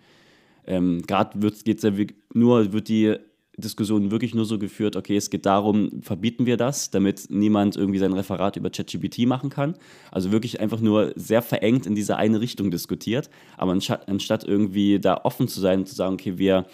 Ähm, 0.66 1.02
Gerade 1.06 1.38
geht 1.64 1.82
ja 1.82 1.92
nur, 2.32 2.72
wird 2.72 2.88
die 2.88 3.16
Diskussion 3.56 4.10
wirklich 4.10 4.34
nur 4.34 4.44
so 4.44 4.58
geführt, 4.58 4.96
okay, 4.96 5.16
es 5.16 5.30
geht 5.30 5.46
darum, 5.46 6.02
verbieten 6.02 6.44
wir 6.44 6.56
das, 6.56 6.90
damit 6.90 7.30
niemand 7.30 7.76
irgendwie 7.76 7.98
sein 7.98 8.12
Referat 8.12 8.56
über 8.56 8.68
ChatGPT 8.68 9.20
machen 9.20 9.48
kann. 9.48 9.76
Also 10.10 10.30
wirklich 10.30 10.60
einfach 10.60 10.80
nur 10.80 11.12
sehr 11.16 11.40
verengt 11.40 11.86
in 11.86 11.94
diese 11.94 12.16
eine 12.16 12.40
Richtung 12.40 12.70
diskutiert. 12.70 13.30
Aber 13.56 13.72
anstatt, 13.72 14.08
anstatt 14.08 14.44
irgendwie 14.44 14.98
da 14.98 15.20
offen 15.24 15.48
zu 15.48 15.60
sein 15.60 15.80
und 15.80 15.86
zu 15.86 15.94
sagen, 15.94 16.14
okay, 16.14 16.36
wir, 16.36 16.66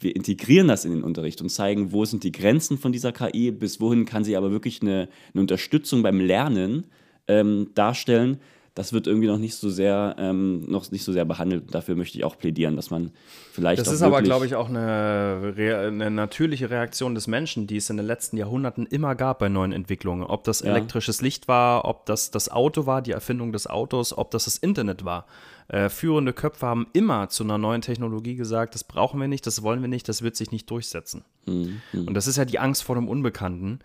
wir 0.00 0.14
integrieren 0.14 0.68
das 0.68 0.84
in 0.84 0.92
den 0.92 1.02
Unterricht 1.02 1.40
und 1.40 1.48
zeigen, 1.48 1.92
wo 1.92 2.04
sind 2.04 2.24
die 2.24 2.32
Grenzen 2.32 2.78
von 2.78 2.92
dieser 2.92 3.12
KI, 3.12 3.50
bis 3.50 3.80
wohin 3.80 4.04
kann 4.04 4.24
sie 4.24 4.36
aber 4.36 4.50
wirklich 4.50 4.82
eine, 4.82 5.08
eine 5.32 5.40
Unterstützung 5.40 6.02
beim 6.02 6.20
Lernen 6.20 6.86
ähm, 7.26 7.70
darstellen. 7.74 8.38
Das 8.78 8.92
wird 8.92 9.08
irgendwie 9.08 9.26
noch 9.26 9.38
nicht 9.38 9.56
so 9.56 9.70
sehr, 9.70 10.14
ähm, 10.20 10.64
noch 10.70 10.88
nicht 10.92 11.02
so 11.02 11.12
sehr 11.12 11.24
behandelt. 11.24 11.74
Dafür 11.74 11.96
möchte 11.96 12.16
ich 12.16 12.22
auch 12.22 12.38
plädieren, 12.38 12.76
dass 12.76 12.90
man 12.90 13.10
vielleicht 13.50 13.80
Das 13.80 13.90
ist 13.90 14.02
aber, 14.02 14.22
glaube 14.22 14.46
ich, 14.46 14.54
auch 14.54 14.68
eine, 14.68 15.52
eine 15.56 16.12
natürliche 16.12 16.70
Reaktion 16.70 17.16
des 17.16 17.26
Menschen, 17.26 17.66
die 17.66 17.78
es 17.78 17.90
in 17.90 17.96
den 17.96 18.06
letzten 18.06 18.36
Jahrhunderten 18.36 18.86
immer 18.86 19.16
gab 19.16 19.40
bei 19.40 19.48
neuen 19.48 19.72
Entwicklungen. 19.72 20.22
Ob 20.22 20.44
das 20.44 20.60
Ja. 20.60 20.68
elektrisches 20.70 21.20
Licht 21.22 21.48
war, 21.48 21.86
ob 21.86 22.06
das 22.06 22.30
das 22.30 22.50
Auto 22.50 22.86
war, 22.86 23.02
die 23.02 23.10
Erfindung 23.10 23.50
des 23.50 23.66
Autos, 23.66 24.16
ob 24.16 24.30
das 24.30 24.44
das 24.44 24.58
Internet 24.58 25.04
war. 25.04 25.26
Äh, 25.66 25.88
führende 25.88 26.32
Köpfe 26.32 26.64
haben 26.64 26.86
immer 26.92 27.28
zu 27.30 27.42
einer 27.42 27.58
neuen 27.58 27.80
Technologie 27.80 28.36
gesagt, 28.36 28.76
das 28.76 28.84
brauchen 28.84 29.20
wir 29.20 29.26
nicht, 29.26 29.44
das 29.44 29.64
wollen 29.64 29.80
wir 29.80 29.88
nicht, 29.88 30.08
das 30.08 30.22
wird 30.22 30.36
sich 30.36 30.52
nicht 30.52 30.70
durchsetzen. 30.70 31.24
Mhm, 31.46 31.80
Und 32.06 32.14
das 32.14 32.28
ist 32.28 32.36
ja 32.36 32.44
die 32.44 32.60
Angst 32.60 32.84
vor 32.84 32.94
dem 32.94 33.08
Unbekannten. 33.08 33.80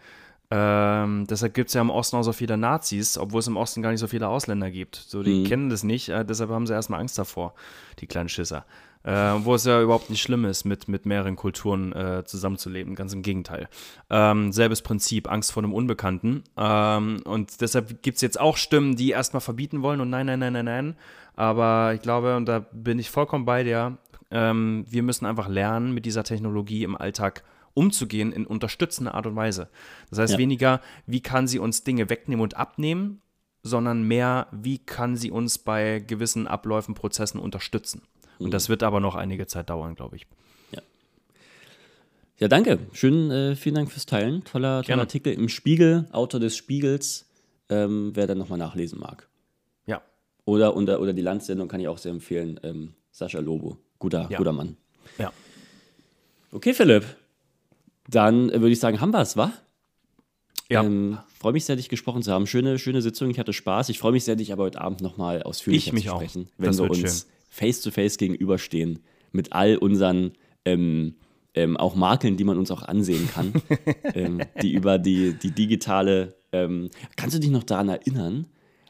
Ähm, 0.55 1.25
deshalb 1.27 1.55
gibt 1.55 1.69
es 1.69 1.73
ja 1.73 1.81
im 1.81 1.89
Osten 1.89 2.15
auch 2.15 2.21
so 2.21 2.31
viele 2.31 2.57
Nazis, 2.57 3.17
obwohl 3.17 3.39
es 3.39 3.47
im 3.47 3.57
Osten 3.57 3.81
gar 3.81 3.89
nicht 3.89 3.99
so 3.99 4.05
viele 4.05 4.27
Ausländer 4.27 4.69
gibt. 4.69 4.95
So, 4.95 5.23
die 5.23 5.45
kennen 5.45 5.69
das 5.69 5.83
nicht, 5.83 6.09
äh, 6.09 6.23
deshalb 6.23 6.51
haben 6.51 6.67
sie 6.67 6.73
erstmal 6.73 6.99
Angst 6.99 7.17
davor, 7.17 7.55
die 7.99 8.05
kleinen 8.05 8.29
Schisser. 8.29 8.63
Äh, 9.01 9.11
wo 9.11 9.55
es 9.55 9.65
ja 9.65 9.81
überhaupt 9.81 10.11
nicht 10.11 10.21
schlimm 10.21 10.45
ist, 10.45 10.63
mit, 10.63 10.87
mit 10.87 11.07
mehreren 11.07 11.35
Kulturen 11.35 11.91
äh, 11.91 12.23
zusammenzuleben. 12.23 12.95
Ganz 12.95 13.13
im 13.13 13.21
Gegenteil. 13.23 13.67
Ähm, 14.09 14.53
selbes 14.53 14.81
Prinzip, 14.81 15.29
Angst 15.29 15.51
vor 15.51 15.63
dem 15.63 15.73
Unbekannten. 15.73 16.43
Ähm, 16.55 17.21
und 17.25 17.59
deshalb 17.59 18.01
gibt 18.03 18.15
es 18.15 18.21
jetzt 18.21 18.39
auch 18.39 18.55
Stimmen, 18.55 18.95
die 18.95 19.09
erstmal 19.09 19.41
verbieten 19.41 19.81
wollen 19.81 20.01
und 20.01 20.09
nein, 20.09 20.27
nein, 20.27 20.39
nein, 20.39 20.53
nein, 20.53 20.65
nein. 20.65 20.95
Aber 21.35 21.93
ich 21.95 22.01
glaube, 22.01 22.37
und 22.37 22.45
da 22.45 22.59
bin 22.59 22.99
ich 22.99 23.09
vollkommen 23.09 23.43
bei 23.43 23.63
dir, 23.63 23.97
ähm, 24.31 24.85
wir 24.87 25.03
müssen 25.03 25.25
einfach 25.25 25.49
lernen, 25.49 25.93
mit 25.93 26.05
dieser 26.05 26.23
Technologie 26.23 26.83
im 26.83 26.95
Alltag 26.95 27.43
umzugehen 27.73 28.31
in 28.31 28.45
unterstützender 28.45 29.13
Art 29.15 29.25
und 29.27 29.35
Weise. 29.35 29.69
Das 30.09 30.19
heißt 30.19 30.33
Ja. 30.33 30.39
weniger, 30.39 30.81
wie 31.07 31.21
kann 31.21 31.47
sie 31.47 31.59
uns 31.59 31.83
Dinge 31.83 32.09
wegnehmen 32.09 32.43
und 32.43 32.55
abnehmen, 32.57 33.21
sondern 33.63 34.03
mehr, 34.03 34.47
wie 34.51 34.77
kann 34.77 35.15
sie 35.15 35.31
uns 35.31 35.57
bei 35.57 35.99
gewissen 35.99 36.47
Abläufen, 36.47 36.95
Prozessen 36.95 37.39
unterstützen. 37.39 38.01
Und 38.39 38.53
das 38.53 38.67
wird 38.69 38.83
aber 38.83 38.99
noch 38.99 39.15
einige 39.15 39.47
Zeit 39.47 39.69
dauern, 39.69 39.95
glaube 39.95 40.17
ich. 40.17 40.27
Ja, 42.39 42.47
danke. 42.47 42.79
Schön, 42.93 43.29
äh, 43.31 43.55
vielen 43.55 43.75
Dank 43.75 43.91
fürs 43.91 44.05
Teilen. 44.07 44.43
Toller, 44.43 44.81
toller. 44.83 44.99
Artikel 45.01 45.33
im 45.33 45.49
Spiegel, 45.49 46.07
Autor 46.11 46.39
des 46.39 46.57
Spiegels, 46.57 47.29
ähm, 47.69 48.11
wer 48.15 48.25
dann 48.27 48.39
nochmal 48.39 48.57
nachlesen 48.57 48.99
mag. 48.99 49.29
Ja. 49.85 50.01
Oder, 50.45 50.75
oder, 50.75 50.99
oder 50.99 51.13
die 51.13 51.21
Landsendung 51.21 51.67
kann 51.67 51.79
ich 51.79 51.87
auch 51.87 51.99
sehr 51.99 52.11
empfehlen. 52.11 52.59
Ähm, 52.63 52.95
Sascha 53.11 53.39
Lobo, 53.39 53.77
guter, 53.99 54.27
Ja. 54.31 54.37
guter 54.39 54.51
Mann. 54.51 54.77
Ja. 55.19 55.31
Okay, 56.51 56.73
Philipp. 56.73 57.05
Dann 58.09 58.49
würde 58.49 58.71
ich 58.71 58.79
sagen, 58.79 58.99
haben 58.99 59.11
wir 59.11 59.21
es, 59.21 59.37
wa? 59.37 59.51
Ja. 60.69 60.83
Ähm, 60.83 61.17
freue 61.39 61.53
mich 61.53 61.65
sehr, 61.65 61.75
dich 61.75 61.89
gesprochen 61.89 62.23
zu 62.23 62.31
haben. 62.31 62.47
Schöne, 62.47 62.79
schöne 62.79 63.01
Sitzung. 63.01 63.29
Ich 63.29 63.39
hatte 63.39 63.53
Spaß. 63.53 63.89
Ich 63.89 63.99
freue 63.99 64.11
mich 64.13 64.23
sehr, 64.23 64.35
dich 64.35 64.51
aber 64.53 64.63
heute 64.63 64.81
Abend 64.81 65.01
nochmal 65.01 65.43
ausführlicher 65.43 65.87
Ich 65.87 65.93
mich 65.93 66.05
zu 66.05 66.13
auch. 66.13 66.17
sprechen, 66.21 66.49
wenn 66.57 66.67
Das 66.67 66.77
wir 66.79 66.89
uns 66.89 66.99
schön. 66.99 67.29
face 67.49 67.81
to 67.81 67.91
face 67.91 68.17
gegenüberstehen 68.17 68.99
mit 69.31 69.53
all 69.53 69.77
unseren 69.77 70.31
ähm, 70.65 71.15
ähm, 71.53 71.77
auch 71.77 71.95
Makeln, 71.95 72.37
die 72.37 72.43
man 72.43 72.57
uns 72.57 72.71
auch 72.71 72.81
ansehen 72.81 73.29
kann, 73.29 73.53
ähm, 74.15 74.41
die 74.61 74.73
über 74.73 74.97
die, 74.97 75.33
die 75.33 75.51
digitale 75.51 76.35
Ähm, 76.51 76.89
kannst 77.15 77.35
du 77.35 77.39
dich 77.39 77.49
noch 77.51 77.63
daran 77.63 77.89
erinnern, 77.89 78.45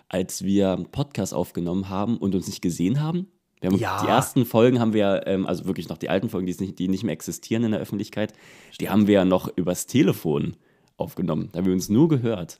als 0.09 0.43
wir 0.43 0.71
einen 0.73 0.91
Podcast 0.91 1.33
aufgenommen 1.33 1.89
haben 1.89 2.17
und 2.17 2.35
uns 2.35 2.47
nicht 2.47 2.61
gesehen 2.61 3.01
haben? 3.01 3.27
Haben 3.67 3.77
Ja. 3.77 4.01
Die 4.01 4.07
ersten 4.07 4.45
Folgen 4.45 4.79
haben 4.79 4.93
wir, 4.93 5.23
ähm, 5.27 5.45
also 5.45 5.65
wirklich 5.65 5.89
noch 5.89 5.97
die 5.97 6.09
alten 6.09 6.29
Folgen, 6.29 6.45
die, 6.47 6.55
nicht, 6.59 6.79
die 6.79 6.87
nicht 6.87 7.03
mehr 7.03 7.13
existieren 7.13 7.63
in 7.63 7.71
der 7.71 7.79
Öffentlichkeit, 7.79 8.33
die 8.79 8.89
haben 8.89 9.07
wir 9.07 9.13
ja 9.15 9.25
noch 9.25 9.49
übers 9.55 9.85
Telefon 9.85 10.55
aufgenommen. 10.97 11.49
Da 11.51 11.59
haben 11.59 11.65
wir 11.65 11.73
uns 11.73 11.89
nur 11.89 12.07
gehört. 12.09 12.59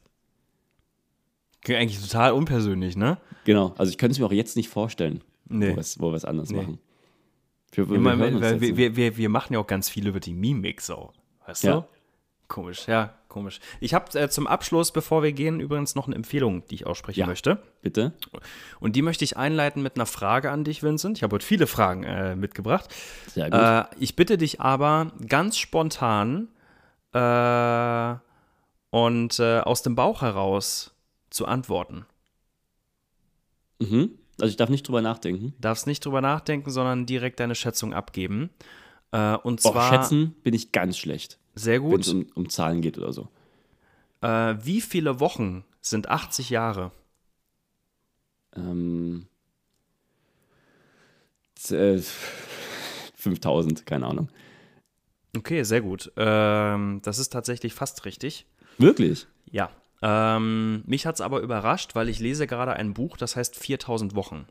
Klingt 1.62 1.80
eigentlich 1.82 2.02
total 2.02 2.34
unpersönlich, 2.34 2.98
ne? 2.98 3.18
Genau, 3.46 3.74
also 3.78 3.90
ich 3.90 3.98
könnte 3.98 4.12
es 4.14 4.20
mir 4.20 4.26
auch 4.26 4.32
jetzt 4.32 4.56
nicht 4.58 4.70
vorstellen, 4.70 5.22
Nee. 5.48 5.72
wo 5.72 5.76
wir 5.76 5.80
es 5.80 6.00
wo 6.00 6.28
anders 6.28 6.50
Nee. 6.50 6.58
machen. 6.58 6.80
Wir, 7.72 7.90
wir, 8.78 8.96
wir, 8.96 9.18
wir 9.18 9.30
machen 9.30 9.54
ja 9.54 9.60
auch 9.60 9.68
ganz 9.68 9.90
viel 9.90 10.08
über 10.08 10.20
die 10.20 10.34
Mimik 10.34 10.82
so. 10.82 11.12
Weißt 11.48 11.64
Ja. 11.64 11.82
du? 11.82 11.86
Komisch, 12.54 12.88
ja, 12.88 13.16
komisch. 13.30 13.60
Ich 13.80 13.96
habe 13.96 14.16
äh, 14.20 14.30
zum 14.30 14.46
Abschluss, 14.46 14.92
bevor 14.92 15.24
wir 15.24 15.32
gehen, 15.32 15.60
übrigens 15.60 15.96
noch 15.96 16.06
eine 16.06 16.16
Empfehlung, 16.16 16.64
die 16.68 16.76
ich 16.76 16.86
aussprechen 16.86 17.22
Ja. 17.22 17.26
möchte. 17.26 17.58
Bitte? 17.82 18.14
Und 18.80 18.96
die 18.96 19.02
möchte 19.02 19.24
ich 19.24 19.38
einleiten 19.38 19.82
mit 19.82 19.96
einer 19.96 20.06
Frage 20.06 20.52
an 20.52 20.64
dich, 20.64 20.84
Vincent. 20.84 21.18
Ich 21.18 21.24
habe 21.24 21.34
heute 21.34 21.46
viele 21.48 21.66
Fragen 21.66 22.04
äh, 22.04 22.36
mitgebracht. 22.36 22.94
Sehr 23.34 23.50
gut. 23.50 23.60
Äh, 23.60 23.86
ich 24.00 24.16
bitte 24.16 24.38
dich 24.38 24.62
aber 24.62 25.12
ganz 25.28 25.58
spontan 25.58 26.50
äh, 27.14 28.14
und 28.92 29.40
äh, 29.40 29.60
aus 29.62 29.82
dem 29.82 29.96
Bauch 29.96 30.22
heraus 30.22 30.94
zu 31.32 31.48
antworten. 31.48 32.06
Mhm. 33.80 34.12
Also 34.40 34.52
ich 34.52 34.58
darf 34.58 34.70
nicht 34.70 34.88
drüber 34.88 35.02
nachdenken. 35.02 35.56
Darfst 35.60 35.88
nicht 35.88 36.06
drüber 36.06 36.22
nachdenken, 36.22 36.70
sondern 36.70 37.08
direkt 37.08 37.40
deine 37.40 37.56
Schätzung 37.56 37.96
abgeben. 37.96 38.52
Äh, 39.12 39.38
und 39.38 39.60
zwar 39.60 39.90
schätzen 39.90 40.36
bin 40.44 40.54
ich 40.54 40.72
ganz 40.72 41.00
schlecht, 41.00 41.40
sehr 41.56 41.84
wenn 41.84 42.00
es 42.00 42.08
gut. 42.12 42.16
um, 42.16 42.44
um 42.44 42.50
Zahlen 42.50 42.82
geht 42.82 42.98
oder 42.98 43.14
so. 43.14 43.28
Äh, 44.22 44.56
wie 44.64 44.82
viele 44.82 45.20
Wochen 45.20 45.64
sind 45.82 46.10
80 46.10 46.50
Jahre? 46.50 46.92
Ähm, 48.56 49.28
z- 51.56 51.78
äh, 52.00 52.02
5000, 53.16 53.86
keine 53.86 54.08
Ahnung. 54.08 54.30
Okay, 55.36 55.64
sehr 55.64 55.82
gut. 55.82 56.12
Ähm, 56.16 57.02
das 57.04 57.18
ist 57.20 57.30
tatsächlich 57.30 57.74
fast 57.74 58.06
richtig. 58.06 58.46
Wirklich? 58.78 59.28
Ja. 59.50 59.70
Ähm, 60.02 60.84
mich 60.86 61.06
hat 61.06 61.16
es 61.16 61.22
aber 61.22 61.40
überrascht, 61.40 61.96
weil 61.96 62.10
ich 62.10 62.20
lese 62.20 62.46
gerade 62.46 62.74
ein 62.74 62.94
Buch, 62.94 63.16
das 63.18 63.36
heißt 63.36 63.56
4000 63.56 64.16
Wochen. 64.16 64.46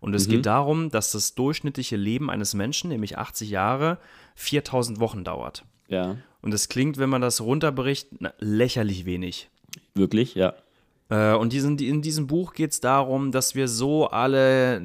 Und 0.00 0.14
es 0.14 0.28
geht 0.28 0.46
darum, 0.46 0.90
dass 0.90 1.12
das 1.12 1.34
durchschnittliche 1.34 1.96
Leben 1.96 2.30
eines 2.30 2.54
Menschen, 2.54 2.88
nämlich 2.88 3.18
80 3.18 3.50
Jahre, 3.50 3.98
4000 4.36 5.00
Wochen 5.00 5.24
dauert. 5.24 5.64
Ja. 5.88 6.16
Und 6.42 6.52
es 6.52 6.68
klingt, 6.68 6.98
wenn 6.98 7.08
man 7.08 7.22
das 7.22 7.40
runterbricht, 7.40 8.08
na, 8.18 8.32
lächerlich 8.38 9.04
wenig. 9.04 9.48
Wirklich? 9.94 10.34
Ja. 10.34 10.54
Äh, 11.08 11.34
und 11.34 11.52
diesen, 11.52 11.78
in 11.78 12.02
diesem 12.02 12.26
Buch 12.26 12.52
geht 12.52 12.72
es 12.72 12.80
darum, 12.80 13.32
dass 13.32 13.54
wir 13.54 13.68
so 13.68 14.08
alle 14.08 14.82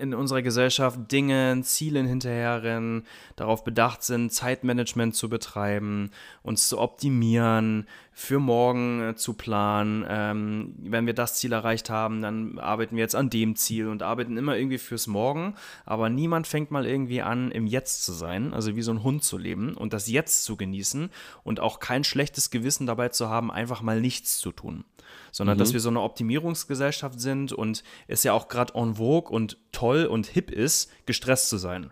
in 0.00 0.14
unserer 0.14 0.42
Gesellschaft 0.42 1.12
Dingen, 1.12 1.62
Zielen 1.62 2.06
hinterherrennen, 2.06 3.04
darauf 3.36 3.64
bedacht 3.64 4.02
sind, 4.02 4.32
Zeitmanagement 4.32 5.14
zu 5.14 5.28
betreiben, 5.28 6.10
uns 6.42 6.68
zu 6.68 6.78
optimieren, 6.78 7.86
für 8.12 8.38
morgen 8.38 9.10
äh, 9.10 9.14
zu 9.16 9.34
planen. 9.34 10.04
Ähm, 10.08 10.74
wenn 10.78 11.06
wir 11.06 11.14
das 11.14 11.36
Ziel 11.36 11.52
erreicht 11.52 11.90
haben, 11.90 12.22
dann 12.22 12.58
arbeiten 12.58 12.96
wir 12.96 13.02
jetzt 13.02 13.14
an 13.14 13.30
dem 13.30 13.56
Ziel 13.56 13.88
und 13.88 14.02
arbeiten 14.02 14.36
immer 14.36 14.56
irgendwie 14.56 14.78
fürs 14.78 15.06
Morgen. 15.06 15.54
Aber 15.86 16.08
niemand 16.08 16.46
fängt 16.46 16.70
mal 16.70 16.86
irgendwie 16.86 17.22
an, 17.22 17.50
im 17.50 17.66
Jetzt 17.66 18.04
zu 18.04 18.12
sein, 18.12 18.52
also 18.52 18.76
wie 18.76 18.82
so 18.82 18.92
ein 18.92 19.02
Hund 19.02 19.24
zu 19.24 19.38
leben 19.38 19.74
und 19.74 19.92
das 19.92 20.08
Jetzt 20.08 20.44
zu 20.44 20.56
genießen 20.56 21.10
und 21.44 21.60
auch 21.60 21.80
kein 21.80 22.04
schlechtes 22.04 22.50
Gewissen 22.50 22.86
dabei 22.86 23.08
zu 23.08 23.28
haben, 23.28 23.50
einfach 23.50 23.82
mal 23.82 24.00
nichts 24.00 24.38
zu 24.38 24.52
tun 24.52 24.84
sondern 25.32 25.58
dass 25.58 25.72
wir 25.72 25.80
so 25.80 25.88
eine 25.88 26.00
Optimierungsgesellschaft 26.00 27.20
sind 27.20 27.52
und 27.52 27.82
es 28.08 28.22
ja 28.22 28.32
auch 28.32 28.48
gerade 28.48 28.74
en 28.74 28.96
vogue 28.96 29.30
und 29.30 29.58
toll 29.72 30.06
und 30.06 30.26
hip 30.26 30.50
ist, 30.50 30.90
gestresst 31.06 31.48
zu 31.48 31.56
sein. 31.56 31.90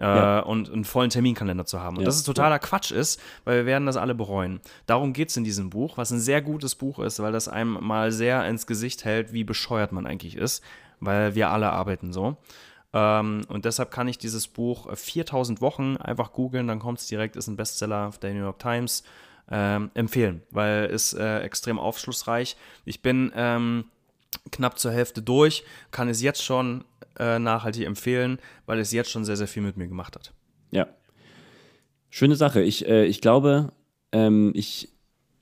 Äh, 0.00 0.40
und 0.42 0.72
einen 0.72 0.84
vollen 0.84 1.10
Terminkalender 1.10 1.66
zu 1.66 1.80
haben. 1.80 1.96
Und 1.96 2.02
Ja. 2.02 2.06
dass 2.06 2.16
es 2.16 2.22
totaler 2.22 2.58
Quatsch 2.58 2.90
ist, 2.90 3.20
weil 3.44 3.58
wir 3.58 3.66
werden 3.66 3.84
das 3.84 3.96
alle 3.98 4.14
bereuen. 4.14 4.60
Darum 4.86 5.12
geht 5.12 5.28
es 5.28 5.36
in 5.36 5.44
diesem 5.44 5.68
Buch, 5.68 5.98
was 5.98 6.10
ein 6.10 6.20
sehr 6.20 6.40
gutes 6.40 6.74
Buch 6.74 6.98
ist, 7.00 7.20
weil 7.20 7.32
das 7.32 7.48
einem 7.48 7.76
mal 7.82 8.10
sehr 8.10 8.46
ins 8.48 8.66
Gesicht 8.66 9.04
hält, 9.04 9.32
wie 9.34 9.44
bescheuert 9.44 9.92
man 9.92 10.06
eigentlich 10.06 10.36
ist, 10.36 10.64
weil 11.00 11.34
wir 11.34 11.50
alle 11.50 11.70
arbeiten 11.70 12.12
so. 12.14 12.38
Ähm, 12.92 13.42
und 13.48 13.66
deshalb 13.66 13.90
kann 13.90 14.08
ich 14.08 14.16
dieses 14.18 14.48
Buch 14.48 14.88
äh, 14.90 14.96
4000 14.96 15.60
Wochen 15.60 15.96
einfach 15.98 16.32
googeln, 16.32 16.66
dann 16.66 16.78
kommt 16.78 16.98
es 17.00 17.06
direkt, 17.06 17.36
ist 17.36 17.46
ein 17.46 17.56
Bestseller 17.56 18.08
auf 18.08 18.18
der 18.18 18.32
New 18.32 18.40
York 18.40 18.58
Times, 18.58 19.04
ähm, 19.50 19.90
empfehlen, 19.94 20.42
weil 20.50 20.84
es 20.92 21.12
äh, 21.12 21.40
extrem 21.40 21.78
aufschlussreich. 21.78 22.56
Ich 22.84 23.02
bin 23.02 23.32
ähm, 23.34 23.84
knapp 24.50 24.78
zur 24.78 24.92
Hälfte 24.92 25.22
durch, 25.22 25.64
kann 25.90 26.08
es 26.08 26.22
jetzt 26.22 26.42
schon 26.42 26.84
äh, 27.18 27.38
nachhaltig 27.38 27.86
empfehlen, 27.86 28.38
weil 28.66 28.78
es 28.78 28.92
jetzt 28.92 29.10
schon 29.10 29.24
sehr, 29.24 29.36
sehr 29.36 29.48
viel 29.48 29.62
mit 29.62 29.76
mir 29.76 29.88
gemacht 29.88 30.14
hat. 30.16 30.32
Ja. 30.70 30.86
Schöne 32.08 32.36
Sache. 32.36 32.62
Ich, 32.62 32.86
äh, 32.88 33.04
ich 33.06 33.20
glaube, 33.20 33.72
ähm, 34.12 34.52
ich, 34.54 34.88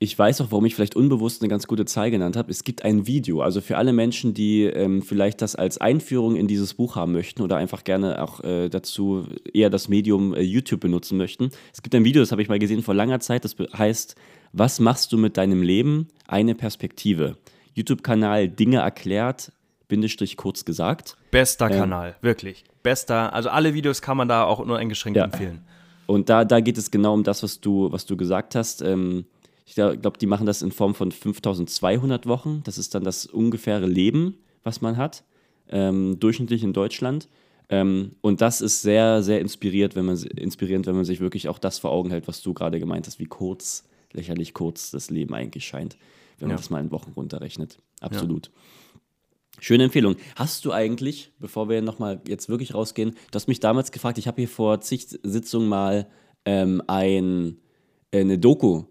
ich 0.01 0.17
weiß 0.17 0.39
auch, 0.41 0.51
warum 0.51 0.65
ich 0.65 0.75
vielleicht 0.75 0.95
unbewusst 0.95 1.41
eine 1.41 1.49
ganz 1.49 1.67
gute 1.67 1.85
Zahl 1.85 2.09
genannt 2.09 2.37
habe. 2.37 2.51
Es 2.51 2.63
gibt 2.63 2.85
ein 2.85 3.05
Video, 3.05 3.41
also 3.41 3.59
für 3.59 3.77
alle 3.77 3.91
Menschen, 3.91 4.33
die 4.33 4.63
ähm, 4.63 5.01
vielleicht 5.01 5.41
das 5.41 5.55
als 5.55 5.77
Einführung 5.79 6.35
in 6.35 6.47
dieses 6.47 6.75
Buch 6.75 6.95
haben 6.95 7.11
möchten 7.11 7.41
oder 7.41 7.57
einfach 7.57 7.83
gerne 7.83 8.21
auch 8.21 8.41
äh, 8.43 8.69
dazu 8.69 9.27
eher 9.53 9.69
das 9.69 9.89
Medium 9.89 10.33
äh, 10.33 10.41
YouTube 10.41 10.79
benutzen 10.79 11.17
möchten. 11.17 11.49
Es 11.73 11.81
gibt 11.81 11.93
ein 11.95 12.05
Video, 12.05 12.21
das 12.21 12.31
habe 12.31 12.41
ich 12.41 12.49
mal 12.49 12.59
gesehen 12.59 12.81
vor 12.81 12.95
langer 12.95 13.19
Zeit, 13.19 13.43
das 13.43 13.55
heißt, 13.77 14.15
was 14.53 14.79
machst 14.79 15.11
du 15.11 15.17
mit 15.17 15.37
deinem 15.37 15.61
Leben? 15.61 16.07
Eine 16.27 16.55
Perspektive. 16.55 17.37
YouTube-Kanal 17.73 18.47
Dinge 18.49 18.77
erklärt, 18.77 19.51
Bindestrich 19.89 20.37
kurz 20.37 20.63
gesagt. 20.63 21.17
Bester 21.31 21.67
Kanal, 21.69 22.15
wirklich. 22.21 22.63
Bester, 22.83 23.33
also 23.33 23.49
alle 23.49 23.73
Videos 23.73 24.01
kann 24.01 24.15
man 24.15 24.29
da 24.29 24.45
auch 24.45 24.65
nur 24.65 24.77
eingeschränkt 24.77 25.17
Ja. 25.17 25.25
empfehlen. 25.25 25.61
Und 26.07 26.29
da, 26.29 26.45
da 26.45 26.61
geht 26.61 26.77
es 26.77 26.89
genau 26.89 27.13
um 27.13 27.23
das, 27.23 27.43
was 27.43 27.59
du, 27.59 27.91
was 27.91 28.05
du 28.05 28.15
gesagt 28.15 28.55
hast. 28.55 28.81
Ähm, 28.81 29.25
ich 29.65 29.75
glaube, 29.75 30.13
die 30.19 30.25
machen 30.25 30.45
das 30.47 30.61
in 30.61 30.71
Form 30.71 30.95
von 30.95 31.11
5200 31.11 32.25
Wochen. 32.25 32.61
Das 32.63 32.77
ist 32.77 32.95
dann 32.95 33.03
das 33.03 33.25
ungefähre 33.25 33.85
Leben, 33.85 34.37
was 34.63 34.81
man 34.81 34.97
hat, 34.97 35.23
ähm, 35.69 36.19
durchschnittlich 36.19 36.63
in 36.63 36.73
Deutschland. 36.73 37.27
Ähm, 37.69 38.13
und 38.21 38.41
das 38.41 38.61
ist 38.61 38.81
sehr, 38.81 39.21
sehr 39.21 39.39
inspiriert, 39.41 39.95
wenn 39.95 40.05
man, 40.05 40.17
inspirierend, 40.17 40.87
wenn 40.87 40.95
man 40.95 41.05
sich 41.05 41.19
wirklich 41.19 41.47
auch 41.49 41.59
das 41.59 41.77
vor 41.77 41.91
Augen 41.91 42.09
hält, 42.09 42.27
was 42.27 42.41
du 42.41 42.53
gerade 42.55 42.79
gemeint 42.79 43.05
hast, 43.05 43.19
wie 43.19 43.25
kurz, 43.27 43.83
lächerlich 44.13 44.55
kurz 44.55 44.89
das 44.89 45.11
Leben 45.11 45.35
eigentlich 45.35 45.67
scheint, 45.67 45.95
wenn 46.39 46.47
man 46.47 46.57
Ja. 46.57 46.61
das 46.61 46.71
mal 46.71 46.79
in 46.79 46.89
Wochen 46.91 47.11
runterrechnet. 47.15 47.77
Absolut. 48.01 48.49
Schöne 49.61 49.83
Empfehlung. 49.85 50.15
Hast 50.35 50.65
du 50.65 50.71
eigentlich, 50.71 51.31
bevor 51.39 51.69
wir 51.69 51.81
nochmal 51.81 52.21
jetzt 52.27 52.49
wirklich 52.49 52.73
rausgehen, 52.73 53.11
du 53.11 53.35
hast 53.35 53.47
mich 53.47 53.59
damals 53.59 53.91
gefragt, 53.91 54.17
ich 54.17 54.27
habe 54.27 54.41
hier 54.41 54.47
vor 54.49 54.81
zig 54.81 55.07
Sitzungen 55.23 55.67
mal 55.67 56.07
ähm, 56.45 56.81
ein, 56.87 57.57
äh, 58.11 58.21
eine 58.21 58.37
Doku 58.39 58.83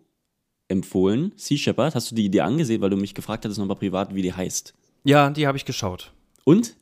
empfohlen, 0.69 1.32
Sea 1.36 1.57
Shepherd. 1.57 1.95
Hast 1.95 2.11
du 2.11 2.15
die 2.15 2.31
dir 2.31 2.45
angesehen, 2.45 2.81
weil 2.82 2.90
du 2.90 2.97
mich 2.97 3.15
gefragt 3.15 3.45
hattest 3.45 3.59
nochmal 3.59 3.77
privat, 3.77 4.15
wie 4.15 4.23
die 4.23 4.32
heißt? 4.32 4.74
Ja, 5.05 5.31
die 5.31 5.47
habe 5.47 5.57
ich 5.57 5.65
geschaut. 5.65 6.12
Und? 6.45 6.77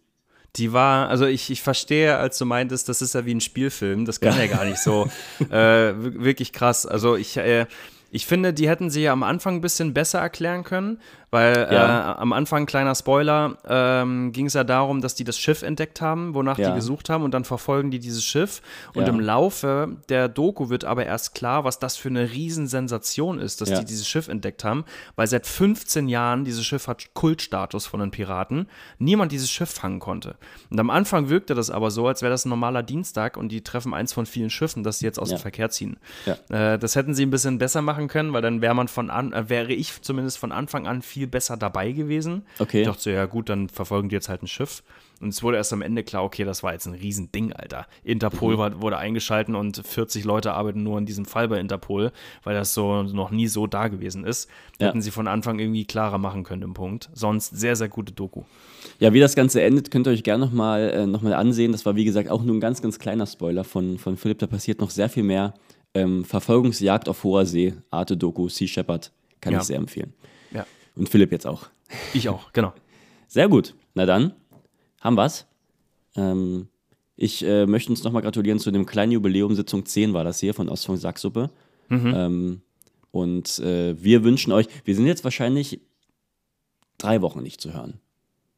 Die 0.56 0.72
war, 0.72 1.08
also 1.08 1.26
ich, 1.26 1.50
ich 1.50 1.60
verstehe, 1.62 2.16
als 2.16 2.38
du 2.38 2.46
meintest, 2.46 2.88
das 2.88 3.02
ist 3.02 3.14
ja 3.14 3.26
wie 3.26 3.34
ein 3.34 3.40
Spielfilm, 3.42 4.06
das 4.06 4.20
kann 4.20 4.38
ja, 4.38 4.46
gar 4.46 4.64
nicht 4.64 4.78
so 4.78 5.06
äh, 5.50 5.52
wir- 5.52 6.24
wirklich 6.24 6.52
krass. 6.52 6.86
Also 6.86 7.14
ich, 7.14 7.36
äh, 7.36 7.66
ich 8.10 8.24
finde, 8.24 8.54
die 8.54 8.68
hätten 8.68 8.88
sie 8.88 9.02
ja 9.02 9.12
am 9.12 9.22
Anfang 9.22 9.56
ein 9.56 9.60
bisschen 9.60 9.92
besser 9.92 10.18
erklären 10.20 10.64
können, 10.64 10.98
weil 11.30 11.68
Ja. 11.70 12.12
äh, 12.12 12.18
am 12.18 12.32
Anfang, 12.32 12.66
kleiner 12.66 12.94
Spoiler, 12.94 13.58
ähm, 13.68 14.32
ging 14.32 14.46
es 14.46 14.54
ja 14.54 14.64
darum, 14.64 15.00
dass 15.00 15.14
die 15.14 15.24
das 15.24 15.38
Schiff 15.38 15.62
entdeckt 15.62 16.00
haben, 16.00 16.34
wonach 16.34 16.58
Ja. 16.58 16.68
die 16.70 16.74
gesucht 16.74 17.10
haben 17.10 17.24
und 17.24 17.32
dann 17.34 17.44
verfolgen 17.44 17.90
die 17.90 17.98
dieses 17.98 18.24
Schiff. 18.24 18.62
Und 18.94 19.02
Ja. 19.04 19.08
im 19.08 19.20
Laufe 19.20 19.96
der 20.08 20.28
Doku 20.28 20.68
wird 20.68 20.84
aber 20.84 21.04
erst 21.06 21.34
klar, 21.34 21.64
was 21.64 21.78
das 21.78 21.96
für 21.96 22.08
eine 22.08 22.30
Riesensensation 22.30 23.38
ist, 23.38 23.60
dass 23.60 23.68
die 23.80 23.84
dieses 23.84 24.06
Schiff 24.08 24.28
entdeckt 24.28 24.64
haben, 24.64 24.84
weil 25.14 25.26
seit 25.26 25.46
15 25.46 26.08
Jahren 26.08 26.44
dieses 26.44 26.64
Schiff 26.64 26.88
hat 26.88 27.12
Kultstatus 27.14 27.86
von 27.86 28.00
den 28.00 28.10
Piraten, 28.10 28.68
niemand 28.98 29.32
dieses 29.32 29.50
Schiff 29.50 29.70
fangen 29.70 29.98
konnte. 30.00 30.36
Und 30.70 30.78
am 30.80 30.90
Anfang 30.90 31.28
wirkte 31.28 31.54
das 31.54 31.70
aber 31.70 31.90
so, 31.90 32.06
als 32.08 32.22
wäre 32.22 32.30
das 32.30 32.44
ein 32.44 32.50
normaler 32.50 32.82
Dienstag 32.82 33.36
und 33.36 33.50
die 33.50 33.62
treffen 33.62 33.94
eins 33.94 34.12
von 34.12 34.26
vielen 34.26 34.50
Schiffen, 34.50 34.82
das 34.82 34.98
sie 35.00 35.06
jetzt 35.06 35.18
aus 35.18 35.28
dem 35.30 35.38
Verkehr 35.38 35.70
ziehen. 35.70 35.96
Äh, 36.48 36.78
das 36.78 36.94
hätten 36.96 37.14
sie 37.14 37.24
ein 37.24 37.30
bisschen 37.30 37.58
besser 37.58 37.82
machen 37.82 38.08
können, 38.08 38.32
weil 38.32 38.42
dann 38.42 38.60
wäre 38.60 38.74
man 38.74 38.88
von 38.88 39.10
an, 39.10 39.32
äh, 39.32 39.48
wäre 39.48 39.72
ich 39.72 40.00
zumindest 40.02 40.38
von 40.38 40.52
Anfang 40.52 40.86
an 40.86 41.02
viel 41.02 41.15
besser 41.24 41.56
dabei 41.56 41.92
gewesen. 41.92 42.42
Okay. 42.58 42.82
Ich 42.82 42.86
dachte 42.86 43.00
so, 43.00 43.08
ja 43.10 43.24
gut, 43.24 43.48
dann 43.48 43.70
verfolgen 43.70 44.10
die 44.10 44.14
jetzt 44.14 44.28
halt 44.28 44.42
ein 44.42 44.46
Schiff. 44.48 44.82
Und 45.18 45.28
es 45.30 45.42
wurde 45.42 45.56
erst 45.56 45.72
am 45.72 45.80
Ende 45.80 46.04
klar, 46.04 46.22
okay, 46.24 46.44
das 46.44 46.62
war 46.62 46.74
jetzt 46.74 46.84
ein 46.86 46.92
Riesending, 46.92 47.54
Alter. 47.54 47.86
Interpol 48.04 48.54
Mhm. 48.54 48.58
war, 48.58 48.82
wurde 48.82 48.98
eingeschalten 48.98 49.54
und 49.54 49.78
40 49.86 50.24
Leute 50.24 50.52
arbeiten 50.52 50.82
nur 50.82 50.98
in 50.98 51.06
diesem 51.06 51.24
Fall 51.24 51.48
bei 51.48 51.58
Interpol, 51.58 52.12
weil 52.44 52.54
das 52.54 52.74
so 52.74 53.02
noch 53.02 53.30
nie 53.30 53.46
so 53.48 53.66
da 53.66 53.88
gewesen 53.88 54.24
ist. 54.24 54.50
Ja. 54.78 54.88
Hätten 54.88 55.00
sie 55.00 55.10
von 55.10 55.26
Anfang 55.26 55.58
irgendwie 55.58 55.86
klarer 55.86 56.18
machen 56.18 56.44
können 56.44 56.60
im 56.60 56.74
Punkt. 56.74 57.08
Sonst 57.14 57.56
sehr, 57.56 57.76
sehr 57.76 57.88
gute 57.88 58.12
Doku. 58.12 58.42
Ja, 58.98 59.14
wie 59.14 59.20
das 59.20 59.34
Ganze 59.34 59.62
endet, 59.62 59.90
könnt 59.90 60.06
ihr 60.06 60.10
euch 60.10 60.22
gerne 60.22 60.44
nochmal 60.44 60.90
äh, 60.90 61.06
noch 61.06 61.22
mal 61.22 61.32
ansehen. 61.32 61.72
Das 61.72 61.86
war, 61.86 61.96
wie 61.96 62.04
gesagt, 62.04 62.28
auch 62.28 62.42
nur 62.42 62.54
ein 62.54 62.60
ganz, 62.60 62.82
ganz 62.82 62.98
kleiner 62.98 63.26
Spoiler 63.26 63.64
von, 63.64 63.96
von 63.96 64.18
Philipp. 64.18 64.40
Da 64.40 64.46
passiert 64.46 64.80
noch 64.82 64.90
sehr 64.90 65.08
viel 65.08 65.22
mehr. 65.22 65.54
Ähm, 65.94 66.26
Verfolgungsjagd 66.26 67.08
auf 67.08 67.24
hoher 67.24 67.46
See, 67.46 67.72
Arte-Doku, 67.90 68.50
Sea 68.50 68.68
Shepherd. 68.68 69.12
Kann 69.40 69.54
Ja. 69.54 69.60
ich 69.60 69.64
sehr 69.64 69.76
empfehlen. 69.78 70.12
Und 70.96 71.08
Philipp 71.08 71.30
jetzt 71.32 71.46
auch. 71.46 71.66
Ich 72.14 72.28
auch, 72.28 72.52
genau. 72.52 72.72
Sehr 73.28 73.48
gut. 73.48 73.74
Na 73.94 74.06
dann, 74.06 74.32
haben 75.00 75.16
wir's. 75.16 75.46
Ähm, 76.16 76.68
ich 77.16 77.44
äh, 77.44 77.66
möchte 77.66 77.90
uns 77.90 78.02
nochmal 78.02 78.22
gratulieren 78.22 78.58
zu 78.58 78.70
dem 78.70 78.86
kleinen 78.86 79.12
Jubiläum, 79.12 79.54
Sitzung 79.54 79.86
10 79.86 80.12
war 80.12 80.24
das 80.24 80.40
hier 80.40 80.54
von 80.54 80.68
Ostfunk 80.68 80.98
Sacksuppe. 80.98 81.50
Ähm, 81.90 82.62
und 83.10 83.58
äh, 83.60 84.02
wir 84.02 84.24
wünschen 84.24 84.52
euch, 84.52 84.66
wir 84.84 84.94
sind 84.94 85.06
jetzt 85.06 85.24
wahrscheinlich 85.24 85.80
drei 86.98 87.22
Wochen 87.22 87.42
nicht 87.42 87.60
zu 87.60 87.72
hören. 87.72 88.00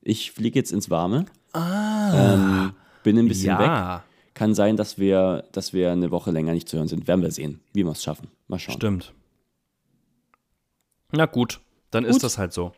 Ich 0.01 0.33
fliege 0.33 0.59
jetzt 0.59 0.73
ins 0.73 0.91
Warme. 0.91 1.27
Ähm, 1.55 2.73
bin 3.03 3.19
ein 3.19 3.29
bisschen 3.29 3.59
weg. 3.59 3.67
Ja, 3.67 4.05
Kann 4.35 4.55
sein, 4.55 4.77
dass 4.77 4.99
wir, 4.99 5.45
dass 5.53 5.73
wir 5.73 5.93
eine 5.93 6.11
Woche 6.11 6.31
länger 6.31 6.53
nicht 6.53 6.69
zu 6.69 6.79
hören 6.79 6.89
sind. 6.89 7.07
Werden 7.07 7.23
wir 7.23 7.31
sehen, 7.31 7.61
wie 7.73 7.85
wir 7.85 7.93
es 7.93 8.03
schaffen. 8.03 8.29
Mal 8.47 8.59
schauen. 8.59 8.77
stimmt. 8.77 9.13
Na 11.13 11.27
gut, 11.27 11.61
dann 11.91 12.05
ist 12.05 12.15
Gut. 12.15 12.23
das 12.25 12.39
halt 12.39 12.53
so. 12.53 12.73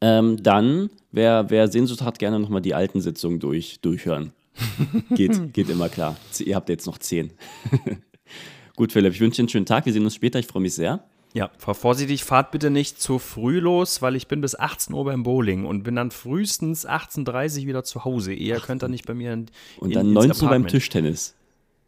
Ähm, 0.00 0.42
dann, 0.42 0.90
wer, 1.12 1.50
wer 1.50 1.68
Sehnsucht 1.68 2.02
hat, 2.02 2.18
gerne 2.18 2.38
nochmal 2.38 2.60
die 2.60 2.74
alten 2.74 3.00
Sitzungen 3.00 3.40
durch, 3.40 3.80
durchhören. 3.80 4.32
geht, 5.10 5.52
geht 5.52 5.68
immer 5.68 5.88
klar. 5.88 6.16
Ihr 6.38 6.54
habt 6.56 6.68
jetzt 6.68 6.86
noch 6.86 6.98
zehn. 6.98 7.32
Gut, 8.76 8.92
Philipp, 8.92 9.14
ich 9.14 9.20
wünsche 9.20 9.36
dir 9.36 9.42
einen 9.42 9.48
schönen 9.48 9.66
Tag. 9.66 9.86
Wir 9.86 9.92
sehen 9.92 10.04
uns 10.04 10.14
später. 10.14 10.38
Ich 10.38 10.46
freue 10.46 10.62
mich 10.62 10.74
sehr. 10.74 11.04
Ja, 11.32 11.50
fahr 11.58 11.74
vorsichtig, 11.74 12.24
fahrt 12.24 12.50
bitte 12.50 12.70
nicht 12.70 13.00
zu 13.00 13.18
früh 13.18 13.58
los, 13.58 14.00
weil 14.00 14.16
ich 14.16 14.26
bin 14.26 14.40
bis 14.40 14.58
18 14.58 14.94
Uhr 14.94 15.04
beim 15.04 15.22
Bowling 15.22 15.66
und 15.66 15.82
bin 15.82 15.94
dann 15.94 16.10
frühestens 16.10 16.88
18.30 16.88 17.60
Uhr 17.60 17.66
wieder 17.66 17.84
zu 17.84 18.06
Hause. 18.06 18.32
Eher 18.32 18.58
könnt 18.60 18.82
ihr 18.82 18.88
nicht 18.88 19.06
bei 19.06 19.12
mir 19.12 19.34
in, 19.34 19.46
Und 19.78 19.90
in, 19.90 19.94
dann 19.94 20.06
ins 20.06 20.14
19 20.14 20.44
Uhr 20.44 20.50
beim. 20.50 20.66
Tischtennis. 20.66 21.34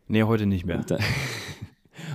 Nee, 0.07 0.25
heute 0.25 0.47
nicht 0.47 0.65
mehr. 0.67 0.85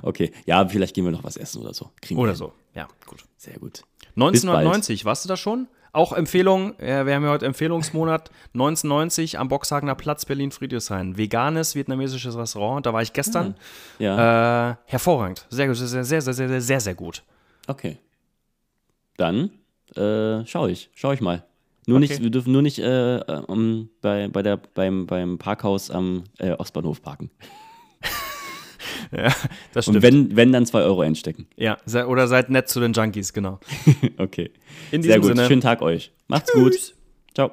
Okay, 0.02 0.32
ja, 0.46 0.68
vielleicht 0.68 0.96
gehen 0.96 1.06
wir 1.06 1.12
noch 1.12 1.24
was 1.24 1.38
essen 1.38 1.62
oder 1.62 1.74
so. 1.74 1.90
Kriegen 2.02 2.18
wir 2.18 2.24
Oder 2.24 2.32
hin. 2.32 2.38
so. 2.38 2.54
Ja, 2.74 2.88
gut. 3.06 3.24
Sehr 3.38 3.60
gut. 3.60 3.84
1990, 4.16 5.06
warst 5.06 5.26
du 5.26 5.30
da 5.30 5.38
schon? 5.38 5.68
Auch 5.92 6.12
Empfehlung, 6.14 6.78
äh, 6.80 7.06
wir 7.06 7.14
haben 7.14 7.24
ja 7.24 7.30
heute 7.30 7.46
Empfehlungsmonat 7.46 8.32
1990 8.56 9.38
am 9.38 9.48
Boxhagener 9.48 9.94
Platz 9.94 10.26
Berlin-Friedrichshain. 10.26 11.18
Veganes 11.18 11.76
vietnamesisches 11.76 12.36
Restaurant, 12.36 12.84
da 12.86 12.94
war 12.94 13.04
ich 13.04 13.14
gestern. 13.14 13.56
Ja, 14.00 14.72
Äh, 14.72 14.76
hervorragend. 14.86 15.46
Sehr, 15.50 15.68
gut, 15.68 15.76
sehr, 15.78 15.88
sehr, 15.88 16.04
sehr, 16.04 16.22
sehr, 16.22 16.34
sehr, 16.34 16.62
sehr, 16.62 16.80
sehr 16.80 16.96
gut. 16.96 17.24
okay. 17.68 17.98
Dann 19.18 19.52
äh, 19.96 20.44
schau 20.48 20.66
ich, 20.66 20.90
schau 20.96 21.12
ich 21.12 21.22
mal. 21.22 21.44
Nur 21.86 21.98
Okay. 21.98 22.08
nicht, 22.08 22.22
wir 22.24 22.32
dürfen 22.32 22.52
nur 22.52 22.64
nicht 22.64 22.80
äh, 22.80 23.18
äh, 23.18 23.42
um, 23.46 23.90
bei, 24.02 24.28
bei 24.30 24.42
der, 24.42 24.58
beim, 24.58 25.06
beim 25.06 25.38
Parkhaus 25.38 25.92
am 25.92 26.24
äh, 26.40 26.54
Ostbahnhof 26.54 27.02
parken. 27.04 27.30
Ja, 29.18 29.32
das 29.74 29.86
stimmt. 29.86 29.98
Und 29.98 30.02
wenn, 30.04 30.36
wenn 30.36 30.52
dann 30.52 30.66
2 30.66 30.82
Euro 30.82 31.02
einstecken. 31.02 31.48
ja, 31.56 31.78
oder 32.08 32.28
seid 32.28 32.50
nett 32.50 32.68
zu 32.68 32.80
den 32.80 32.94
Junkies, 32.94 33.34
genau. 33.34 33.60
Okay. 34.18 34.52
In 34.92 35.04
Sehr 35.04 35.18
diesem 35.18 35.22
gut. 35.22 35.38
Sinne. 35.38 35.48
Schönen 35.48 35.62
Tag 35.62 35.82
euch. 35.82 36.12
Macht's 36.28 36.52
gut. 36.52 36.74
Ciao. 37.34 37.52